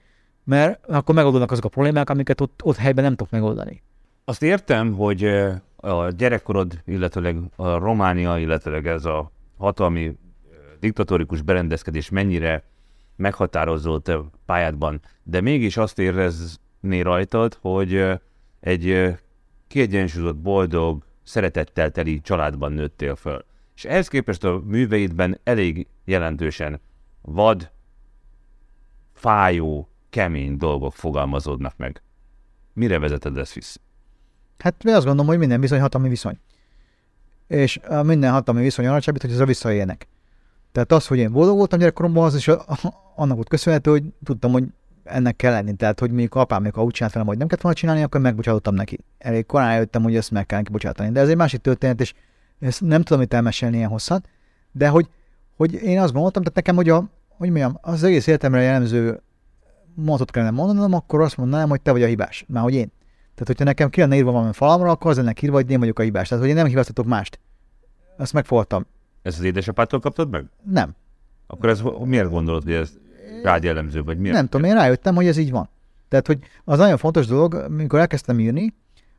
mert 0.43 0.85
akkor 0.89 1.15
megoldódnak 1.15 1.51
azok 1.51 1.65
a 1.65 1.69
problémák, 1.69 2.09
amiket 2.09 2.41
ott, 2.41 2.61
ott 2.63 2.75
helyben 2.75 3.03
nem 3.03 3.15
tudok 3.15 3.31
megoldani. 3.31 3.81
Azt 4.25 4.43
értem, 4.43 4.93
hogy 4.93 5.23
a 5.75 6.09
gyerekkorod, 6.09 6.81
illetőleg 6.85 7.37
a 7.55 7.77
Románia, 7.77 8.37
illetőleg 8.37 8.87
ez 8.87 9.05
a 9.05 9.31
hatalmi 9.57 10.17
diktatórikus 10.79 11.41
berendezkedés 11.41 12.09
mennyire 12.09 12.63
meghatározó 13.15 13.99
te 13.99 14.19
pályádban, 14.45 15.01
de 15.23 15.41
mégis 15.41 15.77
azt 15.77 15.99
érezni 15.99 17.01
rajtad, 17.01 17.57
hogy 17.61 18.19
egy 18.59 19.15
kiegyensúlyozott, 19.67 20.37
boldog, 20.37 21.03
szeretettel 21.23 21.91
teli 21.91 22.21
családban 22.21 22.71
nőttél 22.71 23.15
föl. 23.15 23.45
És 23.75 23.85
ehhez 23.85 24.07
képest 24.07 24.43
a 24.43 24.61
műveidben 24.65 25.39
elég 25.43 25.87
jelentősen 26.05 26.79
vad, 27.21 27.71
fájó, 29.13 29.87
kemény 30.13 30.57
dolgok 30.57 30.93
fogalmazódnak 30.93 31.73
meg. 31.77 32.01
Mire 32.73 32.99
vezeted 32.99 33.37
ezt 33.37 33.53
vissza? 33.53 33.79
Hát 34.57 34.83
én 34.83 34.93
azt 34.93 35.05
gondolom, 35.05 35.27
hogy 35.27 35.37
minden 35.37 35.59
viszony 35.59 35.79
hatalmi 35.79 36.09
viszony. 36.09 36.39
És 37.47 37.77
a 37.87 38.03
minden 38.03 38.31
hatalmi 38.31 38.61
viszony 38.61 38.87
arra 38.87 38.99
csábít, 38.99 39.21
hogy 39.21 39.31
ezzel 39.31 39.45
visszaélnek. 39.45 40.07
Tehát 40.71 40.91
az, 40.91 41.07
hogy 41.07 41.17
én 41.17 41.31
boldog 41.31 41.57
voltam 41.57 41.79
gyerekkoromban, 41.79 42.25
az 42.25 42.35
is 42.35 42.47
annak 43.15 43.35
volt 43.35 43.49
köszönhető, 43.49 43.91
hogy 43.91 44.03
tudtam, 44.23 44.51
hogy 44.51 44.63
ennek 45.03 45.35
kell 45.35 45.51
lenni. 45.51 45.75
Tehát, 45.75 45.99
hogy 45.99 46.09
mondjuk 46.09 46.35
apám, 46.35 46.59
amikor 46.59 46.83
úgy 46.83 46.93
csinált 46.93 47.13
velem, 47.13 47.27
hogy 47.27 47.37
nem 47.37 47.47
kellett 47.47 47.63
volna 47.63 47.77
csinálni, 47.77 48.01
akkor 48.03 48.21
megbocsátottam 48.21 48.75
neki. 48.75 48.99
Elég 49.17 49.45
korán 49.45 49.77
jöttem, 49.77 50.03
hogy 50.03 50.15
ezt 50.15 50.31
meg 50.31 50.45
kell 50.45 50.57
neki 50.57 50.71
bocsátani. 50.71 51.11
De 51.11 51.19
ez 51.19 51.29
egy 51.29 51.35
másik 51.35 51.61
történet, 51.61 52.01
és 52.01 52.13
ezt 52.59 52.81
nem 52.81 53.01
tudom 53.01 53.21
itt 53.21 53.33
elmesélni 53.33 53.77
ilyen 53.77 53.89
hosszat, 53.89 54.29
de 54.71 54.87
hogy, 54.87 55.09
hogy 55.55 55.73
én 55.73 55.99
azt 55.99 56.13
gondoltam, 56.13 56.43
tehát 56.43 56.57
nekem, 56.57 56.75
hogy, 56.75 56.89
a, 56.89 57.09
hogy 57.37 57.49
mondjam, 57.49 57.77
az 57.81 58.03
egész 58.03 58.27
életemre 58.27 58.61
jellemző 58.61 59.21
mondatot 59.95 60.31
kellene 60.31 60.51
mondanom, 60.51 60.93
akkor 60.93 61.21
azt 61.21 61.37
mondanám, 61.37 61.69
hogy 61.69 61.81
te 61.81 61.91
vagy 61.91 62.03
a 62.03 62.07
hibás, 62.07 62.45
már 62.47 62.63
hogy 62.63 62.73
én. 62.73 62.91
Tehát, 63.33 63.47
hogyha 63.47 63.63
nekem 63.63 63.89
ki 63.89 63.99
lenne 63.99 64.15
írva 64.15 64.31
valami 64.31 64.53
falamra, 64.53 64.89
akkor 64.89 65.11
az 65.11 65.17
lenne 65.17 65.33
írva, 65.41 65.55
hogy 65.55 65.71
én 65.71 65.79
vagyok 65.79 65.99
a 65.99 66.03
hibás. 66.03 66.27
Tehát, 66.27 66.43
hogy 66.43 66.53
én 66.53 66.59
nem 66.59 66.67
hibáztatok 66.67 67.05
mást. 67.05 67.39
Azt 68.17 68.33
megfogadtam. 68.33 68.85
Ezt 69.21 69.37
az 69.37 69.43
édesapától 69.43 69.99
kaptad 69.99 70.29
meg? 70.29 70.45
Nem. 70.63 70.95
Akkor 71.47 71.69
ez 71.69 71.81
miért 72.03 72.29
gondolod, 72.29 72.63
hogy 72.63 72.73
ez 72.73 72.91
rád 73.43 73.63
jellemző, 73.63 74.03
vagy 74.03 74.17
miért? 74.17 74.35
Nem 74.35 74.47
tudom, 74.47 74.65
én 74.69 74.73
rájöttem, 74.73 75.15
hogy 75.15 75.27
ez 75.27 75.37
így 75.37 75.51
van. 75.51 75.69
Tehát, 76.07 76.27
hogy 76.27 76.39
az 76.63 76.77
nagyon 76.77 76.97
fontos 76.97 77.27
dolog, 77.27 77.53
amikor 77.53 77.99
elkezdtem 77.99 78.39
írni, 78.39 78.73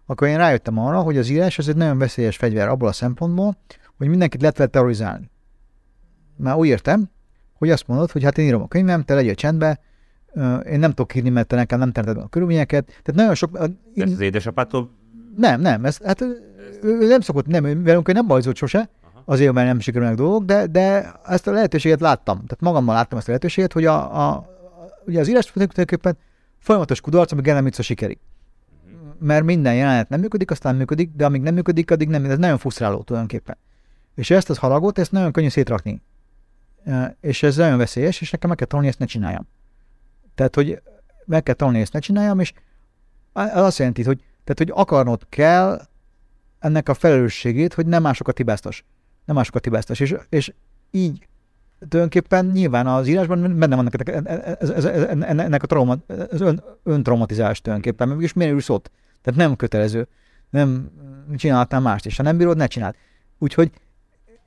akkor 0.07 0.29
én 0.29 0.37
rájöttem 0.37 0.79
arra, 0.79 1.01
hogy 1.01 1.19
az 1.19 1.29
írás 1.29 1.59
az 1.59 1.69
egy 1.69 1.77
nagyon 1.77 1.99
veszélyes 1.99 2.37
fegyver 2.37 2.69
abból 2.69 2.89
a 2.89 2.93
szempontból, 2.93 3.57
hogy 3.97 4.09
mindenkit 4.09 4.41
lehet 4.41 4.57
vele 4.57 4.71
terrorizálni. 4.71 5.31
Már 6.37 6.57
úgy 6.57 6.67
értem, 6.67 7.11
hogy 7.53 7.71
azt 7.71 7.87
mondod, 7.87 8.11
hogy 8.11 8.23
hát 8.23 8.39
én 8.39 8.47
írom 8.47 8.63
a 8.63 8.69
könyvem, 8.69 9.03
te 9.03 9.15
legyél 9.15 9.35
csendbe, 9.35 9.81
én 10.67 10.79
nem 10.79 10.91
tudok 10.91 11.15
írni, 11.15 11.29
mert 11.29 11.47
te 11.47 11.57
nekem 11.57 11.79
nem 11.79 11.93
terted 11.93 12.17
a 12.17 12.29
körülményeket. 12.29 12.87
Tehát 12.87 13.15
nagyon 13.15 13.35
sok... 13.35 13.59
Ezt 13.95 14.13
az 14.13 14.21
édesapától 14.21 14.91
Nem, 15.37 15.61
nem, 15.61 15.85
ez, 15.85 15.99
hát 16.05 16.21
ő, 16.83 17.07
nem 17.09 17.21
szokott, 17.21 17.47
nem, 17.47 17.65
ő- 17.65 17.83
velünk 17.83 18.09
ő 18.09 18.13
nem 18.13 18.27
bajzott 18.27 18.57
sose, 18.57 18.89
azért, 19.25 19.53
mert 19.53 19.67
nem 19.67 19.81
sikerülnek 19.81 20.17
dolgok, 20.17 20.45
de, 20.45 20.67
de 20.67 21.13
ezt 21.27 21.47
a 21.47 21.53
lehetőséget 21.53 22.01
láttam. 22.01 22.37
Tehát 22.37 22.61
magammal 22.61 22.95
láttam 22.95 23.19
ezt 23.19 23.27
a 23.27 23.31
lehetőséget, 23.31 23.73
hogy 23.73 23.85
a, 23.85 24.29
a, 24.29 24.49
ugye 25.07 25.21
az 25.21 25.29
írás 25.29 25.47
tulajdonképpen 25.47 26.17
folyamatos 26.59 27.01
kudarc, 27.01 27.33
amíg 27.33 27.49
el 27.49 27.55
nem 27.55 27.65
jutsz 27.65 27.79
a 27.79 27.83
sikerig. 27.83 28.19
Mert 29.19 29.45
minden 29.45 29.75
jelenet 29.75 30.09
nem 30.09 30.21
működik, 30.21 30.51
aztán 30.51 30.77
működik, 30.77 31.11
de 31.17 31.25
amíg 31.25 31.43
nem 31.43 31.55
működik, 31.55 31.91
addig 31.91 32.09
nem, 32.09 32.25
ez 32.25 32.39
nagyon 32.39 32.59
frusztráló 32.59 33.03
tulajdonképpen. 33.03 33.57
És 34.15 34.31
ezt 34.31 34.51
az 34.51 34.59
haragot, 34.59 34.99
ezt 34.99 35.13
nagyon 35.13 35.33
könnyű 35.33 35.49
szétrakni. 35.49 36.03
És 37.21 37.43
ez 37.43 37.57
nagyon 37.57 37.79
veszélyes, 37.79 38.21
és 38.21 38.31
nekem 38.31 38.49
meg 38.49 38.59
kell 38.59 38.67
tanulni, 38.67 38.91
ezt 38.91 38.99
ne 38.99 39.07
csináljam. 39.07 39.47
Tehát, 40.35 40.55
hogy 40.55 40.83
meg 41.25 41.43
kell 41.43 41.55
tanulni, 41.55 41.81
ezt 41.81 41.93
ne 41.93 41.99
csináljam, 41.99 42.41
és 42.41 42.53
az 43.33 43.51
azt 43.53 43.79
jelenti, 43.79 44.03
hogy, 44.03 44.19
tehát, 44.19 44.59
hogy 44.59 44.73
akarnod 44.75 45.27
kell 45.29 45.81
ennek 46.59 46.89
a 46.89 46.95
felelősségét, 46.95 47.75
hogy 47.75 47.87
nem 47.87 48.03
másokat 48.03 48.37
hibáztas. 48.37 48.85
Nem 49.25 49.37
másokat 49.37 49.65
hibáztas. 49.65 50.01
És, 50.01 50.15
és 50.29 50.53
így 50.91 51.29
tulajdonképpen 51.79 52.47
nyilván 52.47 52.87
az 52.87 53.07
írásban 53.07 53.59
benne 53.59 53.77
van 53.77 53.91
ennek 55.23 55.63
a 55.63 55.67
trauma, 55.67 55.97
az 56.31 56.41
ön, 56.41 56.63
öntraumatizálás 56.83 57.61
tulajdonképpen, 57.61 58.09
mert 58.09 58.35
miért 58.35 58.53
ülsz 58.53 58.69
ott? 58.69 58.91
Tehát 59.23 59.41
nem 59.41 59.57
kötelező. 59.57 60.09
Nem 60.51 60.91
csinálhatnál 61.37 61.81
mást, 61.81 62.07
és 62.07 62.17
ha 62.17 62.23
nem 62.23 62.37
bírod, 62.37 62.57
ne 62.57 62.67
csináld. 62.67 62.95
Úgyhogy 63.39 63.71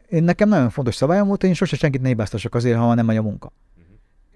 én 0.10 0.24
nekem 0.24 0.50
nagyon 0.50 0.70
fontos 0.70 0.96
szabályom 0.96 1.28
volt, 1.28 1.40
hogy 1.40 1.50
én 1.50 1.56
sose 1.56 1.76
senkit 1.76 2.02
ne 2.02 2.08
hibáztassak 2.08 2.56
azért, 2.56 2.78
ha 2.78 2.94
nem 2.94 3.06
megy 3.06 3.18
a 3.18 3.22
munka. 3.22 3.52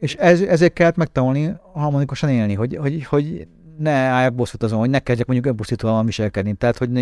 És 0.02 0.15
ez, 0.15 0.41
ezért 0.41 0.73
kellett 0.73 0.95
megtanulni 0.95 1.53
harmonikusan 1.73 2.30
élni, 2.30 2.53
hogy, 2.53 2.76
hogy, 2.76 3.03
hogy 3.03 3.48
ne 3.78 3.91
álljak 3.91 4.34
bosszút 4.34 4.64
azon, 4.64 4.80
hogy 4.80 4.90
ne 4.90 4.99
kezdjek 4.99 5.28
mondjuk 5.28 5.49
önpusztítóan 5.49 6.06
viselkedni, 6.06 6.53
tehát 6.53 6.78
hogy 6.78 6.90
ne, 6.90 7.02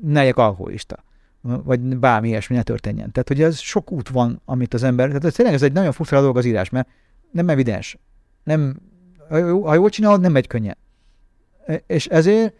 ne 0.00 0.20
legyek 0.20 0.36
alkoholista 0.36 1.06
vagy 1.40 1.80
bármi 1.80 2.28
ilyesmi 2.28 2.56
ne 2.56 2.62
történjen. 2.62 3.12
Tehát, 3.12 3.28
hogy 3.28 3.42
ez 3.42 3.58
sok 3.58 3.90
út 3.90 4.08
van, 4.08 4.40
amit 4.44 4.74
az 4.74 4.82
ember, 4.82 5.06
tehát 5.06 5.24
ez 5.24 5.34
tényleg 5.34 5.54
ez 5.54 5.62
egy 5.62 5.72
nagyon 5.72 5.92
frusztráló 5.92 6.22
dolog 6.22 6.38
az 6.38 6.44
írás, 6.44 6.70
mert 6.70 6.88
nem 7.30 7.48
evidens. 7.48 7.98
Nem, 8.44 8.76
ha 9.62 9.74
jól 9.74 9.88
csinálod, 9.88 10.20
nem 10.20 10.32
megy 10.32 10.46
könnyen. 10.46 10.76
E, 11.66 11.82
és 11.86 12.06
ezért 12.06 12.54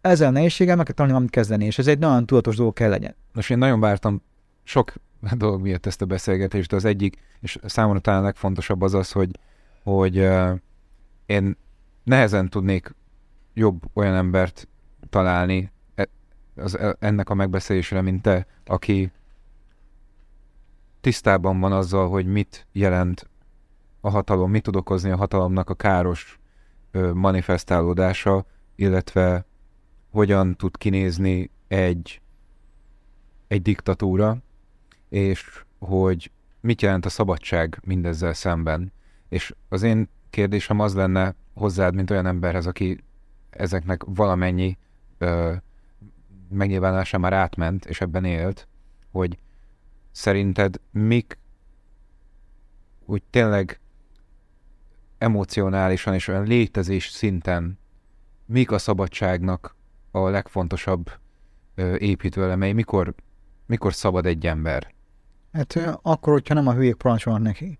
ezzel 0.00 0.28
a 0.28 0.30
nehézséggel 0.30 0.76
meg 0.76 0.84
kell 0.84 0.94
tanulni 0.94 1.12
valamit 1.12 1.34
kezdeni, 1.34 1.64
és 1.64 1.78
ez 1.78 1.86
egy 1.86 1.98
nagyon 1.98 2.26
tudatos 2.26 2.56
dolog 2.56 2.72
kell 2.72 2.88
legyen. 2.88 3.14
Most 3.32 3.50
én 3.50 3.58
nagyon 3.58 3.80
vártam 3.80 4.22
sok 4.62 4.92
dolog 5.36 5.60
miatt 5.60 5.86
ezt 5.86 6.02
a 6.02 6.06
beszélgetést, 6.06 6.70
de 6.70 6.76
az 6.76 6.84
egyik, 6.84 7.16
és 7.40 7.58
számomra 7.64 8.00
talán 8.00 8.20
a 8.20 8.24
legfontosabb 8.24 8.82
az 8.82 8.94
az, 8.94 9.12
hogy, 9.12 9.38
hogy 9.82 10.18
uh, 10.18 10.58
én 11.26 11.56
nehezen 12.04 12.48
tudnék 12.48 12.94
jobb 13.54 13.82
olyan 13.92 14.14
embert 14.14 14.68
találni, 15.10 15.70
az, 16.56 16.78
e, 16.78 16.96
ennek 16.98 17.30
a 17.30 17.34
megbeszélésre, 17.34 18.00
mint 18.00 18.22
te, 18.22 18.46
aki 18.64 19.12
tisztában 21.00 21.60
van 21.60 21.72
azzal, 21.72 22.08
hogy 22.08 22.26
mit 22.26 22.66
jelent 22.72 23.30
a 24.00 24.10
hatalom, 24.10 24.50
mit 24.50 24.62
tud 24.62 24.76
okozni 24.76 25.10
a 25.10 25.16
hatalomnak 25.16 25.70
a 25.70 25.74
káros 25.74 26.40
ö, 26.90 27.12
manifestálódása, 27.12 28.44
illetve 28.74 29.44
hogyan 30.10 30.56
tud 30.56 30.76
kinézni 30.76 31.50
egy, 31.68 32.20
egy 33.48 33.62
diktatúra, 33.62 34.36
és 35.12 35.64
hogy 35.78 36.30
mit 36.60 36.82
jelent 36.82 37.06
a 37.06 37.08
szabadság 37.08 37.80
mindezzel 37.84 38.32
szemben. 38.32 38.92
És 39.28 39.54
az 39.68 39.82
én 39.82 40.08
kérdésem 40.30 40.80
az 40.80 40.94
lenne 40.94 41.34
hozzád, 41.54 41.94
mint 41.94 42.10
olyan 42.10 42.26
emberhez, 42.26 42.66
aki 42.66 42.98
ezeknek 43.50 44.02
valamennyi 44.06 44.78
ö, 45.18 45.54
megnyilvánulása 46.48 47.18
már 47.18 47.32
átment, 47.32 47.86
és 47.86 48.00
ebben 48.00 48.24
élt, 48.24 48.68
hogy 49.10 49.38
szerinted 50.10 50.80
mik 50.90 51.38
úgy 53.04 53.22
tényleg 53.30 53.80
emocionálisan 55.18 56.14
és 56.14 56.28
olyan 56.28 56.44
létezés 56.44 57.08
szinten 57.08 57.78
mik 58.46 58.70
a 58.70 58.78
szabadságnak 58.78 59.76
a 60.10 60.28
legfontosabb 60.28 61.10
építőelemei, 61.98 62.72
mikor, 62.72 63.14
mikor 63.66 63.94
szabad 63.94 64.26
egy 64.26 64.46
ember? 64.46 64.92
Hát 65.52 65.98
akkor, 66.02 66.32
hogyha 66.32 66.54
nem 66.54 66.66
a 66.66 66.74
hülyék 66.74 66.94
parancsolnak 66.94 67.42
neki. 67.42 67.78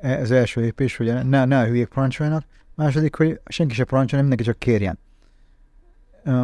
Ez 0.00 0.30
első 0.30 0.60
lépés, 0.60 0.96
hogy 0.96 1.24
ne, 1.24 1.44
ne 1.44 1.58
a 1.58 1.66
hülyék 1.66 1.88
parancsoljanak. 1.88 2.44
Második, 2.74 3.16
hogy 3.16 3.40
senki 3.46 3.74
se 3.74 3.84
parancsol, 3.84 4.20
mindenki 4.20 4.44
csak 4.44 4.58
kérjen 4.58 4.98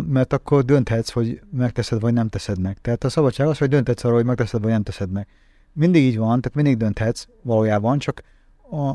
mert 0.06 0.32
akkor 0.32 0.64
dönthetsz, 0.64 1.10
hogy 1.10 1.40
megteszed, 1.50 2.00
vagy 2.00 2.12
nem 2.12 2.28
teszed 2.28 2.58
meg. 2.58 2.78
Tehát 2.80 3.04
a 3.04 3.08
szabadság 3.08 3.46
az, 3.46 3.58
hogy 3.58 3.68
dönthetsz 3.68 4.04
arról, 4.04 4.16
hogy 4.16 4.26
megteszed, 4.26 4.62
vagy 4.62 4.70
nem 4.70 4.82
teszed 4.82 5.10
meg. 5.10 5.26
Mindig 5.72 6.02
így 6.02 6.18
van, 6.18 6.40
tehát 6.40 6.54
mindig 6.54 6.76
dönthetsz 6.76 7.26
valójában, 7.42 7.98
csak 7.98 8.22
a 8.70 8.94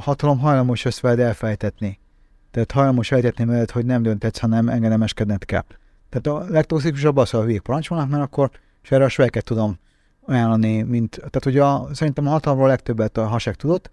hatalom 0.00 0.38
hajlamos 0.38 0.84
ezt 0.84 1.00
veled 1.00 1.18
elfejtetni. 1.18 1.98
Tehát 2.50 2.72
hajlamos 2.72 3.12
eltetni 3.12 3.44
veled, 3.44 3.70
hogy 3.70 3.84
nem 3.84 4.02
dönthetsz, 4.02 4.38
hanem 4.38 4.68
engedelmeskedned 4.68 5.44
kell. 5.44 5.64
Tehát 6.08 6.42
a 6.42 6.52
legtoxikusabb 6.52 7.16
az, 7.16 7.30
ha 7.30 7.38
a 7.38 7.42
hülyék 7.42 7.60
parancsolnak, 7.60 8.08
mert 8.08 8.22
akkor, 8.22 8.50
és 8.82 8.90
erre 8.90 9.04
a 9.04 9.08
sveket 9.08 9.44
tudom 9.44 9.78
ajánlani, 10.26 10.82
mint, 10.82 11.10
tehát 11.16 11.44
hogy 11.44 11.58
a, 11.58 11.88
szerintem 11.92 12.26
a 12.26 12.30
hatalomról 12.30 12.68
legtöbbet 12.68 13.16
a 13.16 13.26
hasek 13.26 13.54
tudott, 13.54 13.90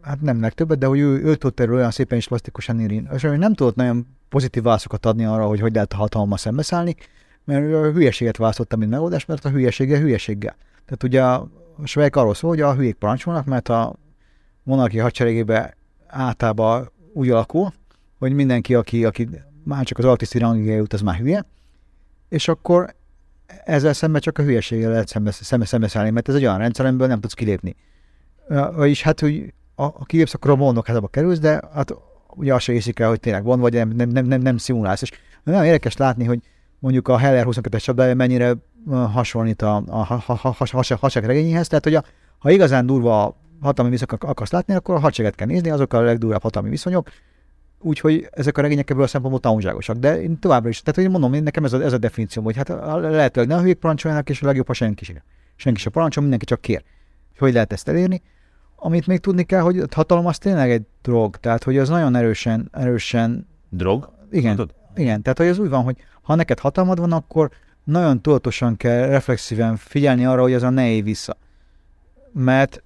hát 0.00 0.20
nem 0.20 0.40
legtöbbet, 0.40 0.78
de 0.78 0.86
hogy 0.86 0.98
ő, 0.98 1.22
ő 1.22 1.34
tudott 1.34 1.60
erről 1.60 1.74
olyan 1.74 1.90
szépen 1.90 2.18
és 2.18 2.28
plastikusan 2.28 2.80
írni. 2.80 3.02
És 3.12 3.22
ő 3.22 3.36
nem 3.36 3.54
tudott 3.54 3.74
nagyon 3.74 4.06
pozitív 4.28 4.62
válaszokat 4.62 5.06
adni 5.06 5.24
arra, 5.24 5.46
hogy 5.46 5.60
hogy 5.60 5.74
lehet 5.74 5.92
a 5.92 5.96
hatalommal 5.96 6.38
szembeszállni, 6.38 6.96
mert 7.44 7.74
a 7.74 7.92
hülyeséget 7.92 8.36
választotta, 8.36 8.76
mint 8.76 8.90
megoldás, 8.90 9.24
mert 9.24 9.44
a 9.44 9.50
hülyesége 9.50 9.98
hülyeséggel. 9.98 10.56
Tehát 10.84 11.02
ugye 11.02 11.22
a 11.22 11.48
svejk 11.84 12.16
arról 12.16 12.34
szól, 12.34 12.50
hogy 12.50 12.60
a 12.60 12.74
hülyék 12.74 12.94
parancsolnak, 12.94 13.44
mert 13.44 13.68
a 13.68 13.94
monarchia 14.62 15.02
hadseregébe 15.02 15.76
általában 16.06 16.90
úgy 17.12 17.30
alakul, 17.30 17.72
hogy 18.18 18.32
mindenki, 18.32 18.74
aki, 18.74 19.04
aki 19.04 19.28
már 19.64 19.84
csak 19.84 19.98
az 19.98 20.04
artiszti 20.04 20.38
rangig 20.38 20.66
jut, 20.66 20.92
az 20.92 21.00
már 21.00 21.16
hülye, 21.16 21.44
és 22.28 22.48
akkor 22.48 22.94
ezzel 23.64 23.92
szemben 23.92 24.20
csak 24.20 24.38
a 24.38 24.42
hülyeséggel 24.42 24.90
lehet 24.90 25.08
szembe, 25.08 25.30
szembe, 25.30 25.66
szembeszállni, 25.66 26.10
mert 26.10 26.28
ez 26.28 26.34
egy 26.34 26.44
olyan 26.44 26.58
rendszer, 26.58 26.86
amiből 26.86 27.06
nem 27.06 27.20
tudsz 27.20 27.34
kilépni. 27.34 27.76
Vagyis 28.74 29.02
hát, 29.02 29.20
hogy 29.20 29.52
a, 29.74 29.82
a 29.84 30.04
kilépsz, 30.04 30.34
akkor 30.34 30.50
a 30.50 30.56
mondok 30.56 30.86
házába 30.86 31.08
kerülsz, 31.08 31.38
de 31.38 31.60
hát 31.74 31.94
ugye 32.28 32.54
azt 32.54 32.64
se 32.64 32.72
hiszik 32.72 32.98
el, 32.98 33.08
hogy 33.08 33.20
tényleg 33.20 33.44
van, 33.44 33.60
vagy 33.60 33.72
nem, 33.72 33.88
nem, 33.88 34.08
nem, 34.08 34.26
nem, 34.26 34.40
nem 34.40 34.56
szimulálsz. 34.56 35.02
És 35.02 35.10
nagyon 35.44 35.64
érdekes 35.64 35.96
látni, 35.96 36.24
hogy 36.24 36.40
mondjuk 36.78 37.08
a 37.08 37.18
Heller 37.18 37.46
22-es 37.48 37.82
csapdája 37.82 38.14
mennyire 38.14 38.54
hasonlít 39.12 39.62
a, 39.62 39.76
a, 39.76 40.22
a, 40.26 40.38
a 40.52 40.54
hasek 41.00 41.26
regényéhez, 41.26 41.68
tehát 41.68 41.84
hogy 41.84 41.94
a, 41.94 42.04
ha 42.38 42.50
igazán 42.50 42.86
durva 42.86 43.36
hatalmi 43.60 43.90
viszonyokat 43.90 44.30
akarsz 44.30 44.50
látni, 44.50 44.74
akkor 44.74 44.94
a 44.94 44.98
hadsereget 44.98 45.36
kell 45.36 45.46
nézni, 45.46 45.70
azok 45.70 45.92
a 45.92 46.00
legdurvább 46.00 46.42
hatalmi 46.42 46.68
viszonyok, 46.68 47.08
úgyhogy 47.84 48.28
ezek 48.30 48.58
a 48.58 48.60
regények 48.60 48.90
ebből 48.90 49.02
a 49.02 49.06
szempontból 49.06 49.40
tanulságosak. 49.40 49.96
De 49.96 50.22
én 50.22 50.38
továbbra 50.38 50.68
is, 50.68 50.82
tehát 50.82 51.00
hogy 51.00 51.10
mondom, 51.10 51.34
én 51.34 51.42
nekem 51.42 51.64
ez 51.64 51.72
a, 51.72 51.82
ez 51.82 51.92
a 51.92 51.98
definíció, 51.98 52.42
hogy 52.42 52.56
hát 52.56 52.68
lehetőleg 53.00 53.48
ne 53.48 53.56
a 53.56 53.60
hülyék 53.60 53.78
parancsoljanak, 53.78 54.30
és 54.30 54.42
a 54.42 54.46
legjobb, 54.46 54.66
ha 54.66 54.72
senki 54.72 55.04
sem. 55.04 55.22
Senki 55.56 55.80
sem 55.80 55.92
parancsol, 55.92 56.22
mindenki 56.22 56.44
csak 56.46 56.60
kér. 56.60 56.82
Hogy 57.38 57.52
lehet 57.52 57.72
ezt 57.72 57.88
elérni? 57.88 58.22
amit 58.84 59.06
még 59.06 59.18
tudni 59.18 59.42
kell, 59.42 59.60
hogy 59.60 59.78
a 59.78 59.86
hatalom 59.90 60.26
az 60.26 60.38
tényleg 60.38 60.70
egy 60.70 60.82
drog, 61.02 61.36
tehát 61.36 61.64
hogy 61.64 61.78
az 61.78 61.88
nagyon 61.88 62.14
erősen, 62.14 62.68
erősen... 62.72 63.46
Drog? 63.68 64.12
Igen, 64.30 64.56
Mondod? 64.56 64.74
igen, 64.94 65.22
tehát 65.22 65.38
hogy 65.38 65.46
az 65.46 65.58
úgy 65.58 65.68
van, 65.68 65.82
hogy 65.82 65.96
ha 66.22 66.34
neked 66.34 66.58
hatalmad 66.58 66.98
van, 66.98 67.12
akkor 67.12 67.50
nagyon 67.84 68.20
tudatosan 68.20 68.76
kell 68.76 69.06
reflexíven 69.06 69.76
figyelni 69.76 70.24
arra, 70.24 70.42
hogy 70.42 70.52
az 70.52 70.62
a 70.62 70.70
ne 70.70 70.88
élj 70.88 71.00
vissza. 71.00 71.36
Mert 72.32 72.82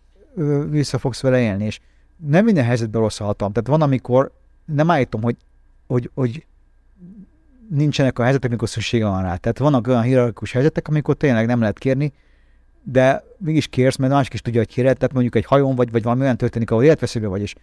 vissza 0.68 0.98
fogsz 0.98 1.20
vele 1.20 1.40
élni, 1.40 1.64
és 1.64 1.80
nem 2.16 2.44
minden 2.44 2.64
helyzetben 2.64 3.00
rossz 3.00 3.20
a 3.20 3.24
hatalom. 3.24 3.52
Tehát 3.52 3.68
van, 3.68 3.82
amikor 3.82 4.32
nem 4.74 4.90
állítom, 4.90 5.22
hogy, 5.22 5.36
hogy, 5.86 6.10
hogy 6.14 6.46
nincsenek 7.68 8.18
a 8.18 8.22
helyzetek, 8.22 8.48
amikor 8.48 8.68
szüksége 8.68 9.04
van 9.04 9.22
rá. 9.22 9.36
Tehát 9.36 9.58
vannak 9.58 9.86
olyan 9.86 10.02
hierarchikus 10.02 10.52
helyzetek, 10.52 10.88
amikor 10.88 11.14
tényleg 11.14 11.46
nem 11.46 11.60
lehet 11.60 11.78
kérni, 11.78 12.12
de 12.82 13.24
mégis 13.38 13.66
kérsz, 13.66 13.96
mert 13.96 14.12
másik 14.12 14.32
is 14.32 14.40
tudja, 14.40 14.60
hogy 14.60 14.68
kéred, 14.68 14.96
tehát 14.96 15.12
mondjuk 15.12 15.34
egy 15.34 15.44
hajón 15.44 15.74
vagy, 15.74 15.90
vagy 15.90 16.02
valami 16.02 16.22
olyan 16.22 16.36
történik, 16.36 16.70
ahol 16.70 16.84
életveszélyben 16.84 17.30
vagy, 17.30 17.40
és 17.40 17.54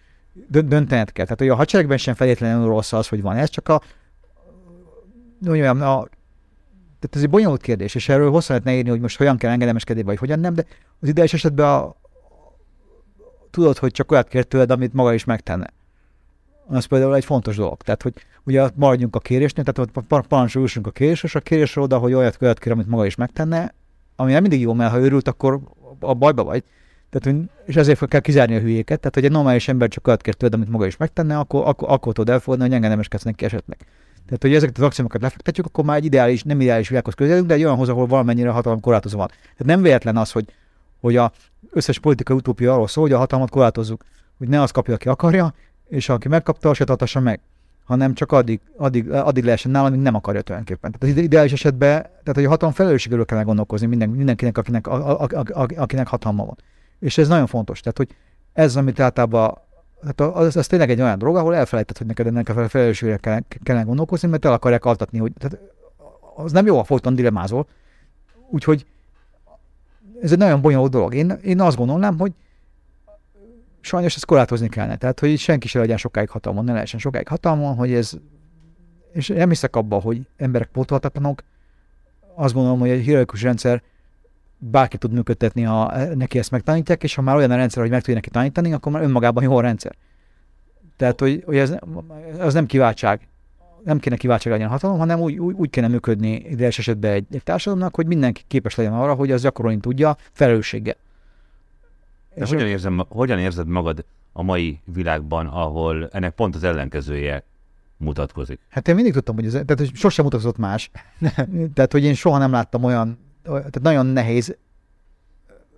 döntened 0.47 1.11
kell. 1.11 1.25
Tehát 1.25 1.39
hogy 1.39 1.49
a 1.49 1.55
hadseregben 1.55 1.97
sem 1.97 2.13
feltétlenül 2.13 2.67
rossz 2.67 2.93
az, 2.93 3.07
hogy 3.07 3.21
van 3.21 3.35
ez, 3.35 3.49
csak 3.49 3.69
a, 3.69 3.81
olyan, 5.47 5.81
a 5.81 6.07
tehát 6.99 7.15
ez 7.15 7.21
egy 7.21 7.29
bonyolult 7.29 7.61
kérdés, 7.61 7.95
és 7.95 8.09
erről 8.09 8.29
hosszan 8.29 8.55
lehetne 8.55 8.77
írni, 8.77 8.89
hogy 8.89 8.99
most 8.99 9.17
hogyan 9.17 9.37
kell 9.37 9.51
engedelmeskedni, 9.51 10.03
vagy 10.03 10.17
hogyan 10.17 10.39
nem, 10.39 10.53
de 10.53 10.65
az 10.99 11.07
ideális 11.07 11.33
esetben 11.33 11.67
a, 11.67 11.95
tudod, 13.49 13.77
hogy 13.77 13.91
csak 13.91 14.11
olyat 14.11 14.27
kér 14.27 14.43
tőled, 14.43 14.71
amit 14.71 14.93
maga 14.93 15.13
is 15.13 15.23
megtenne. 15.23 15.67
Az 16.67 16.85
például 16.85 17.15
egy 17.15 17.25
fontos 17.25 17.55
dolog. 17.55 17.81
Tehát, 17.81 18.01
hogy 18.01 18.13
ugye 18.43 18.69
maradjunk 18.75 19.15
a 19.15 19.19
kérésnél, 19.19 19.63
tehát 19.63 19.91
parancsoljussunk 20.27 20.87
a 20.87 20.91
kérésre, 20.91 21.27
és 21.27 21.35
a 21.35 21.39
kérésre 21.39 21.81
oda, 21.81 21.97
hogy 21.97 22.13
olyat, 22.13 22.37
olyat 22.41 22.59
kér, 22.59 22.71
amit 22.71 22.87
maga 22.87 23.05
is 23.05 23.15
megtenne, 23.15 23.73
ami 24.15 24.31
nem 24.31 24.41
mindig 24.41 24.61
jó, 24.61 24.73
mert 24.73 24.91
ha 24.91 24.99
őrült, 24.99 25.27
akkor 25.27 25.59
a 25.99 26.13
bajba 26.13 26.43
vagy. 26.43 26.63
Tehát, 27.09 27.39
és 27.65 27.75
ezért 27.75 28.07
kell 28.07 28.19
kizárni 28.19 28.55
a 28.55 28.59
hülyéket. 28.59 28.99
Tehát, 28.99 29.15
hogy 29.15 29.25
egy 29.25 29.31
normális 29.31 29.67
ember 29.67 29.87
csak 29.87 30.07
olyat 30.07 30.21
kér 30.21 30.33
tőled, 30.33 30.55
amit 30.55 30.69
maga 30.69 30.85
is 30.85 30.97
megtenne, 30.97 31.37
akkor, 31.37 31.67
akkor, 31.67 31.89
akkor 31.91 32.13
tudod 32.13 32.33
elfogadni, 32.33 32.65
hogy 32.65 32.73
engem 32.73 32.89
nem 32.89 33.19
neki 33.23 33.45
esetleg. 33.45 33.77
Tehát, 34.25 34.41
hogy 34.41 34.53
ezeket 34.55 34.77
az 34.77 34.83
akciókat 34.83 35.21
lefektetjük, 35.21 35.65
akkor 35.65 35.83
már 35.83 35.97
egy 35.97 36.05
ideális, 36.05 36.43
nem 36.43 36.61
ideális 36.61 36.89
világhoz 36.89 37.13
közelünk, 37.13 37.47
de 37.47 37.53
egy 37.53 37.63
olyan 37.63 37.75
hoz, 37.75 37.89
ahol 37.89 38.05
valamennyire 38.05 38.49
hatalom 38.49 38.79
korlátozó 38.79 39.17
van. 39.17 39.27
Tehát 39.27 39.65
nem 39.65 39.81
véletlen 39.81 40.17
az, 40.17 40.31
hogy, 40.31 40.45
hogy 40.99 41.15
a 41.15 41.31
összes 41.71 41.99
politikai 41.99 42.35
utópia 42.35 42.73
arról 42.73 42.87
szól, 42.87 43.03
hogy 43.03 43.13
a 43.13 43.17
hatalmat 43.17 43.49
korlátozzuk, 43.49 44.03
hogy 44.37 44.47
ne 44.47 44.61
az 44.61 44.71
kapja, 44.71 44.93
aki 44.93 45.07
akarja, 45.07 45.53
és 45.87 46.09
aki 46.09 46.27
megkapta, 46.27 46.73
se 46.73 46.83
tartassa 46.83 47.19
meg 47.19 47.39
hanem 47.85 48.13
csak 48.13 48.31
addig, 48.31 48.59
addig, 48.77 49.11
addig 49.11 49.43
lehessen 49.43 49.71
nálam, 49.71 49.87
amíg 49.87 50.01
nem 50.01 50.15
akarja 50.15 50.41
tulajdonképpen. 50.41 50.91
Tehát 50.91 51.17
az 51.17 51.23
ideális 51.23 51.51
esetben, 51.51 52.01
tehát 52.01 52.33
hogy 52.33 52.45
a 52.45 52.49
hatalom 52.49 52.73
felelősségről 52.73 53.25
kell 53.25 53.43
gondolkozni 53.43 53.87
minden, 53.87 54.09
mindenkinek, 54.09 54.57
akinek, 54.57 54.87
a, 54.87 55.21
a, 55.21 55.27
a, 55.31 55.61
a, 55.61 55.67
akinek 55.75 56.07
hatalma 56.07 56.45
van. 56.45 56.57
És 56.99 57.17
ez 57.17 57.27
nagyon 57.27 57.47
fontos. 57.47 57.79
Tehát, 57.79 57.97
hogy 57.97 58.15
ez, 58.53 58.75
amit 58.75 58.99
általában 58.99 59.57
hát 60.05 60.21
az, 60.21 60.55
az 60.55 60.67
tényleg 60.67 60.89
egy 60.89 61.01
olyan 61.01 61.17
dolog, 61.17 61.35
ahol 61.35 61.55
elfelejtett, 61.55 61.97
hogy 61.97 62.07
neked 62.07 62.27
ennek 62.27 62.49
a 62.49 62.69
felelősségre 62.69 63.17
kell, 63.17 63.39
kellene 63.63 63.85
gondolkozni, 63.85 64.27
mert 64.27 64.45
el 64.45 64.53
akarják 64.53 64.85
altatni, 64.85 65.17
hogy 65.19 65.31
tehát 65.37 65.59
az 66.35 66.51
nem 66.51 66.65
jó, 66.65 66.77
ha 66.77 66.83
folyton 66.83 67.15
dilemázol. 67.15 67.67
Úgyhogy 68.49 68.85
ez 70.21 70.31
egy 70.31 70.37
nagyon 70.37 70.61
bonyolult 70.61 70.91
dolog. 70.91 71.15
Én, 71.15 71.39
én 71.43 71.61
azt 71.61 71.77
gondolnám, 71.77 72.19
hogy 72.19 72.31
sajnos 73.85 74.15
ezt 74.15 74.25
korlátozni 74.25 74.69
kellene. 74.69 74.95
Tehát, 74.95 75.19
hogy 75.19 75.37
senki 75.37 75.67
se 75.67 75.79
legyen 75.79 75.97
sokáig 75.97 76.29
hatalmon, 76.29 76.63
ne 76.63 76.73
lehessen 76.73 76.99
sokáig 76.99 77.27
hatalmon, 77.27 77.75
hogy 77.75 77.93
ez, 77.93 78.13
és 79.13 79.27
nem 79.27 79.49
hiszek 79.49 79.75
abba, 79.75 79.99
hogy 79.99 80.21
emberek 80.37 80.67
pótolhatatlanok. 80.67 81.43
Azt 82.35 82.53
gondolom, 82.53 82.79
hogy 82.79 82.89
egy 82.89 83.03
hierarchikus 83.03 83.41
rendszer 83.41 83.81
bárki 84.57 84.97
tud 84.97 85.11
működtetni, 85.13 85.61
ha 85.61 85.93
neki 86.15 86.37
ezt 86.37 86.51
megtanítják, 86.51 87.03
és 87.03 87.15
ha 87.15 87.21
már 87.21 87.35
olyan 87.35 87.51
a 87.51 87.55
rendszer, 87.55 87.81
hogy 87.81 87.91
meg 87.91 87.99
tudja 87.99 88.15
neki 88.15 88.29
tanítani, 88.29 88.73
akkor 88.73 88.91
már 88.91 89.03
önmagában 89.03 89.43
jó 89.43 89.57
a 89.57 89.61
rendszer. 89.61 89.95
Tehát, 90.97 91.19
hogy, 91.19 91.43
hogy 91.45 91.57
ez, 91.57 91.75
az 92.39 92.53
nem 92.53 92.65
kiváltság. 92.65 93.27
Nem 93.83 93.99
kéne 93.99 94.15
kiváltság 94.15 94.53
legyen 94.53 94.69
hatalom, 94.69 94.97
hanem 94.97 95.19
úgy, 95.19 95.39
úgy, 95.39 95.55
úgy 95.55 95.69
kéne 95.69 95.87
működni 95.87 96.31
ideális 96.31 96.79
esetben 96.79 97.11
egy, 97.11 97.25
egy 97.31 97.43
társadalomnak, 97.43 97.95
hogy 97.95 98.05
mindenki 98.05 98.43
képes 98.47 98.75
legyen 98.75 98.93
arra, 98.93 99.13
hogy 99.13 99.31
az 99.31 99.41
gyakorolni 99.41 99.79
tudja 99.79 100.17
felelősséggel. 100.31 100.95
De 102.35 102.45
hogyan, 102.45 102.67
érzem, 102.67 103.05
hogyan 103.09 103.39
érzed 103.39 103.67
magad 103.67 104.05
a 104.33 104.43
mai 104.43 104.79
világban, 104.93 105.47
ahol 105.47 106.09
ennek 106.11 106.33
pont 106.33 106.55
az 106.55 106.63
ellenkezője 106.63 107.43
mutatkozik? 107.97 108.59
Hát 108.69 108.87
én 108.87 108.95
mindig 108.95 109.13
tudtam, 109.13 109.35
hogy 109.35 109.45
ez, 109.45 109.51
tehát 109.51 109.77
hogy 109.77 109.91
sosem 109.93 110.23
mutatkozott 110.25 110.57
más. 110.57 110.91
tehát, 111.73 111.91
hogy 111.91 112.03
én 112.03 112.13
soha 112.13 112.37
nem 112.37 112.51
láttam 112.51 112.83
olyan, 112.83 113.17
tehát 113.43 113.81
nagyon 113.81 114.05
nehéz 114.05 114.55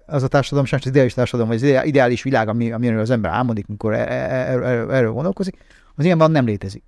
az 0.05 0.23
a 0.23 0.27
társadalom, 0.27 0.65
sajnos 0.65 0.85
az 0.85 0.91
ideális 0.91 1.13
társadalom, 1.13 1.51
vagy 1.51 1.63
az 1.63 1.85
ideális 1.85 2.23
világ, 2.23 2.47
ami, 2.47 2.71
amiről 2.71 2.99
az 2.99 3.09
ember 3.09 3.31
álmodik, 3.31 3.67
mikor 3.67 3.93
e, 3.93 3.97
e, 3.97 4.03
e, 4.03 4.51
erről, 4.51 4.91
erről 4.91 5.11
gondolkozik, 5.11 5.57
az 5.95 6.05
ilyenben 6.05 6.31
nem 6.31 6.45
létezik. 6.45 6.83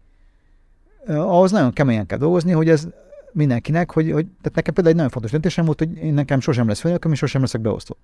Ahhoz 1.08 1.52
nagyon 1.52 1.74
keményen 1.74 2.06
kell 2.06 2.18
dolgozni, 2.18 2.52
hogy 2.52 2.70
ez 2.70 2.88
mindenkinek, 3.32 3.92
hogy, 3.92 4.12
hogy 4.12 4.26
tehát 4.26 4.56
nekem 4.56 4.74
például 4.74 4.88
egy 4.88 4.96
nagyon 4.96 5.10
fontos 5.10 5.32
döntésem 5.32 5.66
volt, 5.66 5.80
hogy 5.80 5.98
én 5.98 6.14
nekem 6.14 6.40
sosem 6.40 6.68
lesz 6.68 6.80
főnököm, 6.80 7.12
és 7.12 7.18
sosem 7.18 7.42
leszek 7.42 7.62
beosztó. 7.62 7.98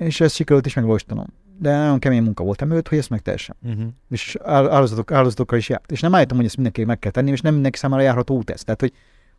És 0.00 0.20
ezt 0.20 0.34
sikerült 0.34 0.66
is 0.66 0.74
megvalósítanom. 0.74 1.26
De 1.58 1.76
nagyon 1.76 1.98
kemény 1.98 2.22
munka 2.22 2.44
volt 2.44 2.62
emőtt, 2.62 2.88
hogy 2.88 2.98
ezt 2.98 3.10
megtehessem. 3.10 3.56
Uh-huh. 3.62 3.84
És 4.10 4.36
áldozatok, 4.44 5.12
áldozatokkal 5.12 5.58
is 5.58 5.68
járt. 5.68 5.92
És 5.92 6.00
nem 6.00 6.14
állítom, 6.14 6.36
hogy 6.36 6.46
ezt 6.46 6.54
mindenki 6.54 6.84
meg 6.84 6.98
kell 6.98 7.10
tenni, 7.10 7.30
és 7.30 7.40
nem 7.40 7.52
mindenki 7.52 7.78
számára 7.78 8.02
járható 8.02 8.36
út 8.36 8.50
ez. 8.50 8.62
Tehát, 8.62 8.80
hogy, 8.80 8.92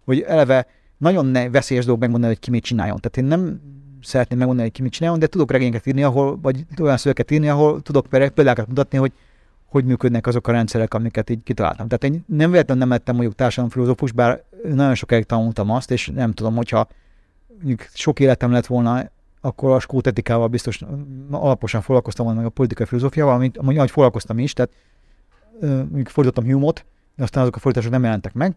hogy 0.03 0.21
eleve 0.21 0.67
nagyon 0.97 1.25
ne 1.25 1.49
veszélyes 1.49 1.85
dolog 1.85 1.99
megmondani, 1.99 2.33
hogy 2.33 2.41
ki 2.41 2.49
mit 2.49 2.63
csináljon. 2.63 2.99
Tehát 2.99 3.17
én 3.17 3.37
nem 3.37 3.61
szeretném 4.01 4.37
megmondani, 4.37 4.67
hogy 4.67 4.77
ki 4.77 4.83
mit 4.83 4.91
csináljon, 4.91 5.19
de 5.19 5.27
tudok 5.27 5.51
regényeket 5.51 5.85
írni, 5.85 6.03
ahol, 6.03 6.39
vagy 6.41 6.65
olyan 6.81 6.97
szöveket 6.97 7.31
írni, 7.31 7.49
ahol 7.49 7.81
tudok 7.81 8.07
példákat 8.07 8.67
mutatni, 8.67 8.97
hogy 8.97 9.11
hogy 9.71 9.85
működnek 9.85 10.27
azok 10.27 10.47
a 10.47 10.51
rendszerek, 10.51 10.93
amiket 10.93 11.29
így 11.29 11.43
kitaláltam. 11.43 11.87
Tehát 11.87 12.15
én 12.15 12.23
nem 12.27 12.51
véletlenül 12.51 12.83
nem 12.83 12.91
lettem 12.91 13.15
mondjuk 13.15 13.35
társadalomfilozófus, 13.35 14.11
bár 14.11 14.43
nagyon 14.63 14.95
sokáig 14.95 15.23
tanultam 15.23 15.69
azt, 15.69 15.91
és 15.91 16.11
nem 16.15 16.31
tudom, 16.31 16.55
hogyha 16.55 16.87
mondjuk 17.57 17.87
sok 17.93 18.19
életem 18.19 18.51
lett 18.51 18.65
volna 18.65 19.09
akkor 19.41 19.71
a 19.71 19.79
skót 19.79 20.07
etikával 20.07 20.47
biztos 20.47 20.81
alaposan 21.31 21.81
foglalkoztam 21.81 22.35
meg 22.35 22.45
a 22.45 22.49
politikai 22.49 22.85
filozófiával, 22.85 23.33
amit 23.33 23.57
amúgy 23.57 23.77
ahogy 23.77 23.91
foglalkoztam 23.91 24.39
is, 24.39 24.53
tehát 24.53 24.71
mondjuk 25.61 26.07
fordítottam 26.07 26.51
Hume-ot, 26.51 26.85
aztán 27.17 27.41
azok 27.41 27.55
a 27.55 27.59
fordítások 27.59 27.93
nem 27.93 28.03
jelentek 28.03 28.33
meg, 28.33 28.55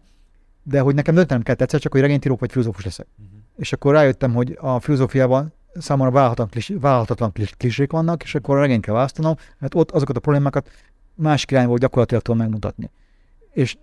de 0.63 0.79
hogy 0.79 0.95
nekem 0.95 1.15
döntenem 1.15 1.43
kell 1.43 1.55
egyszer 1.57 1.79
csak, 1.79 1.91
hogy 1.91 2.01
regénytírok 2.01 2.39
vagy 2.39 2.51
filozófus 2.51 2.83
leszek. 2.83 3.07
Uh-huh. 3.17 3.33
És 3.57 3.73
akkor 3.73 3.93
rájöttem, 3.93 4.33
hogy 4.33 4.57
a 4.61 4.79
filozófiában 4.79 5.53
számomra 5.73 6.11
vállalhatatlan, 6.11 6.49
klis, 6.49 6.71
vállalhatatlan 6.81 7.31
klisék 7.57 7.91
vannak, 7.91 8.23
és 8.23 8.35
akkor 8.35 8.57
a 8.57 8.59
regényt 8.59 8.85
kell 8.85 8.93
választanom, 8.93 9.35
mert 9.57 9.75
ott 9.75 9.91
azokat 9.91 10.17
a 10.17 10.19
problémákat 10.19 10.69
másik 11.13 11.51
irányból 11.51 11.77
gyakorlatilag 11.77 12.23
tudom 12.23 12.39
megmutatni. 12.39 12.89
És 13.51 13.77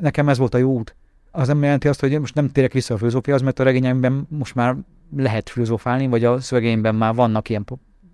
nekem 0.00 0.28
ez 0.28 0.38
volt 0.38 0.54
a 0.54 0.58
jó 0.58 0.72
út. 0.72 0.96
Az 1.30 1.46
nem 1.46 1.62
jelenti 1.62 1.88
azt, 1.88 2.00
hogy 2.00 2.20
most 2.20 2.34
nem 2.34 2.48
térek 2.48 2.72
vissza 2.72 2.94
a 2.94 2.98
filozófiához, 2.98 3.42
mert 3.42 3.58
a 3.58 3.62
regényemben 3.62 4.26
most 4.30 4.54
már 4.54 4.76
lehet 5.16 5.48
filozofálni, 5.48 6.06
vagy 6.06 6.24
a 6.24 6.40
szövegeimben 6.40 6.94
már 6.94 7.14
vannak 7.14 7.48
ilyen, 7.48 7.64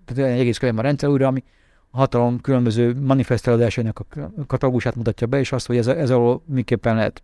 tehát 0.05 0.31
egy 0.31 0.39
egész 0.39 0.57
könyv 0.57 0.77
a 0.77 0.81
rendszer 0.81 1.09
újra, 1.09 1.27
ami 1.27 1.43
a 1.89 1.97
hatalom 1.97 2.41
különböző 2.41 2.95
manifestálódásainak 3.01 3.99
a 3.99 4.05
katalógusát 4.47 4.95
mutatja 4.95 5.27
be, 5.27 5.39
és 5.39 5.51
azt, 5.51 5.67
hogy 5.67 5.77
ez, 5.77 5.87
ez 5.87 6.09
alól 6.09 6.41
miképpen 6.45 6.95
lehet 6.95 7.23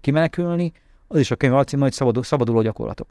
kimenekülni, 0.00 0.72
az 1.08 1.18
is 1.18 1.30
a 1.30 1.36
könyv 1.36 1.54
alcím, 1.54 1.80
hogy 1.80 1.92
szabadul, 1.92 2.22
szabaduló 2.22 2.62
gyakorlatok. 2.62 3.08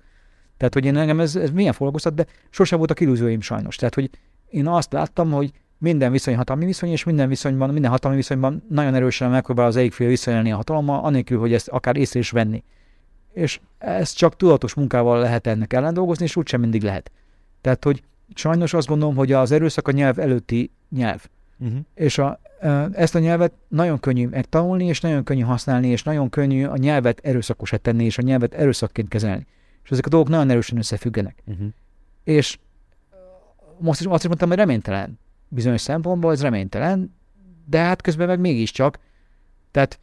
Tehát, 0.57 0.73
hogy 0.73 0.85
én 0.85 0.97
engem 0.97 1.19
ez, 1.19 1.35
ez 1.35 1.51
milyen 1.51 1.73
foglalkoztat, 1.73 2.13
de 2.13 2.25
sosem 2.49 2.77
voltak 2.77 2.99
illúzióim 2.99 3.41
sajnos. 3.41 3.75
Tehát, 3.75 3.95
hogy 3.95 4.09
én 4.49 4.67
azt 4.67 4.93
láttam, 4.93 5.31
hogy 5.31 5.51
minden 5.77 6.11
viszony 6.11 6.35
hatalmi 6.35 6.65
viszony, 6.65 6.89
és 6.89 7.03
minden 7.03 7.27
viszonyban, 7.27 7.69
minden 7.69 7.91
hatalmi 7.91 8.17
viszonyban 8.17 8.63
nagyon 8.69 8.95
erősen 8.95 9.29
megpróbál 9.29 9.65
az 9.65 9.75
egyik 9.75 9.93
fél 9.93 10.07
visszaélni 10.07 10.51
a 10.51 10.55
hatalommal, 10.55 11.03
anélkül, 11.03 11.39
hogy 11.39 11.53
ezt 11.53 11.67
akár 11.67 11.97
észre 11.97 12.19
is 12.19 12.31
venni 12.31 12.63
és 13.33 13.59
ez 13.77 14.11
csak 14.11 14.35
tudatos 14.35 14.73
munkával 14.73 15.19
lehet 15.19 15.47
ennek 15.47 15.73
ellen 15.73 15.93
dolgozni, 15.93 16.25
és 16.25 16.35
úgysem 16.35 16.59
mindig 16.59 16.81
lehet. 16.81 17.11
Tehát, 17.61 17.83
hogy 17.83 18.03
sajnos 18.33 18.73
azt 18.73 18.87
gondolom, 18.87 19.15
hogy 19.15 19.31
az 19.31 19.51
erőszak 19.51 19.87
a 19.87 19.91
nyelv 19.91 20.19
előtti 20.19 20.71
nyelv. 20.89 21.25
Uh-huh. 21.57 21.79
És 21.93 22.17
a, 22.17 22.39
ezt 22.91 23.15
a 23.15 23.19
nyelvet 23.19 23.53
nagyon 23.67 23.99
könnyű 23.99 24.27
megtanulni, 24.27 24.85
és 24.85 25.01
nagyon 25.01 25.23
könnyű 25.23 25.41
használni, 25.41 25.87
és 25.87 26.03
nagyon 26.03 26.29
könnyű 26.29 26.65
a 26.65 26.77
nyelvet 26.77 27.19
erőszakosá 27.23 27.77
tenni, 27.77 28.03
és 28.03 28.17
a 28.17 28.21
nyelvet 28.21 28.53
erőszakként 28.53 29.07
kezelni. 29.07 29.45
És 29.83 29.89
ezek 29.89 30.05
a 30.05 30.09
dolgok 30.09 30.29
nagyon 30.29 30.49
erősen 30.49 30.77
összefüggenek. 30.77 31.43
Uh-huh. 31.45 31.67
És 32.23 32.57
most 33.77 33.99
is 33.99 34.05
azt 34.05 34.21
is 34.21 34.27
mondtam, 34.27 34.49
hogy 34.49 34.57
reménytelen. 34.57 35.19
Bizonyos 35.47 35.81
szempontból 35.81 36.31
ez 36.31 36.41
reménytelen, 36.41 37.15
de 37.65 37.79
hát 37.79 38.01
közben 38.01 38.27
meg 38.27 38.39
mégiscsak. 38.39 38.99
Tehát 39.71 39.99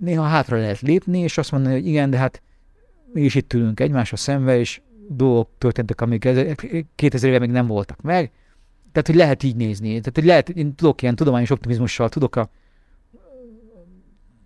néha 0.00 0.22
hátra 0.22 0.58
lehet 0.58 0.80
lépni, 0.80 1.18
és 1.18 1.38
azt 1.38 1.52
mondani, 1.52 1.74
hogy 1.74 1.86
igen, 1.86 2.10
de 2.10 2.16
hát 2.16 2.42
mi 3.12 3.20
is 3.20 3.34
itt 3.34 3.52
ülünk 3.52 3.80
egymásra 3.80 4.16
szembe, 4.16 4.58
és 4.58 4.80
dolgok 5.08 5.48
történtek, 5.58 6.00
amik 6.00 6.28
2000 6.94 7.28
éve 7.28 7.38
még 7.38 7.50
nem 7.50 7.66
voltak 7.66 8.00
meg. 8.02 8.30
Tehát, 8.92 9.06
hogy 9.06 9.16
lehet 9.16 9.42
így 9.42 9.56
nézni. 9.56 9.88
Tehát, 9.88 10.14
hogy 10.14 10.24
lehet, 10.24 10.48
én 10.48 10.74
tudok 10.74 11.02
ilyen 11.02 11.16
tudományos 11.16 11.50
optimizmussal, 11.50 12.08
tudok 12.08 12.36
a 12.36 12.50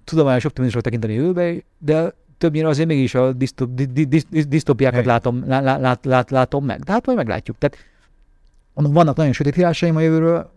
tudományos 0.05 0.45
optimizmusról 0.45 0.83
tekinteni 0.83 1.15
jövőbe, 1.15 1.55
de 1.79 2.15
többnyire 2.39 2.69
azért 2.69 2.89
mégis 2.89 3.15
a 3.15 3.33
disztópiákat 4.49 5.05
látom, 5.05 5.45
lát, 5.47 6.05
lát, 6.05 6.31
látom 6.31 6.65
meg. 6.65 6.81
De 6.81 6.93
hát 6.93 7.07
majd 7.07 7.19
meglátjuk. 7.19 7.59
Tehát 7.59 7.77
vannak 8.75 9.17
nagyon 9.17 9.33
sötét 9.33 9.57
írásaim 9.57 9.97
a 9.97 10.01
jövőről, 10.01 10.53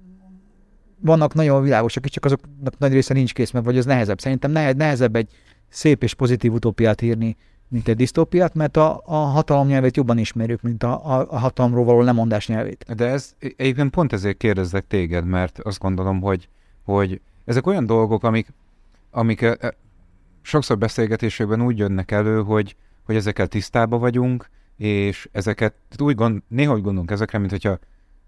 vannak 1.04 1.34
nagyon 1.34 1.64
világosak 1.64 2.06
csak 2.06 2.26
azoknak 2.26 2.78
nagy 2.78 2.92
része 2.92 3.14
nincs 3.14 3.34
kész, 3.34 3.52
mert 3.52 3.66
vagy 3.66 3.78
az 3.78 3.86
nehezebb. 3.86 4.20
Szerintem 4.20 4.52
nehezebb 4.52 5.16
egy 5.16 5.30
szép 5.70 6.04
és 6.04 6.14
pozitív 6.14 6.54
utópiát 6.54 7.02
írni, 7.02 7.36
mint 7.68 7.88
egy 7.88 7.96
disztópiát, 7.96 8.54
mert 8.54 8.78
a, 8.78 9.02
a 9.06 9.16
hatalom 9.16 9.68
nyelvét 9.68 9.98
jobban 9.98 10.18
ismerjük, 10.18 10.62
mint 10.62 10.84
a, 10.84 11.18
a, 11.18 11.28
a 11.30 11.38
hatalomról 11.38 11.86
való 11.86 12.02
lemondás 12.02 12.48
nyelvét. 12.48 12.86
De 12.96 13.06
ez 13.06 13.34
egyébként 13.40 13.92
pont 13.92 14.14
ezért 14.14 14.38
kérdezlek 14.38 14.88
téged, 14.88 15.26
mert 15.26 15.60
azt 15.60 15.80
gondolom, 15.80 16.22
hogy, 16.22 16.50
hogy 16.84 17.22
ezek 17.46 17.68
olyan 17.68 17.86
dolgok, 17.86 18.24
amik, 18.24 18.54
amik 19.12 19.42
e, 19.42 19.58
e, 19.60 19.74
sokszor 20.42 20.78
beszélgetésekben 20.78 21.62
úgy 21.62 21.78
jönnek 21.78 22.12
elő, 22.12 22.42
hogy, 22.42 22.76
hogy 23.04 23.16
ezekkel 23.16 23.48
tisztában 23.48 24.00
vagyunk, 24.00 24.50
és 24.78 25.30
ezeket 25.32 25.74
úgy 26.00 26.16
gond, 26.16 26.42
néha 26.48 26.74
úgy 26.74 26.82
gondolunk 26.82 27.12
ezekre, 27.12 27.38
mint 27.38 27.52
hogyha 27.52 27.80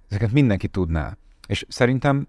ezeket 0.09 0.31
mindenki 0.31 0.67
tudná. 0.67 1.17
És 1.47 1.65
szerintem 1.69 2.27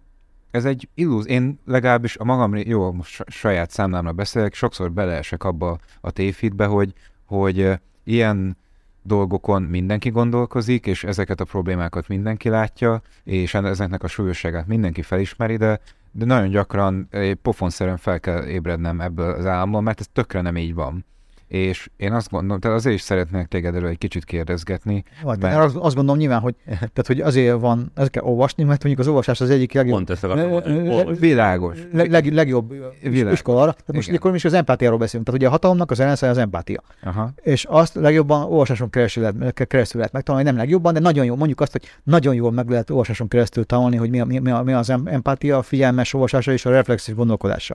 ez 0.56 0.64
egy 0.64 0.88
illúz. 0.94 1.26
Én 1.26 1.58
legalábbis 1.64 2.16
a 2.16 2.24
magam, 2.24 2.56
jó, 2.56 2.92
most 2.92 3.24
saját 3.26 3.70
számlámra 3.70 4.12
beszélek, 4.12 4.54
sokszor 4.54 4.92
beleesek 4.92 5.44
abba 5.44 5.78
a 6.00 6.10
tévhitbe, 6.10 6.66
hogy, 6.66 6.92
hogy 7.24 7.72
ilyen 8.04 8.56
dolgokon 9.02 9.62
mindenki 9.62 10.10
gondolkozik, 10.10 10.86
és 10.86 11.04
ezeket 11.04 11.40
a 11.40 11.44
problémákat 11.44 12.08
mindenki 12.08 12.48
látja, 12.48 13.02
és 13.24 13.54
ezeknek 13.54 14.02
a 14.02 14.08
súlyosságát 14.08 14.66
mindenki 14.66 15.02
felismeri, 15.02 15.56
de, 15.56 15.80
de 16.10 16.24
nagyon 16.24 16.48
gyakran 16.48 17.08
pofonszerűen 17.42 17.96
fel 17.96 18.20
kell 18.20 18.44
ébrednem 18.44 19.00
ebből 19.00 19.30
az 19.30 19.46
államból, 19.46 19.80
mert 19.80 20.00
ez 20.00 20.06
tökre 20.12 20.40
nem 20.40 20.56
így 20.56 20.74
van 20.74 21.04
és 21.48 21.89
én 21.97 22.12
azt 22.12 22.31
gondolom, 22.31 22.60
tehát 22.60 22.77
azért 22.77 22.94
is 22.94 23.01
szeretnék 23.01 23.47
téged 23.47 23.74
erről 23.74 23.89
egy 23.89 23.98
kicsit 23.98 24.24
kérdezgetni. 24.24 25.05
Vagy, 25.23 25.40
mert... 25.40 25.56
azt, 25.56 25.77
azt 25.77 25.94
gondolom 25.94 26.20
nyilván, 26.20 26.40
hogy, 26.40 26.55
tehát, 26.64 27.06
hogy 27.06 27.20
azért 27.20 27.60
van, 27.60 27.90
ezt 27.94 28.10
kell 28.10 28.23
olvasni, 28.23 28.64
mert 28.64 28.82
mondjuk 28.82 29.01
az 29.01 29.09
olvasás 29.09 29.40
az 29.40 29.51
egyik 29.51 29.73
legjobb. 29.73 29.94
Pont 29.94 30.10
ezt 30.10 30.24
akartam. 30.24 31.14
Világos. 31.14 31.78
Leg, 31.93 32.10
leg, 32.10 32.32
legjobb 32.32 32.74
Világos. 33.01 33.32
iskola. 33.32 33.64
Tehát 33.64 33.93
most 33.93 34.12
akkor 34.12 34.35
is 34.35 34.44
az 34.44 34.52
empátiáról 34.52 34.98
beszélünk. 34.98 35.27
Tehát 35.27 35.40
ugye 35.40 35.48
a 35.48 35.52
hatalomnak 35.52 35.90
az 35.90 36.01
ellenszere 36.01 36.31
az 36.31 36.39
empátia. 36.39 36.82
Aha. 37.02 37.32
És 37.43 37.64
azt 37.64 37.94
legjobban 37.94 38.43
olvasáson 38.43 38.90
keresztül 38.90 39.23
lehet, 39.23 39.66
keresztül 39.66 39.98
lehet 39.98 40.12
megtanulni, 40.12 40.47
nem 40.47 40.56
legjobban, 40.56 40.94
de 40.94 41.01
nagyon 41.01 41.24
jó. 41.24 41.36
Mondjuk 41.36 41.60
azt, 41.60 41.73
hogy 41.73 41.82
nagyon 42.02 42.35
jól 42.35 42.52
meg 42.52 42.68
lehet 42.68 42.90
olvasáson 42.90 43.28
keresztül 43.28 43.64
tanulni, 43.64 43.97
hogy 43.97 44.10
mi, 44.10 44.20
a, 44.20 44.24
mi, 44.24 44.51
a, 44.51 44.62
mi 44.62 44.73
az 44.73 44.90
empátia, 44.90 45.59
a 45.59 45.62
figyelmes 45.62 46.14
olvasása 46.14 46.52
és 46.52 46.66
a 46.66 46.70
reflexív 46.70 47.14
gondolkodása. 47.14 47.74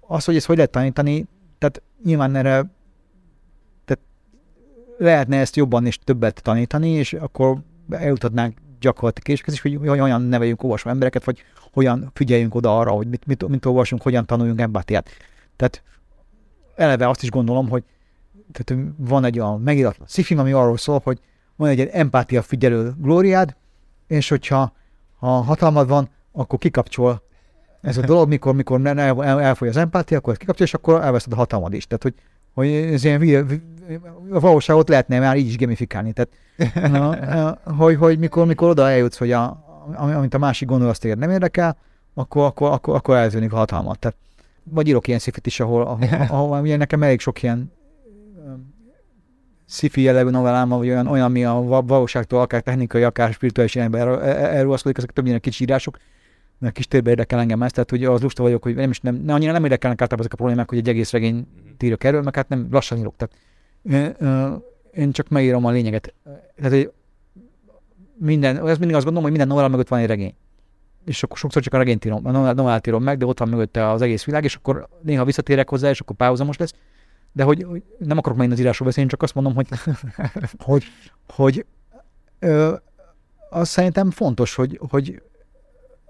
Az, 0.00 0.24
hogy 0.24 0.36
ezt 0.36 0.46
hogy 0.46 0.56
lehet 0.56 0.70
tanítani, 0.70 1.26
tehát 1.58 1.82
nyilván 2.04 2.34
erre 2.34 2.70
tehát 3.84 4.02
lehetne 4.98 5.36
ezt 5.36 5.56
jobban 5.56 5.86
és 5.86 5.98
többet 5.98 6.42
tanítani, 6.42 6.88
és 6.88 7.12
akkor 7.12 7.58
eljutatnánk 7.90 8.58
gyakorlati 8.80 9.20
késhez 9.22 9.54
is, 9.54 9.60
hogy 9.60 9.78
hogyan 9.82 10.22
neveljünk 10.22 10.62
olvasó 10.62 10.90
embereket, 10.90 11.24
vagy 11.24 11.42
hogyan 11.72 12.10
figyeljünk 12.14 12.54
oda 12.54 12.78
arra, 12.78 12.90
hogy 12.90 13.08
mit, 13.08 13.26
mit, 13.26 13.48
mit 13.48 13.64
olvasunk, 13.64 14.02
hogyan 14.02 14.26
tanuljunk 14.26 14.60
empátiát. 14.60 15.08
Tehát 15.56 15.82
eleve 16.74 17.08
azt 17.08 17.22
is 17.22 17.30
gondolom, 17.30 17.68
hogy 17.68 17.84
tehát 18.52 18.84
van 18.96 19.24
egy 19.24 19.38
olyan 19.38 19.60
megiratlan 19.60 20.08
szifim, 20.08 20.38
ami 20.38 20.52
arról 20.52 20.76
szól, 20.76 21.00
hogy 21.04 21.20
van 21.56 21.68
egy 21.68 21.80
empátia 21.80 22.42
figyelő 22.42 22.92
glóriád, 22.98 23.56
és 24.06 24.28
hogyha 24.28 24.72
ha 25.18 25.28
hatalmad 25.28 25.88
van, 25.88 26.08
akkor 26.32 26.58
kikapcsol 26.58 27.22
ez 27.86 27.96
a 27.96 28.00
dolog, 28.00 28.28
mikor, 28.28 28.54
mikor 28.54 28.80
el, 28.84 28.98
el, 28.98 29.40
elfogy 29.40 29.68
az 29.68 29.76
empátia, 29.76 30.18
akkor 30.18 30.36
kikapcsol, 30.36 30.66
és 30.66 30.74
akkor 30.74 31.02
elveszed 31.02 31.32
a 31.32 31.36
hatalmad 31.36 31.72
is. 31.72 31.86
Tehát, 31.86 32.02
hogy, 32.02 32.14
hogy 32.54 32.68
ez 32.68 33.04
ilyen 33.04 33.62
a 34.30 34.40
valóságot 34.40 34.88
lehetne 34.88 35.18
már 35.18 35.36
így 35.36 35.46
is 35.46 35.58
gamifikálni. 35.58 36.12
Tehát, 36.12 36.30
na, 36.90 37.58
hogy, 37.84 37.96
hogy 37.96 38.18
mikor, 38.18 38.46
mikor 38.46 38.68
oda 38.68 38.90
eljutsz, 38.90 39.18
hogy 39.18 39.32
a, 39.32 39.64
amit 39.96 40.34
a 40.34 40.38
másik 40.38 40.68
gondol, 40.68 40.88
azt 40.88 41.00
téged 41.00 41.18
nem 41.18 41.30
érdekel, 41.30 41.76
akkor, 42.14 42.44
akkor, 42.44 42.70
akkor, 42.72 42.94
akkor 42.94 43.16
eltűnik 43.16 43.52
a 43.52 43.56
hatalmat. 43.56 43.98
Tehát, 43.98 44.16
vagy 44.62 44.88
írok 44.88 45.06
ilyen 45.06 45.18
szifit 45.18 45.46
is, 45.46 45.60
ahol, 45.60 45.82
ahol, 45.82 46.08
ahol 46.28 46.60
ugye 46.60 46.76
nekem 46.76 47.02
elég 47.02 47.20
sok 47.20 47.42
ilyen 47.42 47.72
sci-fi 49.68 50.00
jellegű 50.00 50.30
novellám, 50.30 50.68
vagy 50.68 50.88
olyan, 50.88 51.06
olyan, 51.06 51.24
ami 51.24 51.44
a 51.44 51.82
valóságtól, 51.86 52.40
akár 52.40 52.60
technikai, 52.60 53.02
akár 53.02 53.32
spirituális 53.32 53.74
irányba 53.74 54.22
elruhaszkodik, 54.24 54.96
ezek 54.96 55.10
többnyire 55.10 55.38
kicsi 55.38 55.64
írások, 55.64 55.98
mert 56.58 56.74
kis 56.74 56.88
térbe 56.88 57.10
érdekel 57.10 57.38
engem 57.38 57.62
ezt, 57.62 57.74
tehát 57.74 57.90
hogy 57.90 58.04
az 58.04 58.22
lusta 58.22 58.42
vagyok, 58.42 58.62
hogy 58.62 58.74
nem 58.74 58.90
is 58.90 59.00
nem, 59.00 59.14
ne, 59.14 59.34
annyira 59.34 59.52
nem 59.52 59.64
érdekelnek 59.64 60.00
általában 60.00 60.26
ezek 60.26 60.32
a 60.32 60.36
problémák, 60.36 60.68
hogy 60.68 60.78
egy 60.78 60.88
egész 60.88 61.10
regény 61.10 61.46
írok 61.80 62.04
erről, 62.04 62.22
meg 62.22 62.34
hát 62.34 62.48
nem 62.48 62.66
lassan 62.70 62.98
írok. 62.98 63.14
Tehát, 63.16 64.20
én 64.92 65.12
csak 65.12 65.28
megírom 65.28 65.64
a 65.64 65.70
lényeget. 65.70 66.14
Tehát, 66.56 66.72
hogy 66.72 66.92
minden, 68.18 68.56
ez 68.68 68.78
mindig 68.78 68.96
azt 68.96 69.04
gondolom, 69.04 69.22
hogy 69.22 69.30
minden 69.30 69.48
novella 69.48 69.68
mögött 69.68 69.88
van 69.88 69.98
egy 69.98 70.06
regény. 70.06 70.34
És 71.04 71.22
akkor 71.22 71.38
sokszor 71.38 71.62
csak 71.62 71.74
a 71.74 71.76
regényt 71.76 72.04
írom, 72.04 72.26
a 72.26 72.30
novellát 72.30 72.86
írom 72.86 73.02
meg, 73.02 73.18
de 73.18 73.26
ott 73.26 73.38
van 73.38 73.48
mögötte 73.48 73.90
az 73.90 74.02
egész 74.02 74.24
világ, 74.24 74.44
és 74.44 74.54
akkor 74.54 74.88
néha 75.02 75.24
visszatérek 75.24 75.68
hozzá, 75.68 75.90
és 75.90 76.00
akkor 76.00 76.16
párhuzamos 76.16 76.56
lesz 76.56 76.72
de 77.36 77.42
hogy, 77.42 77.62
hogy 77.62 77.82
nem 77.98 78.18
akarok 78.18 78.36
megint 78.36 78.54
az 78.54 78.60
írásról 78.60 78.88
beszélni, 78.88 79.10
csak 79.10 79.22
azt 79.22 79.34
mondom, 79.34 79.54
hogy, 79.54 79.66
hogy, 80.58 80.84
hogy 81.28 81.66
ö, 82.38 82.74
az 83.50 83.68
szerintem 83.68 84.10
fontos, 84.10 84.54
hogy, 84.54 84.80
hogy 84.88 85.22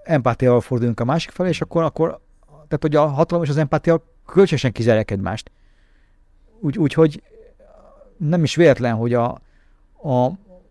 empátiával 0.07 0.61
forduljunk 0.61 0.99
a 0.99 1.05
másik 1.05 1.31
felé, 1.31 1.49
és 1.49 1.61
akkor, 1.61 1.83
akkor 1.83 2.19
tehát, 2.47 2.81
hogy 2.81 2.95
a 2.95 3.05
hatalom 3.05 3.43
és 3.43 3.49
az 3.49 3.57
empátia 3.57 4.03
kölcsönösen 4.25 4.71
kizárják 4.71 5.11
egymást. 5.11 5.51
Úgy, 6.59 6.77
úgyhogy 6.77 7.21
nem 8.17 8.43
is 8.43 8.55
véletlen, 8.55 8.95
hogy 8.95 9.13
a, 9.13 9.41
a, 10.01 10.25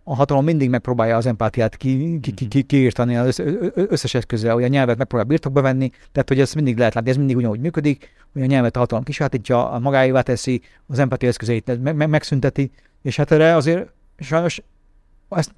a 0.04 0.14
hatalom 0.14 0.44
mindig 0.44 0.70
megpróbálja 0.70 1.16
az 1.16 1.26
empátiát 1.26 1.76
ki, 1.76 2.18
ki, 2.20 2.32
ki, 2.32 2.48
ki, 2.48 2.62
kiírtani 2.62 3.16
az 3.16 3.42
összes 3.74 4.14
eszközzel, 4.14 4.54
hogy 4.54 4.64
a 4.64 4.68
nyelvet 4.68 4.96
megpróbálja 4.96 5.32
birtokba 5.32 5.60
venni, 5.60 5.90
tehát 6.12 6.28
hogy 6.28 6.40
ez 6.40 6.52
mindig 6.52 6.78
lehet 6.78 6.94
látni, 6.94 7.10
ez 7.10 7.16
mindig 7.16 7.36
ugyanúgy 7.36 7.60
működik, 7.60 8.10
hogy 8.32 8.42
a 8.42 8.46
nyelvet 8.46 8.76
a 8.76 8.78
hatalom 8.78 9.04
kisátítja, 9.04 9.70
a 9.70 9.78
magáévá 9.78 10.20
teszi, 10.20 10.62
az 10.86 10.98
empátia 10.98 11.28
eszközeit 11.28 11.82
meg, 11.82 11.94
meg, 11.94 12.08
megszünteti, 12.08 12.70
és 13.02 13.16
hát 13.16 13.30
erre 13.30 13.54
azért 13.54 13.90
sajnos 14.18 14.62
ezt 15.28 15.54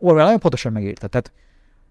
Orwell 0.00 0.24
nagyon 0.24 0.38
pontosan 0.38 0.72
megírta. 0.72 1.06
Tehát 1.06 1.32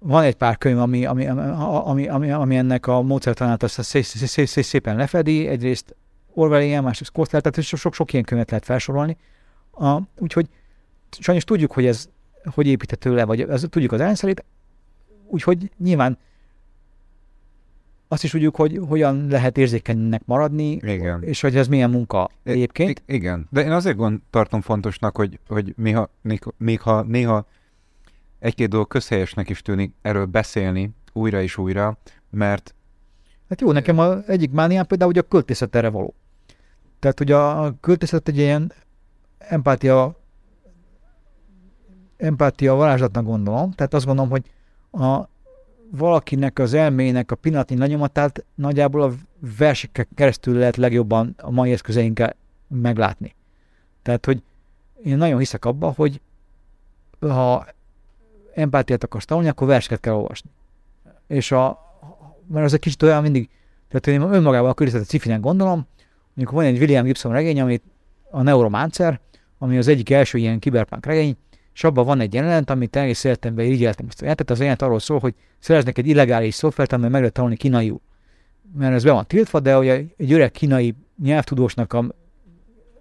van 0.06 0.24
egy 0.24 0.36
pár 0.36 0.58
könyv, 0.58 0.78
ami, 0.78 1.06
ami, 1.06 1.28
ami, 1.28 2.08
ami, 2.08 2.32
ami 2.32 2.56
ennek 2.56 2.88
a 2.88 3.02
módszertanát 3.02 3.64
azt 3.64 3.84
szé, 3.84 4.02
szé, 4.02 4.26
szé, 4.26 4.46
szé, 4.46 4.62
szépen 4.62 4.96
lefedi, 4.96 5.48
egyrészt 5.48 5.96
Orwell 6.34 6.62
ilyen, 6.62 6.84
másrészt 6.84 7.12
Kosztel, 7.12 7.42
tehát 7.42 7.62
sok-sok 7.68 8.14
ilyen 8.14 8.26
könyvet 8.26 8.50
lehet 8.50 8.66
felsorolni. 8.66 9.18
A, 9.72 10.00
úgyhogy 10.18 10.48
sajnos 11.20 11.44
tudjuk, 11.44 11.72
hogy 11.72 11.86
ez 11.86 12.10
hogy 12.44 12.68
építhető 12.68 13.14
le, 13.14 13.26
vagy 13.26 13.42
ez, 13.42 13.66
tudjuk 13.70 13.92
az 13.92 14.00
rendszerét, 14.00 14.44
úgyhogy 15.28 15.72
nyilván 15.78 16.18
azt 18.08 18.24
is 18.24 18.32
tudjuk, 18.32 18.56
hogy 18.56 18.80
hogyan 18.88 19.28
lehet 19.28 19.58
érzékenynek 19.58 20.22
maradni, 20.26 20.72
igen. 20.72 21.24
és 21.24 21.42
hogy 21.42 21.56
ez 21.56 21.68
milyen 21.68 21.90
munka 21.90 22.30
egyébként. 22.44 23.04
I- 23.06 23.14
igen, 23.14 23.48
de 23.50 23.64
én 23.64 23.72
azért 23.72 23.96
gond, 23.96 24.20
tartom 24.30 24.62
fontosnak, 24.62 25.16
hogy, 25.16 25.40
hogy 25.48 25.74
még, 25.78 25.96
ha, 25.96 26.10
még 26.58 26.82
ha 26.82 27.02
néha 27.02 27.46
egy-két 28.44 28.70
dolog 28.70 28.88
közhelyesnek 28.88 29.50
is 29.50 29.62
tűnik 29.62 29.94
erről 30.02 30.26
beszélni 30.26 30.92
újra 31.14 31.42
és 31.42 31.58
újra, 31.58 31.98
mert... 32.30 32.76
Hát 33.50 33.62
jó, 33.62 33.72
nekem 33.72 34.00
az 34.00 34.28
egyik 34.28 34.52
mániám 34.52 34.86
például, 34.86 35.12
hogy 35.12 35.24
a 35.24 35.28
költészet 35.28 35.76
erre 35.76 35.90
való. 35.90 36.14
Tehát, 37.00 37.18
hogy 37.18 37.32
a 37.32 37.76
költészet 37.80 38.28
egy 38.28 38.38
ilyen 38.38 38.72
empátia 39.38 40.16
empátia 42.18 42.74
varázslatnak 42.74 43.26
gondolom, 43.26 43.72
tehát 43.72 43.94
azt 43.94 44.06
gondolom, 44.06 44.30
hogy 44.32 44.52
a, 44.92 45.28
valakinek 45.92 46.60
az 46.60 46.74
elmének 46.74 47.32
a 47.32 47.36
pillanatnyi 47.36 47.78
lenyomatát 47.78 48.46
nagyjából 48.56 49.02
a 49.02 49.12
versekkel 49.58 50.06
keresztül 50.16 50.58
lehet 50.58 50.76
legjobban 50.76 51.36
a 51.38 51.52
mai 51.52 51.72
eszközeinkkel 51.72 52.36
meglátni. 52.68 53.36
Tehát, 54.02 54.26
hogy 54.26 54.44
én 55.04 55.18
nagyon 55.18 55.38
hiszek 55.38 55.66
abba, 55.66 55.94
hogy 55.96 56.22
ha 57.20 57.66
empátiát 58.54 59.04
akarsz 59.04 59.26
tanulni, 59.26 59.50
akkor 59.50 59.68
verseket 59.68 60.00
kell 60.00 60.14
olvasni. 60.14 60.50
És 61.28 61.52
a, 61.52 61.80
mert 62.48 62.66
az 62.66 62.74
egy 62.74 62.80
kicsit 62.80 63.04
olyan 63.04 63.22
mindig, 63.22 63.50
tehát 63.90 64.08
én 64.08 64.34
önmagában 64.34 64.70
a 64.70 64.74
környezetet 64.74 65.08
cifinek 65.08 65.40
gondolom, 65.40 65.88
mondjuk 66.34 66.58
van 66.58 66.66
egy 66.66 66.80
William 66.80 67.06
Gibson 67.06 67.32
regény, 67.32 67.62
amit 67.62 67.84
a 68.30 68.42
Neuromancer, 68.42 69.20
ami 69.58 69.78
az 69.78 69.88
egyik 69.88 70.10
első 70.10 70.38
ilyen 70.38 70.60
kiberpunk 70.60 71.06
regény, 71.06 71.38
és 71.74 71.84
abban 71.84 72.06
van 72.06 72.20
egy 72.20 72.34
jelenet, 72.34 72.70
amit 72.70 72.96
egész 72.96 73.24
életemben 73.24 73.66
irigyeltem 73.66 74.06
ezt 74.08 74.18
a 74.18 74.22
jelenetet. 74.22 74.50
Az 74.50 74.58
jelenet 74.58 74.82
arról 74.82 75.00
szól, 75.00 75.20
hogy 75.20 75.34
szereznek 75.60 75.98
egy 75.98 76.08
illegális 76.08 76.56
szoftvert, 76.56 76.92
amivel 76.92 77.12
meg 77.12 77.20
lehet 77.20 77.36
tanulni 77.36 77.56
kínaiul. 77.56 78.02
Mert 78.78 78.94
ez 78.94 79.04
be 79.04 79.12
van 79.12 79.28
tiltva, 79.28 79.60
de 79.60 79.78
ugye 79.78 80.04
egy 80.18 80.34
öreg 80.34 80.52
kínai 80.52 80.96
nyelvtudósnak 81.24 81.94
a 81.94 82.16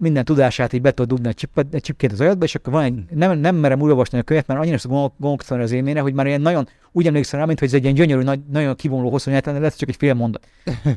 minden 0.03 0.25
tudását 0.25 0.73
így 0.73 0.81
be 0.81 0.91
tud 0.91 1.09
dugni 1.09 1.29
egy, 1.29 1.35
csip, 1.35 1.67
egy 1.71 1.81
csipként 1.81 2.13
az 2.13 2.21
agyadba, 2.21 2.45
és 2.45 2.55
akkor 2.55 2.73
van 2.73 2.83
egy, 2.83 3.05
nem, 3.11 3.39
nem 3.39 3.57
merem 3.57 3.81
olvasni 3.81 4.19
a 4.19 4.23
könyvet, 4.23 4.47
mert 4.47 4.61
annyira 4.61 4.79
gondolkodtam 4.89 5.61
az 5.61 5.73
élményre, 5.73 6.01
hogy 6.01 6.15
már 6.15 6.27
ilyen 6.27 6.41
nagyon 6.41 6.69
úgy 6.93 7.07
emlékszem 7.07 7.41
rá, 7.41 7.47
mint 7.47 7.59
hogy 7.59 7.69
ez 7.69 7.75
egy 7.75 7.83
ilyen 7.83 7.95
gyönyörű, 7.95 8.23
nagy, 8.23 8.41
nagyon 8.51 8.77
kivonuló 8.77 9.11
hosszú 9.11 9.31
nyelv, 9.31 9.45
lehet 9.45 9.79
csak 9.79 9.89
egy 9.89 9.97
fél 9.97 10.15
mondat. 10.15 10.47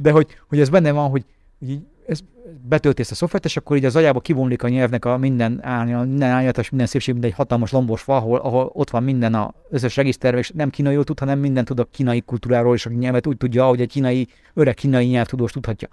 De 0.01 0.11
hogy, 0.11 0.27
hogy 0.49 0.59
ez 0.59 0.69
benne 0.69 0.91
van, 0.91 1.09
hogy, 1.09 1.25
hogy 1.59 1.69
így, 1.69 1.81
ez 2.07 2.19
betölti 2.67 3.01
ezt 3.01 3.11
a 3.11 3.15
szoftvert, 3.15 3.45
és 3.45 3.57
akkor 3.57 3.77
így 3.77 3.85
az 3.85 3.95
agyába 3.95 4.19
kivonlik 4.19 4.63
a 4.63 4.69
nyelvnek 4.69 5.05
a 5.05 5.17
minden 5.17 5.59
árnya, 5.63 6.03
minden 6.03 6.29
árnyatos, 6.29 6.69
minden 6.69 6.87
szépség, 6.87 7.13
mint 7.13 7.25
egy 7.25 7.33
hatalmas 7.33 7.71
lombos 7.71 8.01
fa, 8.01 8.15
ahol, 8.15 8.39
ahol 8.39 8.69
ott 8.73 8.89
van 8.89 9.03
minden 9.03 9.33
az 9.33 9.49
összes 9.69 9.95
regiszter, 9.95 10.33
és 10.33 10.51
nem 10.53 10.69
kínai 10.69 11.03
tud, 11.03 11.19
hanem 11.19 11.39
minden 11.39 11.65
tud 11.65 11.79
a 11.79 11.87
kínai 11.91 12.21
kultúráról, 12.21 12.75
és 12.75 12.85
a 12.85 12.89
nyelvet 12.89 13.27
úgy 13.27 13.37
tudja, 13.37 13.63
ahogy 13.63 13.81
egy 13.81 13.89
kínai, 13.89 14.27
öreg 14.53 14.73
kínai 14.73 15.05
nyelvtudós 15.05 15.51
tudhatja. 15.51 15.87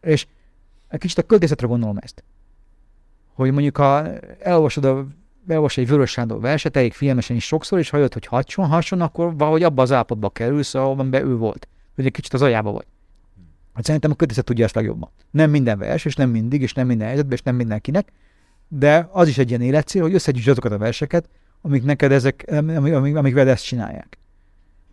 És 0.00 0.26
egy 0.92 1.00
kicsit 1.00 1.18
a 1.18 1.22
költészetre 1.22 1.66
gondolom 1.66 1.96
ezt. 2.00 2.24
Hogy 3.34 3.52
mondjuk, 3.52 3.76
ha 3.76 4.18
elolvasod 4.38 4.84
a 4.84 5.06
elolvas 5.46 5.76
egy 5.76 5.88
Vörös 5.88 6.10
Sándor 6.10 6.40
verset, 6.40 6.76
elég 6.76 6.92
filmesen 6.92 7.36
is 7.36 7.44
sokszor, 7.44 7.78
és 7.78 7.90
ha 7.90 7.96
jött, 7.96 8.12
hogy 8.12 8.26
hasson, 8.26 8.66
hasson, 8.66 9.00
akkor 9.00 9.36
valahogy 9.36 9.62
abba 9.62 9.82
az 9.82 9.92
állapotba 9.92 10.30
kerülsz, 10.30 10.74
ahol 10.74 11.08
ő 11.12 11.36
volt. 11.36 11.68
Hogy 11.94 12.06
egy 12.06 12.12
kicsit 12.12 12.32
az 12.32 12.42
ajába 12.42 12.72
vagy. 12.72 12.86
Hát 13.74 13.84
szerintem 13.84 14.10
a 14.10 14.14
költészet 14.14 14.44
tudja 14.44 14.64
ezt 14.64 14.74
legjobban. 14.74 15.10
Nem 15.30 15.50
minden 15.50 15.78
vers, 15.78 16.04
és 16.04 16.14
nem 16.14 16.30
mindig, 16.30 16.62
és 16.62 16.72
nem 16.72 16.86
minden 16.86 17.06
helyzetben, 17.06 17.36
és 17.36 17.42
nem 17.42 17.54
mindenkinek, 17.54 18.12
de 18.68 19.08
az 19.12 19.28
is 19.28 19.38
egy 19.38 19.48
ilyen 19.48 19.60
életcél, 19.60 20.02
hogy 20.02 20.14
összegyűjtsd 20.14 20.48
azokat 20.48 20.72
a 20.72 20.78
verseket, 20.78 21.28
amik 21.60 21.84
neked 21.84 22.12
ezek, 22.12 22.44
amik, 22.48 22.94
amik, 22.94 23.16
amik 23.16 23.34
veled 23.34 23.52
ezt 23.52 23.64
csinálják. 23.64 24.18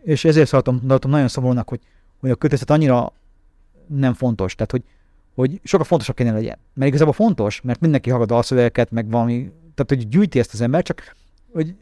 És 0.03 0.25
ezért 0.25 0.47
szóltam, 0.47 0.87
tartom 0.87 1.11
nagyon 1.11 1.27
szomorúnak, 1.27 1.69
hogy, 1.69 1.79
hogy 2.19 2.29
a 2.29 2.35
költészet 2.35 2.69
annyira 2.69 3.13
nem 3.87 4.13
fontos, 4.13 4.55
tehát 4.55 4.71
hogy, 4.71 4.83
hogy 5.35 5.59
sokkal 5.63 5.85
fontosabb 5.85 6.15
kéne 6.15 6.31
legyen. 6.31 6.57
Mert 6.73 6.89
igazából 6.89 7.13
fontos, 7.13 7.61
mert 7.61 7.79
mindenki 7.79 8.09
hallgat 8.09 8.27
dalszövegeket, 8.27 8.91
meg 8.91 9.09
valami, 9.09 9.51
tehát 9.75 9.87
hogy 9.87 10.07
gyűjti 10.07 10.39
ezt 10.39 10.53
az 10.53 10.61
ember, 10.61 10.83
csak 10.83 11.15
hogy 11.51 11.75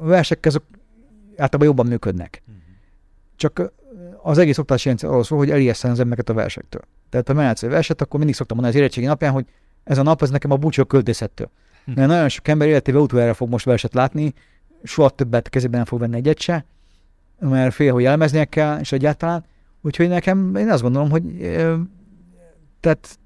a 0.00 0.04
versek 0.04 0.46
azok 0.46 0.64
általában 1.30 1.66
jobban 1.66 1.86
működnek. 1.86 2.42
Mhm. 2.46 2.56
Csak 3.36 3.72
az 4.22 4.38
egész 4.38 4.58
oktatási 4.58 4.88
rendszer 4.88 5.10
arról 5.10 5.24
szól, 5.24 5.38
hogy 5.38 5.50
elijesszen 5.50 5.90
az 5.90 6.00
embereket 6.00 6.28
a 6.28 6.34
versektől. 6.34 6.82
Tehát 7.10 7.28
ha 7.28 7.34
mehetsz 7.34 7.62
egy 7.62 7.70
verset, 7.70 8.00
akkor 8.00 8.18
mindig 8.18 8.36
szoktam 8.36 8.56
mondani 8.56 8.76
az 8.76 8.82
érettségi 8.82 9.06
napján, 9.06 9.32
hogy 9.32 9.46
ez 9.84 9.98
a 9.98 10.02
nap, 10.02 10.22
ez 10.22 10.30
nekem 10.30 10.50
a 10.50 10.56
búcsú 10.56 10.84
költészettől. 10.84 11.50
Hm. 11.84 11.92
Mert 11.94 12.08
nagyon 12.08 12.28
sok 12.28 12.48
ember 12.48 12.68
életében 12.68 13.02
utoljára 13.02 13.34
fog 13.34 13.48
most 13.48 13.64
verset 13.64 13.94
látni, 13.94 14.34
soha 14.82 15.10
többet 15.10 15.48
kezében 15.48 15.76
nem 15.76 15.84
fog 15.84 16.00
venni 16.00 16.16
egyet 16.16 16.40
se, 16.40 16.64
mert 17.38 17.74
fél, 17.74 17.92
hogy 17.92 18.04
elmeznie 18.04 18.44
kell, 18.44 18.78
és 18.78 18.92
egyáltalán. 18.92 19.44
Úgyhogy 19.80 20.08
nekem, 20.08 20.56
én 20.56 20.70
azt 20.70 20.82
gondolom, 20.82 21.10
hogy 21.10 21.24
tehát 22.80 23.18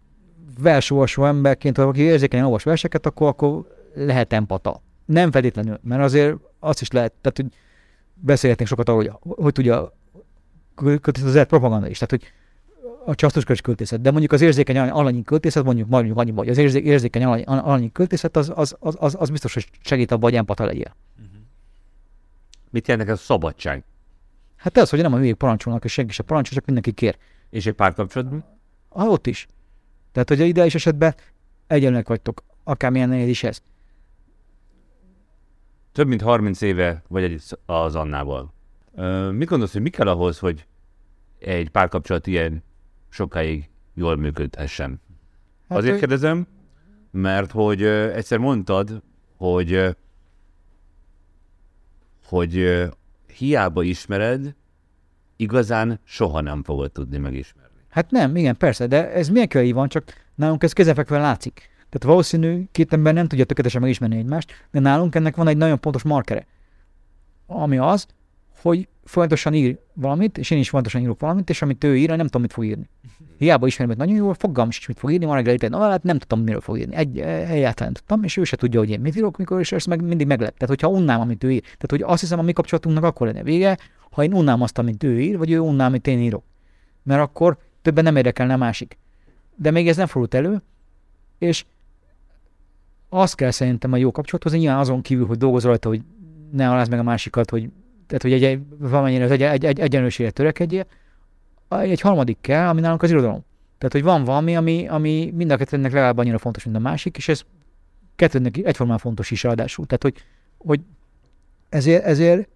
versolvasó 0.59 1.25
emberként, 1.25 1.79
aki 1.79 2.01
érzékenyen 2.01 2.45
olvas 2.45 2.63
verseket, 2.63 3.07
akkor, 3.07 3.27
akkor 3.29 3.67
lehet 3.95 4.33
empata. 4.33 4.83
Nem 5.05 5.31
feltétlenül, 5.31 5.79
mert 5.83 6.03
azért 6.03 6.37
azt 6.59 6.81
is 6.81 6.91
lehet, 6.91 7.13
tehát 7.21 7.37
hogy 7.37 7.47
beszélhetnénk 8.15 8.71
sokat 8.71 8.89
arról, 8.89 9.21
hogy 9.21 9.35
hogy 9.37 9.53
tudja 9.53 9.93
az 11.25 11.45
propaganda 11.47 11.89
is. 11.89 11.99
Tehát, 11.99 12.11
hogy 12.11 12.33
a 13.05 13.15
csasztoskörös 13.15 13.61
költészet, 13.61 14.01
de 14.01 14.11
mondjuk 14.11 14.33
az 14.33 14.41
érzékeny 14.41 14.77
alany- 14.77 14.93
alanyi 14.93 15.23
költészet, 15.23 15.65
mondjuk 15.65 15.89
mondjuk 15.89 16.19
annyiba, 16.19 16.39
hogy 16.39 16.49
az 16.49 16.59
érzé- 16.59 16.85
érzékeny 16.85 17.25
alany- 17.25 17.45
alanyi 17.45 17.93
költészet, 17.93 18.37
az, 18.37 18.53
az, 18.55 18.77
az, 18.79 18.97
az, 18.99 19.17
az 19.19 19.31
biztos, 19.31 19.55
hogy 19.55 19.69
segít 19.81 20.11
abban, 20.11 20.31
hogy 20.31 20.39
empata 20.39 20.65
legyél. 20.65 20.97
Mit 22.71 22.89
jelent 22.89 23.09
ez 23.09 23.15
a 23.15 23.21
szabadság? 23.21 23.85
Hát 24.57 24.77
az, 24.77 24.91
hogy 24.91 25.01
nem 25.01 25.13
a 25.13 25.17
hülyék 25.17 25.35
parancsolnak, 25.35 25.85
és 25.85 25.93
senki 25.93 26.13
se 26.13 26.23
parancsol, 26.23 26.55
csak 26.55 26.65
mindenki 26.65 26.93
kér. 26.93 27.17
És 27.51 27.67
egy 27.67 27.75
párkapcsolatban? 27.75 28.45
Ah, 28.93 29.09
ott 29.11 29.27
is. 29.27 29.47
Tehát, 30.13 30.29
hogy 30.29 30.41
a 30.41 30.45
ideális 30.45 30.75
esetben 30.75 31.15
egyenlőek 31.67 32.09
vagytok, 32.09 32.43
akármilyen 32.65 33.09
nehéz 33.09 33.29
is 33.29 33.43
ez. 33.43 33.63
Több 35.93 36.07
mint 36.09 36.21
30 36.23 36.61
éve 36.61 37.03
vagy 37.09 37.23
együtt 37.23 37.59
az 37.67 37.95
Annával. 37.95 38.53
Ö, 38.95 39.31
mit 39.31 39.49
gondolsz, 39.49 39.73
hogy 39.73 39.83
mi 39.83 39.91
kell 39.91 40.09
ahhoz, 40.09 40.39
hogy 40.39 40.67
egy 41.39 41.71
párkapcsolat 41.71 42.27
ilyen 42.27 42.63
sokáig 43.09 43.71
jól 43.95 44.17
működhessen? 44.17 45.01
Hát, 45.69 45.79
Azért 45.79 45.95
ő- 45.95 45.99
kérdezem, 45.99 46.47
mert 47.11 47.51
hogy 47.51 47.83
ö, 47.83 48.13
egyszer 48.13 48.39
mondtad, 48.39 49.03
hogy 49.37 49.73
ö, 49.73 49.91
hogy 52.25 52.57
ö, 52.57 52.87
hiába 53.37 53.83
ismered, 53.83 54.55
igazán 55.37 56.01
soha 56.05 56.41
nem 56.41 56.63
fogod 56.63 56.93
tudni 56.93 57.19
megismerni. 57.19 57.62
Hát 57.93 58.11
nem, 58.11 58.37
igen, 58.37 58.57
persze, 58.57 58.87
de 58.87 59.13
ez 59.13 59.29
milyen 59.29 59.49
kell 59.49 59.73
van, 59.73 59.89
csak 59.89 60.05
nálunk 60.35 60.63
ez 60.63 60.73
kezenfekvően 60.73 61.21
látszik. 61.23 61.71
Tehát 61.77 62.03
valószínű 62.03 62.65
két 62.71 62.93
ember 62.93 63.15
nem 63.15 63.27
tudja 63.29 63.45
tökéletesen 63.45 63.81
megismerni 63.81 64.17
egymást, 64.17 64.53
de 64.71 64.81
nálunk 64.81 65.15
ennek 65.15 65.37
van 65.37 65.49
egy 65.49 65.57
nagyon 65.57 65.81
pontos 65.81 66.03
markere. 66.03 66.47
Ami 67.47 67.79
az, 67.79 68.07
hogy 68.63 68.89
folyamatosan 69.05 69.55
ír 69.55 69.79
valamit, 69.95 70.39
és 70.39 70.51
én 70.51 70.59
is 70.59 70.69
folyamatosan 70.69 71.05
írok 71.07 71.21
valamit, 71.21 71.51
és 71.51 71.63
amit 71.63 71.85
ő 71.85 71.97
ír, 71.97 72.09
nem 72.09 72.25
tudom, 72.27 72.43
mit 72.43 72.53
fog 72.53 72.65
írni. 72.65 72.89
Hiába 73.39 73.67
ismerem 73.67 73.93
őt 73.93 73.99
nagyon 73.99 74.17
jól, 74.17 74.35
fogalmam 74.35 74.69
is, 74.69 74.87
mit 74.87 74.99
fog 74.99 75.13
írni, 75.13 75.25
ma 75.25 75.35
reggel 75.35 75.55
itt, 75.55 75.75
hát 75.75 76.03
nem 76.03 76.19
tudtam, 76.19 76.41
miről 76.41 76.61
fog 76.61 76.79
írni. 76.79 76.95
Egy, 76.95 77.19
egyáltalán 77.21 77.75
nem 77.77 77.93
tudtam, 77.93 78.23
és 78.23 78.37
ő 78.37 78.45
se 78.45 78.57
tudja, 78.57 78.81
hogy 78.81 78.91
én 78.91 79.01
mit 79.01 79.17
írok, 79.17 79.37
mikor, 79.37 79.61
és 79.61 79.73
ez 79.73 79.85
meg 79.85 80.03
mindig 80.03 80.27
meglep. 80.27 80.57
Tehát, 80.57 80.69
hogyha 80.69 80.97
unnám, 80.99 81.21
amit 81.21 81.45
ő 81.45 81.53
ír. 81.53 81.61
Tehát, 81.61 81.91
hogy 81.91 82.03
azt 82.03 82.21
hiszem, 82.21 82.39
a 82.39 82.43
mi 82.43 82.53
kapcsolatunknak 82.53 83.05
akkor 83.05 83.27
lenne 83.27 83.43
vége, 83.43 83.79
ha 84.11 84.25
én 84.25 84.35
unnám 84.35 84.63
azt, 84.63 84.79
amit 84.79 85.03
ő 85.03 85.21
ír, 85.21 85.39
vagy 85.39 85.51
ő 85.51 85.59
unná, 85.59 85.87
amit 85.87 86.07
én 86.07 86.19
írok. 86.19 86.45
Mert 87.03 87.21
akkor 87.21 87.59
többen 87.83 88.05
nem 88.05 88.17
érdekelne 88.17 88.53
a 88.53 88.57
másik. 88.57 88.99
De 89.57 89.71
még 89.71 89.89
ez 89.89 89.97
nem 89.97 90.07
fordult 90.07 90.35
elő, 90.35 90.63
és 91.39 91.65
azt 93.09 93.35
kell 93.35 93.51
szerintem 93.51 93.93
a 93.93 93.97
jó 93.97 94.11
kapcsolathoz, 94.11 94.53
nyilván 94.53 94.79
azon 94.79 95.03
kívül, 95.03 95.27
hogy 95.27 95.39
dolgozol 95.39 95.71
rajta, 95.71 95.89
hogy 95.89 96.03
ne 96.53 96.71
alázd 96.71 96.91
meg 96.91 96.99
a 96.99 97.03
másikat, 97.03 97.51
hogy, 97.51 97.71
tehát, 98.07 98.23
hogy 98.23 98.33
egy, 98.33 98.61
valamennyire 98.79 99.25
az 99.25 99.31
egy, 99.31 99.43
egy, 99.43 99.65
egy, 99.65 99.81
egyenlőségre 99.81 100.31
törekedjél, 100.31 100.87
egy, 101.69 102.01
harmadik 102.01 102.39
kell, 102.41 102.69
ami 102.69 102.81
nálunk 102.81 103.03
az 103.03 103.11
irodalom. 103.11 103.45
Tehát, 103.79 103.93
hogy 103.93 104.03
van 104.03 104.25
valami, 104.25 104.57
ami, 104.57 104.89
ami 104.89 105.33
mind 105.35 105.51
a 105.51 105.57
kettőnek 105.57 105.93
legalább 105.93 106.19
annyira 106.19 106.39
fontos, 106.39 106.65
mint 106.65 106.77
a 106.77 106.81
másik, 106.81 107.17
és 107.17 107.29
ez 107.29 107.43
kettőnek 108.17 108.57
egyformán 108.57 108.99
fontos 108.99 109.31
is 109.31 109.43
ráadásul. 109.43 109.87
Tehát, 109.87 110.03
hogy, 110.03 110.25
hogy 110.59 110.81
ezért, 111.69 112.05
ezért 112.05 112.49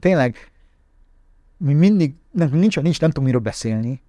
tényleg 0.00 0.50
mi 1.56 1.72
mindig, 1.72 2.14
nem, 2.30 2.48
nincs, 2.52 2.80
nincs, 2.80 3.00
nem 3.00 3.10
tudunk 3.10 3.26
miről 3.26 3.40
beszélni, 3.40 4.00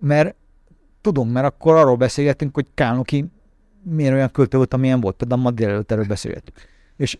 mert 0.00 0.34
tudom, 1.00 1.28
mert 1.28 1.46
akkor 1.46 1.74
arról 1.74 1.96
beszélgettünk, 1.96 2.54
hogy 2.54 2.66
Kálnoki 2.74 3.24
miért 3.82 4.12
olyan 4.12 4.30
költő 4.30 4.56
volt, 4.56 4.74
amilyen 4.74 5.00
volt, 5.00 5.16
például 5.16 5.40
ma 5.40 5.50
délelőtt 5.50 5.92
erről 5.92 6.06
beszélgettünk. 6.06 6.58
És 6.96 7.18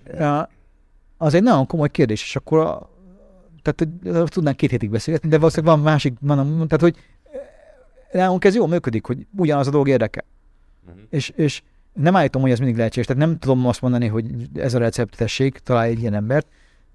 az 1.16 1.35
egy 1.35 1.43
nagyon 1.43 1.66
komoly 1.66 1.90
kérdés, 1.90 2.23
és 2.23 2.36
akkor 2.36 2.59
a, 2.59 2.90
tehát 3.62 3.94
tudnánk 4.31 4.57
két 4.57 4.70
hétig 4.70 4.90
beszélgetni, 4.90 5.28
de 5.28 5.39
valószínűleg 5.39 5.74
van 5.74 5.85
másik, 5.85 6.15
van, 6.20 6.36
tehát 6.47 6.81
hogy 6.81 6.97
nálunk 8.12 8.44
ez 8.44 8.55
jól 8.55 8.69
működik, 8.69 9.07
hogy 9.07 9.27
ugyanaz 9.36 9.66
a 9.66 9.70
dolog 9.70 9.89
érdekel. 9.89 10.24
Mhm. 10.86 10.98
És, 11.09 11.28
és 11.28 11.62
nem 11.93 12.16
állítom, 12.16 12.43
hogy 12.43 12.51
ez 12.51 12.59
mindig 12.59 12.77
lehetséges, 12.77 13.07
tehát 13.07 13.23
nem 13.23 13.39
tudom 13.39 13.66
azt 13.66 13.81
mondani, 13.81 14.07
hogy 14.07 14.27
ez 14.55 14.74
a 14.74 14.78
recept 14.78 15.16
tessék, 15.16 15.59
találj 15.59 15.90
egy 15.90 16.01
ilyen 16.01 16.15
embert, 16.15 16.47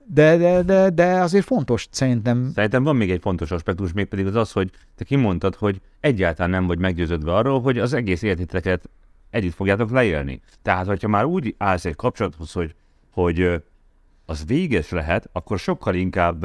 de, 0.08 0.38
de, 0.38 0.62
de, 0.62 0.90
de 0.90 1.06
azért 1.06 1.46
fontos 1.46 1.88
szerintem. 1.92 2.52
Szerintem 2.54 2.84
van 2.84 2.96
még 2.96 3.12
egy 3.12 3.22
fontos 3.22 3.52
aspektus, 3.52 3.94
mégpedig 3.94 4.26
az 4.26 4.36
az, 4.36 4.52
hogy 4.52 4.70
te 4.96 5.04
kimondtad, 5.04 5.56
hogy 5.56 5.82
egyáltalán 6.00 6.50
nem 6.50 6.68
vagy 6.68 6.80
meggyőződve 6.80 7.34
arról, 7.34 7.62
hogy 7.62 7.80
az 7.80 7.94
egész 7.94 8.22
életeteket 8.22 8.90
együtt 9.30 9.54
fogjátok 9.54 9.92
leélni. 9.92 10.42
Tehát, 10.62 10.86
hogyha 10.86 11.08
már 11.08 11.26
úgy 11.26 11.56
állsz 11.58 11.86
egy 11.86 11.96
kapcsolathoz, 11.96 12.52
hogy, 12.52 12.76
hogy 13.12 13.64
az 14.26 14.46
véges 14.46 14.90
lehet, 14.90 15.30
akkor 15.32 15.60
sokkal 15.60 15.96
inkább 15.96 16.44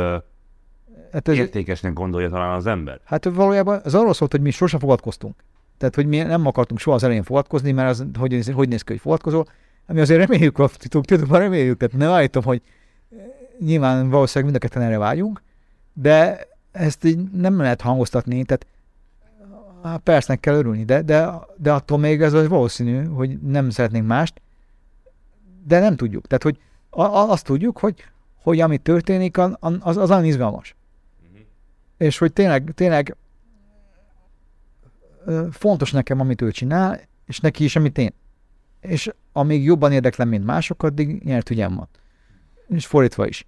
Hát, 1.13 1.29
ez, 1.29 1.37
értékesnek 1.37 1.93
gondolja 1.93 2.29
talán 2.29 2.55
az 2.55 2.67
ember. 2.67 3.01
hát 3.05 3.25
valójában 3.25 3.81
az 3.85 3.95
arról 3.95 4.15
szólt, 4.15 4.31
hogy 4.31 4.41
mi 4.41 4.51
sosem 4.51 4.79
fogadkoztunk. 4.81 5.35
Tehát, 5.79 5.95
hogy 5.95 6.07
mi 6.07 6.17
nem 6.19 6.47
akartunk 6.47 6.81
soha 6.81 6.97
az 6.97 7.03
elején 7.03 7.23
fogadkozni, 7.23 7.73
mert 7.73 7.89
az, 7.89 8.07
hogy, 8.19 8.31
néz- 8.31 8.53
hogy 8.53 8.69
néz 8.69 8.83
ki, 8.83 8.93
hogy 8.93 9.01
fogadkozol, 9.01 9.47
ami 9.87 10.01
azért 10.01 10.21
reméljük, 10.21 10.57
tudjuk, 10.89 11.27
már 11.29 11.41
reméljük, 11.41 11.79
tehát 11.79 11.97
nem 11.97 12.11
állítom, 12.11 12.43
hogy 12.43 12.63
nyilván 13.65 14.11
valószínűleg 14.11 14.53
mind 14.53 14.65
a 14.65 14.67
ketten 14.69 14.89
erre 14.89 14.99
vágyunk, 14.99 15.43
de 15.93 16.47
ezt 16.73 17.05
így 17.05 17.31
nem 17.31 17.59
lehet 17.59 17.81
hangoztatni, 17.81 18.45
tehát 18.45 18.67
hát 19.83 20.01
persze 20.01 20.37
kell 20.37 20.55
örülni, 20.55 20.85
de, 20.85 21.03
de, 21.03 21.31
de 21.57 21.73
attól 21.73 21.99
még 21.99 22.23
ez 22.23 22.33
az 22.33 22.49
valószínű, 22.49 23.05
hogy 23.05 23.41
nem 23.41 23.71
szeretnénk 23.71 24.07
mást, 24.07 24.41
de 25.67 25.81
nem 25.81 25.97
tudjuk. 25.97 26.27
Tehát, 26.27 26.43
hogy 26.43 26.59
a, 26.91 27.03
a, 27.03 27.31
azt 27.31 27.45
tudjuk, 27.45 27.79
hogy, 27.79 28.05
hogy 28.43 28.61
ami 28.61 28.79
történik, 28.79 29.39
az, 29.39 29.57
az, 29.81 29.97
az 29.97 30.09
nagyon 30.09 30.25
izgalmas. 30.25 30.75
És 31.97 32.19
hogy 32.19 32.33
tényleg, 32.33 32.73
tényleg 32.75 33.17
fontos 35.51 35.93
nekem, 35.93 36.21
amit 36.21 36.43
ő 36.43 36.51
csinál, 36.51 37.01
és 37.27 37.41
neki 37.41 37.65
is, 37.65 37.77
amit 37.77 37.99
én. 37.99 38.13
És 38.81 39.11
amíg 39.33 39.65
jobban 39.65 39.93
érdeklem, 39.93 40.29
mint 40.29 40.45
mások, 40.45 40.83
addig 40.83 41.23
nyert 41.23 41.51
ügyem 41.51 41.75
van. 41.75 41.89
És 42.75 42.87
fordítva 42.87 43.27
is. 43.27 43.47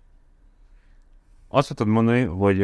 Azt 1.48 1.68
tudod 1.68 1.92
mondani, 1.92 2.22
hogy 2.22 2.62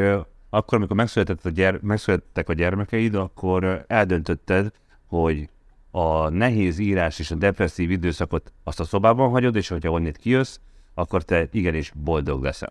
akkor, 0.50 0.78
amikor 0.78 0.96
megszületett 0.96 1.44
a 1.44 1.48
gyere- 1.48 1.82
megszülettek 1.82 2.48
a 2.48 2.52
gyermekeid, 2.52 3.14
akkor 3.14 3.84
eldöntötted, 3.86 4.72
hogy 5.06 5.48
a 5.90 6.28
nehéz 6.28 6.78
írás 6.78 7.18
és 7.18 7.30
a 7.30 7.34
depresszív 7.34 7.90
időszakot 7.90 8.52
azt 8.64 8.80
a 8.80 8.84
szobában 8.84 9.30
hagyod, 9.30 9.56
és 9.56 9.68
hogyha 9.68 9.90
onnét 9.90 10.16
kijössz, 10.16 10.58
akkor 10.94 11.22
te 11.22 11.48
igenis 11.52 11.92
boldog 11.94 12.42
leszel. 12.42 12.70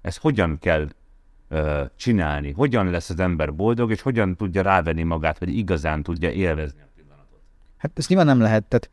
Ezt 0.00 0.18
hogyan 0.18 0.58
kell 0.58 0.88
ö, 1.48 1.84
csinálni? 1.96 2.52
Hogyan 2.52 2.90
lesz 2.90 3.10
az 3.10 3.20
ember 3.20 3.54
boldog, 3.54 3.90
és 3.90 4.00
hogyan 4.00 4.36
tudja 4.36 4.62
rávenni 4.62 5.02
magát, 5.02 5.38
vagy 5.38 5.56
igazán 5.56 6.02
tudja 6.02 6.30
élvezni 6.30 6.80
a 6.80 6.88
pillanatot? 6.96 7.40
Hát 7.76 7.90
ezt 7.94 8.08
nyilván 8.08 8.26
nem 8.26 8.40
lehet, 8.40 8.64
tehát 8.64 8.90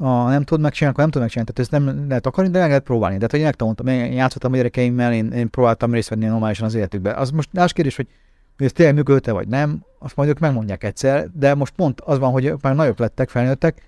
ha 0.00 0.28
nem 0.28 0.42
tudod 0.44 0.62
megcsinálni, 0.62 0.98
akkor 0.98 1.10
nem 1.10 1.10
tudod 1.10 1.22
megcsinálni, 1.22 1.52
tehát 1.52 1.60
ezt 1.60 1.70
nem 1.70 2.08
lehet 2.08 2.26
akarni, 2.26 2.50
de 2.50 2.58
meg 2.58 2.68
lehet 2.68 2.82
próbálni. 2.82 3.14
Tehát, 3.14 3.30
hogy 3.30 3.40
én 3.40 3.46
megtanultam, 3.46 3.86
én 3.86 4.12
játszottam 4.12 4.52
a 4.52 4.56
gyerekeimmel, 4.56 5.12
én, 5.12 5.32
én 5.32 5.50
próbáltam 5.50 5.92
részt 5.92 6.08
venni 6.08 6.26
normálisan 6.26 6.66
az 6.66 6.74
életükbe. 6.74 7.12
Az 7.12 7.30
most 7.30 7.48
más 7.52 7.72
kérdés, 7.72 7.96
hogy, 7.96 8.08
hogy 8.56 8.66
ez 8.66 8.72
tényleg 8.72 8.94
működte, 8.94 9.32
vagy 9.32 9.48
nem, 9.48 9.84
azt 9.98 10.16
majd 10.16 10.28
ők 10.28 10.38
megmondják 10.38 10.84
egyszer, 10.84 11.28
de 11.32 11.54
most 11.54 11.72
pont 11.72 12.00
az 12.00 12.18
van, 12.18 12.30
hogy 12.30 12.54
már 12.60 12.74
nagyok 12.74 12.98
lettek, 12.98 13.28
felnőttek, 13.28 13.82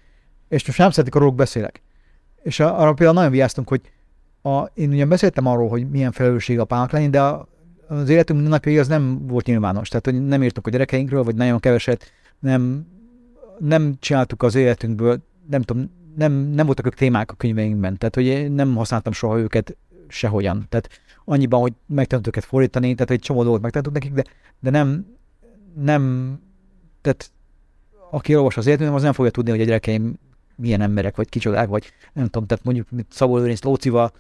és 0.49 0.67
most 0.67 0.79
nem 0.79 0.91
szeretik, 0.91 1.15
arról 1.15 1.31
beszélek. 1.31 1.83
És 2.43 2.61
a- 2.61 2.81
arra 2.81 2.93
például 2.93 3.17
nagyon 3.17 3.31
vigyáztunk, 3.31 3.69
hogy 3.69 3.81
a, 4.43 4.65
én 4.75 4.91
ugyan 4.93 5.09
beszéltem 5.09 5.47
arról, 5.47 5.69
hogy 5.69 5.91
milyen 5.91 6.13
felelősség 6.13 6.59
apának 6.59 6.91
lenni, 6.91 7.09
de 7.09 7.21
a, 7.21 7.49
az 7.89 8.09
életünk 8.09 8.39
mindennapjai 8.39 8.79
az 8.79 8.89
nem 8.89 9.27
volt 9.27 9.47
nyilvános. 9.47 9.89
Tehát, 9.89 10.05
hogy 10.05 10.27
nem 10.27 10.43
írtuk 10.43 10.67
a 10.67 10.71
gyerekeinkről, 10.71 11.23
vagy 11.23 11.35
nagyon 11.35 11.61
keveset, 11.61 12.13
nem, 12.39 12.87
nem 13.59 13.95
csináltuk 13.99 14.43
az 14.43 14.55
életünkből, 14.55 15.23
nem 15.49 15.63
tudom, 15.63 15.91
nem, 16.17 16.33
nem 16.33 16.67
voltak 16.67 16.87
ők 16.87 16.95
témák 16.95 17.31
a 17.31 17.35
könyveinkben. 17.35 17.99
Tehát, 17.99 18.15
hogy 18.15 18.25
én 18.25 18.53
nem 18.53 18.75
használtam 18.75 19.13
soha 19.13 19.39
őket 19.39 19.77
sehogyan. 20.09 20.67
Tehát 20.69 20.89
annyiban, 21.25 21.61
hogy 21.61 21.73
megtanultuk 21.87 22.37
őket 22.37 22.49
fordítani, 22.49 22.95
tehát 22.95 23.11
egy 23.11 23.21
csomó 23.21 23.43
dolgot 23.43 23.63
megtanultuk 23.63 24.03
nekik, 24.03 24.13
de, 24.13 24.25
de 24.61 24.71
nem, 24.71 25.07
nem, 25.75 26.35
tehát 27.01 27.31
aki 28.11 28.37
olvas 28.37 28.57
az 28.57 28.67
életművem, 28.67 28.95
az 28.95 29.03
nem 29.03 29.13
fogja 29.13 29.31
tudni, 29.31 29.51
hogy 29.51 29.61
a 29.61 29.65
gyerekeim 29.65 30.19
milyen 30.57 30.81
emberek, 30.81 31.17
vagy 31.17 31.29
kicsodák, 31.29 31.69
vagy 31.69 31.93
nem 32.13 32.25
tudom, 32.25 32.47
tehát 32.47 32.65
mondjuk 32.65 32.91
mit 32.91 33.07
Szabó 33.11 33.37
Lőrinc 33.37 33.63
Lócival, 33.63 34.13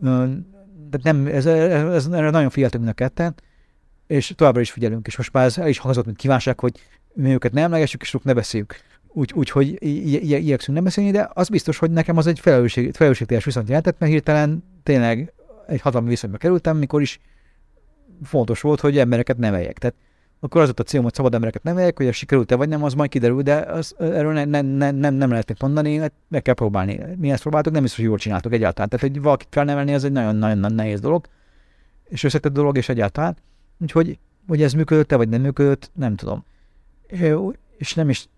ö, 0.00 0.26
de 0.90 0.98
nem, 1.02 1.26
ez, 1.26 1.46
ez, 1.46 1.84
ez, 1.84 2.06
erre 2.06 2.30
nagyon 2.30 2.50
figyeltünk 2.50 2.84
mind 2.84 2.94
a 2.98 3.02
ketten, 3.02 3.34
és 4.06 4.32
továbbra 4.36 4.60
is 4.60 4.70
figyelünk, 4.70 5.06
és 5.06 5.16
most 5.16 5.32
már 5.32 5.44
ez 5.44 5.58
el 5.58 5.68
is 5.68 5.78
hangzott, 5.78 6.04
mint 6.04 6.16
kívánság, 6.16 6.60
hogy 6.60 6.80
mi 7.14 7.32
őket 7.32 7.52
nem 7.52 7.64
emlegessük, 7.64 8.02
és 8.02 8.12
róluk 8.12 8.26
ne 8.26 8.34
beszéljük. 8.34 8.76
Úgy, 9.18 9.32
úgy 9.34 9.50
hogy 9.50 9.76
igyekszünk 9.80 10.76
nem 10.76 10.84
beszélni, 10.84 11.10
de 11.10 11.30
az 11.32 11.48
biztos, 11.48 11.78
hogy 11.78 11.90
nekem 11.90 12.16
az 12.16 12.26
egy 12.26 12.40
felelősség, 12.40 12.92
felelősségteljes 12.92 13.44
viszont 13.44 13.68
jelentett, 13.68 13.98
mert 13.98 14.12
hirtelen 14.12 14.64
tényleg 14.82 15.32
egy 15.66 15.80
hatalmi 15.80 16.08
viszonyba 16.08 16.36
kerültem, 16.36 16.76
mikor 16.76 17.00
is 17.00 17.20
fontos 18.22 18.60
volt, 18.60 18.80
hogy 18.80 18.98
embereket 18.98 19.36
neveljek. 19.36 19.78
Tehát 19.78 19.96
akkor 20.40 20.60
az 20.60 20.66
volt 20.66 20.80
a 20.80 20.82
célom, 20.82 21.04
hogy 21.04 21.14
szabad 21.14 21.34
embereket 21.34 21.62
neveljek, 21.62 21.96
hogy 21.96 22.06
ez 22.06 22.14
sikerült-e 22.14 22.54
vagy 22.54 22.68
nem, 22.68 22.84
az 22.84 22.94
majd 22.94 23.10
kiderül, 23.10 23.42
de 23.42 23.54
az, 23.54 23.94
erről 23.98 24.32
ne, 24.32 24.44
ne, 24.44 24.60
ne, 24.60 24.90
nem, 24.90 25.14
nem 25.14 25.30
lehet 25.30 25.48
mit 25.48 25.62
mondani, 25.62 25.96
hát 25.96 26.12
meg 26.28 26.42
kell 26.42 26.54
próbálni. 26.54 27.00
Mi 27.18 27.30
ezt 27.30 27.42
próbáltuk, 27.42 27.72
nem 27.72 27.82
biztos, 27.82 28.00
hogy 28.00 28.08
jól 28.08 28.18
csináltuk 28.18 28.52
egyáltalán. 28.52 28.88
Tehát, 28.88 29.12
hogy 29.12 29.22
valakit 29.22 29.48
felnevelni, 29.50 29.94
az 29.94 30.04
egy 30.04 30.12
nagyon-nagyon 30.12 30.72
nehéz 30.72 31.00
dolog, 31.00 31.26
és 32.04 32.24
összetett 32.24 32.52
dolog, 32.52 32.76
és 32.76 32.88
egyáltalán. 32.88 33.36
Úgyhogy 33.78 34.18
hogy 34.46 34.62
ez 34.62 34.72
működött-e, 34.72 35.16
vagy 35.16 35.28
nem 35.28 35.40
működött, 35.40 35.90
nem 35.94 36.16
tudom. 36.16 36.44
És 37.76 37.94
nem 37.94 38.08
is, 38.08 38.28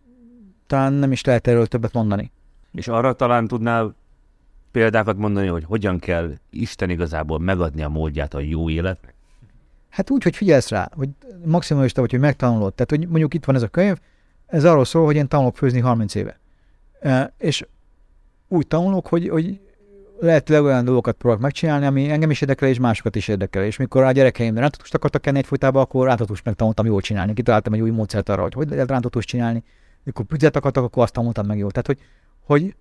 talán 0.68 0.92
nem 0.92 1.12
is 1.12 1.24
lehet 1.24 1.46
erről 1.46 1.66
többet 1.66 1.92
mondani. 1.92 2.30
És 2.72 2.88
arra 2.88 3.12
talán 3.12 3.46
tudnál 3.46 3.94
példákat 4.70 5.16
mondani, 5.16 5.46
hogy 5.46 5.64
hogyan 5.64 5.98
kell 5.98 6.32
Isten 6.50 6.90
igazából 6.90 7.38
megadni 7.38 7.82
a 7.82 7.88
módját 7.88 8.34
a 8.34 8.40
jó 8.40 8.70
életnek? 8.70 9.14
Hát 9.88 10.10
úgy, 10.10 10.22
hogy 10.22 10.36
figyelsz 10.36 10.68
rá, 10.68 10.90
hogy 10.96 11.08
maximalista 11.44 12.00
vagy, 12.00 12.10
hogy 12.10 12.20
megtanulod. 12.20 12.74
Tehát, 12.74 12.90
hogy 12.90 13.08
mondjuk 13.08 13.34
itt 13.34 13.44
van 13.44 13.54
ez 13.54 13.62
a 13.62 13.68
könyv, 13.68 13.96
ez 14.46 14.64
arról 14.64 14.84
szól, 14.84 15.04
hogy 15.04 15.16
én 15.16 15.28
tanulok 15.28 15.56
főzni 15.56 15.80
30 15.80 16.14
éve. 16.14 16.38
E, 17.00 17.32
és 17.38 17.66
úgy 18.48 18.66
tanulok, 18.66 19.06
hogy, 19.06 19.28
hogy 19.28 19.60
lehetőleg 20.20 20.62
olyan 20.62 20.84
dolgokat 20.84 21.16
próbálok 21.16 21.42
megcsinálni, 21.42 21.86
ami 21.86 22.10
engem 22.10 22.30
is 22.30 22.40
érdekel, 22.40 22.68
és 22.68 22.78
másokat 22.78 23.16
is 23.16 23.28
érdekel. 23.28 23.64
És 23.64 23.76
mikor 23.76 24.02
a 24.02 24.12
gyerekeim 24.12 24.58
rántatust 24.58 24.94
akartak 24.94 25.22
kenni 25.22 25.38
egyfolytában, 25.38 25.82
akkor 25.82 26.06
rántatust 26.06 26.44
megtanultam 26.44 26.86
jól 26.86 27.00
csinálni. 27.00 27.32
Kitaláltam 27.32 27.72
egy 27.72 27.80
új 27.80 27.90
módszert 27.90 28.28
arra, 28.28 28.42
hogy 28.42 28.54
hogy 28.54 28.68
lehet 28.68 28.90
rántatust 28.90 29.28
csinálni. 29.28 29.64
Mikor 30.08 30.24
pizzát 30.24 30.56
akartak, 30.56 30.84
akkor 30.84 31.02
azt 31.02 31.12
tanultam 31.12 31.46
meg 31.46 31.58
jól. 31.58 31.70
Tehát, 31.70 31.86
hogy, 31.86 31.98
hogy 32.44 32.74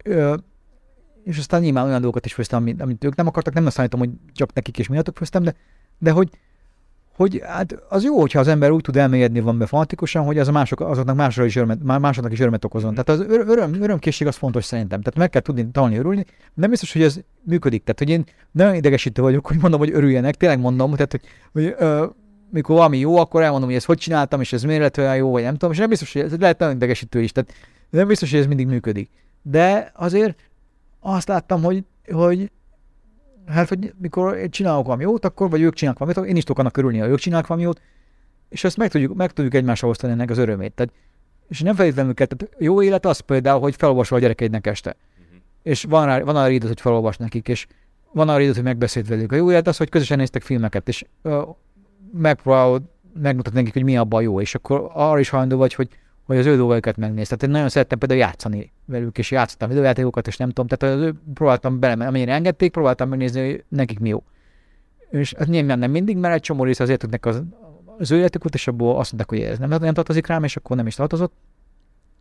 és 1.24 1.38
aztán 1.38 1.62
nyilván 1.62 1.86
olyan 1.86 1.99
dolgokat 1.99 2.26
is 2.26 2.34
főztem, 2.34 2.60
amit, 2.60 2.82
amit 2.82 3.04
ők 3.04 3.16
nem 3.16 3.28
akartak, 3.28 3.54
nem 3.54 3.66
azt 3.66 3.80
állítom, 3.80 3.99
hogy 3.99 4.10
csak 4.34 4.54
nekik 4.54 4.78
és 4.78 4.88
miattuk 4.88 5.18
főztem, 5.18 5.44
de, 5.44 5.56
de 5.98 6.12
hogy, 6.12 6.30
hogy 7.16 7.41
hát 7.45 7.78
az 7.90 8.04
jó, 8.04 8.20
hogyha 8.20 8.40
az 8.40 8.48
ember 8.48 8.72
úgy 8.72 8.82
tud 8.82 8.98
elmélyedni 8.98 9.40
van 9.40 9.58
be 9.58 9.66
fanatikusan, 9.66 10.26
hogy 10.26 10.40
az 10.40 10.48
a 10.48 10.52
mások, 10.52 10.80
azoknak 10.80 11.16
másra 11.16 11.45
is 11.45 11.56
örömet, 11.56 11.84
másoknak 11.84 12.32
is 12.32 12.40
örömet 12.40 12.66
okozon. 12.66 12.91
Tehát 12.91 13.10
az 13.10 13.20
öröm, 13.30 13.82
örömkészség 13.82 14.28
az 14.28 14.36
fontos 14.36 14.66
szerintem. 14.66 15.02
Tehát 15.02 15.20
meg 15.20 15.30
kell 15.30 15.41
tudni 15.41 15.72
tanulni 15.72 15.98
örülni. 15.98 16.26
Nem 16.54 16.70
biztos, 16.70 16.94
hogy 16.94 17.02
ez 17.02 17.20
működik. 17.44 17.84
Tehát, 17.84 17.99
hogy 17.99 18.10
én 18.10 18.24
nagyon 18.52 18.76
idegesítő 18.76 19.22
vagyok, 19.22 19.48
hogy 19.48 19.58
mondom, 19.62 19.80
hogy 19.80 19.91
örüljenek. 19.91 20.36
Tényleg 20.36 20.60
mondom, 20.60 20.91
tehát, 20.91 21.12
hogy, 21.12 21.22
hogy 21.52 21.76
ö, 21.78 22.06
mikor 22.49 22.76
valami 22.76 22.98
jó, 22.98 23.18
akkor 23.18 23.41
elmondom, 23.41 23.68
hogy 23.68 23.78
ezt 23.78 23.86
hogy 23.86 23.98
csináltam, 23.98 24.41
és 24.41 24.53
ez 24.53 24.64
miért 24.64 24.82
lett 24.82 24.98
olyan 24.98 25.15
jó, 25.15 25.32
vagy 25.32 25.44
nem 25.44 25.53
tudom, 25.53 25.72
és 25.72 25.78
nem 25.78 25.90
biztos, 25.90 26.14
hogy 26.14 26.22
ez 26.22 26.38
lehet 26.38 26.60
nagyon 26.60 26.76
idegesítő 26.76 27.22
is. 27.22 27.32
Tehát 27.32 27.53
nem 27.90 28.07
biztos, 28.07 28.32
hogy 28.32 28.40
ez 28.40 28.45
mindig 28.45 28.68
működik. 28.68 29.10
De 29.41 29.91
azért 29.95 30.40
azt 30.99 31.28
láttam, 31.28 31.64
hogy, 31.64 31.84
hogy 32.11 32.52
hát, 33.48 33.69
hogy 33.69 33.94
mikor 33.98 34.49
csinálok 34.49 34.86
valami 34.86 35.03
jót, 35.03 35.26
akkor, 35.26 35.49
vagy 35.49 35.61
ők 35.61 35.74
csinálnak 35.74 36.06
valamit, 36.06 36.30
én 36.30 36.36
is 36.36 36.44
tudok 36.44 36.60
annak 36.60 36.78
örülni, 36.78 36.98
ha 36.98 37.07
ők 37.07 37.19
csinálnak 37.19 37.48
valami 37.48 37.65
jót, 37.65 37.82
és 38.49 38.64
ezt 38.64 38.78
meg 38.78 38.90
tudjuk, 38.90 39.15
meg 39.15 39.32
tudjuk 39.32 39.53
egymásra 39.53 39.88
osztani 39.88 40.14
ennek 40.14 40.30
az 40.30 40.38
örömét. 40.38 40.74
Tehát, 40.74 40.94
és 41.48 41.61
nem 41.61 41.76
feltétlenül 41.76 42.14
kell, 42.14 42.26
tehát 42.26 42.56
jó 42.60 42.82
élet 42.82 43.06
az 43.06 43.19
például, 43.19 43.60
hogy 43.60 43.76
felolvasol 43.76 44.18
a 44.18 44.22
gyerekeidnek 44.22 44.68
este. 44.68 44.95
Uh-huh. 45.19 45.41
És 45.64 45.84
van, 45.84 46.06
rá, 46.06 46.19
van 46.19 46.36
arra 46.36 46.49
időt, 46.49 46.68
hogy 46.68 46.82
felolvas 46.82 47.18
nekik, 47.18 47.48
és 47.48 47.68
van 48.11 48.30
arra 48.30 48.41
időt, 48.41 48.56
hogy 48.56 48.64
megbeszélt 48.64 49.07
velük. 49.07 49.32
A 49.32 49.36
jó 49.36 49.52
élet 49.52 49.68
az, 49.68 49.78
hogy 49.78 49.90
közösen 49.90 50.18
néztek 50.18 50.41
filmeket, 50.41 50.88
és 50.88 51.06
uh, 51.24 51.48
megpróbálod 52.11 52.84
megmutatni 53.21 53.59
nekik, 53.59 53.73
hogy 53.73 53.84
mi 53.84 53.97
abban 53.97 54.21
jó, 54.21 54.41
és 54.41 54.55
akkor 54.55 54.89
arra 54.93 55.19
is 55.19 55.29
hajlandó 55.29 55.57
vagy, 55.57 55.73
hogy 55.73 55.89
hogy 56.27 56.38
az 56.38 56.45
ő 56.45 56.55
dolgokat 56.55 56.97
megnéz. 56.97 57.27
Tehát 57.27 57.43
én 57.43 57.49
nagyon 57.49 57.69
szerettem 57.69 57.97
például 57.97 58.19
játszani 58.19 58.71
velük, 58.85 59.17
és 59.17 59.31
játszottam 59.31 59.69
videójátékokat, 59.69 60.27
és 60.27 60.38
nem 60.38 60.47
tudom, 60.47 60.67
tehát 60.67 60.95
az 60.95 61.01
ő, 61.01 61.13
próbáltam 61.34 61.79
bele, 61.79 62.07
amennyire 62.07 62.34
engedték, 62.34 62.71
próbáltam 62.71 63.09
megnézni, 63.09 63.49
hogy 63.49 63.63
nekik 63.67 63.99
mi 63.99 64.09
jó. 64.09 64.23
És 65.09 65.34
ez 65.34 65.47
nyilván 65.47 65.79
nem 65.79 65.91
mindig, 65.91 66.17
mert 66.17 66.34
egy 66.34 66.41
csomó 66.41 66.63
része 66.63 66.84
azért 66.84 66.99
tudnak 66.99 67.25
az, 67.25 67.43
az 67.97 68.11
ő 68.11 68.17
életüket, 68.17 68.53
és 68.53 68.67
abból 68.67 68.97
azt 68.97 69.13
mondták, 69.13 69.39
hogy 69.39 69.49
ez 69.49 69.57
nem, 69.57 69.69
nem 69.69 69.93
tartozik 69.93 70.27
rám, 70.27 70.43
és 70.43 70.55
akkor 70.55 70.75
nem 70.75 70.88
is 70.88 70.95
tartozott. 70.95 71.34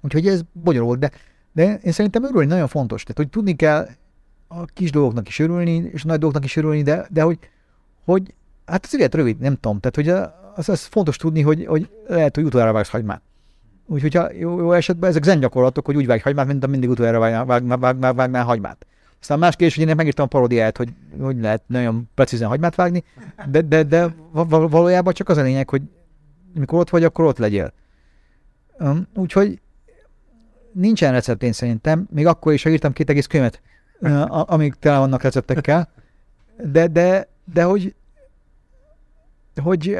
Úgyhogy 0.01 0.27
ez 0.27 0.41
bonyolult, 0.53 0.99
de, 0.99 1.11
de 1.53 1.81
én 1.83 1.93
szerintem 1.93 2.25
örülni 2.25 2.47
nagyon 2.47 2.69
fontos. 2.69 3.03
Tehát, 3.03 3.17
hogy 3.17 3.29
tudni 3.29 3.57
kell 3.57 3.89
a 4.49 4.65
kis 4.65 4.91
dolgoknak 4.91 5.29
is 5.29 5.39
örülni, 5.39 5.91
és 5.93 6.05
a 6.05 6.07
nagy 6.07 6.19
dolgoknak 6.19 6.49
is 6.49 6.57
örülni, 6.57 6.83
de, 6.83 7.07
de 7.11 7.23
hogy, 7.23 7.39
hogy 8.05 8.35
hát 8.67 8.85
az 8.85 8.95
élet 8.95 9.15
rövid, 9.15 9.39
nem 9.39 9.55
tudom. 9.55 9.81
Tehát, 9.81 9.95
hogy 9.95 10.31
az, 10.55 10.69
az 10.69 10.85
fontos 10.85 11.17
tudni, 11.17 11.43
hogy, 11.43 11.67
hogy 11.67 11.91
lehet, 12.07 12.35
hogy 12.35 12.45
utoljára 12.45 12.73
vágsz 12.73 12.89
hagymát. 12.89 13.23
Úgyhogy 13.87 14.15
ha 14.15 14.33
jó, 14.33 14.59
jó 14.59 14.73
esetben 14.73 15.11
ezek 15.11 15.23
zen 15.23 15.41
gyakorlatok, 15.41 15.87
hogy 15.87 15.97
úgy 15.97 16.07
vágj 16.07 16.23
hagymát, 16.23 16.47
mint 16.47 16.65
a 16.65 16.67
mindig 16.67 16.91
utoljára 16.91 17.19
vágnál, 17.19 17.45
vágnál, 17.45 17.79
vágnál, 17.79 18.15
vágnál 18.15 18.45
hagymát. 18.45 18.87
Aztán 19.21 19.39
más 19.39 19.57
kérdés, 19.57 19.77
hogy 19.77 19.89
én 19.89 19.97
megírtam 19.97 20.25
a 20.25 20.29
parodiát, 20.29 20.77
hogy 20.77 20.93
hogy 21.21 21.41
lehet 21.41 21.63
nagyon 21.67 22.09
precízen 22.15 22.49
hagymát 22.49 22.75
vágni, 22.75 23.05
de, 23.51 23.61
de, 23.61 23.83
de 23.83 24.15
valójában 24.49 25.13
csak 25.13 25.29
az 25.29 25.37
a 25.37 25.43
lényeg, 25.43 25.69
hogy 25.69 25.83
mikor 26.55 26.79
ott 26.79 26.91
vagy, 26.91 27.05
akkor 27.05 27.25
ott 27.25 27.39
legyél. 27.39 27.73
Um, 28.79 29.07
úgyhogy 29.15 29.61
nincsen 30.73 31.13
recept 31.13 31.43
én 31.43 31.53
szerintem, 31.53 32.07
még 32.11 32.27
akkor 32.27 32.53
is, 32.53 32.63
ha 32.63 32.71
írtam 32.71 32.93
két 32.93 33.11
egész 33.11 33.27
könyvet, 33.27 33.61
amíg 34.29 34.75
tele 34.75 34.99
vannak 34.99 35.23
receptekkel, 35.23 35.89
de, 36.65 36.87
de, 36.87 37.29
de 37.53 37.63
hogy, 37.63 37.95
hogy 39.63 39.99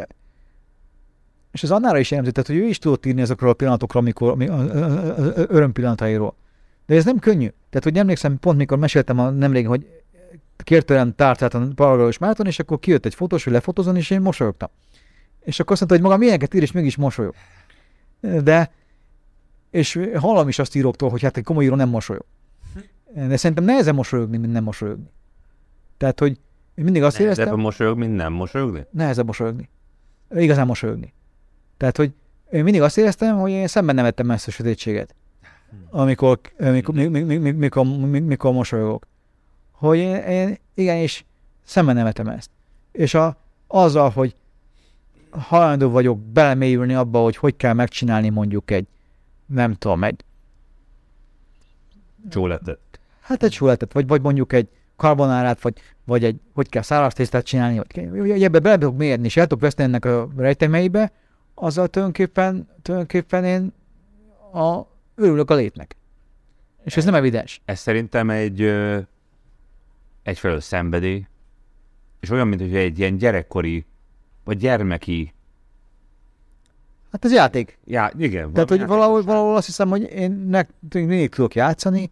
és 1.53 1.63
az 1.63 1.71
annára 1.71 1.99
is 1.99 2.11
jellemző, 2.11 2.33
tehát 2.33 2.51
hogy 2.51 2.59
ő 2.59 2.69
is 2.69 2.79
tudott 2.79 3.07
írni 3.07 3.21
ezekről 3.21 3.51
a 3.51 3.55
pillanatokról, 3.55 4.03
amikor, 4.03 4.31
ami, 4.31 4.47
öröm 5.35 5.73
pillanatairól. 5.73 6.35
De 6.87 6.95
ez 6.95 7.05
nem 7.05 7.19
könnyű. 7.19 7.49
Tehát, 7.49 7.83
hogy 7.83 7.99
emlékszem, 7.99 8.39
pont 8.39 8.59
mikor 8.59 8.79
meséltem 8.79 9.19
a 9.19 9.31
nemrég, 9.31 9.67
hogy 9.67 10.03
kért 10.57 10.87
tőlem 10.87 11.15
tárcát 11.15 11.55
a 11.55 11.69
Paragalós 11.75 12.19
Márton, 12.19 12.47
és 12.47 12.59
akkor 12.59 12.79
kijött 12.79 13.05
egy 13.05 13.15
fotós, 13.15 13.45
hogy 13.45 13.53
lefotozon, 13.53 13.97
és 13.97 14.11
én 14.11 14.21
mosolyogtam. 14.21 14.69
És 15.41 15.61
akkor 15.61 15.73
azt 15.73 15.81
mondta, 15.81 15.99
hogy 15.99 16.11
maga 16.11 16.17
milyeneket 16.23 16.55
ír, 16.55 16.63
és 16.63 16.73
mégis 16.73 16.97
mosolyog. 16.97 17.35
De, 18.21 18.73
és 19.71 20.01
hallom 20.15 20.49
is 20.49 20.59
azt 20.59 20.75
íróktól, 20.75 21.11
hogy 21.11 21.23
hát 21.23 21.37
egy 21.37 21.45
komoly 21.45 21.65
író 21.65 21.75
nem 21.75 21.89
mosolyog. 21.89 22.25
De 23.15 23.37
szerintem 23.37 23.65
nehezen 23.65 23.95
mosolyogni, 23.95 24.37
mint 24.37 24.53
nem 24.53 24.65
mosolyogni. 24.65 25.11
Tehát, 25.97 26.21
hogy 26.21 26.39
én 26.77 26.85
mindig 26.85 27.03
azt 27.03 27.19
Nehezebb 27.19 27.39
éreztem... 27.39 27.61
mosolyogni, 27.65 28.07
mint 28.07 28.17
nem 28.17 28.33
mosolyogni? 28.33 28.87
Nehezebb 28.91 29.27
mosolyogni. 29.27 29.69
Igazán 30.31 30.67
mosolyogni. 30.67 31.13
Tehát, 31.77 31.97
hogy 31.97 32.13
én 32.51 32.63
mindig 32.63 32.83
azt 32.83 32.99
éreztem, 32.99 33.39
hogy 33.39 33.51
én 33.51 33.67
szemben 33.67 33.95
nem 33.95 34.05
vettem 34.05 34.31
ezt 34.31 34.49
a 34.49 34.51
sötétséget, 34.51 35.15
amikor, 35.91 36.41
mikor, 36.59 36.95
mikor, 36.95 37.55
mikor, 37.55 37.87
mikor, 38.09 38.53
mosolyogok. 38.53 39.07
Hogy 39.73 39.99
én, 39.99 40.15
én 40.15 40.59
igenis 40.75 41.25
szemben 41.65 41.95
nem 41.95 42.05
vettem 42.05 42.29
ezt. 42.29 42.51
És 42.93 43.15
a, 43.15 43.37
azzal, 43.67 44.11
hogy 44.11 44.35
hajlandó 45.31 45.91
vagyok 45.91 46.19
belemélyülni 46.19 46.95
abba, 46.95 47.23
hogy 47.23 47.37
hogy 47.37 47.57
kell 47.57 47.73
megcsinálni 47.73 48.29
mondjuk 48.29 48.71
egy, 48.71 48.87
nem 49.47 49.75
tudom, 49.75 50.05
egy 50.05 50.25
Csóletet. 52.31 52.79
Hát 53.21 53.43
egy 53.43 53.51
csóletet, 53.51 53.93
vagy, 53.93 54.07
vagy 54.07 54.21
mondjuk 54.23 54.53
egy 54.53 54.69
karbonárát, 54.97 55.61
vagy, 55.61 55.75
vagy 56.05 56.25
egy, 56.25 56.41
hogy 56.55 56.69
kell 56.69 56.83
száraz 56.83 57.15
tésztát 57.15 57.45
csinálni, 57.45 57.77
vagy, 57.77 58.11
vagy 58.11 58.43
ebbe 58.43 58.59
bele 58.59 58.79
tudok 58.79 58.97
mérni, 58.97 59.25
és 59.25 59.37
el 59.37 59.47
tudok 59.47 59.63
veszni 59.63 59.85
ennek 59.85 60.05
a 60.05 60.29
rejtemeibe, 60.37 61.13
azzal 61.55 61.89
tulajdonképpen, 61.89 62.69
tulajdonképpen 62.83 63.45
én 63.45 63.73
a, 64.53 64.81
örülök 65.15 65.51
a 65.51 65.55
létnek. 65.55 65.97
És 66.85 66.97
ez 66.97 67.05
nem 67.05 67.15
evidens. 67.15 67.61
Ez 67.65 67.79
szerintem 67.79 68.31
egy 68.31 68.63
ö, 68.63 68.99
egyfelől 70.23 70.61
szenvedély, 70.61 71.27
és 72.21 72.31
olyan, 72.31 72.49
mint 72.49 72.61
hogy 72.61 72.77
egy 72.77 72.99
ilyen 72.99 73.17
gyerekkori, 73.17 73.85
vagy 74.45 74.59
gyermeki 74.59 75.35
Hát 77.17 77.25
ez 77.25 77.33
játék. 77.33 77.79
Já, 77.85 78.11
igen. 78.19 78.53
Tehát, 78.53 78.69
hogy 78.69 78.87
valahol, 78.87 79.23
valahol 79.23 79.57
azt 79.57 79.67
hiszem, 79.67 79.89
hogy 79.89 80.03
én 80.03 80.31
nek, 80.31 80.71
mindig 80.93 81.29
tudok 81.29 81.55
játszani, 81.55 82.11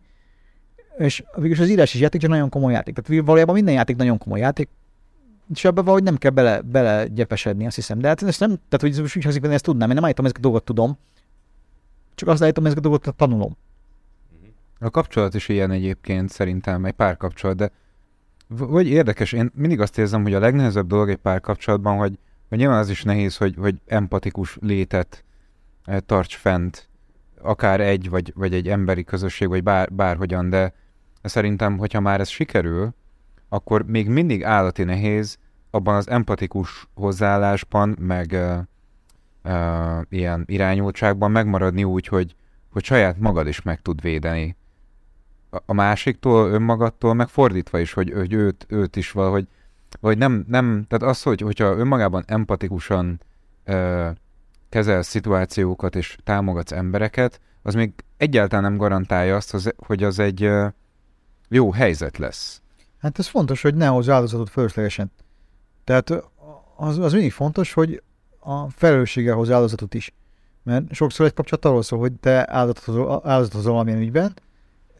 és 0.99 1.25
végülis 1.35 1.59
az 1.59 1.69
írás 1.69 1.95
is 1.95 2.01
játék, 2.01 2.21
csak 2.21 2.31
nagyon 2.31 2.49
komoly 2.49 2.73
játék. 2.73 2.95
Tehát 2.95 3.25
valójában 3.25 3.55
minden 3.55 3.75
játék 3.75 3.97
nagyon 3.97 4.19
komoly 4.19 4.39
játék, 4.39 4.69
és 5.55 5.65
ebben 5.65 5.85
valahogy 5.85 6.03
nem 6.03 6.16
kell 6.16 6.31
bele, 6.31 6.61
bele 6.61 7.07
gyepesedni, 7.07 7.66
azt 7.66 7.75
hiszem. 7.75 7.99
De 7.99 8.09
hát 8.09 8.23
ezt 8.23 8.41
nem, 8.41 8.49
tehát 8.69 8.97
hogy 8.97 9.05
úgy 9.05 9.23
hangzik, 9.23 9.45
hogy 9.45 9.53
ezt 9.53 9.65
tudnám, 9.65 9.89
én 9.89 9.95
nem 9.95 10.05
állítom, 10.05 10.25
ezeket 10.25 10.45
a 10.45 10.49
dolgokat 10.49 10.66
tudom, 10.66 10.99
csak 12.15 12.29
azt 12.29 12.43
állítom, 12.43 12.65
ezeket 12.65 12.85
a 12.85 12.89
dolgokat 12.89 13.15
tanulom. 13.15 13.57
A 14.79 14.91
kapcsolat 14.91 15.35
is 15.35 15.49
ilyen 15.49 15.71
egyébként 15.71 16.31
szerintem, 16.31 16.85
egy 16.85 16.93
párkapcsolat, 16.93 17.57
de 17.57 17.71
vagy 18.49 18.87
érdekes, 18.87 19.33
én 19.33 19.51
mindig 19.55 19.81
azt 19.81 19.99
érzem, 19.99 20.23
hogy 20.23 20.35
a 20.35 20.39
legnehezebb 20.39 20.87
dolog 20.87 21.11
egy 21.11 21.16
párkapcsolatban, 21.16 21.97
hogy, 21.97 22.19
hogy 22.49 22.59
nyilván 22.59 22.79
az 22.79 22.89
is 22.89 23.03
nehéz, 23.03 23.37
hogy, 23.37 23.55
hogy 23.59 23.81
empatikus 23.87 24.59
létet 24.61 25.25
eh, 25.85 25.99
tarts 26.07 26.37
fent, 26.37 26.89
akár 27.41 27.81
egy, 27.81 28.11
vagy, 28.11 28.33
vagy 28.35 28.55
egy 28.55 28.69
emberi 28.69 29.05
közösség, 29.05 29.49
vagy 29.49 29.62
bár, 29.62 29.93
bárhogyan, 29.93 30.51
de 30.51 30.75
szerintem, 31.28 31.78
hogyha 31.78 32.01
már 32.01 32.20
ez 32.20 32.28
sikerül, 32.28 32.94
akkor 33.48 33.84
még 33.86 34.09
mindig 34.09 34.44
állati 34.44 34.84
nehéz 34.84 35.38
abban 35.70 35.94
az 35.94 36.09
empatikus 36.09 36.88
hozzáállásban, 36.94 37.96
meg 38.01 38.30
uh, 38.32 38.59
uh, 39.55 40.02
ilyen 40.09 40.44
irányultságban 40.46 41.30
megmaradni 41.30 41.84
úgy, 41.84 42.06
hogy, 42.06 42.34
hogy 42.72 42.84
saját 42.84 43.18
magad 43.18 43.46
is 43.46 43.62
meg 43.62 43.82
tud 43.82 44.01
védeni. 44.01 44.56
A, 45.51 45.59
a 45.66 45.72
másiktól, 45.72 46.51
önmagadtól, 46.51 47.14
meg 47.14 47.28
fordítva 47.28 47.78
is, 47.78 47.92
hogy, 47.92 48.12
hogy 48.12 48.32
őt, 48.32 48.66
őt 48.68 48.96
is 48.96 49.10
valahogy, 49.10 49.48
vagy 50.01 50.18
nem, 50.18 50.44
nem, 50.48 50.84
tehát 50.88 51.14
az, 51.14 51.22
hogy, 51.22 51.40
hogyha 51.40 51.76
önmagában 51.76 52.24
empatikusan 52.26 53.20
uh, 53.66 54.09
kezelsz 54.68 55.09
szituációkat 55.09 55.96
és 55.96 56.16
támogatsz 56.24 56.72
embereket, 56.72 57.40
az 57.62 57.74
még 57.74 57.92
egyáltalán 58.16 58.64
nem 58.64 58.76
garantálja 58.76 59.36
azt, 59.36 59.74
hogy 59.76 60.02
az 60.02 60.18
egy 60.18 60.51
jó 61.49 61.73
helyzet 61.73 62.19
lesz. 62.19 62.62
Hát 62.99 63.19
ez 63.19 63.27
fontos, 63.27 63.62
hogy 63.62 63.75
ne 63.75 63.87
hozz 63.87 64.09
áldozatot 64.09 64.51
fölöslegesen. 64.51 65.12
Tehát 65.85 66.11
az, 66.77 66.99
az 66.99 67.12
mindig 67.12 67.33
fontos, 67.33 67.73
hogy 67.73 68.03
a 68.39 68.71
felelőssége 68.71 69.33
hoz 69.33 69.51
áldozatot 69.51 69.95
is. 69.95 70.15
Mert 70.62 70.93
sokszor 70.93 71.27
egy 71.27 71.35
kapcsolat 71.35 71.65
arról 71.65 71.83
szól, 71.83 71.99
hogy 71.99 72.12
te 72.12 72.53
áldozatozol, 72.53 73.21
áldozatozol 73.25 73.73
valamilyen 73.73 74.01
ügyben, 74.01 74.35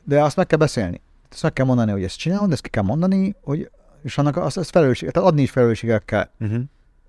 de 0.03 0.23
azt 0.23 0.37
meg 0.37 0.47
kell 0.47 0.59
beszélni. 0.59 1.01
Azt 1.31 1.43
meg 1.43 1.53
kell 1.53 1.67
mondani, 1.67 1.91
hogy 1.91 2.03
ezt 2.03 2.19
csinálod, 2.19 2.53
ezt 2.53 2.63
ki 2.63 2.69
kell 2.69 2.83
mondani, 2.83 3.35
hogy, 3.43 3.71
és 4.03 4.19
annak 4.19 4.37
azt, 4.37 4.57
azt 4.57 4.71
felelősséget, 4.71 5.15
tehát 5.15 5.29
adni 5.29 5.43
is 5.43 5.51
felelősséget 5.51 6.05
kell. 6.05 6.29
Uh-huh. 6.41 6.63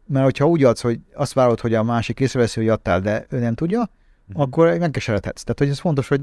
Mert 0.07 0.25
hogyha 0.25 0.47
úgy 0.47 0.63
adsz, 0.63 0.81
hogy 0.81 0.99
azt 1.13 1.33
várod, 1.33 1.59
hogy 1.59 1.73
a 1.73 1.83
másik 1.83 2.19
észreveszi, 2.19 2.59
hogy 2.59 2.69
adtál, 2.69 3.01
de 3.01 3.25
ő 3.29 3.39
nem 3.39 3.55
tudja, 3.55 3.79
uh-huh. 3.79 4.43
akkor 4.43 4.77
megkeseredhetsz. 4.77 5.41
Tehát, 5.41 5.59
hogy 5.59 5.69
ez 5.69 5.79
fontos, 5.79 6.07
hogy 6.07 6.21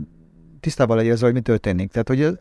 tisztában 0.61 0.97
legyél 0.97 1.13
ezzel, 1.13 1.25
hogy 1.25 1.35
mi 1.35 1.41
történik. 1.41 1.91
Tehát, 1.91 2.09
hogy, 2.09 2.39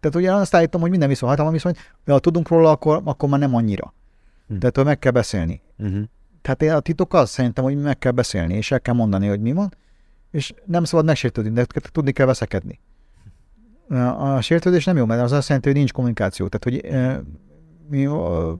tehát 0.00 0.16
ugye 0.16 0.32
azt 0.32 0.54
állítom, 0.54 0.80
hogy 0.80 0.90
minden 0.90 1.08
viszony 1.08 1.28
hatalom 1.28 1.52
viszony, 1.52 1.74
de 2.04 2.12
ha 2.12 2.18
tudunk 2.18 2.48
róla, 2.48 2.70
akkor, 2.70 3.00
akkor 3.04 3.28
már 3.28 3.38
nem 3.38 3.54
annyira. 3.54 3.94
Hm. 4.48 4.58
Tehát, 4.58 4.84
meg 4.84 4.98
kell 4.98 5.12
beszélni. 5.12 5.62
Uh-huh. 5.78 6.02
Tehát 6.42 6.76
a 6.76 6.80
titok 6.80 7.14
az 7.14 7.30
szerintem, 7.30 7.64
hogy 7.64 7.76
meg 7.76 7.98
kell 7.98 8.12
beszélni, 8.12 8.54
és 8.54 8.70
el 8.70 8.80
kell 8.80 8.94
mondani, 8.94 9.26
hogy 9.26 9.40
mi 9.40 9.52
van, 9.52 9.74
és 10.30 10.54
nem 10.64 10.84
szabad 10.84 11.04
megsértődni, 11.04 11.50
de 11.50 11.66
tudni 11.92 12.12
kell 12.12 12.26
veszekedni. 12.26 12.80
A 14.18 14.40
sértődés 14.40 14.84
nem 14.84 14.96
jó, 14.96 15.04
mert 15.04 15.22
az 15.22 15.32
azt 15.32 15.46
jelenti, 15.48 15.68
hogy 15.68 15.78
nincs 15.78 15.92
kommunikáció. 15.92 16.48
Tehát, 16.48 16.64
hogy 16.64 16.90
mi 17.88 18.06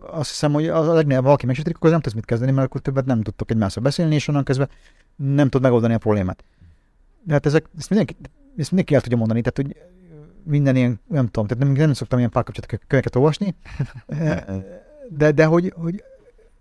azt 0.01 0.29
hiszem, 0.29 0.53
hogy 0.53 0.69
az 0.69 0.89
a 0.89 0.93
legnagyobb, 0.93 1.25
valaki 1.25 1.47
megsértődik, 1.47 1.79
akkor 1.79 1.91
nem 1.91 2.01
tudsz 2.01 2.15
mit 2.15 2.25
kezdeni, 2.25 2.53
mert 2.53 2.67
akkor 2.67 2.81
többet 2.81 3.05
nem 3.05 3.23
tudtok 3.23 3.51
egymással 3.51 3.83
beszélni, 3.83 4.15
és 4.15 4.29
onnan 4.29 4.45
kezdve 4.45 4.69
nem 5.17 5.49
tud 5.49 5.63
megoldani 5.63 5.95
a 5.95 5.99
problémát. 5.99 6.45
De 7.23 7.33
hát 7.33 7.47
ezek, 7.47 7.67
ezt 7.79 7.89
mindenki, 7.89 8.17
ezt 8.57 8.71
mindenki 8.71 8.95
el 8.95 9.01
tudja 9.01 9.17
mondani, 9.17 9.41
tehát 9.41 9.57
hogy 9.57 9.91
minden 10.45 10.77
ilyen, 10.77 11.01
nem 11.09 11.27
tudom, 11.27 11.47
tehát 11.47 11.65
nem, 11.65 11.73
nem 11.73 11.93
szoktam 11.93 12.19
ilyen 12.19 12.31
párkapcsolatok 12.31 12.81
könyveket 12.87 13.17
olvasni, 13.17 13.55
de, 15.19 15.31
de 15.31 15.45
hogy, 15.45 15.73
hogy 15.77 16.05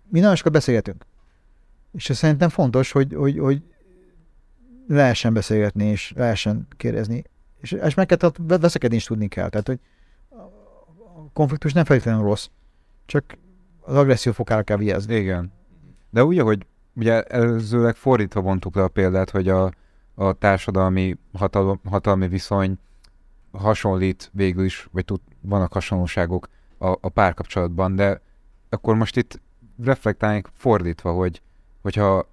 mi 0.08 0.20
nagyon 0.20 0.36
sokat 0.36 0.52
beszélgetünk. 0.52 1.06
És 1.92 2.10
ez 2.10 2.16
szerintem 2.16 2.48
fontos, 2.48 2.92
hogy, 2.92 3.14
hogy, 3.14 3.38
hogy 3.38 3.62
lehessen 4.88 5.32
beszélgetni, 5.32 5.84
és 5.84 6.12
lehessen 6.16 6.66
kérdezni. 6.76 7.24
És, 7.60 7.72
és 7.72 7.94
meg 7.94 8.06
kell, 8.06 8.16
tehát 8.16 8.60
veszekedni 8.60 8.96
is 8.96 9.04
tudni 9.04 9.28
kell. 9.28 9.48
Tehát, 9.48 9.66
hogy 9.66 9.78
a 10.98 11.30
konfliktus 11.32 11.72
nem 11.72 11.84
feltétlenül 11.84 12.22
rossz, 12.22 12.48
csak 13.06 13.24
az 13.80 13.96
agresszió 13.96 14.32
fokára 14.32 14.62
kell 14.62 14.76
vigyázni. 14.76 15.14
Igen. 15.14 15.52
De 16.10 16.24
úgy, 16.24 16.38
hogy 16.38 16.66
ugye 16.94 17.22
előzőleg 17.22 17.96
fordítva 17.96 18.40
vontuk 18.40 18.74
le 18.74 18.82
a 18.82 18.88
példát, 18.88 19.30
hogy 19.30 19.48
a, 19.48 19.72
a 20.14 20.32
társadalmi 20.32 21.16
hatalom, 21.32 21.80
hatalmi 21.84 22.28
viszony 22.28 22.78
hasonlít 23.52 24.30
végül 24.32 24.64
is, 24.64 24.88
vagy 24.92 25.04
tud, 25.04 25.20
vannak 25.40 25.72
hasonlóságok 25.72 26.48
a, 26.78 26.88
a 26.88 27.08
párkapcsolatban, 27.08 27.96
de 27.96 28.20
akkor 28.68 28.94
most 28.94 29.16
itt 29.16 29.40
reflektálnék 29.84 30.48
fordítva, 30.52 31.12
hogy 31.12 31.42
hogyha 31.82 32.28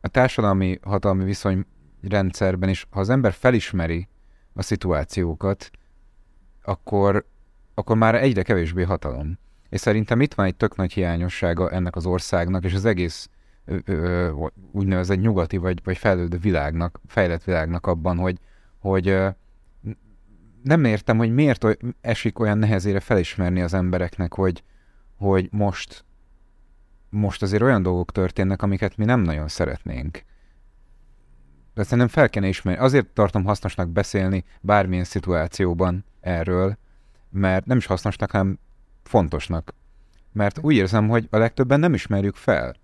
a 0.00 0.08
társadalmi 0.08 0.78
hatalmi 0.82 1.24
viszony 1.24 1.66
rendszerben 2.02 2.68
is, 2.68 2.86
ha 2.90 3.00
az 3.00 3.08
ember 3.08 3.32
felismeri 3.32 4.08
a 4.52 4.62
szituációkat, 4.62 5.70
akkor, 6.62 7.26
akkor 7.74 7.96
már 7.96 8.14
egyre 8.14 8.42
kevésbé 8.42 8.82
hatalom. 8.82 9.38
És 9.68 9.80
szerintem 9.80 10.20
itt 10.20 10.34
van 10.34 10.46
egy 10.46 10.56
tök 10.56 10.76
nagy 10.76 10.92
hiányossága 10.92 11.70
ennek 11.70 11.96
az 11.96 12.06
országnak, 12.06 12.64
és 12.64 12.74
az 12.74 12.84
egész 12.84 13.28
ö, 13.64 13.76
ö, 13.84 14.32
úgynevezett 14.72 15.20
nyugati 15.20 15.56
vagy, 15.56 15.80
vagy 15.84 15.98
fejlődő 15.98 16.38
világnak, 16.38 17.00
fejlett 17.06 17.44
világnak 17.44 17.86
abban, 17.86 18.18
hogy, 18.18 18.38
hogy 18.78 19.18
nem 20.66 20.84
értem, 20.84 21.16
hogy 21.16 21.34
miért 21.34 21.64
oly, 21.64 21.76
esik 22.00 22.38
olyan 22.38 22.58
nehezére 22.58 23.00
felismerni 23.00 23.60
az 23.60 23.74
embereknek, 23.74 24.34
hogy, 24.34 24.62
hogy 25.16 25.48
most, 25.52 26.04
most 27.08 27.42
azért 27.42 27.62
olyan 27.62 27.82
dolgok 27.82 28.12
történnek, 28.12 28.62
amiket 28.62 28.96
mi 28.96 29.04
nem 29.04 29.20
nagyon 29.20 29.48
szeretnénk. 29.48 30.22
De 31.74 31.82
szerintem 31.82 32.08
fel 32.08 32.28
kéne 32.28 32.48
ismerni. 32.48 32.80
Azért 32.80 33.06
tartom 33.06 33.44
hasznosnak 33.44 33.88
beszélni 33.88 34.44
bármilyen 34.60 35.04
szituációban 35.04 36.04
erről, 36.20 36.78
mert 37.30 37.66
nem 37.66 37.76
is 37.76 37.86
hasznosnak, 37.86 38.30
hanem 38.30 38.58
fontosnak. 39.02 39.74
Mert 40.32 40.58
úgy 40.62 40.74
érzem, 40.74 41.08
hogy 41.08 41.26
a 41.30 41.38
legtöbben 41.38 41.80
nem 41.80 41.94
ismerjük 41.94 42.34
fel, 42.34 42.74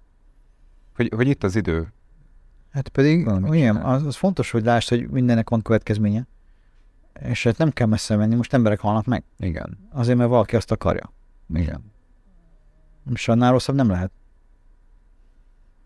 hogy, 0.95 1.13
hogy 1.15 1.29
itt 1.29 1.45
az 1.45 1.57
idő. 1.57 1.93
Hát 2.71 2.89
pedig 2.89 3.27
olyan, 3.27 3.77
az, 3.77 4.07
az 4.07 4.17
fontos, 4.17 4.51
hogy 4.51 4.65
lásd, 4.65 4.89
hogy 4.89 5.11
mindennek 5.11 5.51
van 5.51 5.63
következménye. 5.63 6.27
És 7.21 7.45
hát 7.45 7.59
nem 7.59 7.71
kell 7.71 7.87
messze 7.87 8.17
menni, 8.17 8.35
most 8.35 8.53
emberek 8.53 8.81
halnak 8.81 9.05
meg. 9.05 9.25
Igen. 9.39 9.79
Azért, 9.91 10.19
mert 10.19 10.31
valaki 10.31 10.57
azt 10.57 10.71
akarja. 10.71 11.13
Igen. 11.55 11.93
És 13.15 13.29
annál 13.29 13.53
rosszabb 13.53 13.75
nem 13.75 13.89
lehet. 13.89 14.11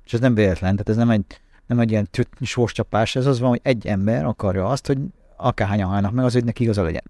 És 0.04 0.12
ez 0.12 0.20
nem 0.20 0.34
véletlen, 0.34 0.70
tehát 0.72 0.88
ez 0.88 0.96
nem 0.96 1.10
egy, 1.10 1.24
nem 1.66 1.78
egy 1.78 1.90
ilyen 1.90 2.06
tüt- 2.10 2.44
sorscsapás, 2.44 3.16
ez 3.16 3.26
az 3.26 3.40
van, 3.40 3.48
hogy 3.48 3.60
egy 3.62 3.86
ember 3.86 4.24
akarja 4.24 4.66
azt, 4.66 4.86
hogy 4.86 4.98
akárhányan 5.36 5.88
halnak 5.88 6.12
meg, 6.12 6.24
az, 6.24 6.32
hogy 6.32 6.44
neki 6.44 6.62
igaza 6.62 6.82
legyen. 6.82 7.02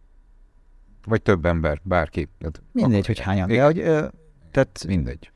Vagy 1.05 1.23
több 1.23 1.45
ember, 1.47 1.81
bárki. 1.83 2.29
Tehát 2.39 2.63
Mindegy, 2.73 3.07
hogy 3.07 3.19
hányan. 3.21 3.49
De 3.49 3.65
hogy, 3.65 3.79
ö, 3.79 4.07
tehát 4.51 4.85
Mindegy. 4.87 5.31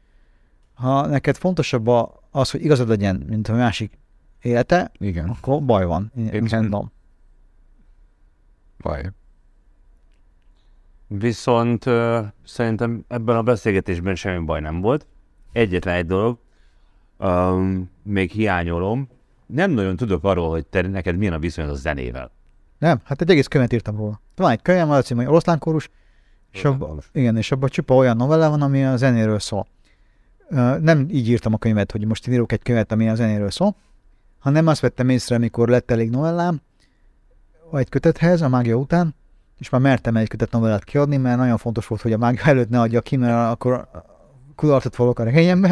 ha 0.75 1.07
neked 1.07 1.37
fontosabb 1.37 1.89
az, 2.31 2.51
hogy 2.51 2.65
igazad 2.65 2.89
legyen, 2.89 3.25
mint 3.29 3.49
a 3.49 3.55
másik 3.55 3.99
élete, 4.43 4.91
Igen. 4.99 5.29
akkor 5.29 5.63
baj 5.65 5.85
van. 5.85 6.13
Én 6.17 6.43
azt 6.43 6.53
mondom. 6.53 6.93
Baj. 8.83 9.11
Viszont 11.07 11.87
ö, 11.87 12.21
szerintem 12.45 13.05
ebben 13.09 13.37
a 13.37 13.43
beszélgetésben 13.43 14.15
semmi 14.15 14.45
baj 14.45 14.61
nem 14.61 14.81
volt. 14.81 15.07
Egyetlen 15.53 15.95
egy 15.95 16.07
dolog, 16.07 16.39
um, 17.19 17.91
még 18.03 18.31
hiányolom, 18.31 19.09
nem 19.47 19.71
nagyon 19.71 19.97
tudok 19.97 20.25
arról, 20.25 20.51
hogy 20.51 20.67
te 20.67 20.83
neked 20.83 21.17
milyen 21.17 21.33
a 21.33 21.39
viszonyod 21.39 21.71
a 21.71 21.75
zenével. 21.75 22.31
Nem, 22.79 23.01
hát 23.05 23.21
egy 23.21 23.31
egész 23.31 23.47
könyvet 23.47 23.73
írtam 23.73 23.97
róla. 23.97 24.21
Van 24.37 24.51
egy 24.51 24.63
könyvem, 24.63 24.91
az 24.91 25.09
hogy 25.09 25.27
Oroszlánkórus, 25.27 25.91
és 26.53 26.65
abban, 26.65 27.01
igen, 27.13 27.37
és 27.37 27.53
abban 27.53 27.69
csupa 27.69 27.95
olyan 27.95 28.17
novella 28.17 28.51
van, 28.51 28.63
ami 28.63 28.85
a 28.85 28.97
zenéről 28.97 29.39
szól. 29.39 29.67
Ö, 30.49 30.79
Nem 30.79 31.07
így 31.11 31.29
írtam 31.29 31.55
a 31.55 31.59
könyvet, 31.59 31.93
hogy 31.93 32.07
most 32.07 32.29
írok 32.29 32.53
egy 32.53 32.63
könyvet, 32.63 32.93
ami 32.93 33.09
a 33.09 33.15
zenéről 33.15 33.51
szól, 33.51 33.77
hanem 34.39 34.67
azt 34.67 34.81
vettem 34.81 35.09
észre, 35.09 35.37
amikor 35.37 35.69
lett 35.69 35.91
elég 35.91 36.11
novellám, 36.11 36.61
egy 37.73 37.89
kötethez, 37.89 38.43
a 38.43 38.49
mágia 38.49 38.77
után, 38.77 39.15
és 39.59 39.69
már 39.69 39.81
mertem 39.81 40.17
egy 40.17 40.29
kötet 40.29 40.51
novellát 40.51 40.85
kiadni, 40.85 41.17
mert 41.17 41.39
nagyon 41.39 41.57
fontos 41.57 41.87
volt, 41.87 42.01
hogy 42.01 42.13
a 42.13 42.19
mágia 42.19 42.45
előtt 42.45 42.69
ne 42.69 42.81
adja 42.81 43.01
ki, 43.01 43.17
mert 43.17 43.53
akkor 43.53 43.89
kudarcot 44.57 44.95
fogok 44.95 45.19
a 45.19 45.25
regényembe. 45.25 45.69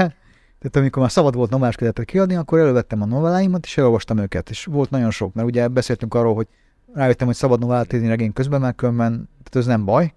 Tehát 0.58 0.76
amikor 0.76 1.02
már 1.02 1.10
szabad 1.10 1.34
volt 1.34 1.50
novellás 1.50 1.76
kötetet 1.76 2.04
kiadni, 2.04 2.34
akkor 2.34 2.58
elővettem 2.58 3.02
a 3.02 3.06
novelláimat, 3.06 3.64
és 3.64 3.78
elolvastam 3.78 4.18
őket. 4.18 4.50
És 4.50 4.64
volt 4.64 4.90
nagyon 4.90 5.10
sok, 5.10 5.34
mert 5.34 5.48
ugye 5.48 5.68
beszéltünk 5.68 6.14
arról, 6.14 6.34
hogy 6.34 6.46
rájöttem, 6.94 7.26
hogy 7.26 7.36
szabad 7.36 7.60
novellát 7.60 7.92
írni 7.92 8.08
regény 8.08 8.32
közben, 8.32 8.60
mert 8.60 8.76
különben, 8.76 9.10
tehát 9.42 9.56
ez 9.56 9.66
nem 9.66 9.84
baj. 9.84 10.14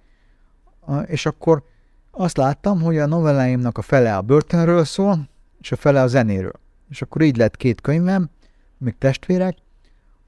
És 1.06 1.26
akkor 1.26 1.64
azt 2.12 2.38
láttam, 2.38 2.82
hogy 2.82 2.98
a 2.98 3.06
novelláimnak 3.06 3.78
a 3.78 3.82
fele 3.82 4.16
a 4.18 4.22
börtönről 4.22 4.84
szól, 4.84 5.30
és 5.62 5.72
a 5.72 5.76
fele 5.76 6.02
a 6.02 6.08
zenéről. 6.08 6.60
És 6.90 7.02
akkor 7.02 7.22
így 7.22 7.38
lett 7.38 7.58
két 7.58 7.82
könyvem, 7.82 8.30
még 8.78 8.98
testvérek, 8.98 9.56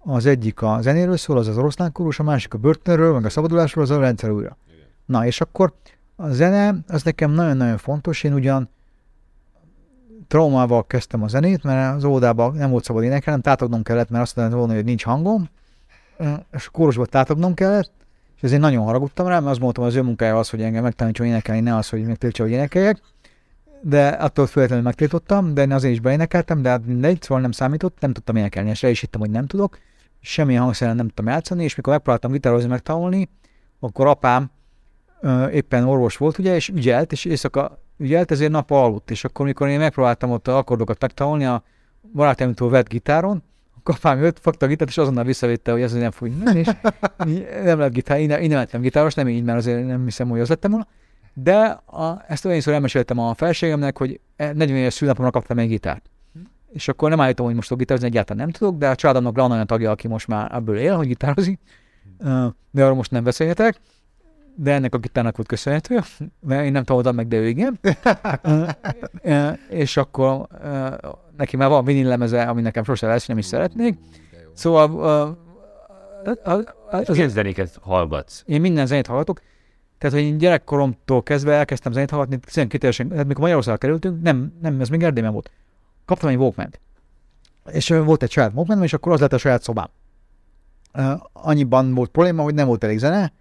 az 0.06 0.26
egyik 0.26 0.62
a 0.62 0.78
zenéről 0.82 1.18
szól, 1.18 1.38
az 1.38 1.48
az 1.48 1.58
oroszlán 1.58 1.92
kórus, 1.92 2.20
a 2.20 2.24
másik 2.24 2.54
a 2.54 2.58
börtönről, 2.58 3.14
meg 3.14 3.26
a 3.26 3.30
szabadulásról, 3.30 3.84
az 3.84 3.90
a 3.90 4.00
rendszer 4.00 4.30
újra. 4.30 4.58
Na, 5.06 5.26
és 5.26 5.42
akkor 5.42 5.74
a 6.16 6.30
zene, 6.30 6.76
az 6.88 7.04
nekem 7.04 7.32
nagyon-nagyon 7.32 7.78
fontos, 7.78 8.24
én 8.24 8.34
ugyan 8.34 8.70
traumával 10.28 10.88
kezdtem 10.88 11.24
a 11.24 11.28
zenét, 11.28 11.64
mert 11.64 11.96
az 11.96 12.04
óvodában 12.04 12.56
nem 12.56 12.70
volt 12.70 12.84
szabad 12.84 13.04
énekelnem, 13.04 13.42
tátognom 13.42 13.84
kellett, 13.84 14.10
mert 14.10 14.24
azt 14.24 14.36
mondta 14.36 14.58
volna, 14.58 14.74
hogy 14.74 14.84
nincs 14.84 15.04
hangom, 15.04 15.50
és 16.54 16.68
a 16.68 16.72
kórusban 16.72 17.08
tátognom 17.10 17.54
kellett, 17.54 17.92
és 18.36 18.44
ezért 18.44 18.62
nagyon 18.62 18.84
haragudtam 18.84 19.28
rá, 19.28 19.40
mert 19.40 19.52
azt 19.52 19.60
mondtam, 19.60 19.84
az 19.84 19.96
ő 19.96 20.02
munkája 20.02 20.40
az, 20.40 20.50
hogy 20.50 20.62
engem 20.62 20.84
megtanítson 20.84 21.26
énekelni, 21.26 21.62
ne 21.62 21.76
az, 21.76 21.90
hogy 21.90 22.04
megtiltsa, 22.04 22.44
hogy 22.44 22.52
énekeljek. 22.52 23.02
De 23.82 24.08
attól 24.08 24.48
függetlenül 24.48 24.84
megtiltottam, 24.84 25.54
de 25.54 25.62
én 25.62 25.72
azért 25.72 25.94
is 25.94 26.00
beénekeltem, 26.00 26.62
de 26.62 26.70
hát 26.70 26.86
mindegy, 26.86 27.22
szóval 27.22 27.42
nem 27.42 27.52
számított, 27.52 27.98
nem 28.00 28.14
tudtam 28.14 28.36
énekelni, 28.36 28.70
és 28.70 28.84
el 28.84 28.90
is 28.90 29.00
hittem, 29.00 29.20
hogy 29.20 29.30
nem 29.30 29.46
tudok. 29.46 29.78
Semmilyen 30.26 30.62
hangszeren 30.62 30.96
nem 30.96 31.06
tudtam 31.06 31.28
játszani, 31.28 31.64
és 31.64 31.76
mikor 31.76 31.94
megpróbáltam 31.94 32.32
gitározni, 32.32 32.70
megtanulni, 32.70 33.30
akkor 33.80 34.08
apám 34.08 34.52
ö, 35.22 35.50
éppen 35.50 35.84
orvos 35.84 36.18
volt, 36.18 36.38
ugye, 36.38 36.56
és 36.56 36.70
ügyelt, 36.70 37.12
és 37.12 37.26
éjszaka 37.26 37.84
ügyelt, 37.98 38.32
ezért 38.32 38.52
nap 38.52 38.72
aludt, 38.72 39.12
és 39.12 39.24
akkor, 39.24 39.46
mikor 39.46 39.68
én 39.68 39.80
megpróbáltam 39.80 40.32
ott 40.32 40.48
akkordokat 40.48 41.02
megtanulni 41.02 41.46
a 41.46 41.64
barátaimtól 42.14 42.70
vett 42.70 42.90
gitáron, 42.90 43.44
akkor 43.78 43.96
apám 43.98 44.22
jött, 44.22 44.40
fogta 44.40 44.66
a 44.66 44.70
gitárt, 44.70 44.90
és 44.90 44.98
azonnal 44.98 45.24
visszavitte, 45.24 45.72
hogy 45.72 45.82
ez 45.82 45.94
nem 45.94 46.12
fog 46.12 46.30
menni, 46.44 46.60
és 46.60 46.70
nem 47.64 47.80
lett 47.80 47.94
gitár, 47.94 48.20
én, 48.20 48.30
én 48.30 48.50
nem 48.50 48.58
lettem 48.58 48.82
gitáros, 48.82 49.14
nem 49.14 49.28
így, 49.28 49.44
mert 49.44 49.58
azért 49.58 49.86
nem 49.86 50.04
hiszem, 50.04 50.30
hogy 50.30 50.40
az 50.40 50.50
lettem 50.50 50.72
volna. 50.72 50.88
De 51.34 51.60
a, 51.86 52.24
ezt 52.28 52.46
olyan 52.46 52.62
elmeséltem 52.66 53.20
a 53.20 53.34
felségemnek, 53.34 53.98
hogy 53.98 54.20
40 54.38 54.70
éves 54.70 54.94
szülnapomra 54.94 55.32
kaptam 55.32 55.60
egy 55.60 55.68
gitárt. 55.68 56.10
És 56.74 56.88
akkor 56.88 57.10
nem 57.10 57.22
állítom, 57.22 57.46
hogy 57.46 57.56
most 57.56 57.68
tudok 57.68 57.82
gitározni, 57.82 58.10
egyáltalán 58.10 58.44
nem 58.44 58.52
tudok, 58.54 58.78
de 58.78 58.90
a 58.90 58.96
családomnak 58.96 59.36
van 59.36 59.52
olyan 59.52 59.68
tagja, 59.68 59.92
aki 59.92 60.08
most 60.08 60.28
már 60.28 60.52
ebből 60.56 60.78
él, 60.78 60.96
hogy 60.96 61.08
gitározik, 61.08 61.60
de 62.72 62.84
arról 62.84 62.96
most 62.96 63.12
nem 63.12 63.24
beszélhetek. 63.24 63.80
de 64.56 64.74
ennek 64.74 64.94
a 64.94 64.98
gitárnak 64.98 65.36
volt 65.36 65.48
köszönhető, 65.48 66.00
mert 66.40 66.66
én 66.66 66.72
nem 66.72 66.84
tanultam 66.84 67.16
meg, 67.16 67.28
de 67.28 67.38
ő 67.38 67.48
igen. 67.48 67.80
És 69.70 69.98
akkor 69.98 70.48
neki 71.38 71.58
már 71.58 71.70
van 71.70 71.86
vinil 71.86 72.08
lemeze, 72.08 72.44
ami 72.44 72.62
nekem 72.62 72.84
sose 72.84 73.08
lesz, 73.08 73.26
nem 73.26 73.38
is 73.38 73.46
szeretnék. 73.46 73.98
Szóval 74.54 75.38
az, 76.44 77.08
milyen 77.08 77.30
zenéket 77.30 77.78
hallgatsz? 77.82 78.44
én 78.46 78.62
minden 78.62 78.86
zenét 78.86 79.08
hallgatok, 79.08 79.42
tehát, 79.98 80.18
hogy 80.18 80.26
én 80.26 80.38
gyerekkoromtól 80.38 81.24
kezdve 81.24 81.54
elkezdtem 81.54 81.92
zenét 81.92 82.10
hallgatni, 82.10 82.40
12 82.40 82.84
évesen, 82.84 83.08
tehát 83.08 83.26
mikor 83.26 83.42
Magyarországra 83.42 83.80
kerültünk, 83.80 84.22
nem, 84.22 84.54
nem, 84.62 84.80
ez 84.80 84.90
még 84.90 85.04
Erdélyben 85.04 85.32
volt. 85.32 85.52
Kaptam 86.06 86.30
egy 86.30 86.36
walkman 86.36 86.70
És 87.72 87.90
ö, 87.90 88.04
volt 88.04 88.24
egy 88.24 88.32
saját 88.32 88.54
walkman 88.54 88.84
és 88.84 88.94
akkor 88.94 89.12
az 89.12 89.20
lett 89.20 89.34
a 89.34 89.38
saját 89.38 89.64
szobám. 89.64 89.88
Annyiban 91.34 91.94
volt 91.94 92.10
probléma, 92.10 92.44
hogy 92.44 92.54
nem 92.54 92.68
volt 92.68 92.84
elég 92.84 92.98
zene, 92.98 93.34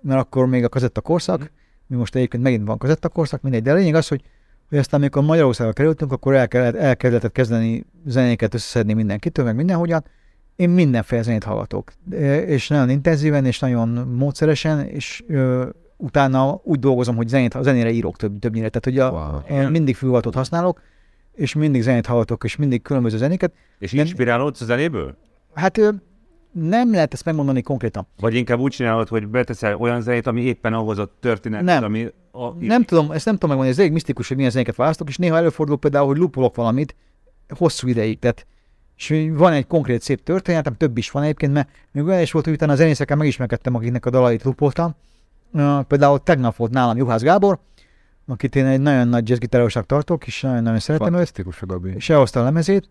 mert 0.00 0.20
akkor 0.20 0.46
még 0.46 0.64
a 0.64 0.68
kazetta 0.68 1.00
korszak, 1.00 1.50
mi 1.86 1.96
most 1.96 2.14
egyébként 2.14 2.42
megint 2.42 2.66
van 2.66 2.78
kazetta 2.78 3.08
korszak, 3.08 3.42
mindegy, 3.42 3.62
de 3.62 3.70
a 3.70 3.74
lényeg 3.74 3.94
az, 3.94 4.08
hogy, 4.08 4.22
hogy 4.68 4.78
aztán 4.78 5.00
amikor 5.00 5.22
Magyarországra 5.22 5.72
kerültünk, 5.72 6.12
akkor 6.12 6.34
el 6.34 6.48
kellett, 6.48 6.74
el 6.74 6.96
kellett 6.96 7.32
kezdeni 7.32 7.86
zenéket 8.04 8.54
összeszedni 8.54 8.92
mindenkitől, 8.92 9.44
meg 9.44 9.54
mindenhogyan. 9.54 10.04
Én 10.56 10.70
mindenféle 10.70 11.22
zenét 11.22 11.44
hallgatok, 11.44 11.92
és 12.46 12.68
nagyon 12.68 12.90
intenzíven, 12.90 13.44
és 13.44 13.58
nagyon 13.58 13.88
módszeresen, 14.08 14.86
és 14.86 15.24
ö, 15.26 15.68
utána 15.96 16.60
úgy 16.62 16.78
dolgozom, 16.78 17.16
hogy 17.16 17.28
zenét, 17.28 17.54
a 17.54 17.62
zenére 17.62 17.90
írok 17.90 18.16
több, 18.16 18.38
többnyire. 18.38 18.68
Tehát, 18.68 18.84
hogy 18.84 18.98
a, 18.98 19.10
Wow. 19.10 19.58
én 19.58 19.68
mindig 19.68 19.96
fülhallgatót 19.96 20.34
használok, 20.34 20.80
és 21.36 21.54
mindig 21.54 21.82
zenét 21.82 22.06
hallgatok, 22.06 22.44
és 22.44 22.56
mindig 22.56 22.82
különböző 22.82 23.16
zenéket. 23.16 23.52
És 23.78 23.92
Nem- 23.92 24.04
inspirálódsz 24.04 24.60
a 24.60 24.64
zenéből? 24.64 25.16
Hát 25.54 25.80
nem 26.52 26.90
lehet 26.90 27.12
ezt 27.12 27.24
megmondani 27.24 27.62
konkrétan. 27.62 28.06
Vagy 28.20 28.34
inkább 28.34 28.58
úgy 28.58 28.72
csinálod, 28.72 29.08
hogy 29.08 29.26
beteszel 29.28 29.76
olyan 29.76 30.00
zenét, 30.00 30.26
ami 30.26 30.40
éppen 30.40 30.72
ahhoz 30.72 30.98
a 30.98 31.10
történet, 31.20 31.62
Nem. 31.62 31.84
ami... 31.84 32.08
A, 32.30 32.52
Nem 32.58 32.82
tudom, 32.82 33.10
ezt 33.10 33.24
nem 33.24 33.34
tudom 33.34 33.48
megmondani, 33.48 33.68
ez 33.68 33.78
elég 33.78 33.92
misztikus, 33.92 34.28
hogy 34.28 34.36
milyen 34.36 34.52
zenéket 34.52 34.76
választok, 34.76 35.08
és 35.08 35.16
néha 35.16 35.36
előfordul 35.36 35.78
például, 35.78 36.06
hogy 36.06 36.16
lupolok 36.16 36.54
valamit 36.54 36.94
hosszú 37.48 37.88
ideig, 37.88 38.18
tehát 38.18 38.46
és 38.96 39.30
van 39.32 39.52
egy 39.52 39.66
konkrét 39.66 40.02
szép 40.02 40.22
történetem, 40.22 40.76
több 40.76 40.98
is 40.98 41.10
van 41.10 41.22
egyébként, 41.22 41.52
mert 41.52 41.68
még 41.92 42.04
olyan 42.04 42.20
is 42.20 42.32
volt, 42.32 42.44
hogy 42.44 42.54
utána 42.54 42.72
a 42.72 42.76
zenészekkel 42.76 43.16
megismerkedtem, 43.16 43.74
akiknek 43.74 44.06
a 44.06 44.10
dalait 44.10 44.42
lupoltam. 44.42 44.94
Uh, 45.52 45.82
például 45.82 46.22
tegnap 46.22 46.56
volt 46.56 46.72
nálam 46.72 46.96
Juhász 46.96 47.22
Gábor, 47.22 47.58
akit 48.26 48.56
én 48.56 48.66
egy 48.66 48.80
nagyon 48.80 49.08
nagy 49.08 49.28
jazzgitárosnak 49.28 49.86
tartok, 49.86 50.26
és 50.26 50.40
nagyon-nagyon 50.40 50.78
szeretem 50.78 51.06
őt, 51.06 51.12
Fantasztikus 51.12 51.62
a 51.62 51.66
Gabi. 51.66 51.94
és 51.94 52.10
elhozta 52.10 52.40
a 52.40 52.44
lemezét, 52.44 52.88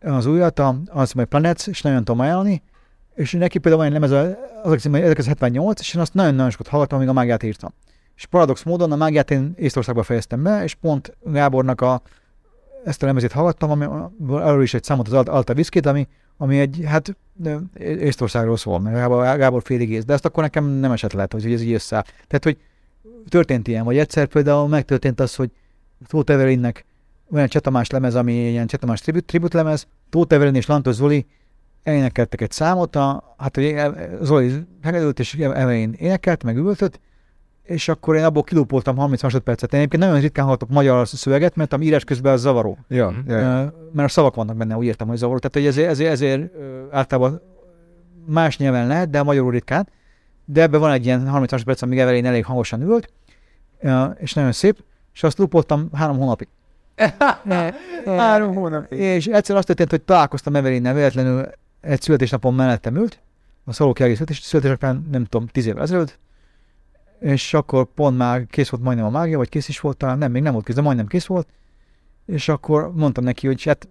az 0.00 0.26
újat, 0.26 0.58
a, 0.58 0.76
az 0.86 1.12
majd 1.12 1.28
Planets, 1.28 1.66
és 1.66 1.82
nagyon 1.82 2.04
tudom 2.04 2.20
ajánlani, 2.20 2.62
és 3.14 3.32
neki 3.32 3.58
például 3.58 3.76
van 3.84 3.92
egy 3.92 4.00
lemez, 4.00 4.36
az 4.62 4.72
a 4.72 4.76
címe 4.76 4.98
1978, 4.98 5.80
és 5.80 5.94
én 5.94 6.00
azt 6.00 6.14
nagyon-nagyon 6.14 6.50
sokat 6.50 6.68
hallgattam, 6.68 6.98
amíg 6.98 7.10
a 7.10 7.12
mágiát 7.12 7.42
írtam. 7.42 7.72
És 8.16 8.26
paradox 8.26 8.62
módon 8.62 8.92
a 8.92 8.96
mágiát 8.96 9.30
én 9.30 9.52
Észtországba 9.56 10.02
fejeztem 10.02 10.42
be, 10.42 10.62
és 10.62 10.74
pont 10.74 11.16
Gábornak 11.24 11.80
a, 11.80 12.02
ezt 12.84 13.02
a 13.02 13.06
lemezét 13.06 13.32
hallgattam, 13.32 13.70
ami 13.70 13.86
arról 14.28 14.62
is 14.62 14.74
egy 14.74 14.84
számot 14.84 15.06
az 15.06 15.12
Alt- 15.12 15.28
Alta 15.28 15.54
Viszkit, 15.54 15.86
ami, 15.86 16.08
ami 16.36 16.58
egy, 16.58 16.82
hát 16.86 17.16
Észtországról 17.78 18.56
szól, 18.56 18.80
mert 18.80 18.96
Gábor, 18.96 19.36
Gábor 19.36 19.62
félig 19.64 19.90
ész, 19.90 20.04
de 20.04 20.12
ezt 20.12 20.24
akkor 20.24 20.42
nekem 20.42 20.64
nem 20.64 20.92
esett 20.92 21.12
lehet, 21.12 21.32
hogy 21.32 21.52
ez 21.52 21.62
így 21.62 21.72
összeáll. 21.72 22.02
Tehát, 22.02 22.44
hogy 22.44 22.58
történt 23.28 23.68
ilyen, 23.68 23.84
vagy 23.84 23.98
egyszer 23.98 24.26
például 24.26 24.68
megtörtént 24.68 25.20
az, 25.20 25.34
hogy 25.34 25.50
Tóth 26.06 26.32
Everinnek 26.32 26.84
van 27.28 27.42
egy 27.42 27.48
Csetamás 27.48 27.90
lemez, 27.90 28.14
ami 28.14 28.32
ilyen 28.32 28.66
Csetamás 28.66 29.00
tribut, 29.00 29.24
tribut 29.24 29.52
lemez, 29.52 29.86
Tóth 30.10 30.34
Everin 30.34 30.54
és 30.54 30.66
Lantos 30.66 30.94
Zoli 30.94 31.26
énekeltek 31.84 32.40
egy 32.40 32.50
számot, 32.50 32.96
a, 32.96 33.34
hát 33.38 33.54
hogy 33.54 33.76
Zoli 34.22 34.52
hegedült, 34.82 35.18
és 35.18 35.34
Everin 35.34 35.92
énekelt, 35.92 36.44
meg 36.44 36.56
üvöltött, 36.56 37.00
és 37.62 37.88
akkor 37.88 38.16
én 38.16 38.24
abból 38.24 38.42
kilúpoltam 38.42 38.96
30 38.96 39.22
másodpercet. 39.22 39.72
Én 39.72 39.78
egyébként 39.78 40.02
nagyon 40.02 40.20
ritkán 40.20 40.44
hallgatok 40.44 40.68
magyar 40.68 41.08
szöveget, 41.08 41.56
mert 41.56 41.72
a 41.72 41.78
írás 41.80 42.04
közben 42.04 42.32
az 42.32 42.40
zavaró. 42.40 42.78
Ja, 42.88 43.14
ja. 43.26 43.38
ja. 43.38 43.60
Ö, 43.60 43.66
mert 43.92 44.08
a 44.08 44.12
szavak 44.12 44.34
vannak 44.34 44.56
benne, 44.56 44.76
úgy 44.76 44.86
értem, 44.86 45.08
hogy 45.08 45.16
zavaró. 45.16 45.38
Tehát 45.38 45.56
hogy 45.56 45.66
ezért, 45.66 45.90
ezért, 45.90 46.10
ezért 46.10 46.52
általában 46.90 47.40
más 48.26 48.58
nyelven 48.58 48.86
lehet, 48.86 49.10
de 49.10 49.18
a 49.18 49.24
magyarul 49.24 49.50
ritkán. 49.50 49.88
De 50.52 50.62
ebben 50.62 50.80
van 50.80 50.92
egy 50.92 51.04
ilyen 51.04 51.28
30 51.28 51.50
másodperc, 51.50 51.82
amíg 51.82 51.98
Evelyn 51.98 52.26
elég 52.26 52.44
hangosan 52.44 52.82
ült, 52.82 53.12
és 54.18 54.32
nagyon 54.32 54.52
szép, 54.52 54.84
és 55.14 55.22
azt 55.22 55.38
lupoltam 55.38 55.88
három 55.92 56.18
hónapig. 56.18 56.48
Három 58.04 58.54
hónapig. 58.54 58.98
És 58.98 59.26
egyszer 59.26 59.56
azt 59.56 59.66
történt, 59.66 59.90
hogy 59.90 60.02
találkoztam 60.02 60.56
Evelynnel 60.56 60.94
véletlenül 60.94 61.48
egy 61.80 62.00
születésnapon 62.00 62.54
mellettem 62.54 62.96
ült, 62.96 63.20
a 63.64 63.72
szóló 63.72 63.92
kiegészült, 63.92 64.30
és 64.30 64.40
születésnapján 64.40 65.08
nem 65.10 65.24
tudom, 65.24 65.46
tíz 65.46 65.66
évvel 65.66 65.82
ezelőtt, 65.82 66.18
és 67.20 67.54
akkor 67.54 67.86
pont 67.94 68.16
már 68.16 68.46
kész 68.46 68.68
volt 68.68 68.82
majdnem 68.82 69.06
a 69.06 69.10
mágia, 69.10 69.38
vagy 69.38 69.48
kész 69.48 69.68
is 69.68 69.80
volt 69.80 69.96
talán, 69.96 70.18
nem, 70.18 70.30
még 70.30 70.42
nem 70.42 70.52
volt 70.52 70.64
kész, 70.64 70.74
de 70.74 70.82
majdnem 70.82 71.06
kész 71.06 71.26
volt, 71.26 71.48
és 72.26 72.48
akkor 72.48 72.92
mondtam 72.94 73.24
neki, 73.24 73.46
hogy 73.46 73.64
hát 73.64 73.88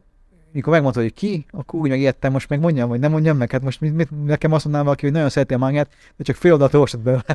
mikor 0.51 0.73
megmondta, 0.73 1.01
hogy 1.01 1.13
ki, 1.13 1.45
akkor 1.51 1.79
úgy 1.79 1.89
megijedtem, 1.89 2.31
most 2.31 2.49
meg 2.49 2.59
mondjam, 2.59 2.89
vagy 2.89 2.99
nem 2.99 3.11
mondjam 3.11 3.37
meg, 3.37 3.51
hát 3.51 3.63
most 3.63 3.81
mit, 3.81 3.95
mit, 3.95 4.25
nekem 4.25 4.51
azt 4.51 4.63
mondanám 4.63 4.85
valaki, 4.85 5.05
hogy 5.05 5.13
nagyon 5.13 5.29
szereti 5.29 5.53
a 5.53 5.57
mágiát, 5.57 5.89
de 6.17 6.23
csak 6.23 6.35
fél 6.35 6.51
oldalt 6.51 6.73
olvasott 6.73 7.01
be, 7.01 7.25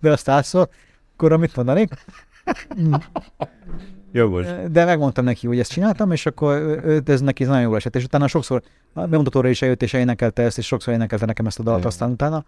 be 0.00 0.10
a 0.10 0.16
százszor, 0.16 0.68
akkor 1.16 1.36
mit 1.38 1.56
mondanék? 1.56 1.92
Jogos. 4.12 4.46
De 4.70 4.84
megmondtam 4.84 5.24
neki, 5.24 5.46
hogy 5.46 5.58
ezt 5.58 5.70
csináltam, 5.70 6.12
és 6.12 6.26
akkor 6.26 6.80
őt 6.84 7.08
ez 7.08 7.20
neki 7.20 7.44
nagyon 7.44 7.62
jól 7.62 7.76
esett. 7.76 7.96
És 7.96 8.04
utána 8.04 8.26
sokszor 8.26 8.62
a 8.92 9.06
bemutatóra 9.06 9.48
is 9.48 9.62
eljött, 9.62 9.82
és 9.82 9.92
énekelte 9.92 10.42
ezt, 10.42 10.58
és 10.58 10.66
sokszor 10.66 10.94
énekelte 10.94 11.26
nekem 11.26 11.46
ezt 11.46 11.58
a 11.58 11.62
dalt 11.62 11.84
aztán 11.84 12.10
utána. 12.10 12.44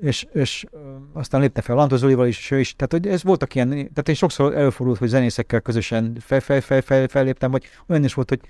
És, 0.00 0.26
és 0.32 0.66
aztán 1.12 1.40
lépte 1.40 1.60
fel 1.60 1.76
Lantos 1.76 1.98
Zolival 1.98 2.26
is, 2.26 2.38
és 2.38 2.50
ő 2.50 2.58
is. 2.58 2.76
Tehát, 2.76 2.92
hogy 2.92 3.06
ez 3.06 3.22
voltak 3.22 3.54
ilyen, 3.54 3.68
tehát 3.68 4.08
én 4.08 4.14
sokszor 4.14 4.56
előfordult, 4.56 4.98
hogy 4.98 5.08
zenészekkel 5.08 5.60
közösen 5.60 6.16
fel, 6.20 6.40
fel, 6.40 6.60
fel, 6.60 6.80
fel, 6.80 7.08
felléptem, 7.08 7.50
vagy 7.50 7.64
olyan 7.86 8.04
is 8.04 8.14
volt, 8.14 8.28
hogy 8.28 8.40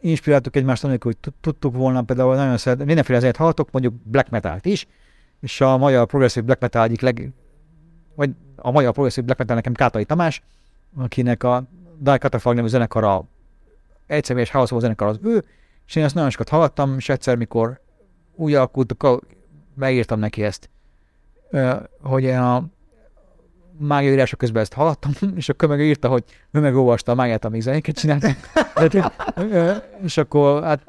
inspiráltuk 0.00 0.56
egymást 0.56 0.84
anélkül, 0.84 1.10
hogy 1.10 1.20
tud- 1.20 1.40
tudtuk 1.40 1.76
volna, 1.76 2.02
például 2.02 2.34
nagyon 2.34 2.56
szeret, 2.56 2.84
mindenféle 2.84 3.18
zenét 3.18 3.36
hallottok, 3.36 3.70
mondjuk 3.70 3.94
black 4.02 4.30
metalt 4.30 4.66
is, 4.66 4.86
és 5.40 5.60
a 5.60 5.76
magyar 5.76 6.06
progresszív 6.06 6.44
black 6.44 6.60
metal 6.60 6.84
egyik 6.84 7.00
leg, 7.00 7.32
vagy 8.14 8.30
a 8.56 8.70
magyar 8.70 8.92
progresszív 8.92 9.24
black 9.24 9.38
metal 9.38 9.56
nekem 9.56 9.72
Kátai 9.72 10.04
Tamás, 10.04 10.42
akinek 10.96 11.42
a 11.42 11.64
Die 11.98 12.18
Catafalque 12.18 12.54
nevű 12.54 12.68
zenekara, 12.68 13.24
egy 14.06 14.24
személyes 14.24 14.50
household 14.50 14.82
zenekar 14.82 15.08
az 15.08 15.18
ő, 15.22 15.44
és 15.86 15.96
én 15.96 16.04
ezt 16.04 16.14
nagyon 16.14 16.30
sokat 16.30 16.48
hallgattam, 16.48 16.94
és 16.96 17.08
egyszer, 17.08 17.36
mikor 17.36 17.80
úgy 18.34 18.54
alakult, 18.54 18.96
megírtam 19.74 20.18
neki 20.18 20.42
ezt, 20.42 20.70
hogy 22.02 22.22
én 22.22 22.38
a 22.38 22.64
mágia 23.78 24.12
írása 24.12 24.36
közben 24.36 24.62
ezt 24.62 24.72
hallgattam, 24.72 25.12
és 25.36 25.48
akkor 25.48 25.68
meg 25.68 25.80
írta, 25.80 26.08
hogy 26.08 26.24
ő 26.50 26.60
meg 26.60 26.76
olvasta 26.76 27.12
a 27.12 27.14
mágiát, 27.14 27.44
amíg 27.44 27.60
zenéket 27.60 27.96
csinált. 27.96 28.26
És 30.04 30.16
akkor 30.16 30.62
hát 30.62 30.84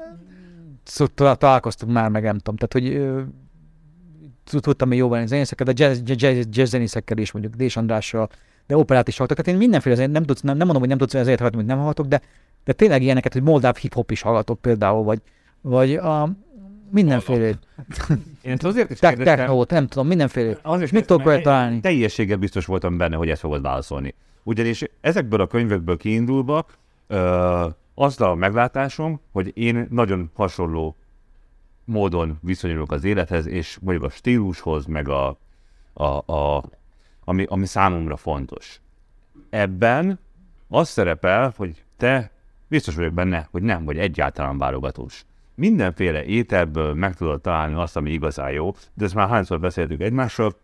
szóval 0.84 1.36
találkoztunk 1.36 1.92
már, 1.92 2.10
meg 2.10 2.22
nem 2.22 2.38
tudom. 2.38 2.56
Tehát, 2.56 2.72
hogy 2.72 4.60
tudtam 4.60 4.88
még 4.88 4.98
jóval 4.98 5.26
zenészekkel, 5.26 5.66
de 5.66 5.84
jazz, 5.84 6.00
jazz, 6.04 6.46
jazz, 6.50 6.70
zenészekkel 6.70 7.18
is, 7.18 7.32
mondjuk 7.32 7.54
Dés 7.54 7.76
Andrással, 7.76 8.28
de 8.66 8.76
operát 8.76 9.08
is 9.08 9.16
hallgatok. 9.16 9.44
Tehát 9.44 9.60
én 9.60 9.66
mindenféle 9.66 9.94
zenét 9.94 10.12
nem, 10.12 10.24
tudsz, 10.24 10.40
nem, 10.40 10.56
nem 10.56 10.64
mondom, 10.66 10.80
hogy 10.80 10.88
nem 10.88 10.98
tudsz 10.98 11.14
ezért 11.14 11.38
hallgatni, 11.38 11.64
hogy 11.64 11.74
nem 11.74 11.78
hallgatok, 11.78 12.06
de, 12.06 12.20
de 12.64 12.72
tényleg 12.72 13.02
ilyeneket, 13.02 13.32
hogy 13.32 13.42
moldáv 13.42 13.76
hip-hop 13.76 14.10
is 14.10 14.20
hallgatok 14.20 14.60
például, 14.60 15.04
vagy, 15.04 15.20
vagy 15.60 15.94
a 15.94 16.30
mindenféle 16.96 17.46
Én 18.42 18.52
ezt 18.52 18.64
azért 18.64 18.90
is 18.90 18.98
te- 18.98 19.14
technót, 19.14 19.70
nem 19.70 19.86
tudom, 19.86 20.06
mindenféle. 20.06 20.58
azért 20.62 20.92
mit 20.92 21.06
tudok 21.06 21.24
vele 21.24 21.40
találni? 21.40 21.80
Teljességgel 21.80 22.36
biztos 22.36 22.66
voltam 22.66 22.96
benne, 22.96 23.16
hogy 23.16 23.28
ezt 23.28 23.40
fogod 23.40 23.62
válaszolni. 23.62 24.14
Ugyanis 24.42 24.84
ezekből 25.00 25.40
a 25.40 25.46
könyvekből 25.46 25.96
kiindulva 25.96 26.66
ö, 27.06 27.66
az 27.94 28.20
a 28.20 28.34
meglátásom, 28.34 29.20
hogy 29.32 29.52
én 29.54 29.86
nagyon 29.90 30.30
hasonló 30.34 30.96
módon 31.84 32.38
viszonyulok 32.42 32.92
az 32.92 33.04
élethez, 33.04 33.46
és 33.46 33.78
mondjuk 33.80 34.04
a 34.06 34.10
stílushoz, 34.10 34.86
meg 34.86 35.08
a, 35.08 35.38
a, 35.92 36.32
a 36.32 36.64
ami, 37.24 37.44
ami 37.48 37.66
számomra 37.66 38.16
fontos. 38.16 38.80
Ebben 39.50 40.18
az 40.68 40.88
szerepel, 40.88 41.54
hogy 41.56 41.84
te 41.96 42.30
biztos 42.68 42.94
vagyok 42.94 43.12
benne, 43.12 43.48
hogy 43.50 43.62
nem 43.62 43.84
vagy 43.84 43.98
egyáltalán 43.98 44.58
válogatós. 44.58 45.24
Mindenféle 45.56 46.24
ételből 46.24 46.94
meg 46.94 47.14
tudod 47.14 47.40
találni 47.40 47.74
azt, 47.74 47.96
ami 47.96 48.10
igazán 48.10 48.50
jó, 48.50 48.74
de 48.94 49.04
ezt 49.04 49.14
már 49.14 49.28
hányszor 49.28 49.60
beszéltük 49.60 50.00
egymással. 50.00 50.54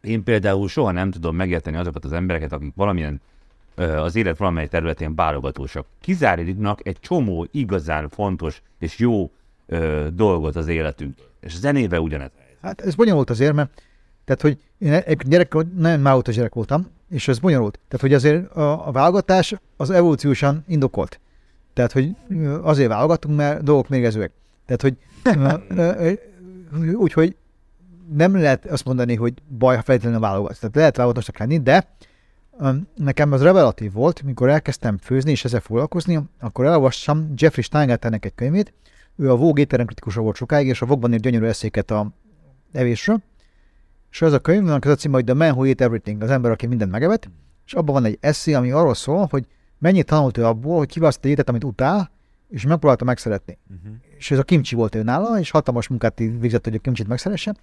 Én 0.00 0.22
például 0.22 0.68
soha 0.68 0.90
nem 0.90 1.10
tudom 1.10 1.36
megérteni 1.36 1.76
azokat 1.76 2.04
az 2.04 2.12
embereket, 2.12 2.52
akik 2.52 2.72
valamilyen 2.76 3.20
az 3.76 4.16
élet 4.16 4.36
valamely 4.36 4.68
területén 4.68 5.14
válogatósak. 5.14 5.86
Kizárítnak 6.00 6.86
egy 6.86 7.00
csomó 7.00 7.46
igazán 7.50 8.08
fontos 8.08 8.62
és 8.78 8.98
jó 8.98 9.30
ö, 9.66 10.06
dolgot 10.12 10.56
az 10.56 10.68
életünk. 10.68 11.14
És 11.40 11.56
zenével 11.56 12.00
ugyanez. 12.00 12.30
Hát 12.62 12.80
ez 12.80 12.94
bonyolult 12.94 13.30
azért, 13.30 13.54
mert 13.54 13.82
tehát, 14.24 14.40
hogy 14.40 14.58
én 14.78 15.02
gyerek, 15.28 15.54
nagyon 15.76 16.00
máutas 16.00 16.34
gyerek 16.34 16.54
voltam, 16.54 16.88
és 17.10 17.28
ez 17.28 17.38
bonyolult. 17.38 17.78
Tehát, 17.88 18.00
hogy 18.00 18.14
azért 18.14 18.50
a, 18.50 18.86
a 18.88 18.92
válogatás 18.92 19.54
az 19.76 19.90
evolúciósan 19.90 20.64
indokolt. 20.68 21.20
Tehát, 21.72 21.92
hogy 21.92 22.16
azért 22.62 22.88
válogatunk, 22.88 23.36
mert 23.36 23.62
dolgok 23.62 23.88
mérgezőek. 23.88 24.32
Tehát, 24.66 24.82
hogy 24.82 24.96
úgyhogy 27.04 27.36
nem 28.14 28.36
lehet 28.36 28.66
azt 28.66 28.84
mondani, 28.84 29.14
hogy 29.14 29.34
baj, 29.58 29.76
ha 29.76 29.82
feltétlenül 29.82 30.20
válogatsz. 30.20 30.58
Tehát 30.58 30.76
lehet 30.76 30.96
válogatosnak 30.96 31.38
lenni, 31.38 31.58
de 31.58 31.88
nekem 32.94 33.32
az 33.32 33.42
revelatív 33.42 33.92
volt, 33.92 34.22
mikor 34.22 34.48
elkezdtem 34.48 34.98
főzni 34.98 35.30
és 35.30 35.44
ezzel 35.44 35.60
foglalkozni, 35.60 36.20
akkor 36.40 36.64
elolvassam 36.64 37.32
Jeffrey 37.36 37.62
Steingartennek 37.62 38.24
egy 38.24 38.34
könyvét, 38.34 38.72
ő 39.16 39.30
a 39.30 39.36
Vogue 39.36 39.60
étterem 39.60 39.86
kritikusa 39.86 40.20
volt 40.20 40.36
sokáig, 40.36 40.66
és 40.66 40.82
a 40.82 40.86
Vogue-ban 40.86 41.12
írt 41.12 41.22
gyönyörű 41.22 41.46
eszéket 41.46 41.90
a 41.90 42.10
evésről, 42.72 43.22
és 44.10 44.22
az 44.22 44.32
a 44.32 44.38
könyv, 44.38 44.68
az 44.68 44.86
a 44.86 44.94
cím, 44.94 45.12
hogy 45.12 45.24
The 45.24 45.34
Man 45.34 45.50
Who 45.50 45.70
Ate 45.70 45.84
Everything, 45.84 46.22
az 46.22 46.30
ember, 46.30 46.50
aki 46.50 46.66
mindent 46.66 46.90
megevett, 46.90 47.30
és 47.66 47.72
abban 47.72 47.94
van 47.94 48.04
egy 48.04 48.18
eszé, 48.20 48.52
ami 48.52 48.70
arról 48.70 48.94
szól, 48.94 49.26
hogy 49.30 49.46
mennyit 49.82 50.06
tanult 50.06 50.38
ő 50.38 50.44
abból, 50.44 50.76
hogy 50.78 50.88
kiválaszt 50.88 51.24
egy 51.24 51.30
étet, 51.30 51.48
amit 51.48 51.64
utál, 51.64 52.10
és 52.48 52.66
megpróbálta 52.66 53.04
megszeretni. 53.04 53.58
Uh-huh. 53.70 53.96
És 54.18 54.30
ez 54.30 54.38
a 54.38 54.42
kimcsi 54.42 54.74
volt 54.74 54.94
ő 54.94 55.02
nála, 55.02 55.38
és 55.38 55.50
hatalmas 55.50 55.88
munkát 55.88 56.18
végzett, 56.18 56.64
hogy 56.64 56.74
a 56.74 56.78
kimcsit 56.78 57.08
megszeresse. 57.08 57.54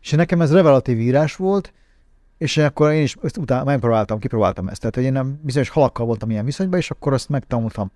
És 0.00 0.10
nekem 0.10 0.40
ez 0.40 0.52
revelatív 0.52 1.00
írás 1.00 1.36
volt, 1.36 1.72
és 2.38 2.56
akkor 2.56 2.92
én 2.92 3.02
is 3.02 3.16
ezt 3.22 3.36
utál, 3.36 3.64
megpróbáltam, 3.64 4.18
kipróbáltam 4.18 4.68
ezt. 4.68 4.80
Tehát, 4.80 4.94
hogy 4.94 5.04
én 5.04 5.12
nem 5.12 5.40
bizonyos 5.42 5.68
halakkal 5.68 6.06
voltam 6.06 6.30
ilyen 6.30 6.44
viszonyban, 6.44 6.78
és 6.78 6.90
akkor 6.90 7.12
azt 7.12 7.28
megtanultam. 7.28 7.90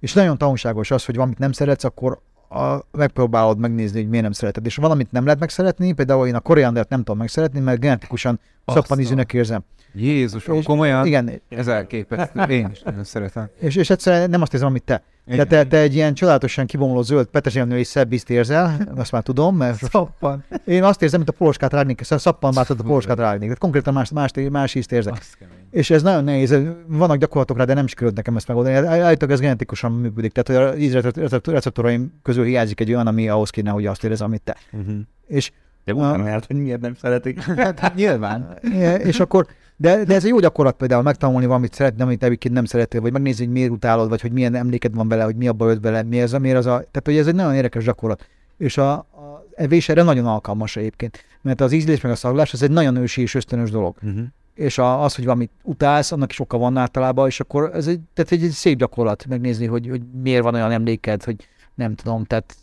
És 0.00 0.12
nagyon 0.12 0.38
tanulságos 0.38 0.90
az, 0.90 1.04
hogy 1.04 1.14
valamit 1.14 1.38
nem 1.38 1.52
szeretsz, 1.52 1.84
akkor 1.84 2.20
a, 2.54 2.86
megpróbálod 2.92 3.58
megnézni, 3.58 4.00
hogy 4.00 4.08
miért 4.08 4.24
nem 4.24 4.32
szereted. 4.32 4.66
És 4.66 4.76
valamit 4.76 5.12
nem 5.12 5.24
lehet 5.24 5.40
megszeretni, 5.40 5.92
például 5.92 6.26
én 6.26 6.34
a 6.34 6.40
koriandert 6.40 6.88
nem 6.88 6.98
tudom 6.98 7.18
megszeretni, 7.18 7.60
mert 7.60 7.80
genetikusan 7.80 8.40
szappanízűnek 8.66 9.32
érzem. 9.32 9.64
Jézus, 9.94 10.46
És- 10.46 10.64
komolyan? 10.64 11.06
Igen, 11.06 11.42
Ez 11.48 11.68
elképesztő. 11.68 12.40
Én 12.40 12.68
is 12.72 12.82
nagyon 12.82 13.04
szeretem. 13.04 13.48
és, 13.60 13.76
és 13.76 13.90
egyszerűen 13.90 14.30
nem 14.30 14.42
azt 14.42 14.52
érzem, 14.52 14.68
amit 14.68 14.82
te. 14.82 15.02
De 15.26 15.44
te, 15.44 15.64
te 15.66 15.78
egy 15.78 15.94
ilyen 15.94 16.14
csodálatosan 16.14 16.66
kibomló 16.66 17.02
zöld 17.02 17.26
petrezselyemnő 17.26 17.78
és 17.78 17.86
szebb 17.86 18.12
ízt 18.12 18.30
érzel, 18.30 18.76
azt 18.96 19.12
már 19.12 19.22
tudom, 19.22 19.56
mert 19.56 19.78
Szappan. 19.90 20.44
én 20.64 20.84
azt 20.84 21.02
érzem, 21.02 21.18
mint 21.20 21.32
a 21.32 21.36
poloskát 21.38 21.72
rágnék, 21.72 22.02
szóval 22.02 22.18
szappan 22.18 22.52
váltott 22.52 22.80
a 22.80 22.82
poloskát 22.82 23.18
rágnék. 23.18 23.40
Tehát 23.40 23.58
konkrétan 23.58 23.92
más, 23.94 24.10
más, 24.10 24.30
más 24.50 24.74
ízt 24.74 24.92
érzek. 24.92 25.24
És 25.70 25.90
ez 25.90 26.02
nagyon 26.02 26.24
nehéz, 26.24 26.58
vannak 26.86 27.16
gyakorlatok 27.16 27.56
rá, 27.56 27.64
de 27.64 27.74
nem 27.74 27.86
sikerült 27.86 28.16
nekem 28.16 28.36
ezt 28.36 28.48
megoldani. 28.48 28.74
Állítólag 28.86 29.34
ez 29.34 29.40
genetikusan 29.40 29.92
működik. 29.92 30.32
Tehát, 30.32 30.62
hogy 30.62 30.72
az 30.74 30.82
ízreceptoraim 30.82 32.20
közül 32.22 32.44
hiányzik 32.44 32.80
egy 32.80 32.92
olyan, 32.92 33.06
ami 33.06 33.28
ahhoz 33.28 33.50
kéne, 33.50 33.70
hogy 33.70 33.86
azt 33.86 34.04
érezem, 34.04 34.26
amit 34.26 34.42
te. 34.42 34.56
Uh-huh. 34.72 34.94
És 35.26 35.50
De 35.84 35.94
utána 35.94 36.26
járt, 36.26 36.46
hogy 36.46 36.56
miért 36.56 36.80
nem 36.80 36.94
szeretik. 36.94 37.40
Hát 37.42 37.94
nyilván. 37.94 38.58
Ja, 38.62 38.94
és 39.10 39.20
akkor, 39.20 39.46
de, 39.76 40.04
de 40.04 40.14
ez 40.14 40.24
egy 40.24 40.30
jó 40.30 40.38
gyakorlat 40.38 40.76
például 40.76 41.02
megtanulni 41.02 41.46
valamit 41.46 41.74
szeretni, 41.74 42.02
amit 42.02 42.22
egyébként 42.22 42.54
nem 42.54 42.64
szeretél, 42.64 43.00
vagy 43.00 43.12
megnézni, 43.12 43.44
hogy 43.44 43.52
miért 43.52 43.70
utálod, 43.70 44.08
vagy 44.08 44.20
hogy 44.20 44.32
milyen 44.32 44.54
emléked 44.54 44.94
van 44.94 45.08
vele, 45.08 45.24
hogy 45.24 45.36
mi 45.36 45.48
abba 45.48 45.66
ölt 45.68 45.82
vele, 45.82 46.02
mi 46.02 46.20
ez, 46.20 46.32
miért 46.32 46.56
az 46.56 46.66
a... 46.66 46.76
Tehát, 46.76 47.02
hogy 47.04 47.16
ez 47.16 47.26
egy 47.26 47.34
nagyon 47.34 47.54
érdekes 47.54 47.84
gyakorlat. 47.84 48.28
És 48.58 48.78
a, 48.78 48.92
a 48.92 49.44
evés 49.54 49.88
erre 49.88 50.02
nagyon 50.02 50.26
alkalmas 50.26 50.76
egyébként. 50.76 51.24
Mert 51.42 51.60
az 51.60 51.72
ízlés 51.72 52.00
meg 52.00 52.12
a 52.12 52.14
szaglás, 52.14 52.52
az 52.52 52.62
egy 52.62 52.70
nagyon 52.70 52.96
ősi 52.96 53.20
és 53.20 53.34
ösztönös 53.34 53.70
dolog. 53.70 53.96
Uh-huh. 54.02 54.24
És 54.54 54.78
a, 54.78 55.02
az, 55.02 55.14
hogy 55.14 55.24
valamit 55.24 55.50
utálsz, 55.62 56.12
annak 56.12 56.30
is 56.30 56.40
oka 56.40 56.58
van 56.58 56.76
általában, 56.76 57.26
és 57.26 57.40
akkor 57.40 57.70
ez 57.74 57.86
egy, 57.86 58.00
tehát 58.14 58.32
egy, 58.32 58.42
egy 58.42 58.50
szép 58.50 58.78
gyakorlat 58.78 59.26
megnézni, 59.26 59.66
hogy, 59.66 59.88
hogy 59.88 60.02
miért 60.22 60.42
van 60.42 60.54
olyan 60.54 60.70
emléked, 60.70 61.24
hogy 61.24 61.48
nem 61.74 61.94
tudom, 61.94 62.24
tehát 62.24 62.56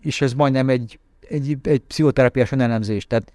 és 0.00 0.20
ez 0.20 0.32
majdnem 0.32 0.68
egy, 0.68 0.98
egy, 1.28 1.58
egy 1.62 1.80
pszichoterápiás 1.80 2.52
önelemzés. 2.52 3.06
Tehát 3.06 3.32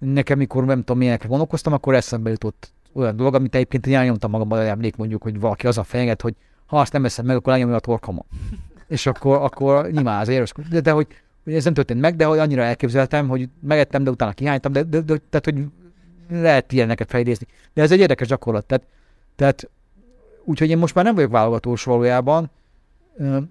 nekem, 0.00 0.38
mikor 0.38 0.64
nem 0.64 0.78
tudom, 0.78 0.98
milyenekre 0.98 1.28
gondolkoztam, 1.28 1.72
akkor 1.72 1.94
eszembe 1.94 2.30
jutott 2.30 2.72
olyan 2.92 3.16
dolog, 3.16 3.34
amit 3.34 3.54
egyébként 3.54 3.86
én 3.86 3.96
elnyomtam 3.96 4.30
magamban 4.30 4.60
emlék, 4.60 4.96
mondjuk, 4.96 5.22
hogy 5.22 5.40
valaki 5.40 5.66
az 5.66 5.78
a 5.78 5.82
fenyeget, 5.82 6.20
hogy 6.20 6.34
ha 6.66 6.80
azt 6.80 6.92
nem 6.92 7.02
veszem 7.02 7.26
meg, 7.26 7.36
akkor 7.36 7.52
lenyomja 7.52 7.76
a 7.76 7.80
torkamon. 7.80 8.24
És 8.88 9.06
akkor, 9.06 9.36
akkor 9.36 9.90
nyilván 9.90 10.20
az 10.20 10.28
éros. 10.28 10.52
De, 10.70 10.80
de 10.80 10.90
hogy, 10.90 11.06
hogy, 11.44 11.54
ez 11.54 11.64
nem 11.64 11.74
történt 11.74 12.00
meg, 12.00 12.16
de 12.16 12.24
hogy 12.24 12.38
annyira 12.38 12.62
elképzeltem, 12.62 13.28
hogy 13.28 13.48
megettem, 13.60 14.04
de 14.04 14.10
utána 14.10 14.32
kihánytam, 14.32 14.72
de, 14.72 14.82
de, 14.82 15.00
de 15.00 15.20
tehát, 15.30 15.44
hogy 15.44 15.64
lehet 16.30 16.72
ilyeneket 16.72 17.10
felidézni. 17.10 17.46
De 17.74 17.82
ez 17.82 17.92
egy 17.92 17.98
érdekes 17.98 18.28
gyakorlat. 18.28 18.64
Tehát, 18.66 18.84
tehát 19.36 19.70
úgyhogy 20.44 20.70
én 20.70 20.78
most 20.78 20.94
már 20.94 21.04
nem 21.04 21.14
vagyok 21.14 21.30
válogatós 21.30 21.84
valójában. 21.84 22.50
Nem 23.16 23.48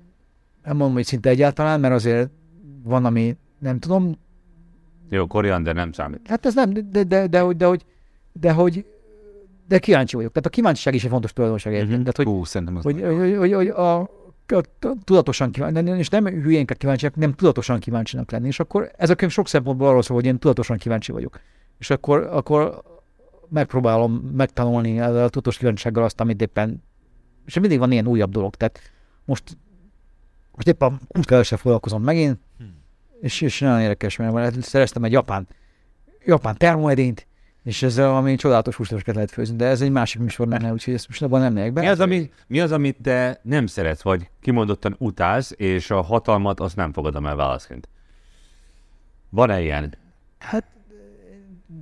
mondom, 0.64 0.94
hogy 0.94 1.06
szinte 1.06 1.30
egyáltalán, 1.30 1.80
mert 1.80 1.94
azért 1.94 2.30
van, 2.84 3.06
ami 3.06 3.38
nem 3.60 3.80
tudom, 3.80 4.18
Jó, 5.10 5.28
koriander 5.28 5.76
nem 5.76 5.92
számít. 5.92 6.28
Hát 6.28 6.46
ez 6.46 6.54
nem, 6.54 6.74
de, 6.74 6.82
de, 6.82 7.04
de, 7.04 7.28
de, 7.28 7.40
hogy, 7.40 7.58
de, 7.58 7.66
hogy, 7.66 7.86
de, 8.34 8.52
hogy, 8.52 8.86
de 9.68 9.80
kíváncsi 9.80 10.16
vagyok. 10.16 10.32
Tehát 10.32 10.48
a 10.48 10.50
kíváncsiság 10.50 10.94
is 10.94 11.04
egy 11.04 11.10
fontos 11.10 11.34
tulajdonság 11.34 11.74
egyébként. 11.74 12.04
Mhm. 12.04 12.10
Tehát, 12.10 12.18
hogy, 12.18 12.38
Hú, 12.38 12.44
szerintem 12.44 12.76
az 12.76 12.84
hogy, 12.84 13.02
hogy, 13.02 13.36
hogy, 13.38 13.54
hogy 13.54 13.68
a, 13.68 14.00
a, 14.00 14.64
tudatosan 15.04 15.52
kíváncsi, 15.52 15.98
és 15.98 16.10
nem 16.10 16.26
hülyénket 16.26 16.78
kíváncsiak, 16.78 17.16
nem 17.16 17.34
tudatosan 17.34 17.80
kíváncsinak 17.80 18.32
lenni. 18.32 18.48
És 18.48 18.60
akkor 18.60 18.92
ez 18.98 19.10
a 19.10 19.16
könyv 19.16 19.32
sok 19.32 19.48
szempontból 19.48 19.88
arról 19.88 20.02
szól, 20.02 20.16
hogy 20.16 20.26
én 20.26 20.40
tudatosan 20.40 20.78
kíváncsi 20.78 21.12
vagyok. 21.12 21.40
És 21.78 21.90
akkor, 21.90 22.28
akkor 22.32 22.82
megpróbálom 23.50 24.12
megtanulni 24.14 25.00
ezzel 25.00 25.24
a 25.24 25.30
tudatos 25.30 25.58
kíváncsisággal 25.58 26.04
azt, 26.04 26.20
amit 26.20 26.42
éppen, 26.42 26.84
és 27.46 27.60
mindig 27.60 27.80
van 27.80 27.92
ilyen 27.92 28.08
újabb 28.08 28.32
dolog. 28.32 28.56
Tehát 28.56 28.80
most, 29.26 29.58
most 30.52 30.68
éppen 30.68 31.00
kutkával 31.08 31.44
foglalkozom 31.44 32.04
megint, 32.04 32.40
és, 33.22 33.42
és 33.42 33.60
nagyon 33.60 33.82
érdekes, 33.82 34.16
mert 34.16 34.62
szereztem 34.62 35.04
egy 35.04 35.12
japán, 35.12 35.48
japán 36.26 36.58
termoedényt, 36.58 37.28
és 37.64 37.84
ezzel 37.84 38.08
valami 38.08 38.36
csodálatos 38.36 38.76
húsleveset 38.76 39.16
lehet 39.16 39.32
főzni, 39.32 39.56
de 39.56 39.66
ez 39.66 39.82
egy 39.82 39.92
másik 39.92 40.22
műsor 40.22 40.48
lenne, 40.48 40.72
úgyhogy 40.72 40.94
ezt 40.94 41.08
most 41.08 41.22
abban 41.22 41.40
nem 41.40 41.54
megyek 41.54 41.74
be. 41.74 41.82
Mi 41.82 41.88
az, 41.88 42.00
ami, 42.00 42.32
mi 42.48 42.60
az, 42.60 42.72
amit 42.72 42.98
te 43.02 43.40
nem 43.44 43.66
szeretsz, 43.66 44.02
vagy 44.02 44.30
kimondottan 44.42 44.96
utálsz, 44.98 45.54
és 45.58 45.92
a 45.92 46.02
hatalmat 46.02 46.60
azt 46.60 46.76
nem 46.76 46.94
fogadom 46.94 47.26
el 47.26 47.36
válaszként? 47.36 47.90
Van-e 49.30 49.62
ilyen? 49.62 49.94
Hát 50.40 50.64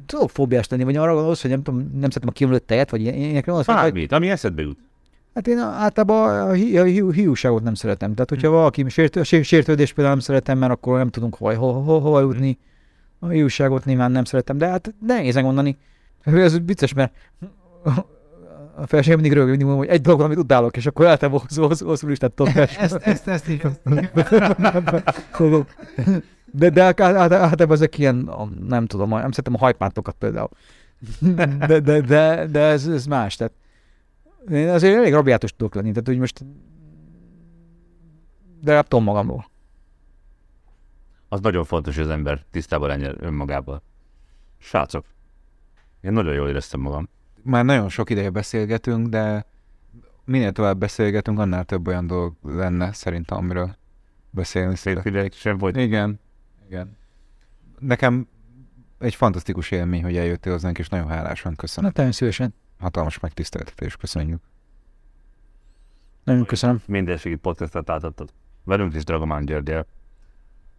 tudok 0.05 0.29
fóbiás 0.29 0.67
lenni, 0.67 0.83
vagy 0.83 0.95
arra 0.95 1.13
gondolsz, 1.13 1.41
hogy 1.41 1.49
nem 1.51 1.63
tudom, 1.63 1.79
nem 1.79 2.09
szeretem 2.09 2.29
a 2.29 2.31
kiömlött 2.31 2.67
tejet, 2.67 2.89
vagy 2.89 3.01
ilyen- 3.01 3.15
ilyenekre 3.15 3.51
gondolsz, 3.51 3.67
Bármit, 3.67 4.11
ami 4.11 4.29
eszedbe 4.29 4.61
jut. 4.61 4.79
Hát 5.37 5.47
én 5.47 5.57
általában 5.59 6.49
a, 6.49 6.51
hi- 6.51 6.77
a 6.77 6.83
hiú, 6.83 7.11
hiúságot 7.11 7.63
nem 7.63 7.73
szeretem. 7.73 8.13
Tehát, 8.13 8.29
hogyha 8.29 8.49
valaki 8.49 8.85
sértő, 8.89 9.23
sér- 9.23 9.43
sértődés 9.43 9.93
például 9.93 10.15
nem 10.15 10.23
szeretem, 10.23 10.57
mert 10.57 10.71
akkor 10.71 10.97
nem 10.97 11.09
tudunk 11.09 11.35
hova, 11.35 11.55
hova, 11.55 11.79
hova, 11.79 11.99
hova 11.99 12.19
jutni. 12.19 12.57
A 13.19 13.27
hiúságot 13.27 13.85
nyilván 13.85 14.11
nem 14.11 14.23
szeretem, 14.23 14.57
de 14.57 14.67
hát 14.67 14.93
nehéz 15.05 15.35
megmondani. 15.35 15.77
Ez 16.23 16.65
vicces, 16.65 16.93
mert 16.93 17.13
a 18.75 18.87
feleségem 18.87 19.19
mindig 19.19 19.37
rögök, 19.37 19.49
mindig 19.49 19.65
mondom, 19.67 19.85
hogy 19.85 19.95
egy 19.95 20.01
dolog, 20.01 20.21
amit 20.21 20.37
utálok, 20.37 20.77
és 20.77 20.85
akkor 20.85 21.05
általában 21.05 21.41
hosszú, 21.41 21.61
hosszú, 21.67 21.85
hosszú 21.85 22.07
listát 22.07 22.31
tudok 22.31 22.55
ezt, 22.79 22.95
ezt, 22.95 23.27
ezt 23.27 23.47
is. 23.47 23.61
De, 26.51 26.69
de 26.69 26.83
általában 26.83 27.71
ezek 27.71 27.97
ilyen, 27.97 28.31
nem 28.67 28.85
tudom, 28.85 29.09
nem 29.09 29.31
szeretem 29.31 29.53
a 29.53 29.57
hajpántokat 29.57 30.15
például. 30.19 30.49
De, 31.19 31.79
de, 31.79 32.01
de, 32.01 32.45
de 32.45 32.59
ez, 32.59 32.87
ez 32.87 33.05
más. 33.05 33.35
Tehát 33.35 33.53
én 34.51 34.69
azért 34.69 34.95
elég 34.95 35.13
rabiátos 35.13 35.55
tudok 35.55 35.75
lenni, 35.75 35.89
tehát 35.89 36.07
hogy 36.07 36.17
most 36.17 36.45
de 38.61 38.73
nem 38.73 38.83
tudom 38.83 39.03
magamról. 39.03 39.49
Az 41.29 41.39
nagyon 41.39 41.63
fontos, 41.63 41.95
hogy 41.95 42.03
az 42.03 42.09
ember 42.09 42.45
tisztában 42.51 42.87
legyen 42.87 43.15
önmagával. 43.19 43.81
Srácok, 44.57 45.05
én 46.01 46.11
nagyon 46.11 46.33
jól 46.33 46.49
éreztem 46.49 46.79
magam. 46.79 47.09
Már 47.41 47.65
nagyon 47.65 47.89
sok 47.89 48.09
ideje 48.09 48.29
beszélgetünk, 48.29 49.07
de 49.07 49.45
minél 50.25 50.51
tovább 50.51 50.77
beszélgetünk, 50.77 51.39
annál 51.39 51.65
több 51.65 51.87
olyan 51.87 52.07
dolog 52.07 52.33
lenne 52.43 52.93
szerintem, 52.93 53.37
amiről 53.37 53.75
beszélni 54.29 54.75
szeretnék. 54.75 55.33
sem 55.33 55.57
volt. 55.57 55.75
Igen, 55.75 56.19
igen. 56.67 56.97
Nekem 57.79 58.27
egy 58.99 59.15
fantasztikus 59.15 59.71
élmény, 59.71 60.03
hogy 60.03 60.17
eljöttél 60.17 60.51
hozzánk, 60.51 60.77
és 60.77 60.89
nagyon 60.89 61.07
hálásan 61.07 61.51
Na, 61.51 61.57
köszönöm. 61.57 61.91
nagyon 61.95 62.11
szívesen. 62.11 62.53
Hatalmas 62.79 63.19
megtiszteltetés, 63.19 63.95
köszönjük. 63.95 64.41
Nagyon 66.23 66.45
köszönöm. 66.45 66.81
Mindenségi 66.85 67.35
podcastot 67.35 67.89
átadtad. 67.89 68.33
Velünk 68.63 68.95
is 68.95 69.03
Dragomán 69.03 69.45
Györgyel. 69.45 69.85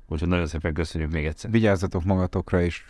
Úgyhogy 0.09 0.29
nagyon 0.29 0.47
szépen 0.47 0.75
köszönjük 0.75 1.11
még 1.11 1.27
egyszer. 1.27 1.51
Vigyázzatok 1.51 2.05
magatokra, 2.05 2.63
és 2.63 2.83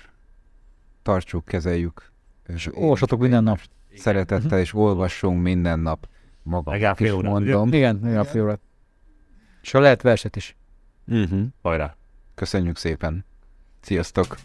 tartsuk, 1.02 1.44
kezeljük. 1.44 2.12
És 2.46 2.68
Olvassatok 2.74 3.20
minden 3.20 3.42
nap. 3.42 3.60
Szeretettel, 3.94 4.58
és 4.58 4.74
olvassunk 4.74 5.42
minden 5.42 5.78
nap. 5.78 6.08
Maga 6.42 6.70
Legalább 6.70 7.00
is 7.00 7.10
mondom. 7.10 7.72
Igen, 7.72 8.06
igen, 8.06 8.24
fél 8.24 8.42
órát. 8.42 8.60
És 9.62 9.70
ha 9.70 9.80
lehet 9.80 10.02
verset 10.02 10.36
is. 10.36 10.56
Uh-huh. 11.06 11.46
Hajrá! 11.62 11.96
Köszönjük 12.34 12.76
szépen. 12.76 13.24
Sziasztok! 13.80 14.36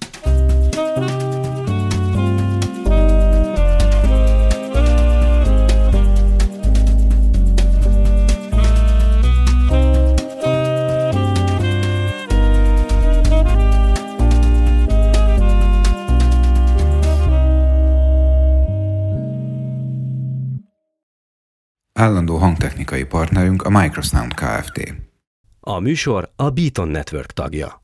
Állandó 22.00 22.38
hangtechnikai 22.38 23.04
partnerünk 23.04 23.62
a 23.62 23.70
Microsound 23.70 24.34
Kft. 24.34 24.94
A 25.60 25.80
műsor 25.80 26.30
a 26.36 26.50
Beaton 26.50 26.88
Network 26.88 27.32
tagja. 27.32 27.82